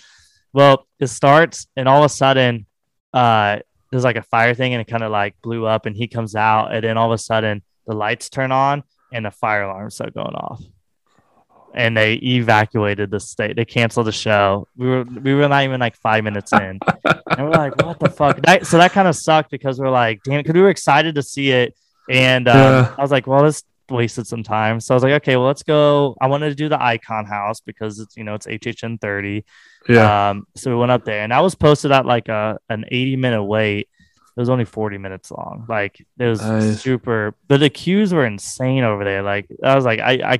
Well, 0.52 0.86
it 0.98 1.08
starts 1.08 1.66
and 1.76 1.88
all 1.88 1.98
of 1.98 2.04
a 2.04 2.08
sudden 2.08 2.66
uh 3.12 3.58
there's 3.90 4.04
like 4.04 4.16
a 4.16 4.22
fire 4.22 4.54
thing 4.54 4.74
and 4.74 4.80
it 4.80 4.86
kind 4.86 5.02
of 5.02 5.10
like 5.10 5.34
blew 5.42 5.64
up 5.66 5.86
and 5.86 5.96
he 5.96 6.08
comes 6.08 6.34
out 6.34 6.74
and 6.74 6.84
then 6.84 6.98
all 6.98 7.10
of 7.10 7.14
a 7.14 7.18
sudden 7.18 7.62
the 7.86 7.94
lights 7.94 8.28
turn 8.28 8.52
on 8.52 8.82
and 9.12 9.24
the 9.24 9.30
fire 9.30 9.62
alarm 9.62 9.90
start 9.90 10.14
going 10.14 10.34
off. 10.34 10.62
And 11.74 11.96
they 11.96 12.14
evacuated 12.14 13.10
the 13.10 13.20
state. 13.20 13.56
They 13.56 13.64
canceled 13.64 14.06
the 14.06 14.12
show. 14.12 14.66
We 14.76 14.86
were 14.88 15.04
we 15.04 15.34
were 15.34 15.48
not 15.48 15.64
even 15.64 15.80
like 15.80 15.96
five 15.96 16.24
minutes 16.24 16.52
in. 16.52 16.78
And 17.04 17.46
we're 17.46 17.50
like 17.50 17.80
what 17.82 18.00
the 18.00 18.10
fuck? 18.10 18.40
That, 18.42 18.66
so 18.66 18.78
that 18.78 18.92
kind 18.92 19.06
of 19.06 19.14
sucked 19.14 19.50
because 19.50 19.78
we're 19.78 19.90
like 19.90 20.22
damn 20.24 20.40
because 20.40 20.54
we 20.54 20.62
were 20.62 20.70
excited 20.70 21.14
to 21.14 21.22
see 21.22 21.50
it 21.50 21.76
and 22.08 22.48
um, 22.48 22.56
Yeah. 22.56 22.94
i 22.98 23.02
was 23.02 23.10
like 23.10 23.26
well 23.26 23.42
this 23.44 23.62
wasted 23.90 24.26
some 24.26 24.42
time 24.42 24.80
so 24.80 24.92
i 24.92 24.96
was 24.96 25.02
like 25.02 25.12
okay 25.14 25.36
well 25.36 25.46
let's 25.46 25.62
go 25.62 26.14
i 26.20 26.26
wanted 26.26 26.50
to 26.50 26.54
do 26.54 26.68
the 26.68 26.82
icon 26.82 27.24
house 27.24 27.60
because 27.60 27.98
it's 28.00 28.16
you 28.18 28.24
know 28.24 28.34
it's 28.34 28.46
hhn 28.46 29.00
30 29.00 29.44
Yeah. 29.88 30.30
um, 30.30 30.46
so 30.56 30.70
we 30.70 30.76
went 30.76 30.90
up 30.92 31.04
there, 31.06 31.22
and 31.22 31.32
I 31.32 31.40
was 31.40 31.54
posted 31.54 31.92
at 31.92 32.04
like 32.04 32.28
a 32.28 32.58
an 32.68 32.84
80 32.88 33.16
minute 33.16 33.44
wait. 33.44 33.88
It 34.36 34.40
was 34.40 34.50
only 34.50 34.66
40 34.66 34.98
minutes 34.98 35.30
long. 35.30 35.64
Like 35.68 36.04
it 36.18 36.24
was 36.26 36.40
Nice. 36.42 36.82
super, 36.82 37.34
but 37.48 37.58
the 37.60 37.70
queues 37.70 38.12
were 38.12 38.26
insane 38.26 38.84
over 38.84 39.02
there. 39.04 39.22
Like 39.22 39.46
I 39.64 39.74
was 39.74 39.84
like, 39.86 40.00
I 40.00 40.12
I 40.34 40.38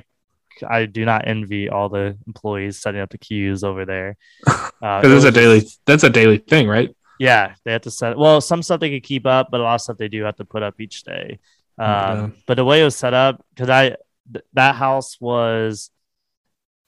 I 0.69 0.85
do 0.85 1.03
not 1.05 1.27
envy 1.27 1.69
all 1.69 1.89
the 1.89 2.17
employees 2.27 2.79
setting 2.79 3.01
up 3.01 3.09
the 3.09 3.17
queues 3.17 3.63
over 3.63 3.85
there. 3.85 4.17
Uh, 4.81 5.01
it 5.03 5.09
that's 5.09 5.25
a 5.25 5.31
daily 5.31 5.61
that's 5.85 6.03
a 6.05 6.09
daily 6.09 6.37
thing, 6.37 6.65
right? 6.67 6.95
yeah, 7.19 7.55
they 7.65 7.71
have 7.73 7.81
to 7.81 7.91
set. 7.91 8.17
Well, 8.17 8.39
some 8.39 8.61
stuff 8.63 8.79
they 8.79 8.89
could 8.91 9.03
keep 9.03 9.25
up, 9.25 9.49
but 9.51 9.59
a 9.59 9.63
lot 9.63 9.75
of 9.75 9.81
stuff 9.81 9.97
they 9.97 10.07
do 10.07 10.23
have 10.23 10.37
to 10.37 10.45
put 10.45 10.63
up 10.63 10.79
each 10.79 11.03
day. 11.03 11.39
Um, 11.79 12.17
Yeah. 12.17 12.29
But 12.45 12.55
the 12.55 12.65
way 12.65 12.81
it 12.81 12.83
was 12.83 12.95
set 12.95 13.13
up, 13.13 13.43
because 13.53 13.69
I 13.69 13.95
th- 14.31 14.45
that 14.53 14.75
house 14.75 15.17
was 15.19 15.89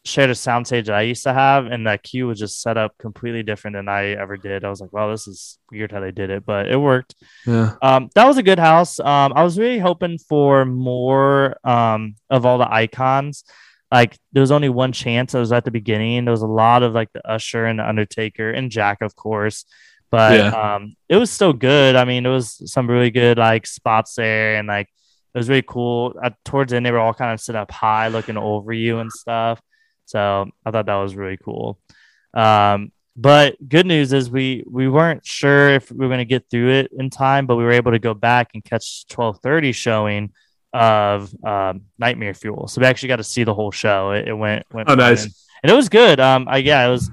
shared 0.03 0.31
a 0.31 0.33
soundstage 0.33 0.85
that 0.85 0.95
I 0.95 1.03
used 1.03 1.23
to 1.23 1.33
have, 1.33 1.67
and 1.67 1.85
that 1.85 2.01
queue 2.01 2.27
was 2.27 2.39
just 2.39 2.61
set 2.61 2.75
up 2.75 2.97
completely 2.97 3.43
different 3.43 3.75
than 3.75 3.87
I 3.87 4.09
ever 4.09 4.35
did. 4.35 4.65
I 4.65 4.69
was 4.69 4.81
like, 4.81 4.91
wow, 4.91 5.11
this 5.11 5.27
is 5.27 5.59
weird 5.71 5.91
how 5.91 5.99
they 5.99 6.11
did 6.11 6.31
it, 6.31 6.43
but 6.45 6.67
it 6.67 6.77
worked. 6.77 7.13
Yeah. 7.45 7.75
Um, 7.81 8.09
that 8.15 8.25
was 8.25 8.37
a 8.37 8.43
good 8.43 8.57
house. 8.59 8.99
Um, 8.99 9.31
I 9.35 9.43
was 9.43 9.59
really 9.59 9.79
hoping 9.79 10.17
for 10.17 10.65
more 10.65 11.55
um, 11.63 12.15
of 12.29 12.45
all 12.45 12.57
the 12.57 12.71
icons. 12.71 13.43
Like 13.91 14.17
there 14.31 14.41
was 14.41 14.51
only 14.51 14.69
one 14.69 14.91
chance. 14.91 15.35
It 15.35 15.39
was 15.39 15.51
at 15.51 15.65
the 15.65 15.71
beginning. 15.71 16.25
There 16.25 16.31
was 16.31 16.41
a 16.41 16.47
lot 16.47 16.81
of 16.81 16.93
like 16.93 17.11
the 17.13 17.27
Usher 17.29 17.65
and 17.65 17.77
the 17.77 17.87
Undertaker 17.87 18.49
and 18.49 18.71
Jack, 18.71 19.01
of 19.01 19.15
course. 19.15 19.65
But 20.11 20.33
Yeah. 20.37 20.49
um, 20.75 20.95
it 21.09 21.15
was 21.15 21.31
still 21.31 21.53
good. 21.53 21.95
I 21.95 22.03
mean, 22.05 22.23
there 22.23 22.31
was 22.31 22.61
some 22.71 22.89
really 22.89 23.11
good 23.11 23.37
like 23.37 23.65
spots 23.65 24.15
there, 24.15 24.55
and 24.57 24.67
like 24.67 24.87
it 25.33 25.37
was 25.37 25.47
really 25.49 25.63
cool. 25.65 26.13
At, 26.21 26.35
towards 26.43 26.71
the 26.71 26.75
end, 26.77 26.85
they 26.85 26.91
were 26.91 26.99
all 26.99 27.13
kind 27.13 27.33
of 27.33 27.39
sit 27.39 27.55
up 27.55 27.71
high, 27.71 28.09
looking 28.09 28.37
over 28.37 28.73
you 28.73 28.99
and 28.99 29.11
stuff. 29.11 29.61
So 30.05 30.49
I 30.65 30.71
thought 30.71 30.87
that 30.87 30.95
was 30.95 31.15
really 31.15 31.37
cool. 31.37 31.79
Um, 32.33 32.91
but 33.15 33.55
good 33.67 33.85
news 33.85 34.11
is 34.13 34.29
we 34.29 34.63
we 34.69 34.87
weren't 34.89 35.25
sure 35.25 35.69
if 35.69 35.89
we 35.91 35.97
were 35.99 36.07
going 36.07 36.19
to 36.19 36.25
get 36.25 36.49
through 36.51 36.71
it 36.71 36.91
in 36.97 37.09
time, 37.09 37.45
but 37.45 37.55
we 37.55 37.63
were 37.63 37.71
able 37.71 37.91
to 37.91 37.99
go 37.99 38.13
back 38.13 38.49
and 38.53 38.63
catch 38.63 39.05
twelve 39.07 39.39
thirty 39.41 39.71
showing 39.71 40.31
of 40.73 41.33
um, 41.45 41.81
Nightmare 41.99 42.33
Fuel. 42.33 42.67
So 42.67 42.79
we 42.81 42.87
actually 42.87 43.09
got 43.09 43.17
to 43.17 43.23
see 43.25 43.43
the 43.43 43.53
whole 43.53 43.71
show. 43.71 44.11
It, 44.11 44.27
it 44.29 44.33
went 44.33 44.65
went 44.73 44.89
Oh, 44.89 44.95
nice. 44.95 45.23
and, 45.23 45.33
and 45.63 45.71
it 45.71 45.75
was 45.75 45.89
good. 45.89 46.19
Um, 46.19 46.47
I 46.49 46.57
yeah, 46.57 46.85
it 46.87 46.89
was 46.89 47.09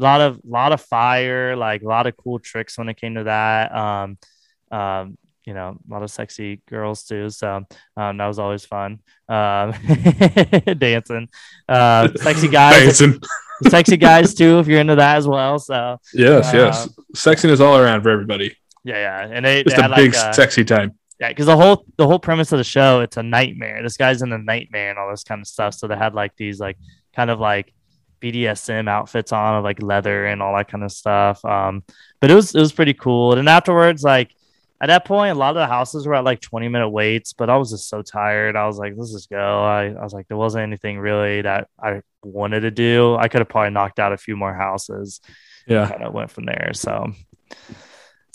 a 0.00 0.02
lot 0.02 0.20
of 0.20 0.40
lot 0.44 0.72
of 0.72 0.80
fire, 0.80 1.56
like 1.56 1.82
a 1.82 1.86
lot 1.88 2.06
of 2.06 2.16
cool 2.16 2.38
tricks 2.38 2.76
when 2.78 2.88
it 2.88 2.96
came 3.00 3.14
to 3.16 3.24
that. 3.24 3.74
Um, 3.74 4.18
um, 4.72 5.18
you 5.46 5.54
know, 5.54 5.78
a 5.88 5.92
lot 5.92 6.02
of 6.02 6.10
sexy 6.10 6.60
girls 6.68 7.04
too. 7.04 7.28
So 7.30 7.64
um, 7.96 8.16
that 8.18 8.26
was 8.26 8.38
always 8.38 8.64
fun. 8.64 9.00
Um, 9.28 9.72
dancing, 10.78 11.28
uh, 11.68 12.08
sexy 12.16 12.48
guys, 12.60 12.98
Dancing. 12.98 13.20
sexy 13.68 13.96
guys 14.08 14.34
too, 14.34 14.58
if 14.58 14.66
you're 14.68 14.80
into 14.80 14.96
that 14.96 15.16
as 15.16 15.26
well. 15.26 15.58
So 15.58 15.98
Yes, 16.14 16.52
Uh, 16.52 16.56
yes. 16.56 16.88
Sexiness 17.16 17.60
all 17.60 17.76
around 17.78 18.02
for 18.02 18.10
everybody. 18.10 18.56
yeah, 18.84 18.96
yeah, 18.96 19.28
and 19.32 19.44
they, 19.44 19.62
Just 19.64 19.76
they 19.76 19.80
a 19.82 19.88
had 19.88 19.94
big 19.96 20.14
like 20.14 20.24
uh, 20.24 20.32
sexy 20.32 20.64
time. 20.64 20.94
yeah, 21.18 21.28
because 21.28 21.46
the 21.46 21.56
whole 21.56 21.84
the 21.96 22.06
whole 22.06 22.18
premise 22.18 22.52
of 22.52 22.58
the 22.58 22.64
show 22.64 23.00
it's 23.00 23.16
a 23.16 23.22
nightmare. 23.22 23.82
This 23.82 23.96
guy's 23.96 24.22
in 24.22 24.32
a 24.32 24.38
nightmare 24.38 24.90
and 24.90 24.98
all 24.98 25.10
this 25.10 25.24
kind 25.24 25.40
of 25.40 25.46
stuff. 25.48 25.74
So 25.74 25.86
they 25.88 25.96
had 25.96 26.14
like 26.14 26.36
these 26.36 26.60
like 26.60 26.76
kind 27.16 27.30
of 27.30 27.40
like 27.40 27.72
BDSM 28.20 28.88
outfits 28.88 29.32
on 29.32 29.56
of 29.56 29.64
like 29.64 29.82
leather 29.82 30.26
and 30.26 30.42
all 30.42 30.54
that 30.56 30.68
kind 30.68 30.84
of 30.84 30.92
stuff. 30.92 31.44
Um, 31.44 31.82
but 32.20 32.30
it 32.30 32.34
was 32.34 32.54
it 32.54 32.60
was 32.60 32.72
pretty 32.72 32.94
cool. 32.94 33.34
And 33.34 33.48
afterwards, 33.48 34.02
like 34.02 34.34
at 34.82 34.86
that 34.86 35.04
point, 35.04 35.36
a 35.36 35.38
lot 35.38 35.50
of 35.50 35.56
the 35.60 35.66
houses 35.66 36.06
were 36.06 36.14
at 36.14 36.24
like 36.24 36.40
20 36.40 36.68
minute 36.68 36.88
waits, 36.88 37.32
but 37.34 37.50
I 37.50 37.56
was 37.58 37.70
just 37.70 37.88
so 37.88 38.00
tired. 38.02 38.56
I 38.56 38.66
was 38.66 38.78
like, 38.78 38.94
let's 38.96 39.12
just 39.12 39.28
go. 39.28 39.62
I, 39.62 39.88
I 39.88 40.02
was 40.02 40.14
like, 40.14 40.26
there 40.28 40.38
wasn't 40.38 40.62
anything 40.62 40.98
really 40.98 41.42
that 41.42 41.68
I 41.82 42.00
wanted 42.22 42.60
to 42.60 42.70
do. 42.70 43.14
I 43.16 43.28
could 43.28 43.40
have 43.40 43.48
probably 43.48 43.70
knocked 43.70 43.98
out 43.98 44.12
a 44.12 44.16
few 44.16 44.36
more 44.36 44.54
houses. 44.54 45.20
Yeah. 45.66 45.86
Kind 45.88 46.02
of 46.02 46.14
went 46.14 46.30
from 46.30 46.46
there. 46.46 46.70
So 46.72 47.12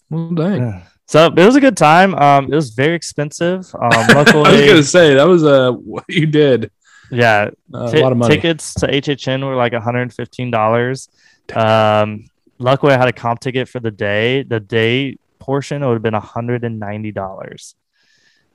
Well, 0.10 0.30
dang. 0.30 0.84
so 1.08 1.26
it 1.36 1.46
was 1.46 1.56
a 1.56 1.62
good 1.62 1.78
time. 1.78 2.14
Um, 2.14 2.46
it 2.46 2.56
was 2.56 2.70
very 2.76 2.96
expensive. 2.96 3.66
Um, 3.74 3.90
I 3.92 4.16
was 4.24 4.32
gonna 4.32 4.84
say 4.84 5.16
that 5.16 5.28
was 5.28 5.43
uh, 5.43 5.72
what 5.72 6.04
you 6.09 6.28
did. 6.28 6.70
Yeah, 7.12 7.50
Uh, 7.74 7.92
Ti- 7.92 8.02
lot 8.02 8.12
of 8.12 8.18
money. 8.18 8.36
Tickets 8.36 8.74
to 8.76 8.88
HHN 8.88 9.46
were 9.46 9.56
like 9.56 9.74
$115. 9.74 11.08
Um, 11.56 12.26
luckily, 12.60 12.94
I 12.94 12.98
had 12.98 13.08
a 13.08 13.14
comp 13.14 13.40
ticket 13.40 13.68
for 13.70 13.80
the 13.80 13.92
day. 13.92 14.44
The 14.44 14.60
day 14.60 15.18
portion 15.40 15.84
it 15.84 15.88
would 15.88 15.94
have 15.94 16.02
been 16.02 16.14
$190. 16.14 17.76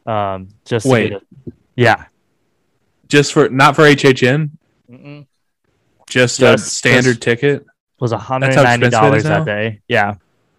Um, 0.07 0.49
just 0.65 0.87
Wait. 0.87 1.15
yeah. 1.77 2.07
Just 3.09 3.33
for 3.33 3.49
not 3.49 3.75
for 3.77 3.83
HHN, 3.83 4.51
Mm-mm. 4.91 5.27
just 6.09 6.41
a 6.43 6.57
standard 6.59 7.21
ticket 7.21 7.67
Was 7.99 8.13
expensive 8.13 8.65
$190 8.93 9.13
it 9.13 9.17
is 9.17 9.23
that 9.25 9.45
day. 9.45 9.81
Yeah. 9.89 10.15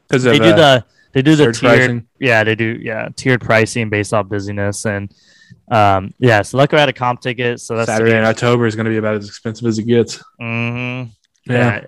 because 0.08 0.24
They 0.24 0.38
of 0.38 0.44
do 0.44 0.54
the 0.54 0.86
they 1.14 1.22
do 1.22 1.36
the 1.36 1.52
tiered 1.52 1.58
pricing. 1.60 2.08
yeah 2.20 2.44
they 2.46 2.56
do 2.56 2.78
yeah 2.82 3.10
tiered 3.16 3.42
pricing 3.42 3.90
based 3.90 4.14
off 4.14 4.28
busyness 4.30 4.86
and 4.86 5.14
um 5.70 6.14
yeah 6.20 6.42
so 6.42 6.58
luckily 6.58 6.78
I 6.78 6.82
had 6.82 6.90
a 6.90 6.94
comp 6.94 7.22
ticket 7.22 7.60
so 7.60 7.76
that's 7.76 7.88
Saturday 7.88 8.18
in 8.18 8.24
October 8.24 8.66
is 8.66 8.76
going 8.76 8.86
to 8.86 8.90
be 8.92 8.98
about 8.98 9.16
as 9.16 9.28
expensive 9.28 9.68
as 9.68 9.80
it 9.80 9.84
gets. 9.84 10.22
hmm 10.40 10.46
Yeah. 10.46 11.06
Yeah. 11.46 11.86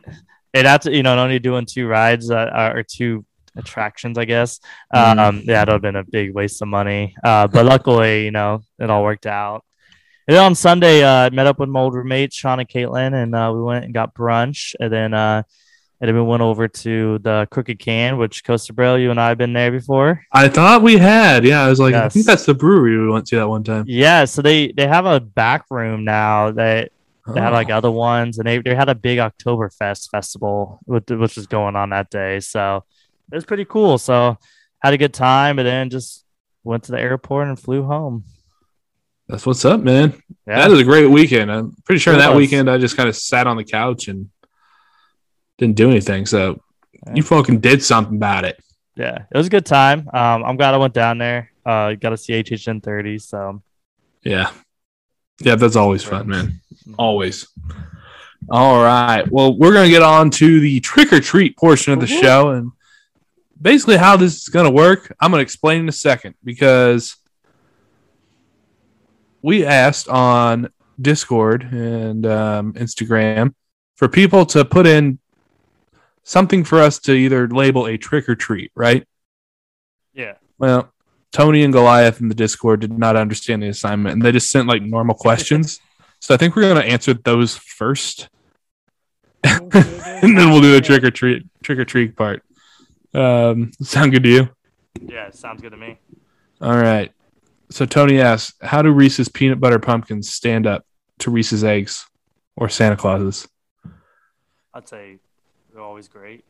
And 0.55 0.65
that's 0.65 0.85
you 0.85 1.03
know 1.03 1.17
only 1.17 1.39
doing 1.39 1.65
two 1.65 1.87
rides 1.87 2.29
uh, 2.29 2.35
uh, 2.35 2.73
or 2.75 2.83
two 2.83 3.25
attractions, 3.55 4.17
I 4.17 4.25
guess. 4.25 4.59
Mhm. 4.93 5.19
Um, 5.19 5.41
yeah, 5.45 5.65
that 5.65 5.67
would 5.67 5.73
have 5.73 5.81
been 5.81 5.95
a 5.95 6.03
big 6.03 6.33
waste 6.33 6.61
of 6.61 6.67
money. 6.67 7.15
Uh, 7.23 7.47
but 7.47 7.65
luckily, 7.65 8.25
you 8.25 8.31
know, 8.31 8.61
it 8.79 8.89
all 8.89 9.03
worked 9.03 9.25
out. 9.25 9.63
And 10.27 10.35
then 10.37 10.43
on 10.43 10.55
Sunday, 10.55 11.03
uh, 11.03 11.25
I 11.25 11.29
met 11.31 11.47
up 11.47 11.59
with 11.59 11.69
my 11.69 11.79
old 11.81 11.93
roommates, 11.95 12.35
Sean 12.35 12.59
and 12.59 12.69
Caitlin, 12.69 13.13
and 13.13 13.35
uh, 13.35 13.51
we 13.53 13.61
went 13.61 13.85
and 13.85 13.93
got 13.93 14.15
brunch. 14.15 14.73
And 14.79 14.91
then, 14.91 15.13
uh, 15.13 15.43
and 16.03 16.09
then 16.09 16.15
we 16.15 16.21
went 16.21 16.41
over 16.41 16.67
to 16.67 17.17
the 17.19 17.47
Crooked 17.49 17.79
Can, 17.79 18.17
which 18.17 18.43
Coaster 18.43 18.73
Bro, 18.73 18.95
you 18.95 19.09
and 19.09 19.17
I 19.21 19.29
have 19.29 19.37
been 19.37 19.53
there 19.53 19.71
before. 19.71 20.21
I 20.33 20.49
thought 20.49 20.81
we 20.81 20.97
had. 20.97 21.45
Yeah, 21.45 21.63
I 21.63 21.69
was 21.69 21.79
like, 21.79 21.95
I 21.95 22.09
think 22.09 22.25
that's 22.25 22.45
the 22.45 22.53
brewery 22.53 22.97
we 22.99 23.09
went 23.09 23.25
to 23.27 23.37
that 23.37 23.47
one 23.47 23.63
time. 23.63 23.85
Yeah, 23.87 24.25
so 24.25 24.41
they 24.41 24.73
they 24.73 24.85
have 24.85 25.05
a 25.05 25.21
back 25.21 25.63
room 25.69 26.03
now 26.03 26.51
that 26.51 26.91
They 27.33 27.39
had 27.39 27.53
like 27.53 27.69
Oh. 27.69 27.77
other 27.77 27.89
ones, 27.91 28.37
and 28.37 28.45
they, 28.45 28.57
they 28.59 28.75
had 28.75 28.89
a 28.89 28.95
big 28.95 29.17
Oktoberfest 29.19 30.09
festival, 30.09 30.79
with, 30.85 31.09
which 31.09 31.37
was 31.37 31.47
going 31.47 31.77
on 31.77 31.91
that 31.91 32.09
day. 32.09 32.41
So 32.41 32.83
it 33.31 33.35
was 33.35 33.45
pretty 33.45 33.63
cool. 33.63 33.97
So 33.97 34.37
had 34.81 34.93
a 34.93 34.97
good 34.97 35.13
time, 35.13 35.57
and 35.57 35.65
then 35.65 35.89
just 35.89 36.25
went 36.65 36.83
to 36.83 36.91
the 36.91 36.99
airport 36.99 37.47
and 37.47 37.57
flew 37.57 37.83
home. 37.83 38.25
That's 39.29 39.45
what's 39.45 39.63
up, 39.63 39.79
man. 39.79 40.21
Yeah, 40.45 40.59
That 40.67 40.71
is 40.71 40.79
a 40.79 40.83
great 40.83 41.07
weekend. 41.09 41.49
I'm 41.49 41.71
pretty 41.85 41.99
sure 41.99 42.17
that 42.17 42.35
weekend 42.35 42.69
I 42.69 42.77
just 42.77 42.97
kind 42.97 43.07
of 43.07 43.15
sat 43.15 43.47
on 43.47 43.55
the 43.55 43.63
couch 43.63 44.09
and 44.09 44.29
didn't 45.63 45.77
do 45.77 45.89
anything. 45.89 46.25
So 46.25 46.61
Yeah. 47.07 47.13
you 47.15 47.23
fucking 47.23 47.59
did 47.59 47.81
something 47.83 48.15
about 48.17 48.45
it. 48.45 48.59
yeah, 48.95 49.25
it 49.31 49.37
was 49.37 49.47
a 49.47 49.49
good 49.49 49.65
time. 49.65 50.09
Um, 50.13 50.43
I'm 50.43 50.55
glad 50.57 50.73
I 50.73 50.77
went 50.77 50.93
down 50.93 51.17
there. 51.17 51.51
Uh, 51.65 51.93
got 51.93 52.09
to 52.09 52.17
see 52.17 52.33
HHN 52.33 52.81
30. 52.83 53.17
So 53.19 53.61
Yeah. 54.23 54.51
Yeah, 55.41 55.55
that's 55.55 55.75
always 55.75 56.03
fun, 56.03 56.27
man. 56.27 56.61
Always. 56.97 57.47
All 58.49 58.83
right. 58.83 59.23
Well, 59.31 59.57
we're 59.57 59.73
to 59.85 59.89
get 59.89 60.03
on 60.03 60.29
to 60.31 60.59
the 60.59 60.79
trick 60.81 61.11
or 61.11 61.19
treat 61.19 61.57
portion 61.57 61.91
of 61.93 61.99
the 61.99 62.07
show. 62.07 62.49
And 62.51 62.71
basically, 63.59 63.97
how 63.97 64.15
this 64.17 64.35
is 64.37 64.49
to 64.65 64.71
work, 64.71 65.13
I'm 65.19 65.31
to 65.39 65.43
explain 65.43 65.79
in 65.81 65.89
a 65.89 65.93
second 65.93 66.35
because 66.43 67.15
we 69.41 69.65
asked 69.65 70.07
on 70.07 70.69
Discord 71.01 71.63
and 71.63 72.25
um, 72.25 72.73
Instagram 72.73 73.53
for 73.95 74.07
people 74.07 74.45
to 74.47 74.63
put 74.65 74.85
in 74.85 75.19
something 76.23 76.63
for 76.63 76.79
us 76.79 76.99
to 76.99 77.13
either 77.13 77.47
label 77.47 77.85
a 77.85 77.97
trick 77.97 78.27
or 78.29 78.35
treat, 78.35 78.71
right? 78.75 79.05
yeah, 80.13 80.33
Well, 80.57 80.91
Tony 81.31 81.63
and 81.63 81.73
Goliath 81.73 82.21
in 82.21 82.29
the 82.29 82.35
Discord 82.35 82.81
did 82.81 82.97
not 82.97 83.15
understand 83.15 83.63
the 83.63 83.67
assignment 83.67 84.13
and 84.13 84.21
they 84.21 84.31
just 84.31 84.51
sent 84.51 84.67
like 84.67 84.81
normal 84.81 85.15
questions. 85.15 85.79
so 86.19 86.33
I 86.33 86.37
think 86.37 86.55
we're 86.55 86.61
going 86.61 86.81
to 86.81 86.87
answer 86.87 87.13
those 87.13 87.57
first 87.57 88.29
and 89.43 89.71
then 90.37 90.49
we'll 90.51 90.61
do 90.61 90.71
the 90.71 90.81
trick 90.81 91.03
or 91.03 91.11
treat 91.11 91.43
trick 91.63 91.79
or 91.79 91.85
treat 91.85 92.15
part. 92.15 92.43
Um, 93.13 93.71
sound 93.81 94.11
good 94.11 94.23
to 94.23 94.29
you? 94.29 94.49
yeah, 95.01 95.29
sounds 95.31 95.61
good 95.61 95.71
to 95.71 95.77
me. 95.77 95.99
All 96.61 96.77
right. 96.77 97.11
So 97.69 97.85
Tony 97.85 98.21
asks, 98.21 98.53
how 98.61 98.81
do 98.81 98.91
Reese's 98.91 99.27
peanut 99.29 99.59
butter 99.59 99.79
pumpkins 99.79 100.31
stand 100.31 100.67
up 100.67 100.85
to 101.19 101.31
Reese's 101.31 101.63
eggs 101.63 102.05
or 102.55 102.69
Santa 102.69 102.95
Claus's? 102.95 103.47
I'd 104.73 104.87
say 104.87 105.17
always 105.83 106.07
great. 106.07 106.45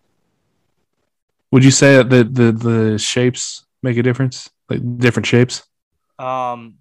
Would 1.52 1.64
you 1.64 1.72
say 1.72 1.98
that 1.98 2.10
the, 2.10 2.24
the, 2.24 2.52
the 2.52 2.98
shapes 2.98 3.66
make 3.84 3.98
a 3.98 4.04
difference? 4.04 4.50
Like 4.70 4.82
different 4.98 5.26
shapes? 5.28 5.64
Um, 6.20 6.80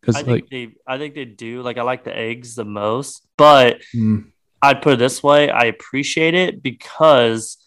Because 0.00 0.16
I 0.16 0.22
like, 0.22 0.48
think 0.48 0.50
they, 0.50 0.68
I 0.86 0.98
think 0.98 1.14
they 1.14 1.24
do. 1.26 1.62
Like, 1.62 1.78
I 1.78 1.82
like 1.82 2.04
the 2.04 2.16
eggs 2.16 2.54
the 2.54 2.64
most, 2.64 3.26
but 3.36 3.82
mm, 3.94 4.30
I'd 4.62 4.82
put 4.82 4.94
it 4.94 4.98
this 4.98 5.22
way: 5.22 5.50
I 5.50 5.64
appreciate 5.64 6.34
it 6.34 6.62
because 6.62 7.58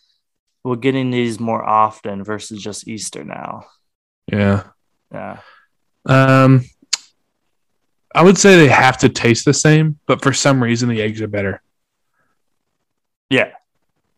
we're 0.64 0.76
getting 0.78 1.12
these 1.12 1.40
more 1.40 1.64
often 1.64 2.24
versus 2.24 2.62
just 2.64 2.88
Easter 2.88 3.24
now. 3.24 3.66
yeah. 4.32 4.64
Yeah, 5.12 5.42
Um, 6.06 6.66
I 8.16 8.24
would 8.24 8.38
say 8.38 8.56
they 8.58 8.68
have 8.68 9.00
to 9.00 9.10
taste 9.10 9.46
the 9.46 9.54
same, 9.54 10.00
but 10.06 10.22
for 10.22 10.34
some 10.34 10.62
reason 10.62 10.90
the 10.90 11.02
eggs 11.02 11.22
are 11.22 11.28
better. 11.28 11.63
Yeah, 13.30 13.52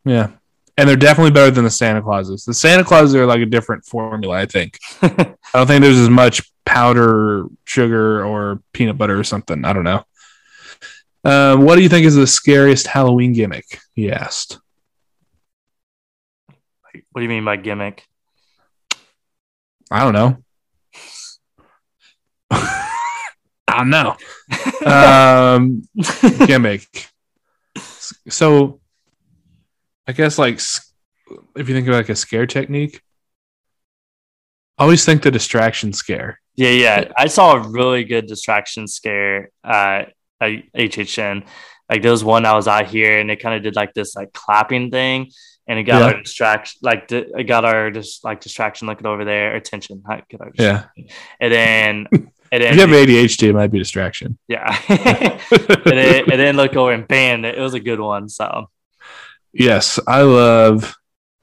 Yeah, 0.03 0.29
and 0.77 0.89
they're 0.89 0.95
definitely 0.95 1.31
better 1.31 1.51
than 1.51 1.63
the 1.63 1.69
Santa 1.69 2.01
Clauses. 2.01 2.45
The 2.45 2.53
Santa 2.53 2.83
Clauses 2.83 3.15
are 3.15 3.25
like 3.25 3.41
a 3.41 3.45
different 3.45 3.85
formula. 3.85 4.35
I 4.35 4.45
think. 4.45 4.77
I 5.01 5.35
don't 5.53 5.67
think 5.67 5.81
there's 5.81 5.97
as 5.97 6.09
much 6.09 6.43
powder, 6.65 7.45
sugar, 7.63 8.25
or 8.25 8.61
peanut 8.73 8.97
butter 8.97 9.17
or 9.17 9.23
something. 9.23 9.63
I 9.63 9.73
don't 9.73 9.83
know. 9.83 10.03
Um, 11.23 11.63
what 11.63 11.75
do 11.75 11.81
you 11.81 11.89
think 11.89 12.05
is 12.05 12.15
the 12.15 12.27
scariest 12.27 12.87
Halloween 12.87 13.33
gimmick? 13.33 13.79
He 13.93 14.11
asked. 14.11 14.59
What 17.11 17.21
do 17.21 17.23
you 17.23 17.29
mean 17.29 17.45
by 17.45 17.55
gimmick? 17.55 18.05
I 19.89 19.99
don't 19.99 20.13
know. 20.13 20.37
I 22.51 23.77
don't 23.77 23.89
know. 23.89 24.15
Um, 24.85 25.81
gimmick. 26.45 26.85
So, 28.29 28.79
I 30.07 30.11
guess 30.13 30.37
like 30.37 30.59
if 31.55 31.67
you 31.69 31.75
think 31.75 31.87
of 31.87 31.93
like 31.95 32.09
a 32.09 32.15
scare 32.15 32.45
technique, 32.45 33.01
I 34.77 34.83
always 34.83 35.05
think 35.05 35.23
the 35.23 35.31
distraction 35.31 35.93
scare. 35.93 36.39
Yeah, 36.55 36.69
yeah. 36.69 37.11
I 37.17 37.27
saw 37.27 37.53
a 37.55 37.67
really 37.67 38.03
good 38.03 38.27
distraction 38.27 38.87
scare 38.87 39.49
uh, 39.63 40.03
at, 40.41 40.49
at 40.51 40.63
HHN. 40.75 41.45
Like 41.89 42.01
there 42.01 42.11
was 42.11 42.23
one 42.23 42.45
I 42.45 42.53
was 42.55 42.67
out 42.67 42.87
here 42.87 43.19
and 43.19 43.29
it 43.31 43.37
kind 43.41 43.55
of 43.55 43.63
did 43.63 43.75
like 43.75 43.93
this 43.93 44.15
like 44.15 44.33
clapping 44.33 44.91
thing 44.91 45.31
and 45.67 45.79
it 45.79 45.83
got 45.83 45.99
Yeah. 46.01 46.15
our 46.17 46.21
distraction 46.21 46.79
like 46.83 47.11
it 47.11 47.47
got 47.47 47.63
our 47.65 47.91
just 47.91 48.23
like 48.23 48.41
distraction 48.41 48.87
looking 48.87 49.07
over 49.07 49.23
there 49.25 49.55
attention. 49.55 50.03
Yeah, 50.57 50.85
And 51.39 51.51
then 51.53 52.07
and 52.51 52.63
if 52.63 52.75
you 52.75 52.81
have 52.81 52.89
ADHD, 52.89 53.49
it 53.49 53.53
might 53.53 53.71
be 53.71 53.79
distraction. 53.79 54.37
yeah. 54.47 54.79
and, 54.89 55.39
then, 55.85 56.23
and 56.31 56.39
then 56.39 56.55
look 56.57 56.75
over 56.75 56.91
and 56.91 57.07
bam, 57.07 57.45
it 57.45 57.57
was 57.59 57.73
a 57.73 57.79
good 57.79 57.99
one. 57.99 58.29
So 58.29 58.69
yes, 59.55 59.99
I 60.07 60.21
love, 60.21 60.95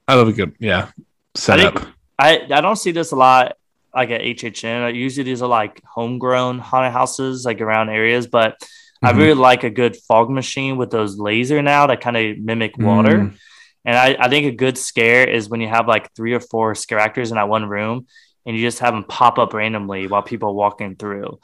I 0.06 0.14
love 0.14 0.28
a 0.28 0.32
good 0.32 0.54
yeah 0.58 0.90
setup. 1.34 1.78
think- 1.78 1.88
I 2.18 2.40
I 2.52 2.60
don't 2.60 2.76
see 2.76 2.92
this 2.92 3.10
a 3.12 3.16
lot 3.16 3.56
like 3.94 4.10
at 4.10 4.20
HHN. 4.20 4.94
Usually 4.94 5.24
these 5.24 5.42
are 5.42 5.48
like 5.48 5.82
homegrown 5.84 6.58
haunted 6.60 6.92
houses 6.92 7.44
like 7.44 7.60
around 7.60 7.88
areas, 7.90 8.26
but 8.26 8.56
I 9.02 9.12
Mhm. 9.12 9.16
really 9.18 9.34
like 9.34 9.64
a 9.64 9.70
good 9.70 9.96
fog 9.96 10.30
machine 10.30 10.76
with 10.76 10.90
those 10.90 11.18
laser 11.18 11.60
now 11.62 11.86
that 11.88 12.00
kind 12.00 12.16
of 12.16 12.38
mimic 12.38 12.78
water. 12.78 13.18
Mm. 13.18 13.34
And 13.84 13.96
I, 13.98 14.16
I 14.20 14.28
think 14.28 14.46
a 14.46 14.52
good 14.64 14.78
scare 14.78 15.28
is 15.28 15.48
when 15.48 15.60
you 15.60 15.68
have 15.68 15.88
like 15.88 16.14
three 16.14 16.34
or 16.34 16.40
four 16.40 16.74
scare 16.76 17.00
actors 17.00 17.32
in 17.32 17.36
that 17.36 17.48
one 17.48 17.68
room 17.68 18.06
and 18.46 18.56
you 18.56 18.62
just 18.62 18.78
have 18.78 18.94
them 18.94 19.02
pop 19.04 19.38
up 19.40 19.54
randomly 19.54 20.06
while 20.06 20.22
people 20.22 20.50
are 20.50 20.54
walking 20.54 20.94
through. 20.94 21.40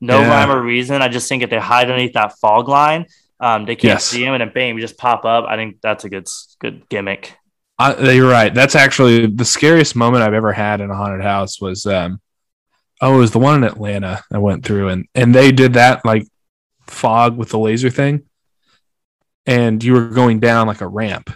No 0.00 0.20
Yeah. 0.20 0.28
rhyme 0.30 0.50
or 0.50 0.62
reason. 0.62 1.02
I 1.02 1.08
just 1.08 1.28
think 1.28 1.42
if 1.42 1.50
they 1.50 1.58
hide 1.58 1.90
underneath 1.90 2.14
that 2.14 2.38
fog 2.40 2.66
line, 2.68 3.04
um, 3.42 3.66
they 3.66 3.76
can't 3.76 3.94
Yes. 3.94 4.04
see 4.06 4.24
him, 4.24 4.32
and 4.32 4.40
then 4.40 4.52
bam, 4.54 4.76
you 4.76 4.80
just 4.80 4.96
pop 4.96 5.24
up. 5.26 5.44
I 5.46 5.56
think 5.56 5.76
that's 5.82 6.04
a 6.04 6.08
good 6.08 6.28
good 6.60 6.88
gimmick. 6.88 7.36
I, 7.78 8.12
you're 8.12 8.30
right. 8.30 8.54
That's 8.54 8.74
actually 8.76 9.26
the 9.26 9.44
scariest 9.44 9.96
moment 9.96 10.22
I've 10.22 10.34
ever 10.34 10.52
had 10.52 10.80
in 10.80 10.90
a 10.90 10.94
haunted 10.96 11.22
house 11.22 11.60
was 11.60 11.84
um 11.84 12.20
oh, 13.00 13.16
it 13.16 13.18
was 13.18 13.32
the 13.32 13.40
one 13.40 13.56
in 13.56 13.64
Atlanta 13.64 14.22
I 14.32 14.38
went 14.38 14.64
through 14.64 14.88
and 14.88 15.06
and 15.14 15.34
they 15.34 15.50
did 15.52 15.74
that 15.74 16.04
like 16.04 16.24
fog 16.86 17.36
with 17.36 17.48
the 17.50 17.58
laser 17.58 17.90
thing 17.90 18.22
and 19.46 19.82
you 19.82 19.94
were 19.94 20.08
going 20.08 20.38
down 20.38 20.68
like 20.68 20.80
a 20.80 20.86
ramp. 20.86 21.30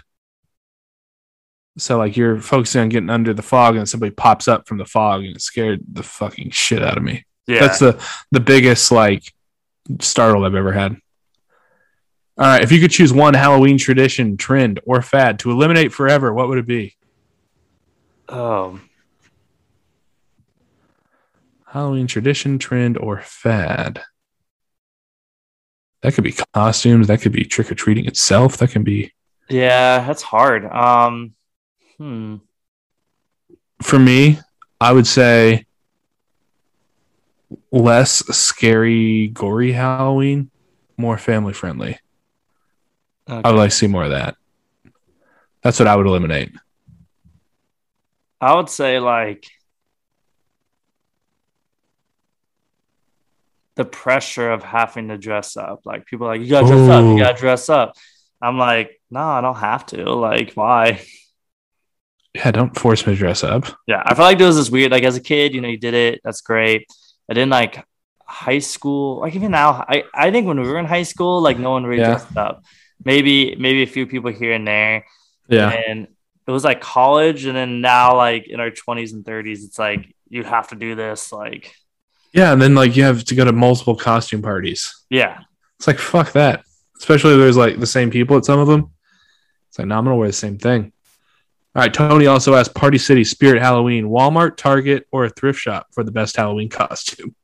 So 1.79 1.99
like 1.99 2.17
you're 2.17 2.41
focusing 2.41 2.83
on 2.83 2.89
getting 2.89 3.11
under 3.11 3.35
the 3.35 3.43
fog 3.43 3.77
and 3.77 3.89
somebody 3.89 4.11
pops 4.13 4.49
up 4.49 4.67
from 4.69 4.79
the 4.79 4.85
fog 4.87 5.25
and 5.25 5.37
it 5.37 5.43
scared 5.43 5.81
the 5.93 6.03
fucking 6.03 6.51
shit 6.51 6.83
out 6.83 6.97
of 6.97 7.03
me. 7.03 7.25
Yeah. 7.47 7.61
That's 7.61 7.81
the 7.81 8.01
the 8.31 8.41
biggest 8.41 8.93
like 8.93 9.33
startle 10.01 10.45
I've 10.45 10.55
ever 10.55 10.73
had. 10.73 10.97
All 12.39 12.47
right, 12.47 12.63
if 12.63 12.71
you 12.71 12.81
could 12.81 12.91
choose 12.91 13.13
one 13.13 13.35
Halloween 13.35 13.79
tradition, 13.79 14.37
trend, 14.37 14.81
or 14.85 15.01
fad 15.01 15.39
to 15.41 15.51
eliminate 15.51 15.93
forever, 15.93 16.33
what 16.33 16.49
would 16.49 16.59
it 16.59 16.67
be? 16.67 16.97
Um, 18.29 18.91
Halloween 21.67 22.07
tradition, 22.07 22.59
trend, 22.59 22.99
or 22.99 23.21
fad? 23.23 24.03
That 26.03 26.15
could 26.15 26.25
be 26.25 26.35
costumes. 26.55 27.07
That 27.07 27.23
could 27.23 27.33
be 27.33 27.45
trick 27.45 27.73
or 27.73 27.75
treating 27.75 28.07
itself. 28.07 28.59
That 28.59 28.71
can 28.71 28.85
be 28.85 29.13
yeah, 29.49 30.05
that's 30.07 30.23
hard. 30.23 30.65
Um, 30.65 31.35
hmm. 31.99 32.37
for 33.83 33.99
me. 33.99 34.41
I 34.79 34.93
would 34.93 35.07
say 35.07 35.65
less 37.73 38.17
scary, 38.37 39.29
gory 39.29 39.73
Halloween, 39.73 40.51
more 40.99 41.17
family 41.17 41.55
friendly. 41.55 41.99
I 43.29 43.51
would 43.51 43.59
like 43.59 43.71
to 43.71 43.77
see 43.77 43.87
more 43.89 44.05
of 44.05 44.11
that. 44.11 44.37
That's 45.63 45.79
what 45.79 45.89
I 45.89 45.97
would 45.97 46.07
eliminate. 46.07 46.53
I 48.41 48.55
would 48.55 48.69
say 48.69 49.01
like 49.01 49.47
the 53.75 53.85
pressure 53.85 54.51
of 54.51 54.63
having 54.63 55.09
to 55.09 55.19
dress 55.19 55.57
up. 55.57 55.81
Like 55.85 56.07
people 56.07 56.27
are 56.27 56.37
like, 56.37 56.41
you 56.41 56.51
gotta 56.51 56.67
dress 56.67 56.89
up, 56.89 57.05
you 57.05 57.19
gotta 57.19 57.39
dress 57.39 57.69
up. 57.69 57.97
I'm 58.41 58.59
like, 58.59 59.01
no, 59.11 59.21
I 59.21 59.41
don't 59.41 59.57
have 59.57 59.87
to. 59.87 60.05
Like, 60.15 60.53
why? 60.55 61.03
Yeah, 62.35 62.51
don't 62.51 62.79
force 62.79 63.07
me 63.07 63.15
to 63.15 63.19
dress 63.19 63.43
up. 63.43 63.65
Yeah, 63.87 64.03
I 64.05 64.15
feel 64.15 64.25
like 64.25 64.39
there 64.39 64.47
was 64.47 64.57
this 64.57 64.71
weird, 64.71 64.93
like 64.93 65.05
as 65.05 65.17
a 65.17 65.21
kid, 65.21 65.55
you 65.55 65.61
know, 65.61 65.69
you 65.69 65.79
did 65.79 65.95
it, 65.95 66.21
that's 66.23 66.43
great. 66.43 66.87
I 67.31 67.35
didn't 67.35 67.51
like 67.51 67.85
high 68.25 68.59
school, 68.59 69.21
like 69.21 69.35
even 69.35 69.51
now, 69.51 69.85
I, 69.89 70.05
I 70.15 70.31
think 70.31 70.47
when 70.47 70.61
we 70.61 70.69
were 70.69 70.79
in 70.79 70.85
high 70.87 71.03
school, 71.05 71.41
like 71.41 71.59
no 71.59 71.71
one 71.71 71.85
really 71.85 72.03
Yeah. 72.03 72.11
dressed 72.11 72.37
up. 72.37 72.63
Maybe 73.05 73.55
maybe 73.57 73.83
a 73.83 73.87
few 73.87 74.07
people 74.07 74.31
here 74.33 74.53
and 74.53 74.67
there. 74.67 75.05
Yeah. 75.49 75.69
And 75.71 76.09
it 76.47 76.51
was 76.51 76.65
like 76.65 76.81
college, 76.81 77.45
and 77.45 77.57
then 77.57 77.81
now 77.81 78.17
like 78.17 78.49
in 78.49 78.61
our 78.61 78.71
twenties 78.71 79.13
and 79.13 79.25
thirties, 79.25 79.65
it's 79.65 79.79
like 79.79 80.15
you 80.29 80.43
have 80.45 80.69
to 80.69 80.75
do 80.77 80.95
this. 80.95 81.33
Like, 81.33 81.75
Yeah, 82.33 82.53
and 82.53 82.61
then 82.61 82.75
like 82.75 82.97
you 82.97 83.05
have 83.05 83.25
to 83.25 83.35
go 83.35 83.45
to 83.45 83.53
multiple 83.53 83.97
costume 83.97 84.43
parties. 84.43 85.05
yeah, 85.11 85.41
It's 85.79 85.87
like 85.87 85.99
fuck 85.99 86.33
that. 86.33 86.65
Especially 86.99 87.33
if 87.35 87.39
there's 87.39 87.57
like 87.57 87.79
the 87.79 87.87
same 87.87 88.11
people 88.11 88.37
at 88.37 88.45
some 88.45 88.59
of 88.59 88.67
them. 88.69 88.91
It's 89.69 89.79
like, 89.79 89.89
no, 89.89 89.99
I'm 89.99 90.05
gonna 90.05 90.17
wear 90.17 90.29
the 90.29 90.33
same 90.33 90.57
thing. 90.59 90.93
All 91.75 91.83
right. 91.83 91.93
Tony 91.93 92.27
also 92.27 92.55
asked 92.55 92.75
Party 92.75 92.97
City 92.97 93.23
Spirit 93.23 93.61
Halloween, 93.61 94.07
Walmart, 94.07 94.57
Target, 94.57 95.07
or 95.13 95.27
a 95.27 95.29
thrift 95.31 95.59
shop 95.61 95.89
for 95.93 96.03
the 96.05 96.11
best 96.11 96.35
Halloween 96.37 96.71
costume. 96.71 97.35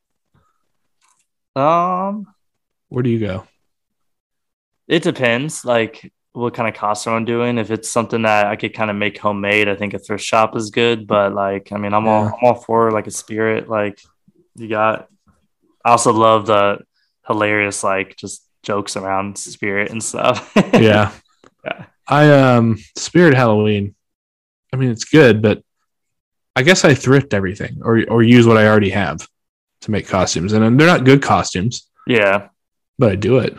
Um, 1.55 2.27
Where 2.89 3.03
do 3.03 3.11
you 3.11 3.19
go? 3.21 3.47
It 4.89 5.03
depends, 5.03 5.65
like 5.65 6.13
what 6.33 6.55
kind 6.55 6.69
of 6.69 6.75
costume 6.75 7.15
I'm 7.15 7.25
doing. 7.25 7.59
If 7.59 7.71
it's 7.71 7.89
something 7.89 8.23
that 8.23 8.47
I 8.47 8.57
could 8.57 8.75
kind 8.75 8.91
of 8.91 8.97
make 8.97 9.19
homemade, 9.19 9.69
I 9.69 9.75
think 9.75 9.95
a 9.95 9.99
thrift 9.99 10.25
shop 10.25 10.57
is 10.57 10.71
good. 10.71 11.07
But 11.07 11.35
like, 11.35 11.73
I 11.73 11.79
mean, 11.79 11.93
I'm 11.95 12.09
all 12.09 12.27
I'm 12.27 12.35
all 12.43 12.55
for 12.55 12.91
like 12.91 13.07
a 13.07 13.11
spirit. 13.11 13.69
Like 13.69 14.01
you 14.57 14.69
got. 14.69 15.09
I 15.85 15.91
also 15.91 16.13
love 16.13 16.47
the 16.47 16.79
hilarious 17.27 17.83
like 17.83 18.17
just 18.17 18.47
jokes 18.63 18.97
around 18.97 19.37
spirit 19.37 19.91
and 19.91 20.03
stuff. 20.03 20.53
Yeah. 20.75 21.13
Yeah. 21.65 21.87
I 22.09 22.31
um 22.31 22.79
Spirit 22.97 23.35
Halloween. 23.35 23.95
I 24.73 24.77
mean, 24.77 24.91
it's 24.91 25.05
good, 25.05 25.43
but 25.43 25.63
I 26.57 26.63
guess 26.63 26.85
I 26.85 26.95
thrift 26.95 27.35
everything 27.35 27.81
or 27.83 28.05
or 28.09 28.23
use 28.23 28.47
what 28.47 28.57
I 28.57 28.67
already 28.67 28.91
have 28.91 29.27
to 29.83 29.91
make 29.91 30.07
costumes, 30.09 30.53
and 30.53 30.79
they're 30.79 30.87
not 30.87 31.05
good 31.05 31.23
costumes, 31.23 31.89
yeah. 32.07 32.49
but 32.99 33.13
I 33.13 33.17
do 33.17 33.39
it. 33.39 33.57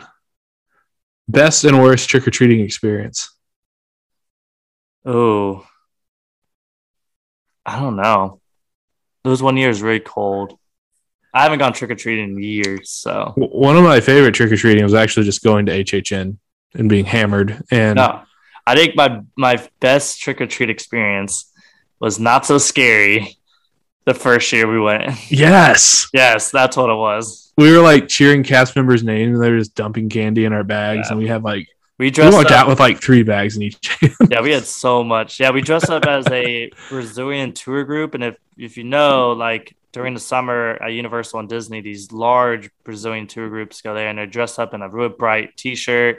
Best 1.28 1.64
and 1.64 1.82
worst 1.82 2.08
trick 2.08 2.26
or 2.26 2.30
treating 2.30 2.60
experience. 2.60 3.30
Oh, 5.04 5.66
I 7.64 7.80
don't 7.80 7.96
know. 7.96 8.40
Those 9.22 9.42
one 9.42 9.56
year 9.56 9.70
is 9.70 9.82
really 9.82 10.00
cold. 10.00 10.58
I 11.32 11.42
haven't 11.42 11.58
gone 11.58 11.72
trick 11.72 11.90
or 11.90 11.94
treating 11.94 12.36
in 12.36 12.42
years, 12.42 12.90
so 12.90 13.32
One 13.36 13.76
of 13.76 13.82
my 13.82 14.00
favorite 14.00 14.34
trick 14.34 14.52
or 14.52 14.56
treating 14.56 14.84
was 14.84 14.94
actually 14.94 15.24
just 15.24 15.42
going 15.42 15.66
to 15.66 15.72
HHN 15.72 16.36
and 16.74 16.88
being 16.88 17.04
hammered. 17.04 17.62
And 17.70 17.96
no. 17.96 18.22
I 18.66 18.76
think 18.76 18.96
my 18.96 19.22
my 19.36 19.66
best 19.80 20.20
trick 20.20 20.40
or 20.40 20.46
treat 20.46 20.70
experience 20.70 21.50
was 22.00 22.18
not 22.18 22.46
so 22.46 22.58
scary. 22.58 23.36
The 24.06 24.14
first 24.14 24.52
year 24.52 24.70
we 24.70 24.78
went, 24.80 25.30
yes, 25.30 26.08
yes, 26.12 26.50
that's 26.50 26.76
what 26.76 26.90
it 26.90 26.94
was. 26.94 27.52
we 27.56 27.72
were 27.72 27.82
like 27.82 28.06
cheering 28.08 28.42
cast 28.42 28.76
members' 28.76 29.02
names, 29.02 29.34
and 29.34 29.42
they 29.42 29.50
were 29.50 29.58
just 29.58 29.74
dumping 29.74 30.08
candy 30.10 30.44
in 30.44 30.52
our 30.52 30.64
bags, 30.64 31.06
Yeah. 31.06 31.12
and 31.12 31.18
we 31.18 31.26
had 31.26 31.42
like 31.42 31.68
We 31.98 32.06
we 32.06 32.10
dressed 32.10 32.36
walked 32.36 32.50
up. 32.50 32.58
out 32.60 32.68
with 32.68 32.80
like 32.80 33.00
three 33.00 33.22
bags 33.22 33.56
in 33.56 33.62
each. 33.62 33.78
yeah, 34.30 34.42
we 34.42 34.52
had 34.52 34.64
so 34.64 35.02
much. 35.02 35.40
Yeah, 35.40 35.50
we 35.52 35.62
dressed 35.62 35.88
up 35.88 36.04
as 36.06 36.26
a 36.30 36.70
Brazilian 36.90 37.52
tour 37.52 37.84
group, 37.84 38.14
and 38.14 38.22
if 38.24 38.36
if 38.58 38.76
you 38.76 38.84
know, 38.84 39.32
like 39.32 39.74
during 39.92 40.12
the 40.12 40.20
summer 40.20 40.76
at 40.82 40.92
Universal 40.92 41.40
and 41.40 41.48
Disney, 41.48 41.80
these 41.80 42.12
large 42.12 42.68
Brazilian 42.84 43.26
tour 43.26 43.48
groups 43.48 43.80
go 43.80 43.94
there, 43.94 44.08
and 44.08 44.18
they're 44.18 44.26
dressed 44.26 44.58
up 44.58 44.74
in 44.74 44.82
a 44.82 44.88
real 44.88 45.08
bright 45.08 45.56
T-shirt. 45.56 46.16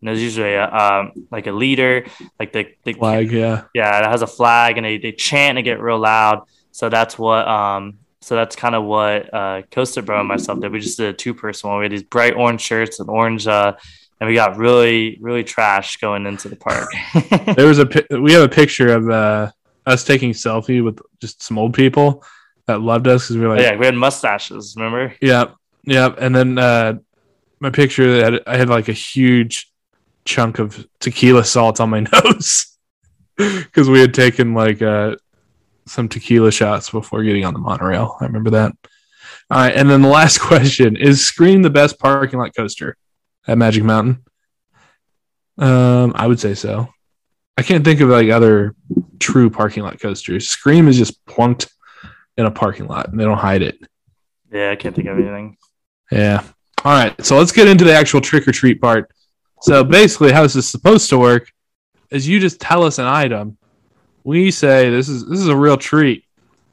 And 0.00 0.08
there's 0.08 0.22
usually 0.22 0.54
a, 0.54 0.64
um, 0.64 1.12
like 1.30 1.46
a 1.48 1.52
leader, 1.52 2.06
like 2.38 2.52
the, 2.52 2.68
the 2.84 2.92
Flag, 2.94 3.30
yeah. 3.32 3.64
yeah, 3.74 3.98
it 3.98 4.06
has 4.06 4.22
a 4.22 4.28
flag, 4.28 4.76
and 4.78 4.86
they, 4.86 4.96
they 4.98 5.10
chant 5.12 5.58
and 5.58 5.64
get 5.64 5.80
real 5.80 5.98
loud. 5.98 6.44
So 6.78 6.88
that's 6.88 7.18
what 7.18 7.48
um 7.48 7.98
so 8.20 8.36
that's 8.36 8.54
kind 8.54 8.76
of 8.76 8.84
what 8.84 9.34
uh 9.34 9.62
Coaster 9.72 10.00
Bro 10.00 10.20
and 10.20 10.28
myself 10.28 10.60
did. 10.60 10.70
We 10.70 10.78
just 10.78 10.96
did 10.96 11.08
a 11.08 11.12
two 11.12 11.34
person 11.34 11.70
one. 11.70 11.80
We 11.80 11.86
had 11.86 11.90
these 11.90 12.04
bright 12.04 12.34
orange 12.34 12.60
shirts 12.60 13.00
and 13.00 13.10
orange 13.10 13.48
uh 13.48 13.74
and 14.20 14.28
we 14.28 14.36
got 14.36 14.56
really 14.56 15.18
really 15.20 15.42
trash 15.42 15.96
going 15.96 16.24
into 16.24 16.48
the 16.48 16.54
park. 16.54 16.88
There 17.56 17.66
was 17.66 17.80
a 17.80 17.88
we 18.20 18.32
have 18.32 18.44
a 18.44 18.48
picture 18.48 18.92
of 18.92 19.10
uh, 19.10 19.50
us 19.86 20.04
taking 20.04 20.30
selfie 20.30 20.84
with 20.84 21.00
just 21.20 21.42
some 21.42 21.58
old 21.58 21.74
people 21.74 22.22
that 22.66 22.80
loved 22.80 23.08
us 23.08 23.24
because 23.24 23.38
we 23.38 23.42
were 23.42 23.56
like, 23.56 23.62
yeah, 23.62 23.76
we 23.76 23.84
had 23.84 23.96
mustaches. 23.96 24.76
Remember? 24.76 25.12
yeah, 25.20 25.46
yeah. 25.82 26.14
And 26.16 26.32
then 26.32 26.58
uh, 26.58 26.98
my 27.58 27.70
picture 27.70 28.20
that 28.20 28.42
I 28.46 28.56
had 28.56 28.68
like 28.68 28.88
a 28.88 28.92
huge 28.92 29.68
chunk 30.24 30.60
of 30.60 30.86
tequila 31.00 31.44
salt 31.44 31.80
on 31.80 31.90
my 31.90 32.00
nose 32.12 32.76
because 33.36 33.90
we 33.90 33.98
had 33.98 34.14
taken 34.14 34.54
like 34.54 34.80
uh, 34.80 35.16
some 35.88 36.08
tequila 36.08 36.50
shots 36.50 36.90
before 36.90 37.22
getting 37.22 37.44
on 37.44 37.54
the 37.54 37.60
monorail. 37.60 38.16
I 38.20 38.26
remember 38.26 38.50
that. 38.50 38.72
All 39.50 39.58
right, 39.58 39.74
and 39.74 39.88
then 39.88 40.02
the 40.02 40.08
last 40.08 40.38
question 40.40 40.96
is: 40.96 41.26
Scream 41.26 41.62
the 41.62 41.70
best 41.70 41.98
parking 41.98 42.38
lot 42.38 42.54
coaster 42.54 42.96
at 43.46 43.58
Magic 43.58 43.82
Mountain? 43.82 44.24
Um, 45.58 46.12
I 46.14 46.26
would 46.26 46.38
say 46.38 46.54
so. 46.54 46.88
I 47.56 47.62
can't 47.62 47.84
think 47.84 48.00
of 48.00 48.08
like 48.08 48.28
other 48.28 48.76
true 49.18 49.50
parking 49.50 49.82
lot 49.82 50.00
coasters. 50.00 50.48
Scream 50.48 50.86
is 50.86 50.96
just 50.96 51.24
plunked 51.26 51.68
in 52.36 52.46
a 52.46 52.50
parking 52.50 52.86
lot 52.86 53.08
and 53.08 53.18
they 53.18 53.24
don't 53.24 53.36
hide 53.36 53.62
it. 53.62 53.76
Yeah, 54.52 54.70
I 54.70 54.76
can't 54.76 54.94
think 54.94 55.08
of 55.08 55.18
anything. 55.18 55.56
Yeah. 56.10 56.44
All 56.84 56.92
right. 56.92 57.14
So 57.24 57.36
let's 57.36 57.50
get 57.50 57.66
into 57.66 57.84
the 57.84 57.92
actual 57.92 58.20
trick 58.20 58.46
or 58.46 58.52
treat 58.52 58.80
part. 58.80 59.10
So 59.62 59.82
basically, 59.82 60.30
how 60.30 60.42
this 60.42 60.54
is 60.54 60.68
supposed 60.68 61.08
to 61.10 61.18
work 61.18 61.50
is 62.10 62.28
you 62.28 62.38
just 62.38 62.60
tell 62.60 62.84
us 62.84 62.98
an 62.98 63.06
item. 63.06 63.58
We 64.28 64.50
say 64.50 64.90
this 64.90 65.08
is 65.08 65.26
this 65.26 65.40
is 65.40 65.48
a 65.48 65.56
real 65.56 65.78
treat, 65.78 66.22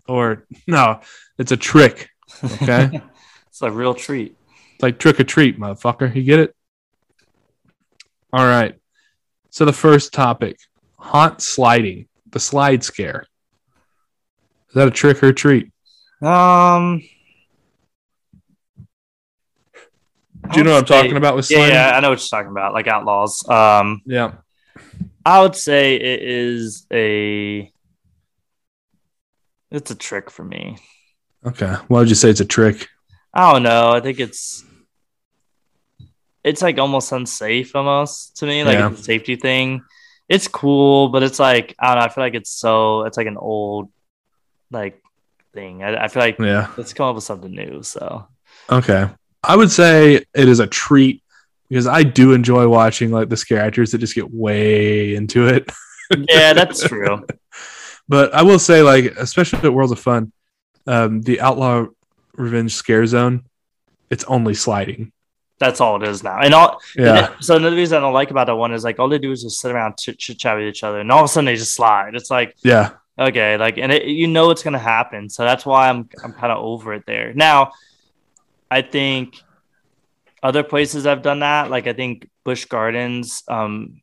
or 0.09 0.45
no, 0.67 0.99
it's 1.37 1.53
a 1.53 1.57
trick. 1.57 2.09
Okay. 2.43 2.99
it's 3.47 3.61
a 3.61 3.71
real 3.71 3.93
treat. 3.93 4.35
It's 4.73 4.83
like 4.83 4.99
trick 4.99 5.21
or 5.21 5.23
treat, 5.23 5.57
motherfucker. 5.57 6.13
You 6.13 6.23
get 6.23 6.39
it? 6.39 6.53
All 8.33 8.45
right. 8.45 8.77
So 9.51 9.63
the 9.63 9.71
first 9.71 10.11
topic 10.11 10.57
haunt 10.97 11.41
sliding, 11.41 12.09
the 12.29 12.41
slide 12.41 12.83
scare. 12.83 13.25
Is 14.67 14.73
that 14.73 14.89
a 14.89 14.91
trick 14.91 15.23
or 15.23 15.31
treat? 15.31 15.71
Um, 16.21 17.03
Do 20.51 20.57
you 20.57 20.65
know 20.65 20.73
what 20.73 20.79
I'm 20.79 20.85
talking 20.85 21.15
about 21.15 21.37
with 21.37 21.49
Yeah, 21.49 21.67
yeah, 21.67 21.91
I 21.95 22.01
know 22.01 22.09
what 22.09 22.19
you're 22.19 22.27
talking 22.37 22.51
about, 22.51 22.73
like 22.73 22.87
Outlaws. 22.87 23.47
Um, 23.47 24.01
Yeah. 24.05 24.33
I 25.25 25.41
would 25.41 25.55
say 25.55 25.95
it 25.95 26.21
is 26.21 26.85
a. 26.93 27.71
It's 29.71 29.91
a 29.91 29.95
trick 29.95 30.29
for 30.29 30.43
me. 30.45 30.77
Okay. 31.45 31.73
Why 31.87 31.99
would 31.99 32.09
you 32.09 32.15
say 32.15 32.29
it's 32.29 32.39
a 32.39 32.45
trick? 32.45 32.87
I 33.33 33.51
don't 33.51 33.63
know. 33.63 33.89
I 33.91 33.99
think 33.99 34.19
it's 34.19 34.63
it's 36.43 36.61
like 36.61 36.77
almost 36.77 37.11
unsafe 37.11 37.75
almost 37.75 38.37
to 38.37 38.45
me, 38.45 38.63
like 38.63 38.77
Yeah. 38.77 38.91
a 38.91 38.95
safety 38.97 39.35
thing. 39.35 39.81
It's 40.29 40.47
cool, 40.47 41.09
but 41.09 41.23
it's 41.23 41.39
like 41.39 41.75
I 41.79 41.87
don't 41.87 41.99
know. 41.99 42.05
I 42.05 42.09
feel 42.09 42.23
like 42.23 42.35
it's 42.35 42.51
so 42.51 43.03
it's 43.05 43.17
like 43.17 43.27
an 43.27 43.37
old 43.37 43.91
like 44.71 45.01
thing. 45.53 45.83
I, 45.83 46.05
I 46.05 46.07
feel 46.07 46.21
like 46.21 46.39
Yeah. 46.39 46.69
let's 46.77 46.93
come 46.93 47.07
up 47.09 47.15
with 47.15 47.23
something 47.23 47.51
new. 47.51 47.83
So 47.83 48.27
Okay. 48.71 49.09
I 49.43 49.55
would 49.55 49.71
say 49.71 50.15
it 50.15 50.47
is 50.49 50.59
a 50.59 50.67
treat 50.67 51.21
because 51.69 51.87
I 51.87 52.03
do 52.03 52.33
enjoy 52.33 52.67
watching 52.67 53.11
like 53.11 53.29
the 53.29 53.37
scare 53.37 53.61
actors 53.61 53.91
that 53.91 53.99
just 53.99 54.15
get 54.15 54.31
way 54.33 55.15
into 55.15 55.47
it. 55.47 55.69
yeah, 56.29 56.53
that's 56.53 56.83
true. 56.87 57.25
But 58.07 58.33
I 58.33 58.43
will 58.43 58.59
say, 58.59 58.81
like, 58.83 59.05
especially 59.17 59.59
at 59.59 59.73
Worlds 59.73 59.91
of 59.91 59.99
Fun, 59.99 60.31
um, 60.85 61.21
the 61.21 61.41
Outlaw 61.41 61.87
Revenge 62.33 62.73
Scare 62.73 63.05
Zone, 63.07 63.45
it's 64.09 64.23
only 64.25 64.53
sliding. 64.53 65.11
That's 65.57 65.79
all 65.79 66.01
it 66.01 66.07
is 66.07 66.21
now. 66.21 66.39
And 66.39 66.53
all 66.53 66.81
Yeah. 66.95 67.33
So 67.39 67.55
another 67.55 67.75
reason 67.75 67.97
I 67.97 68.01
don't 68.01 68.13
like 68.13 68.29
about 68.29 68.47
that 68.47 68.55
one 68.55 68.73
is 68.73 68.83
like 68.83 68.99
all 68.99 69.09
they 69.09 69.17
do 69.17 69.31
is 69.31 69.41
just 69.41 69.59
sit 69.59 69.71
around 69.71 69.97
chit 69.97 70.19
chit 70.19 70.37
chat 70.37 70.57
with 70.57 70.65
each 70.67 70.83
other, 70.83 70.99
and 70.99 71.11
all 71.11 71.19
of 71.19 71.25
a 71.25 71.27
sudden 71.29 71.45
they 71.45 71.55
just 71.55 71.73
slide. 71.73 72.13
It's 72.13 72.29
like 72.29 72.55
Yeah. 72.61 72.91
okay, 73.17 73.57
like 73.57 73.77
and 73.77 73.91
it, 73.91 74.05
you 74.05 74.27
know 74.27 74.51
it's 74.51 74.63
gonna 74.63 74.77
happen, 74.77 75.29
so 75.29 75.43
that's 75.43 75.65
why 75.65 75.89
I'm 75.89 76.09
I'm 76.23 76.33
kind 76.33 76.51
of 76.51 76.63
over 76.63 76.93
it 76.93 77.05
there. 77.07 77.33
Now, 77.33 77.71
I 78.69 78.81
think 78.81 79.41
other 80.45 80.63
places 80.63 81.07
I've 81.07 81.23
done 81.23 81.39
that, 81.39 81.71
like 81.71 81.87
I 81.87 81.93
think 81.93 82.29
Busch 82.43 82.65
Gardens, 82.65 83.41
um, 83.47 84.01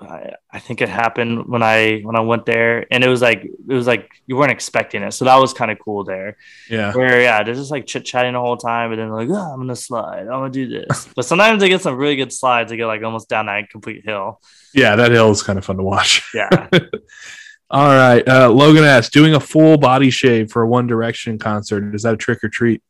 I, 0.00 0.34
I 0.50 0.58
think 0.58 0.82
it 0.82 0.88
happened 0.88 1.46
when 1.46 1.62
I 1.62 2.00
when 2.00 2.14
I 2.14 2.20
went 2.20 2.44
there, 2.44 2.86
and 2.90 3.02
it 3.02 3.08
was 3.08 3.22
like 3.22 3.44
it 3.44 3.72
was 3.72 3.86
like 3.86 4.10
you 4.26 4.36
weren't 4.36 4.52
expecting 4.52 5.02
it, 5.02 5.12
so 5.12 5.24
that 5.24 5.36
was 5.36 5.54
kind 5.54 5.70
of 5.70 5.78
cool 5.78 6.04
there. 6.04 6.36
Yeah. 6.68 6.92
Where 6.92 7.22
yeah, 7.22 7.42
they're 7.42 7.54
just 7.54 7.70
like 7.70 7.86
chit 7.86 8.04
chatting 8.04 8.34
the 8.34 8.40
whole 8.40 8.58
time, 8.58 8.92
and 8.92 9.00
then 9.00 9.10
like, 9.10 9.28
oh, 9.30 9.34
I'm 9.34 9.60
gonna 9.60 9.76
slide, 9.76 10.22
I'm 10.22 10.40
gonna 10.40 10.50
do 10.50 10.68
this. 10.68 11.08
but 11.16 11.24
sometimes 11.24 11.60
they 11.60 11.68
get 11.68 11.80
some 11.80 11.96
really 11.96 12.16
good 12.16 12.32
slides. 12.32 12.70
They 12.70 12.76
get 12.76 12.86
like 12.86 13.02
almost 13.02 13.28
down 13.28 13.46
that 13.46 13.70
complete 13.70 14.04
hill. 14.04 14.40
Yeah. 14.74 14.96
That 14.96 15.10
hill 15.10 15.30
is 15.30 15.42
kind 15.42 15.58
of 15.58 15.64
fun 15.64 15.78
to 15.78 15.82
watch. 15.82 16.22
Yeah, 16.34 16.68
All 17.70 17.86
right. 17.86 18.26
Uh, 18.28 18.50
Logan 18.50 18.84
asked, 18.84 19.14
doing 19.14 19.34
a 19.34 19.40
full 19.40 19.78
body 19.78 20.10
shave 20.10 20.50
for 20.50 20.60
a 20.60 20.68
One 20.68 20.86
Direction 20.86 21.38
concert, 21.38 21.94
is 21.94 22.02
that 22.02 22.12
a 22.12 22.18
trick 22.18 22.44
or 22.44 22.50
treat? 22.50 22.82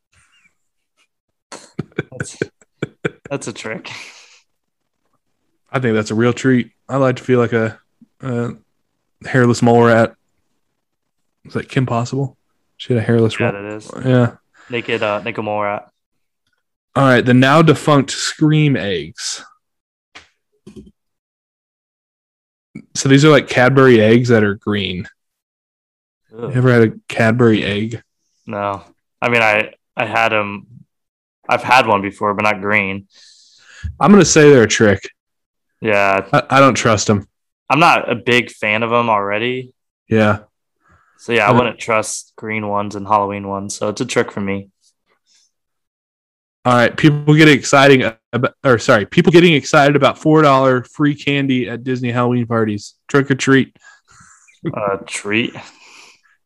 That's, 3.32 3.48
a 3.48 3.52
trick. 3.52 3.90
I 5.70 5.80
think 5.80 5.94
that's 5.94 6.10
a 6.10 6.14
real 6.14 6.32
treat. 6.32 6.72
I 6.88 6.96
like 6.96 7.16
to 7.16 7.22
feel 7.22 7.38
like 7.38 7.52
a, 7.52 7.78
a 8.20 8.50
hairless 9.24 9.62
mole 9.62 9.84
rat. 9.84 10.14
Is 11.44 11.54
that 11.54 11.68
Kim 11.68 11.86
Possible? 11.86 12.36
She 12.76 12.92
had 12.92 13.02
a 13.02 13.06
hairless 13.06 13.38
Yeah, 13.40 13.50
rat. 13.50 14.06
Yeah. 14.06 14.36
naked. 14.70 15.02
Uh, 15.02 15.22
naked 15.22 15.44
mole 15.44 15.62
rat. 15.62 15.88
All 16.94 17.04
right. 17.04 17.24
The 17.24 17.32
now 17.34 17.62
defunct 17.62 18.10
Scream 18.10 18.76
eggs. 18.76 19.42
So 22.94 23.08
these 23.08 23.24
are 23.24 23.30
like 23.30 23.48
Cadbury 23.48 24.00
eggs 24.00 24.28
that 24.28 24.44
are 24.44 24.54
green. 24.54 25.08
You 26.30 26.50
ever 26.52 26.72
had 26.72 26.82
a 26.82 26.92
Cadbury 27.08 27.62
egg? 27.64 28.02
No, 28.46 28.82
I 29.20 29.28
mean 29.28 29.42
I 29.42 29.74
I 29.96 30.06
had 30.06 30.30
them. 30.30 30.66
I've 31.52 31.62
had 31.62 31.86
one 31.86 32.02
before, 32.02 32.34
but 32.34 32.42
not 32.42 32.60
green. 32.60 33.06
I'm 34.00 34.10
gonna 34.10 34.24
say 34.24 34.50
they're 34.50 34.62
a 34.62 34.68
trick. 34.68 35.00
Yeah, 35.80 36.26
I, 36.32 36.42
I 36.48 36.60
don't 36.60 36.74
trust 36.74 37.08
them. 37.08 37.26
I'm 37.68 37.80
not 37.80 38.10
a 38.10 38.14
big 38.14 38.50
fan 38.50 38.82
of 38.82 38.90
them 38.90 39.10
already. 39.10 39.74
Yeah. 40.08 40.40
So 41.18 41.32
yeah, 41.32 41.48
I 41.48 41.52
wouldn't 41.52 41.78
trust 41.78 42.32
green 42.36 42.68
ones 42.68 42.96
and 42.96 43.06
Halloween 43.06 43.48
ones. 43.48 43.74
So 43.74 43.88
it's 43.88 44.00
a 44.00 44.06
trick 44.06 44.32
for 44.32 44.40
me. 44.40 44.70
All 46.64 46.74
right. 46.74 46.96
People 46.96 47.34
getting 47.34 47.56
exciting 47.56 48.12
about, 48.32 48.54
or 48.64 48.78
sorry, 48.78 49.06
people 49.06 49.32
getting 49.32 49.54
excited 49.54 49.96
about 49.96 50.18
four 50.18 50.42
dollar 50.42 50.84
free 50.84 51.14
candy 51.14 51.68
at 51.68 51.84
Disney 51.84 52.10
Halloween 52.10 52.46
parties. 52.46 52.94
Trick 53.08 53.30
or 53.30 53.34
treat. 53.34 53.76
Uh, 54.72 54.98
treat. 55.06 55.54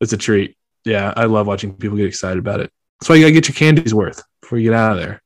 It's 0.00 0.12
a 0.12 0.16
treat. 0.16 0.56
Yeah, 0.84 1.12
I 1.16 1.24
love 1.24 1.46
watching 1.46 1.74
people 1.74 1.96
get 1.96 2.06
excited 2.06 2.38
about 2.38 2.60
it. 2.60 2.70
That's 3.00 3.08
why 3.08 3.16
you 3.16 3.22
gotta 3.22 3.32
get 3.32 3.48
your 3.48 3.54
candy's 3.54 3.94
worth 3.94 4.22
before 4.46 4.58
you 4.58 4.70
get 4.70 4.78
out 4.78 4.92
of 4.92 4.98
there. 4.98 5.20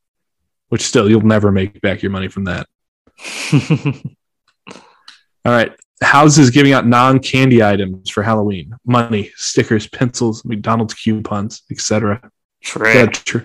Which 0.70 0.80
still, 0.82 1.10
you'll 1.10 1.20
never 1.20 1.52
make 1.52 1.78
back 1.82 2.00
your 2.02 2.10
money 2.10 2.28
from 2.28 2.44
that. 2.44 2.66
All 5.44 5.52
right. 5.52 5.72
Houses 6.02 6.48
giving 6.48 6.72
out 6.72 6.86
non-candy 6.86 7.62
items 7.62 8.08
for 8.08 8.22
Halloween: 8.22 8.72
money, 8.86 9.30
stickers, 9.36 9.86
pencils, 9.88 10.44
McDonald's 10.46 10.94
coupons, 10.94 11.62
etc. 11.70 12.30
trick. 12.62 13.12
Tr- 13.12 13.38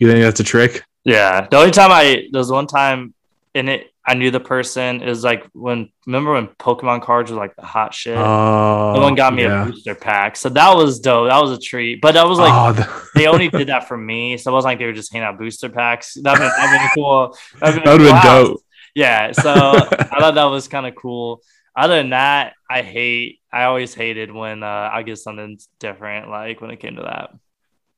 you 0.00 0.10
think 0.10 0.22
that's 0.22 0.40
a 0.40 0.44
trick? 0.44 0.82
Yeah. 1.04 1.46
The 1.48 1.56
only 1.56 1.70
time 1.70 1.92
I 1.92 2.26
there 2.32 2.40
was 2.40 2.50
one 2.50 2.66
time 2.66 3.14
in 3.54 3.68
it 3.68 3.92
I 4.08 4.14
knew 4.14 4.30
the 4.30 4.38
person 4.38 5.02
is 5.02 5.24
like 5.24 5.44
when 5.52 5.90
remember 6.06 6.34
when 6.34 6.46
Pokemon 6.46 7.02
cards 7.02 7.32
were 7.32 7.36
like 7.36 7.56
the 7.56 7.66
hot 7.66 7.92
shit. 7.92 8.16
Oh, 8.16 8.92
Someone 8.94 9.16
got 9.16 9.34
me 9.34 9.42
yeah. 9.42 9.64
a 9.64 9.66
booster 9.66 9.96
pack. 9.96 10.36
So 10.36 10.48
that 10.50 10.76
was 10.76 11.00
dope. 11.00 11.28
That 11.28 11.40
was 11.42 11.50
a 11.50 11.60
treat. 11.60 12.00
But 12.00 12.12
that 12.12 12.26
was 12.26 12.38
like 12.38 12.52
oh, 12.54 12.72
the- 12.72 13.08
they 13.16 13.26
only 13.26 13.48
did 13.48 13.66
that 13.66 13.88
for 13.88 13.96
me. 13.96 14.36
So 14.36 14.52
it 14.52 14.54
wasn't 14.54 14.70
like 14.70 14.78
they 14.78 14.86
were 14.86 14.92
just 14.92 15.12
handing 15.12 15.26
out 15.26 15.38
booster 15.38 15.68
packs. 15.68 16.14
That'd 16.14 16.40
been, 16.40 16.48
that'd 16.56 16.78
been 16.78 16.88
cool. 16.94 17.36
That'd 17.60 17.82
that 17.82 17.92
would 17.92 18.00
have 18.00 18.22
been 18.22 18.30
wow. 18.32 18.44
dope. 18.44 18.60
Yeah. 18.94 19.32
So 19.32 19.50
I 19.52 20.20
thought 20.20 20.36
that 20.36 20.44
was 20.44 20.68
kind 20.68 20.86
of 20.86 20.94
cool. 20.94 21.42
Other 21.74 21.96
than 21.96 22.10
that, 22.10 22.54
I 22.70 22.82
hate 22.82 23.40
I 23.52 23.64
always 23.64 23.92
hated 23.92 24.30
when 24.30 24.62
uh, 24.62 24.90
I 24.92 25.02
get 25.02 25.18
something 25.18 25.58
different, 25.80 26.30
like 26.30 26.60
when 26.60 26.70
it 26.70 26.78
came 26.78 26.94
to 26.96 27.02
that. 27.02 27.34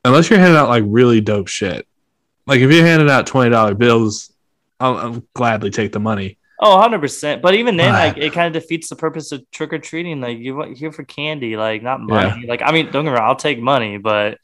Unless 0.06 0.30
you're 0.30 0.39
handing 0.39 0.56
out 0.56 0.68
like 0.70 0.85
really 0.86 1.20
dope 1.20 1.48
shit. 1.48 1.86
Like 2.47 2.60
if 2.60 2.72
you're 2.72 2.86
handing 2.86 3.10
out 3.10 3.26
twenty 3.26 3.51
dollar 3.51 3.74
bills, 3.74 4.32
I'll, 4.81 4.97
I'll 4.97 5.23
gladly 5.35 5.71
take 5.71 5.93
the 5.93 6.01
money. 6.01 6.39
Oh, 6.61 6.77
100%. 6.77 7.41
But 7.41 7.55
even 7.55 7.77
then, 7.77 7.95
Ah. 7.95 7.99
like, 7.99 8.17
it 8.19 8.33
kind 8.33 8.55
of 8.55 8.61
defeats 8.61 8.89
the 8.89 8.97
purpose 8.97 9.31
of 9.33 9.49
trick 9.53 9.73
or 9.73 9.79
treating. 9.79 10.21
Like, 10.21 10.39
you're 10.41 10.75
here 10.75 10.91
for 10.93 11.05
candy, 11.05 11.57
like, 11.57 11.83
not 11.83 12.01
money. 12.01 12.47
Like, 12.47 12.63
I 12.65 12.73
mean, 12.73 12.87
don't 12.87 13.05
get 13.05 13.11
me 13.13 13.17
wrong, 13.17 13.29
I'll 13.29 13.37
take 13.37 13.61
money, 13.61 13.99
but 13.99 14.39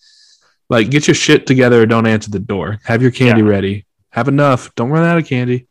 Like 0.71 0.91
get 0.91 1.07
your 1.09 1.15
shit 1.15 1.47
together 1.47 1.83
or 1.83 1.87
don't 1.87 2.07
answer 2.07 2.31
the 2.31 2.39
door. 2.39 2.79
Have 2.85 3.03
your 3.03 3.11
candy 3.11 3.43
Yeah. 3.43 3.49
ready. 3.49 3.87
Have 4.11 4.29
enough. 4.29 4.75
Don't 4.77 4.91
run 4.91 5.05
out 5.05 5.19
of 5.19 5.27
candy. 5.27 5.67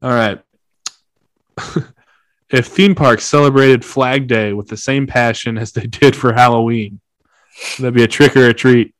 All 0.00 0.10
right. 0.10 0.40
if 2.50 2.66
theme 2.66 2.94
parks 2.94 3.24
celebrated 3.24 3.84
Flag 3.84 4.28
Day 4.28 4.52
with 4.52 4.68
the 4.68 4.76
same 4.76 5.06
passion 5.06 5.58
as 5.58 5.72
they 5.72 5.86
did 5.86 6.14
for 6.16 6.32
Halloween, 6.32 7.00
that'd 7.78 7.94
be 7.94 8.02
a 8.04 8.08
trick 8.08 8.36
or 8.36 8.48
a 8.48 8.54
treat. 8.54 8.94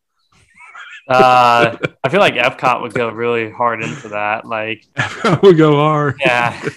Uh, 1.08 1.76
I 2.02 2.08
feel 2.08 2.20
like 2.20 2.34
Epcot 2.34 2.82
would 2.82 2.94
go 2.94 3.08
really 3.10 3.50
hard 3.50 3.82
into 3.82 4.08
that. 4.08 4.44
Like, 4.46 4.84
we 5.42 5.54
go 5.54 5.76
hard. 5.76 6.16
yeah. 6.20 6.60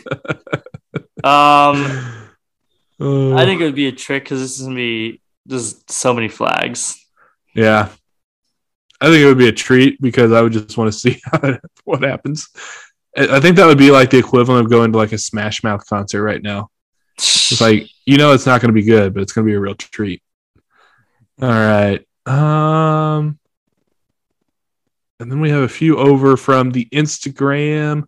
Um, 1.24 1.86
Uh, 3.02 3.36
I 3.36 3.44
think 3.46 3.60
it 3.62 3.66
would 3.66 3.76
be 3.76 3.88
a 3.88 3.92
trick 3.92 4.24
because 4.24 4.40
this 4.40 4.60
is 4.60 4.68
to 4.68 4.74
be 4.74 5.22
just 5.48 5.92
so 5.92 6.14
many 6.14 6.30
flags. 6.30 7.06
Yeah. 7.54 7.90
I 9.02 9.06
think 9.08 9.22
it 9.22 9.26
would 9.26 9.38
be 9.38 9.48
a 9.50 9.54
treat 9.54 10.02
because 10.02 10.32
I 10.32 10.42
would 10.42 10.54
just 10.54 10.78
want 10.78 10.92
to 10.94 10.98
see 10.98 11.22
what 11.84 12.04
happens. 12.04 12.48
I 13.18 13.38
I 13.38 13.40
think 13.42 13.56
that 13.58 13.66
would 13.66 13.78
be 13.78 13.92
like 13.92 14.10
the 14.10 14.18
equivalent 14.18 14.66
of 14.66 14.72
going 14.72 14.92
to 14.94 14.98
like 14.98 15.12
a 15.12 15.18
Smash 15.18 15.64
Mouth 15.64 15.86
concert 15.88 16.24
right 16.24 16.42
now. 16.42 16.70
It's 17.18 17.60
like 17.62 17.90
you 18.06 18.18
know 18.18 18.32
it's 18.34 18.46
not 18.46 18.62
going 18.62 18.70
to 18.74 18.82
be 18.82 18.84
good, 18.88 19.14
but 19.14 19.22
it's 19.24 19.34
going 19.34 19.46
to 19.46 19.52
be 19.52 19.56
a 19.56 19.60
real 19.60 19.76
treat. 19.76 20.22
All 21.42 21.50
right. 21.50 22.06
Um 22.26 23.40
and 25.20 25.32
then 25.32 25.40
we 25.42 25.50
have 25.50 25.64
a 25.64 25.68
few 25.70 25.98
over 25.98 26.38
from 26.38 26.72
the 26.72 26.86
Instagram 26.94 28.04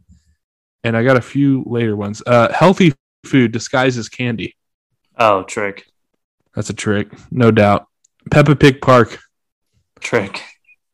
and 0.83 0.95
I 0.97 1.03
got 1.03 1.17
a 1.17 1.21
few 1.21 1.63
later 1.65 1.95
ones. 1.95 2.21
Uh 2.25 2.51
healthy 2.53 2.93
food 3.25 3.51
disguised 3.51 3.97
as 3.99 4.09
candy. 4.09 4.55
oh, 5.17 5.43
trick. 5.43 5.85
That's 6.55 6.69
a 6.69 6.73
trick, 6.73 7.07
no 7.31 7.51
doubt. 7.51 7.87
Peppa 8.29 8.55
Pig 8.55 8.81
Park 8.81 9.19
Trick. 9.99 10.41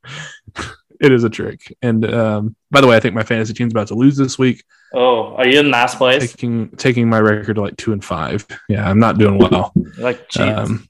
it 1.02 1.12
is 1.12 1.24
a 1.24 1.30
trick. 1.30 1.76
And 1.82 2.06
um, 2.14 2.56
by 2.72 2.82
the 2.82 2.88
way, 2.88 2.96
I 2.96 3.00
think 3.00 3.16
my 3.16 3.24
fantasy 3.24 3.54
team's 3.54 3.74
about 3.74 3.88
to 3.88 3.96
lose 3.96 4.18
this 4.18 4.38
week, 4.38 4.64
Oh, 4.94 5.36
are 5.36 5.48
you 5.48 5.60
in 5.60 5.70
last 5.72 5.98
place? 5.98 6.32
taking 6.32 6.70
taking 6.78 7.10
my 7.10 7.20
record 7.20 7.56
to 7.56 7.62
like 7.62 7.76
two 7.78 7.92
and 7.92 8.04
five. 8.04 8.46
Yeah, 8.70 8.88
I'm 8.90 9.00
not 9.00 9.18
doing 9.18 9.38
well. 9.38 9.72
You're 9.76 10.04
like. 10.04 10.38
Um, 10.40 10.88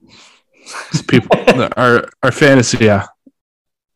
people, 1.08 1.30
our 1.78 2.10
our 2.22 2.32
fantasy, 2.32 2.86
yeah. 2.86 3.08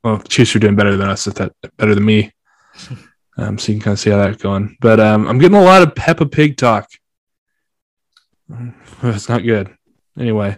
Well, 0.04 0.18
the 0.18 0.28
Chiefs 0.28 0.56
are 0.56 0.60
doing 0.60 0.76
better 0.76 0.98
than 0.98 1.10
us. 1.10 1.28
If 1.28 1.36
that 1.36 1.54
better 1.78 1.96
than 1.96 2.06
me. 2.06 2.32
Um, 3.38 3.58
so 3.58 3.72
you 3.72 3.78
can 3.78 3.84
kind 3.84 3.94
of 3.94 4.00
see 4.00 4.10
how 4.10 4.18
that's 4.18 4.44
going. 4.44 4.76
But 4.82 5.00
um, 5.00 5.26
I'm 5.26 5.40
getting 5.40 5.58
a 5.58 5.64
lot 5.64 5.82
of 5.82 5.96
Peppa 5.96 6.26
Pig 6.26 6.58
talk. 6.58 6.90
It's 9.04 9.30
not 9.30 9.44
good. 9.44 9.74
Anyway, 10.20 10.58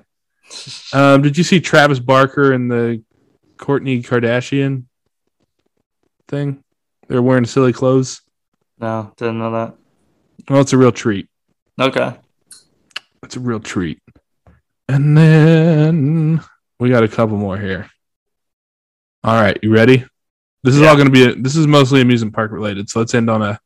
um, 0.93 1.21
did 1.21 1.37
you 1.37 1.43
see 1.43 1.61
Travis 1.61 1.99
Barker 1.99 2.51
and 2.51 2.69
the 2.69 3.03
Kourtney 3.55 4.03
Kardashian 4.03 4.85
thing? 6.27 6.63
They're 7.07 7.21
wearing 7.21 7.45
silly 7.45 7.71
clothes. 7.71 8.21
no, 8.79 9.13
didn't 9.17 9.37
know 9.37 9.51
that. 9.51 9.75
Well, 10.49 10.59
it's 10.59 10.73
a 10.73 10.77
real 10.77 10.91
treat. 10.91 11.29
Okay. 11.79 12.15
It's 13.21 13.37
a 13.37 13.39
real 13.39 13.59
treat. 13.61 13.99
And 14.89 15.15
then 15.15 16.41
we 16.79 16.89
got 16.89 17.03
a 17.03 17.07
couple 17.07 17.37
more 17.37 17.57
here. 17.57 17.89
All 19.23 19.41
right, 19.41 19.57
you 19.61 19.71
ready? 19.73 20.05
This 20.63 20.75
is 20.75 20.81
Yeah. 20.81 20.89
all 20.89 20.95
going 20.95 21.07
to 21.07 21.11
be. 21.11 21.23
A, 21.25 21.35
this 21.35 21.55
is 21.55 21.67
mostly 21.67 22.01
amusement 22.01 22.33
park 22.33 22.51
related. 22.51 22.89
So 22.89 22.99
let's 22.99 23.13
end 23.13 23.29
on 23.29 23.41
a 23.41 23.59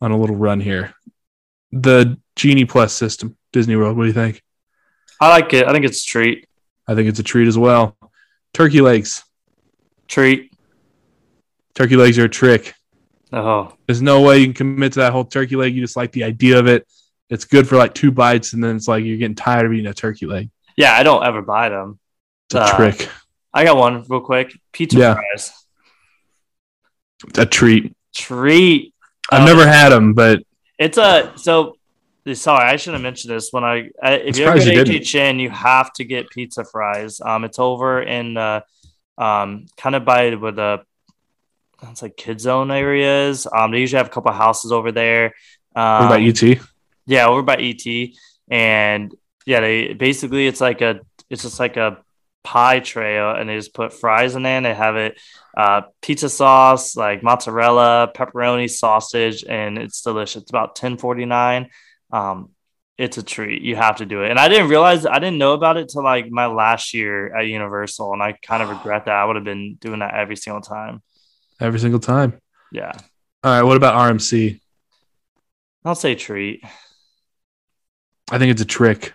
on 0.00 0.10
a 0.12 0.16
little 0.18 0.36
run 0.36 0.60
here. 0.60 0.94
The 1.72 2.18
Genie 2.36 2.64
Plus 2.64 2.92
system, 2.92 3.36
Disney 3.52 3.76
World. 3.76 3.96
What 3.96 4.04
do 4.04 4.08
you 4.08 4.12
think? 4.14 4.42
I 5.20 5.28
like 5.28 5.52
it. 5.52 5.66
I 5.66 5.72
think 5.72 5.84
it's 5.84 6.02
a 6.02 6.06
treat. 6.06 6.46
I 6.86 6.94
think 6.94 7.08
it's 7.08 7.18
a 7.18 7.24
treat 7.24 7.48
as 7.48 7.58
well. 7.58 7.96
Turkey 8.54 8.80
legs. 8.80 9.24
Treat. 10.06 10.52
Turkey 11.74 11.96
legs 11.96 12.18
are 12.18 12.24
a 12.24 12.28
trick. 12.28 12.74
Oh, 13.32 13.74
There's 13.86 14.00
no 14.00 14.22
way 14.22 14.38
you 14.38 14.46
can 14.46 14.54
commit 14.54 14.94
to 14.94 15.00
that 15.00 15.12
whole 15.12 15.24
turkey 15.24 15.54
leg. 15.56 15.74
You 15.74 15.82
just 15.82 15.96
like 15.96 16.12
the 16.12 16.24
idea 16.24 16.58
of 16.58 16.66
it. 16.66 16.86
It's 17.28 17.44
good 17.44 17.68
for 17.68 17.76
like 17.76 17.92
two 17.92 18.10
bites, 18.10 18.54
and 18.54 18.64
then 18.64 18.74
it's 18.76 18.88
like 18.88 19.04
you're 19.04 19.18
getting 19.18 19.34
tired 19.34 19.66
of 19.66 19.72
eating 19.72 19.86
a 19.86 19.92
turkey 19.94 20.26
leg. 20.26 20.48
yeah. 20.76 20.94
I 20.94 21.02
don't 21.02 21.24
ever 21.24 21.42
buy 21.42 21.68
them. 21.68 21.98
It's 22.46 22.54
a 22.54 22.60
Uh, 22.62 22.76
trick. 22.76 23.08
I 23.54 23.64
got 23.64 23.76
one 23.76 24.04
real 24.08 24.20
quick. 24.20 24.52
Pizza 24.72 24.98
Yeah. 24.98 25.14
fries. 25.14 25.52
A 27.36 27.46
treat. 27.46 27.94
Treat. 28.14 28.94
I've 29.30 29.42
Uh, 29.42 29.46
never 29.46 29.66
had 29.66 29.90
them, 29.90 30.14
but 30.14 30.40
It's 30.78 30.98
a 30.98 31.32
so. 31.36 31.74
Sorry, 32.34 32.64
I 32.68 32.76
should 32.76 32.92
have 32.92 33.02
mentioned 33.02 33.32
this 33.34 33.48
when 33.52 33.64
I. 33.64 33.88
I 34.02 34.12
if 34.12 34.36
you 34.38 34.44
ever 34.44 34.58
go 34.58 34.64
to 34.64 34.70
HHN, 35.00 35.40
you 35.40 35.48
have 35.50 35.92
to 35.94 36.04
get 36.04 36.28
pizza 36.30 36.62
fries. 36.64 37.20
Um, 37.24 37.44
it's 37.44 37.58
over 37.58 38.02
in 38.02 38.36
uh, 38.36 38.60
um, 39.16 39.64
kind 39.78 39.94
of 39.96 40.04
by 40.04 40.34
where 40.34 40.52
the 40.52 40.80
it's 41.90 42.02
like 42.02 42.16
kid 42.16 42.40
zone 42.40 42.70
areas. 42.70 43.46
Um, 43.50 43.70
they 43.72 43.78
usually 43.80 43.96
have 43.98 44.08
a 44.08 44.10
couple 44.10 44.30
houses 44.32 44.72
over 44.72 44.92
there. 44.92 45.32
Um, 45.74 46.06
what 46.08 46.16
about 46.16 46.20
ET? 46.20 46.60
Yeah, 47.06 47.26
over 47.28 47.42
by 47.42 47.56
ET, 47.56 48.12
and 48.50 49.14
yeah, 49.46 49.60
they 49.60 49.94
basically 49.94 50.46
it's 50.46 50.60
like 50.60 50.82
a 50.82 51.00
it's 51.30 51.42
just 51.42 51.58
like 51.58 51.76
a 51.78 51.98
pie 52.44 52.80
tray, 52.80 53.18
uh, 53.18 53.34
and 53.34 53.48
they 53.48 53.56
just 53.56 53.74
put 53.74 53.92
fries 53.92 54.34
in 54.34 54.42
there. 54.42 54.56
and 54.56 54.66
They 54.66 54.74
have 54.74 54.96
it 54.96 55.20
uh, 55.56 55.82
pizza 56.02 56.28
sauce, 56.28 56.96
like 56.96 57.22
mozzarella, 57.22 58.10
pepperoni, 58.14 58.70
sausage, 58.70 59.44
and 59.48 59.78
it's 59.78 60.02
delicious. 60.02 60.42
It's 60.42 60.50
about 60.50 60.76
ten 60.76 60.96
forty 60.96 61.24
nine. 61.24 61.68
Um, 62.12 62.50
it's 62.96 63.16
a 63.16 63.22
treat. 63.22 63.62
You 63.62 63.76
have 63.76 63.96
to 63.96 64.06
do 64.06 64.22
it. 64.24 64.30
And 64.30 64.40
I 64.40 64.48
didn't 64.48 64.68
realize 64.68 65.06
I 65.06 65.20
didn't 65.20 65.38
know 65.38 65.52
about 65.52 65.76
it 65.76 65.88
till 65.88 66.02
like 66.02 66.30
my 66.30 66.46
last 66.46 66.94
year 66.94 67.34
at 67.36 67.46
Universal, 67.46 68.12
and 68.12 68.22
I 68.22 68.32
kind 68.42 68.62
of 68.62 68.68
regret 68.76 69.04
that. 69.04 69.14
I 69.14 69.24
would 69.24 69.36
have 69.36 69.44
been 69.44 69.76
doing 69.80 70.00
that 70.00 70.14
every 70.14 70.36
single 70.36 70.62
time. 70.62 71.02
Every 71.60 71.78
single 71.80 72.00
time. 72.00 72.40
Yeah, 72.72 72.92
All 73.42 73.52
right. 73.52 73.62
What 73.62 73.76
about 73.76 73.94
RMC? 73.94 74.60
I'll 75.84 75.94
say 75.94 76.14
treat. 76.14 76.62
I 78.30 78.38
think 78.38 78.50
it's 78.50 78.60
a 78.60 78.66
trick. 78.66 79.14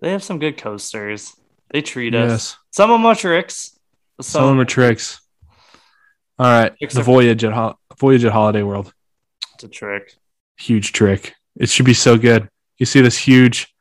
They 0.00 0.10
have 0.10 0.22
some 0.24 0.38
good 0.38 0.56
coasters. 0.58 1.34
They 1.70 1.82
treat 1.82 2.14
us. 2.14 2.30
Yes. 2.30 2.56
Some 2.70 2.90
of 2.90 2.98
them 2.98 3.06
are 3.06 3.14
tricks. 3.14 3.78
Some 4.20 4.42
of 4.44 4.48
them 4.50 4.60
are 4.60 4.64
tricks. 4.64 5.20
All 6.38 6.46
right. 6.46 6.76
Tricks 6.78 6.94
The 6.94 7.02
voyage 7.02 7.44
at 7.44 7.52
Hol- 7.52 7.78
voyage 7.98 8.24
at 8.24 8.32
Holiday 8.32 8.62
World. 8.62 8.92
It's 9.54 9.64
a 9.64 9.68
trick. 9.68 10.14
Huge 10.58 10.92
trick. 10.92 11.34
It 11.56 11.68
should 11.68 11.86
be 11.86 11.94
so 11.94 12.16
good. 12.16 12.48
You 12.78 12.86
see 12.86 13.00
this 13.00 13.18
huge 13.18 13.74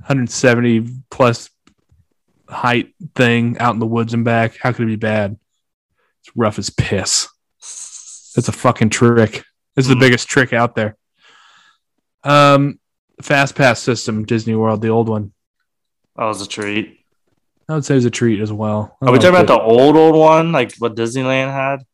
170 0.00 0.86
plus 1.10 1.50
height 2.48 2.94
thing 3.14 3.56
out 3.58 3.74
in 3.74 3.78
the 3.80 3.86
woods 3.86 4.14
and 4.14 4.24
back. 4.24 4.56
How 4.60 4.72
could 4.72 4.84
it 4.84 4.86
be 4.86 4.96
bad? 4.96 5.38
It's 6.20 6.36
rough 6.36 6.58
as 6.58 6.70
piss. 6.70 7.28
It's 7.58 8.48
a 8.48 8.52
fucking 8.52 8.90
trick. 8.90 9.44
It's 9.76 9.88
the 9.88 9.94
Mhm. 9.94 10.00
biggest 10.00 10.28
trick 10.28 10.52
out 10.52 10.74
there. 10.74 10.96
Um, 12.24 12.78
fast 13.22 13.54
pass 13.54 13.80
system, 13.80 14.24
Disney 14.24 14.54
World, 14.54 14.80
the 14.82 14.88
old 14.88 15.08
one. 15.08 15.32
That 16.16 16.24
was 16.24 16.40
a 16.42 16.46
treat. 16.48 17.01
I 17.68 17.74
would 17.74 17.84
say 17.84 17.94
it 17.94 17.98
was 17.98 18.04
a 18.04 18.10
treat 18.10 18.40
as 18.40 18.52
well. 18.52 18.96
Are 19.00 19.12
we 19.12 19.18
talking 19.18 19.30
about 19.30 19.46
the 19.46 19.58
old 19.60 19.96
old 19.96 20.14
one, 20.16 20.52
like 20.52 20.74
what 20.78 20.94
Disneyland 20.96 21.52
had? 21.52 21.84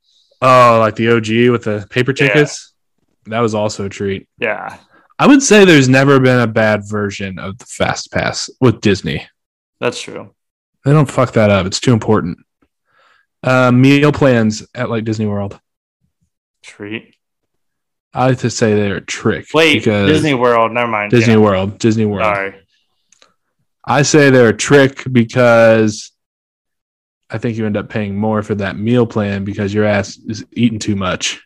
Oh, 0.41 0.79
like 0.81 0.97
the 0.97 1.09
OG 1.11 1.51
with 1.51 1.65
the 1.65 1.87
paper 1.91 2.13
Yeah. 2.13 2.29
tickets? 2.29 2.73
That 3.27 3.41
was 3.41 3.55
also 3.55 3.85
a 3.87 3.89
treat. 3.89 4.29
Yeah, 4.39 4.79
I 5.19 5.27
would 5.27 5.43
say 5.43 5.65
there's 5.65 5.89
never 5.89 6.19
been 6.21 6.41
a 6.41 6.47
bad 6.47 6.83
version 6.89 7.39
of 7.39 7.59
the 7.59 7.67
fast 7.67 8.11
pass 8.13 8.49
with 8.61 8.81
Disney. 8.81 9.27
that's 9.81 10.01
true. 10.01 10.35
They 10.85 10.93
don't 10.93 11.11
fuck 11.11 11.33
that 11.33 11.51
up. 11.51 11.67
It's 11.67 11.81
too 11.81 11.93
important. 11.93 12.39
Uh, 13.43 13.71
meal 13.71 14.11
plans 14.13 14.67
at 14.75 14.91
like 14.91 15.05
Disney 15.05 15.27
World. 15.27 15.61
Treat. 16.63 17.15
I 18.15 18.27
like 18.29 18.39
to 18.39 18.51
say 18.51 18.75
they're 18.75 18.97
a 18.97 19.01
trick. 19.01 19.47
Wait, 19.55 19.85
Disney 19.85 20.35
World. 20.35 20.73
Never 20.73 20.91
mind. 20.91 21.11
Disney 21.11 21.35
Yeah. 21.35 21.41
World, 21.41 21.79
Disney 21.79 22.05
World. 22.07 22.25
Sorry. 22.35 22.55
I 23.89 24.03
say 24.03 24.31
they're 24.31 24.51
a 24.51 24.57
trick 24.57 25.03
because 25.11 26.13
I 27.31 27.39
think 27.39 27.57
you 27.57 27.67
end 27.67 27.77
up 27.77 27.89
paying 27.89 28.17
more 28.17 28.43
for 28.43 28.55
that 28.57 28.77
meal 28.79 29.07
plan 29.07 29.45
because 29.45 29.73
your 29.73 29.85
ass 29.85 30.19
is 30.29 30.45
eating 30.53 30.79
too 30.79 30.95
much. 30.97 31.43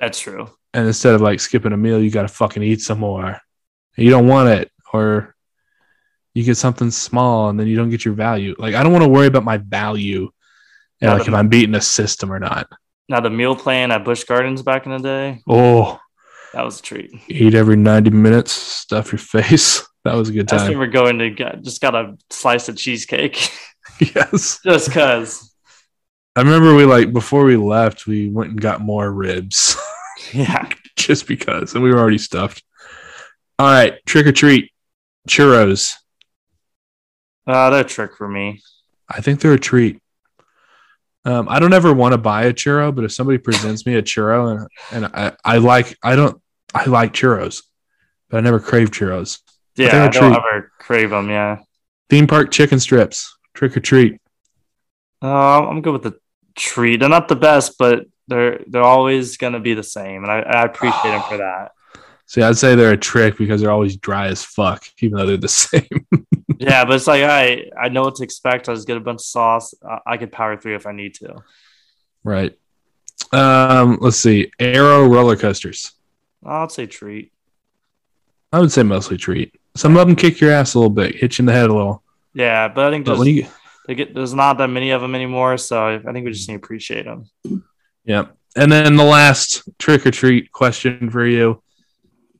That's 0.00 0.18
true. 0.20 0.48
And 0.72 0.86
instead 0.86 1.14
of 1.14 1.20
like 1.20 1.40
skipping 1.40 1.72
a 1.72 1.76
meal, 1.76 2.00
you 2.00 2.10
got 2.10 2.22
to 2.22 2.28
fucking 2.28 2.62
eat 2.62 2.80
some 2.80 3.00
more. 3.00 3.38
You 3.96 4.10
don't 4.10 4.28
want 4.28 4.48
it, 4.50 4.70
or 4.92 5.34
you 6.32 6.44
get 6.44 6.56
something 6.56 6.90
small 6.92 7.48
and 7.48 7.58
then 7.58 7.66
you 7.66 7.76
don't 7.76 7.90
get 7.90 8.04
your 8.04 8.14
value. 8.14 8.54
Like, 8.56 8.74
I 8.76 8.82
don't 8.84 8.92
want 8.92 9.02
to 9.04 9.10
worry 9.10 9.26
about 9.26 9.42
my 9.44 9.58
value 9.58 10.30
and 11.00 11.10
like 11.18 11.26
if 11.26 11.34
I'm 11.34 11.48
beating 11.48 11.74
a 11.74 11.80
system 11.80 12.32
or 12.32 12.38
not. 12.38 12.68
Now 13.08 13.18
the 13.20 13.30
meal 13.30 13.56
plan 13.56 13.90
at 13.90 14.04
Busch 14.04 14.22
Gardens 14.24 14.62
back 14.62 14.86
in 14.86 14.92
the 14.92 14.98
day, 14.98 15.42
Oh, 15.48 15.98
that 16.54 16.62
was 16.64 16.78
a 16.78 16.82
treat. 16.82 17.10
eat 17.28 17.54
every 17.54 17.74
90 17.76 18.10
minutes, 18.10 18.52
stuff 18.52 19.10
your 19.12 19.18
face. 19.18 19.84
That 20.04 20.14
was 20.14 20.28
a 20.28 20.32
good 20.32 20.48
time. 20.48 20.60
I 20.60 20.64
remember 20.64 20.86
going 20.86 21.18
to 21.18 21.30
get, 21.30 21.62
just 21.62 21.80
got 21.80 21.94
a 21.94 22.16
slice 22.30 22.68
of 22.68 22.76
cheesecake 22.76 23.50
yes. 24.00 24.58
just 24.64 24.92
cause. 24.92 25.54
I 26.36 26.40
remember 26.42 26.74
we 26.74 26.84
like 26.84 27.12
before 27.12 27.44
we 27.44 27.56
left, 27.56 28.06
we 28.06 28.28
went 28.30 28.50
and 28.50 28.60
got 28.60 28.80
more 28.80 29.10
ribs 29.12 29.76
Yeah. 30.32 30.68
just 30.96 31.26
because, 31.26 31.74
and 31.74 31.82
we 31.82 31.90
were 31.90 31.98
already 31.98 32.18
stuffed. 32.18 32.62
All 33.58 33.66
right, 33.66 33.94
trick 34.06 34.26
or 34.26 34.32
treat, 34.32 34.72
churros. 35.28 35.94
Uh, 37.46 37.70
they're 37.70 37.80
a 37.80 37.84
trick 37.84 38.16
for 38.16 38.28
me. 38.28 38.62
I 39.08 39.20
think 39.20 39.40
they're 39.40 39.54
a 39.54 39.58
treat. 39.58 40.00
Um, 41.24 41.48
I 41.48 41.58
don't 41.58 41.74
ever 41.74 41.92
want 41.92 42.12
to 42.12 42.18
buy 42.18 42.44
a 42.44 42.54
churro, 42.54 42.94
but 42.94 43.04
if 43.04 43.12
somebody 43.12 43.38
presents 43.38 43.84
me 43.84 43.96
a 43.96 44.02
churro 44.02 44.56
and 44.56 44.68
and 45.04 45.12
I, 45.14 45.32
I 45.44 45.58
like 45.58 45.98
I 46.02 46.16
don't 46.16 46.40
I 46.74 46.86
like 46.86 47.12
churros, 47.12 47.62
but 48.30 48.38
I 48.38 48.40
never 48.40 48.60
crave 48.60 48.90
churros. 48.90 49.40
Yeah, 49.76 50.04
I 50.04 50.08
don't 50.08 50.12
treat. 50.12 50.36
ever 50.36 50.72
crave 50.78 51.10
them. 51.10 51.30
Yeah. 51.30 51.58
Theme 52.08 52.26
park 52.26 52.50
chicken 52.50 52.80
strips, 52.80 53.36
trick 53.54 53.76
or 53.76 53.80
treat. 53.80 54.20
Uh, 55.22 55.68
I'm 55.68 55.80
good 55.82 55.92
with 55.92 56.02
the 56.02 56.18
treat. 56.56 56.98
They're 57.00 57.08
not 57.08 57.28
the 57.28 57.36
best, 57.36 57.76
but 57.78 58.06
they're 58.28 58.60
they're 58.66 58.82
always 58.82 59.36
gonna 59.36 59.60
be 59.60 59.74
the 59.74 59.82
same, 59.82 60.24
and 60.24 60.30
I, 60.32 60.40
I 60.40 60.62
appreciate 60.64 61.10
them 61.10 61.22
for 61.28 61.36
that. 61.38 61.72
See, 62.26 62.42
I'd 62.42 62.56
say 62.56 62.74
they're 62.76 62.92
a 62.92 62.96
trick 62.96 63.36
because 63.36 63.60
they're 63.60 63.72
always 63.72 63.96
dry 63.96 64.28
as 64.28 64.44
fuck, 64.44 64.84
even 65.00 65.18
though 65.18 65.26
they're 65.26 65.36
the 65.36 65.48
same. 65.48 66.06
Yeah, 66.58 66.84
but 66.84 66.94
it's 66.96 67.06
like 67.06 67.22
I 67.22 67.70
I 67.80 67.88
know 67.88 68.02
what 68.02 68.16
to 68.16 68.22
expect. 68.24 68.68
I 68.68 68.74
just 68.74 68.86
get 68.86 68.96
a 68.96 69.00
bunch 69.00 69.18
of 69.20 69.24
sauce. 69.24 69.74
I, 69.82 69.98
I 70.12 70.16
could 70.16 70.32
power 70.32 70.56
through 70.56 70.76
if 70.76 70.86
I 70.86 70.92
need 70.92 71.14
to. 71.16 71.36
right. 72.24 72.56
Um, 73.32 73.98
let's 74.00 74.16
see. 74.16 74.50
Arrow 74.58 75.06
roller 75.06 75.36
coasters. 75.36 75.92
I'll 76.44 76.68
say 76.68 76.86
treat. 76.86 77.32
I 78.52 78.58
would 78.58 78.72
say 78.72 78.82
mostly 78.82 79.16
treat. 79.18 79.59
Some 79.76 79.96
of 79.96 80.06
them 80.06 80.16
kick 80.16 80.40
your 80.40 80.50
ass 80.50 80.74
a 80.74 80.78
little 80.78 80.90
bit, 80.90 81.14
hit 81.14 81.38
you 81.38 81.42
in 81.42 81.46
the 81.46 81.52
head 81.52 81.70
a 81.70 81.74
little. 81.74 82.02
Yeah, 82.34 82.68
but 82.68 82.86
I 82.86 82.90
think 82.90 83.04
But 83.04 83.12
there's, 83.12 83.18
when 83.20 83.28
you 83.28 83.46
they 83.86 83.94
get, 83.94 84.14
there's 84.14 84.34
not 84.34 84.58
that 84.58 84.68
many 84.68 84.90
of 84.90 85.00
them 85.00 85.14
anymore, 85.14 85.56
so 85.58 85.86
I 85.88 86.12
think 86.12 86.24
we 86.24 86.32
just 86.32 86.48
need 86.48 86.54
to 86.54 86.58
appreciate 86.58 87.04
them. 87.04 87.28
Yeah. 88.04 88.26
And 88.56 88.70
then 88.70 88.96
the 88.96 89.04
last 89.04 89.62
trick 89.78 90.06
or 90.06 90.10
treat 90.10 90.52
question 90.52 91.10
for 91.10 91.24
you 91.24 91.62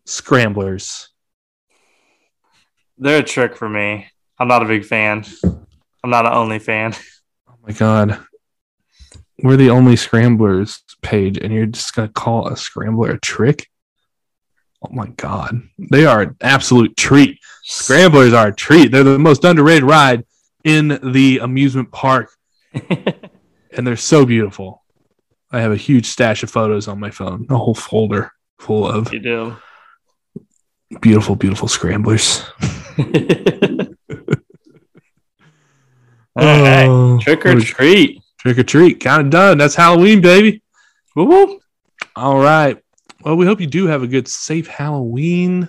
scramblers. 0.06 1.08
They're 2.98 3.20
a 3.20 3.22
trick 3.22 3.56
for 3.56 3.68
me. 3.68 4.08
I'm 4.38 4.48
not 4.48 4.62
a 4.62 4.66
big 4.66 4.84
fan. 4.84 5.24
I'm 6.02 6.10
not 6.10 6.26
an 6.26 6.32
only 6.32 6.58
fan. 6.58 6.94
Oh 7.48 7.66
my 7.66 7.74
God. 7.74 8.18
We're 9.42 9.58
the 9.58 9.68
only 9.68 9.94
scramblers 9.94 10.82
page, 11.02 11.36
and 11.36 11.52
you're 11.52 11.66
just 11.66 11.94
going 11.94 12.08
to 12.08 12.12
call 12.14 12.48
a 12.48 12.56
scrambler 12.56 13.10
a 13.10 13.20
trick? 13.20 13.68
Oh 14.82 14.92
my 14.92 15.08
God. 15.08 15.62
They 15.90 16.06
are 16.06 16.22
an 16.22 16.36
absolute 16.40 16.96
treat. 16.96 17.38
Scramblers 17.62 18.32
are 18.32 18.48
a 18.48 18.54
treat. 18.54 18.90
They're 18.90 19.04
the 19.04 19.18
most 19.18 19.44
underrated 19.44 19.84
ride 19.84 20.24
in 20.64 20.98
the 21.12 21.38
amusement 21.38 21.90
park, 21.92 22.30
and 22.72 23.86
they're 23.86 23.96
so 23.96 24.24
beautiful. 24.24 24.82
I 25.52 25.60
have 25.60 25.72
a 25.72 25.76
huge 25.76 26.06
stash 26.06 26.42
of 26.42 26.50
photos 26.50 26.88
on 26.88 27.00
my 27.00 27.10
phone, 27.10 27.46
a 27.50 27.56
whole 27.56 27.74
folder 27.74 28.32
full 28.58 28.86
of 28.86 29.12
you 29.12 29.20
do. 29.20 29.56
beautiful, 31.00 31.34
beautiful 31.36 31.68
scramblers. 31.68 32.44
All 36.36 36.46
right. 36.46 36.86
Oh, 36.88 37.18
trick 37.18 37.44
or 37.44 37.58
treat. 37.60 38.22
Trick 38.38 38.58
or 38.58 38.62
treat. 38.62 39.00
Kind 39.00 39.22
of 39.22 39.30
done. 39.30 39.58
That's 39.58 39.74
Halloween, 39.74 40.20
baby. 40.20 40.62
Woo 41.16 41.24
woo. 41.24 41.60
All 42.16 42.38
right. 42.38 42.78
Well, 43.22 43.36
we 43.36 43.44
hope 43.44 43.60
you 43.60 43.66
do 43.66 43.86
have 43.86 44.02
a 44.02 44.06
good, 44.06 44.28
safe 44.28 44.66
Halloween 44.66 45.68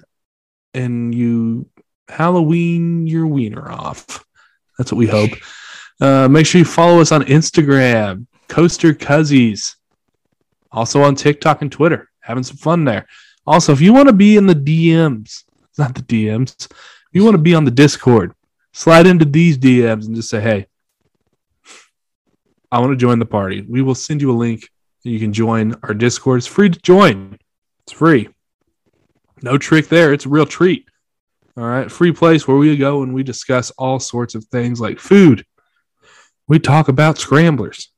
and 0.74 1.14
you 1.14 1.70
Halloween 2.08 3.08
your 3.08 3.28
wiener 3.28 3.70
off. 3.70 4.24
That's 4.78 4.92
what 4.92 4.98
we 4.98 5.08
hope. 5.08 5.32
Uh, 6.00 6.28
make 6.30 6.46
sure 6.46 6.60
you 6.60 6.66
follow 6.66 7.02
us 7.02 7.12
on 7.12 7.24
Instagram, 7.24 8.26
Coaster 8.48 8.94
Cuzzies. 8.94 9.76
Also 10.72 11.02
on 11.02 11.16
TikTok 11.16 11.62
and 11.62 11.72
Twitter. 11.72 12.10
Having 12.22 12.44
some 12.44 12.58
fun 12.58 12.86
there. 12.86 13.08
Also, 13.46 13.74
if 13.74 13.82
you 13.82 13.94
want 13.94 14.08
to 14.08 14.14
be 14.14 14.38
in 14.38 14.46
the 14.46 14.56
DMs, 14.56 15.44
not 15.78 15.94
the 15.94 16.02
DMs, 16.02 16.72
you 17.12 17.24
want 17.24 17.34
to 17.34 17.42
be 17.42 17.54
on 17.54 17.66
the 17.66 17.72
Discord, 17.72 18.34
slide 18.72 19.08
into 19.08 19.26
these 19.26 19.58
DMs 19.58 20.06
and 20.06 20.16
just 20.16 20.30
say, 20.30 20.40
hey, 20.40 20.68
I 22.72 22.80
want 22.80 22.92
to 22.92 22.98
join 22.98 23.20
the 23.20 23.26
party. 23.26 23.62
We 23.68 23.82
will 23.82 23.96
send 23.96 24.22
you 24.22 24.32
a 24.32 24.34
link 24.34 24.70
you 25.04 25.20
can 25.20 25.34
join 25.34 25.76
our 25.84 25.94
Discord. 25.94 26.40
It's 26.40 26.48
free 26.48 26.70
to 26.70 26.80
join. 26.80 27.38
It's 27.84 27.94
free. 27.94 28.30
No 29.42 29.58
trick 29.58 29.88
there. 29.88 30.14
It's 30.14 30.26
a 30.26 30.30
real 30.30 30.46
treat. 30.46 30.88
All 31.58 31.64
right. 31.64 31.92
Free 31.92 32.12
place 32.12 32.48
where 32.48 32.58
we 32.58 32.78
go 32.78 33.04
and 33.04 33.14
we 33.14 33.24
discuss 33.24 33.72
all 33.72 34.00
sorts 34.00 34.36
of 34.36 34.46
things 34.46 34.80
like 34.80 35.00
food. 35.00 35.46
We 36.48 36.60
talk 36.60 36.88
about 36.88 37.18
scramblers. 37.18 37.92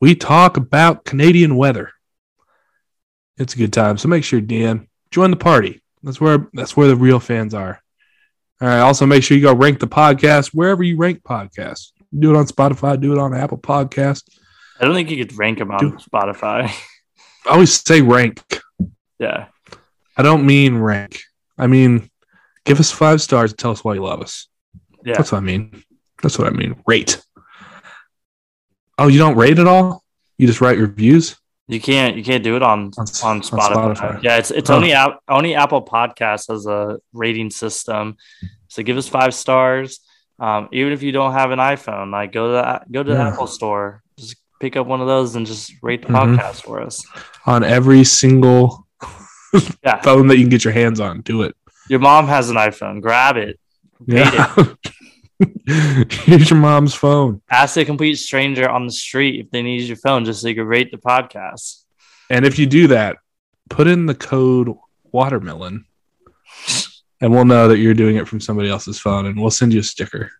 We 0.00 0.14
talk 0.14 0.56
about 0.56 1.04
Canadian 1.04 1.56
weather. 1.56 1.90
It's 3.36 3.54
a 3.54 3.58
good 3.58 3.72
time. 3.72 3.98
So 3.98 4.08
make 4.08 4.24
sure, 4.24 4.40
Dan, 4.40 4.88
join 5.10 5.30
the 5.30 5.36
party. 5.36 5.82
That's 6.02 6.20
where 6.20 6.48
that's 6.52 6.76
where 6.76 6.88
the 6.88 6.96
real 6.96 7.20
fans 7.20 7.54
are. 7.54 7.80
All 8.60 8.68
right. 8.68 8.80
Also, 8.80 9.06
make 9.06 9.22
sure 9.22 9.36
you 9.36 9.42
go 9.42 9.54
rank 9.54 9.80
the 9.80 9.88
podcast 9.88 10.48
wherever 10.48 10.82
you 10.82 10.96
rank 10.96 11.22
podcasts. 11.22 11.92
Do 12.16 12.30
it 12.30 12.36
on 12.36 12.46
Spotify. 12.46 13.00
Do 13.00 13.12
it 13.12 13.18
on 13.18 13.34
Apple 13.34 13.58
Podcast. 13.58 14.24
I 14.80 14.84
don't 14.84 14.94
think 14.94 15.10
you 15.10 15.24
could 15.24 15.36
rank 15.36 15.58
them 15.58 15.70
on 15.70 15.78
Do- 15.78 15.96
Spotify. 15.98 16.70
I 17.46 17.50
always 17.50 17.72
say 17.80 18.00
rank. 18.02 18.40
yeah. 19.18 19.46
I 20.16 20.22
don't 20.22 20.44
mean 20.46 20.76
rank. 20.78 21.20
I 21.56 21.66
mean 21.66 22.10
give 22.64 22.78
us 22.80 22.90
five 22.90 23.20
stars 23.22 23.52
and 23.52 23.58
tell 23.58 23.70
us 23.70 23.82
why 23.84 23.94
you 23.94 24.02
love 24.02 24.20
us. 24.20 24.48
Yeah. 25.04 25.14
That's 25.16 25.32
what 25.32 25.38
I 25.38 25.40
mean. 25.42 25.82
That's 26.22 26.38
what 26.38 26.46
I 26.48 26.50
mean. 26.50 26.82
Rate. 26.86 27.20
Oh, 28.98 29.06
you 29.08 29.18
don't 29.18 29.36
rate 29.36 29.58
at 29.58 29.66
all? 29.66 30.02
You 30.38 30.46
just 30.46 30.60
write 30.60 30.78
reviews? 30.78 31.36
You 31.68 31.80
can't 31.80 32.16
you 32.16 32.24
can't 32.24 32.42
do 32.42 32.56
it 32.56 32.62
on 32.62 32.90
On 32.98 33.06
on 33.24 33.36
on 33.36 33.42
Spotify. 33.42 33.94
Spotify. 33.94 34.22
Yeah, 34.22 34.38
it's 34.38 34.50
it's 34.50 34.68
Huh. 34.70 34.76
only 34.76 34.92
app, 34.92 35.20
only 35.28 35.54
Apple 35.54 35.82
Podcasts 35.84 36.48
has 36.50 36.66
a 36.66 36.98
rating 37.12 37.50
system. 37.50 38.16
So 38.68 38.82
give 38.82 38.96
us 38.96 39.06
five 39.08 39.34
stars. 39.34 40.00
Um, 40.40 40.68
even 40.72 40.92
if 40.92 41.02
you 41.02 41.12
don't 41.12 41.32
have 41.32 41.50
an 41.50 41.58
iPhone, 41.58 42.12
like 42.12 42.32
go 42.32 42.46
to 42.46 42.52
the, 42.52 42.80
go 42.92 43.02
to 43.02 43.10
the 43.12 43.16
Yeah. 43.18 43.28
Apple 43.32 43.46
Store, 43.48 44.02
pick 44.60 44.76
up 44.76 44.86
one 44.86 45.00
of 45.00 45.06
those 45.06 45.34
and 45.36 45.46
just 45.46 45.72
rate 45.82 46.02
the 46.02 46.08
Mhm. 46.08 46.36
podcast 46.38 46.62
for 46.64 46.80
us. 46.82 47.04
On 47.46 47.62
every 47.64 48.04
single 48.04 48.86
Yeah, 49.84 50.00
phone 50.02 50.26
that 50.28 50.36
you 50.36 50.42
can 50.44 50.50
get 50.50 50.64
your 50.64 50.74
hands 50.74 51.00
on. 51.00 51.20
Do 51.22 51.42
it. 51.42 51.54
your 51.88 52.00
mom 52.00 52.26
has 52.26 52.50
an 52.50 52.56
iPhone. 52.56 53.00
Grab 53.00 53.36
it. 53.36 53.58
Rate 54.06 54.26
it. 54.32 54.76
Yeah. 55.66 56.04
Use 56.26 56.50
your 56.50 56.58
mom's 56.58 56.94
phone. 56.94 57.40
Ask 57.48 57.76
a 57.76 57.84
complete 57.84 58.16
stranger 58.16 58.68
on 58.68 58.86
the 58.86 58.92
street 58.92 59.38
if 59.40 59.50
they 59.52 59.62
need 59.62 59.82
your 59.82 59.96
phone, 59.96 60.24
just 60.24 60.40
so 60.42 60.48
you 60.48 60.54
can 60.56 60.66
rate 60.66 60.90
the 60.90 60.96
podcast. 60.98 61.84
And 62.28 62.44
if 62.44 62.58
you 62.58 62.66
do 62.66 62.88
that, 62.88 63.18
put 63.70 63.86
in 63.86 64.06
the 64.06 64.16
code 64.16 64.74
watermelon. 65.12 65.84
And 67.20 67.30
we'll 67.32 67.44
know 67.44 67.68
that 67.68 67.78
you're 67.78 67.94
doing 67.94 68.16
it 68.16 68.26
from 68.26 68.40
somebody 68.40 68.68
else's 68.68 68.98
phone 68.98 69.26
and 69.26 69.40
we'll 69.40 69.52
send 69.52 69.72
you 69.72 69.78
a 69.80 69.84
sticker. 69.84 70.32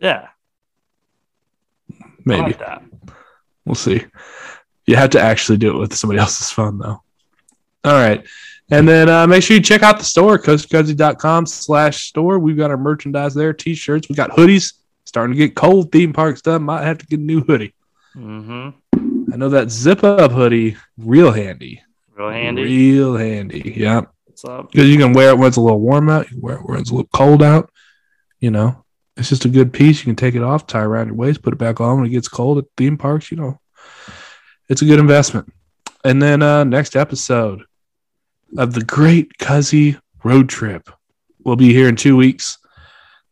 Yeah, 0.00 0.28
Maybe. 2.24 2.40
like 2.42 2.58
that. 2.60 2.82
We'll 3.64 3.74
see. 3.74 4.04
You 4.86 4.96
have 4.96 5.10
to 5.10 5.20
actually 5.20 5.58
do 5.58 5.76
it 5.76 5.78
with 5.78 5.94
somebody 5.94 6.20
else's 6.20 6.50
phone, 6.50 6.78
though. 6.78 7.02
All 7.84 7.92
right. 7.92 8.24
And 8.70 8.88
then 8.88 9.08
uh, 9.08 9.26
make 9.26 9.42
sure 9.42 9.56
you 9.56 9.62
check 9.62 9.82
out 9.82 9.98
the 9.98 10.04
store, 10.04 10.38
coastcozy.com 10.38 11.46
slash 11.46 12.06
store. 12.06 12.38
We've 12.38 12.56
got 12.56 12.70
our 12.70 12.78
merchandise 12.78 13.34
there, 13.34 13.52
t-shirts. 13.52 14.08
We 14.08 14.14
got 14.14 14.30
hoodies. 14.30 14.74
Starting 15.04 15.34
to 15.34 15.38
get 15.38 15.54
cold. 15.54 15.92
Theme 15.92 16.12
park 16.12 16.38
stuff. 16.38 16.60
Might 16.62 16.84
have 16.84 16.98
to 16.98 17.06
get 17.06 17.20
a 17.20 17.22
new 17.22 17.42
hoodie. 17.42 17.74
Mm-hmm. 18.16 19.32
I 19.32 19.36
know 19.36 19.50
that 19.50 19.70
zip 19.70 20.02
up 20.02 20.32
hoodie, 20.32 20.76
real 20.96 21.30
handy. 21.30 21.82
Real 22.14 22.30
handy. 22.30 22.62
Real 22.62 23.16
handy. 23.16 23.74
Yeah. 23.76 24.02
What's 24.24 24.44
up? 24.44 24.70
Because 24.70 24.88
you 24.88 24.96
can 24.96 25.12
wear 25.12 25.30
it 25.30 25.38
when 25.38 25.48
it's 25.48 25.56
a 25.56 25.60
little 25.60 25.80
warm 25.80 26.08
out. 26.08 26.30
You 26.30 26.36
can 26.36 26.40
wear 26.40 26.56
it 26.56 26.64
when 26.64 26.80
it's 26.80 26.90
a 26.90 26.94
little 26.94 27.08
cold 27.12 27.42
out. 27.42 27.70
You 28.40 28.50
know, 28.50 28.83
it's 29.16 29.28
just 29.28 29.44
a 29.44 29.48
good 29.48 29.72
piece. 29.72 30.00
You 30.00 30.06
can 30.06 30.16
take 30.16 30.34
it 30.34 30.42
off, 30.42 30.66
tie 30.66 30.82
around 30.82 31.06
your 31.08 31.16
waist, 31.16 31.42
put 31.42 31.52
it 31.52 31.58
back 31.58 31.80
on 31.80 31.96
when 31.98 32.06
it 32.06 32.10
gets 32.10 32.28
cold 32.28 32.58
at 32.58 32.64
theme 32.76 32.96
parks. 32.96 33.30
You 33.30 33.36
know, 33.36 33.60
it's 34.68 34.82
a 34.82 34.86
good 34.86 34.98
investment. 34.98 35.52
And 36.04 36.20
then 36.20 36.42
uh, 36.42 36.64
next 36.64 36.96
episode 36.96 37.62
of 38.58 38.74
the 38.74 38.84
Great 38.84 39.38
Cuzzy 39.38 39.98
Road 40.22 40.48
Trip 40.48 40.88
will 41.44 41.56
be 41.56 41.72
here 41.72 41.88
in 41.88 41.96
two 41.96 42.16
weeks. 42.16 42.58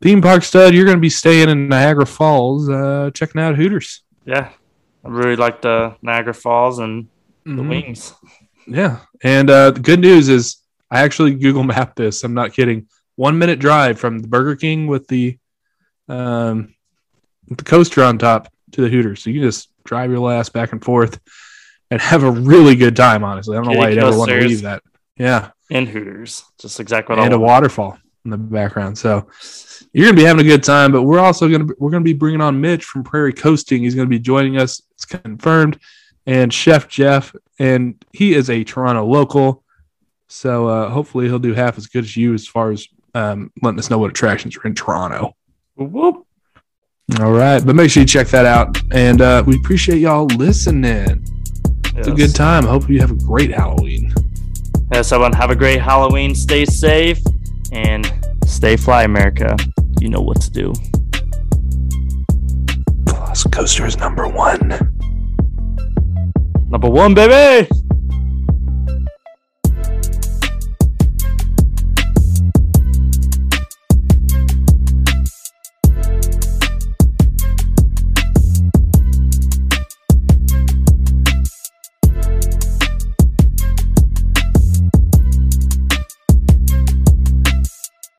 Theme 0.03 0.21
park 0.23 0.43
stud, 0.43 0.75
you're 0.75 0.85
going 0.85 0.97
to 0.97 1.01
be 1.01 1.11
staying 1.11 1.49
in 1.49 1.69
Niagara 1.69 2.07
Falls, 2.07 2.69
uh, 2.69 3.11
checking 3.15 3.41
out 3.41 3.57
Hooters. 3.57 4.03
Yeah. 4.25 4.51
I 5.05 5.09
really 5.09 5.37
like 5.37 5.63
the 5.63 5.97
Niagara 6.03 6.35
Falls 6.35 6.79
and 6.79 7.09
the 7.45 7.51
Mhm. 7.63 7.69
wings. 7.69 8.15
Yeah. 8.67 8.99
And 9.25 9.51
uh, 9.51 9.73
the 9.73 9.81
good 9.81 10.01
news 10.01 10.29
is 10.29 10.57
I 10.91 11.01
actually 11.01 11.35
Google 11.35 11.65
mapped 11.65 11.97
this. 11.97 12.23
I'm 12.25 12.35
not 12.35 12.53
kidding. 12.53 12.87
One 13.17 13.39
minute 13.39 13.59
drive 13.59 13.99
from 13.99 14.21
the 14.21 14.29
Burger 14.29 14.57
King 14.57 14.87
with 14.87 15.07
the 15.09 15.39
um 16.13 16.75
the 17.49 17.65
coaster 17.65 18.03
on 18.03 18.19
top 18.19 18.49
to 18.73 18.83
the 18.83 18.89
Hooters. 18.89 19.23
So 19.23 19.31
you 19.31 19.41
can 19.41 19.49
just 19.49 19.69
drive 19.85 20.11
your 20.11 20.33
ass 20.33 20.49
back 20.49 20.73
and 20.73 20.83
forth 20.83 21.19
and 21.91 22.01
have 22.01 22.23
a 22.23 22.31
really 22.31 22.77
good 22.77 22.97
time, 22.97 23.25
honestly. 23.25 23.57
I 23.57 23.61
don't 23.63 23.73
know 23.73 23.79
why 23.79 23.89
you'd 23.91 23.99
ever 23.99 24.17
want 24.17 24.31
to 24.31 24.41
leave 24.41 24.63
that. 24.63 24.83
Yeah. 25.17 25.51
and 25.71 25.89
Hooters. 25.89 26.45
Just 26.59 26.81
exactly 26.81 27.17
what 27.17 27.25
And 27.25 27.33
I 27.35 27.37
a 27.37 27.39
want. 27.39 27.49
waterfall 27.51 27.99
in 28.25 28.31
the 28.31 28.39
background. 28.39 28.97
So 28.97 29.27
you're 29.93 30.07
gonna 30.07 30.17
be 30.17 30.25
having 30.25 30.47
a 30.47 30.49
good 30.49 30.63
time, 30.63 30.93
but 30.93 31.03
we're 31.03 31.19
also 31.19 31.49
gonna 31.49 31.67
we're 31.79 31.91
gonna 31.91 32.05
be 32.05 32.15
bringing 32.15 32.41
on 32.41 32.61
Mitch 32.61 32.85
from 32.85 33.03
Prairie 33.05 33.33
Coasting. 33.33 33.83
He's 33.83 33.95
gonna 33.95 34.09
be 34.09 34.19
joining 34.21 34.57
us. 34.59 34.81
It's 34.93 35.05
confirmed, 35.05 35.79
and 36.27 36.53
Chef 36.53 36.89
Jeff, 36.89 37.35
and 37.59 38.03
he 38.13 38.33
is 38.35 38.49
a 38.49 38.65
Toronto 38.65 39.05
local, 39.05 39.63
so 40.29 40.69
uh, 40.69 40.89
hopefully 40.91 41.27
he'll 41.27 41.39
do 41.39 41.53
half 41.53 41.77
as 41.77 41.89
good 41.89 42.05
as 42.05 42.17
you 42.17 42.33
as 42.33 42.47
far 42.47 42.71
as 42.71 42.87
um, 43.15 43.51
letting 43.61 43.79
us 43.79 43.91
know 43.91 43.99
what 43.99 44.11
attractions 44.11 44.57
are 44.57 44.67
in 44.67 44.75
Toronto. 44.75 45.35
Whoop. 45.77 46.27
All 47.21 47.33
right, 47.33 47.65
but 47.65 47.75
make 47.75 47.91
sure 47.91 48.03
you 48.03 48.07
check 48.07 48.29
that 48.29 48.47
out, 48.47 48.79
and 48.93 49.21
uh, 49.21 49.43
we 49.47 49.57
appreciate 49.57 49.99
y'all 49.99 50.27
listening. 50.27 51.27
It's 51.95 52.09
a 52.09 52.13
good 52.13 52.35
time. 52.35 52.65
Hope 52.65 52.89
you 52.89 53.01
have 53.01 53.11
a 53.11 53.17
great 53.17 53.51
Halloween. 53.51 54.13
Yes, 54.93 55.13
everyone 55.13 55.33
have 55.33 55.51
a 55.51 55.57
great 55.57 55.81
Halloween. 55.81 56.35
Stay 56.35 56.65
safe 56.65 57.19
and 57.73 58.11
stay 58.47 58.77
fly, 58.77 59.05
America. 59.05 59.57
You 60.01 60.09
know 60.09 60.21
what 60.21 60.41
to 60.43 60.51
do. 60.51 60.73
Velocicoaster 63.05 63.87
is 63.87 63.99
number 63.99 64.29
one. 64.29 64.69
Number 66.69 66.89
one, 66.89 67.15
baby. 67.15 67.69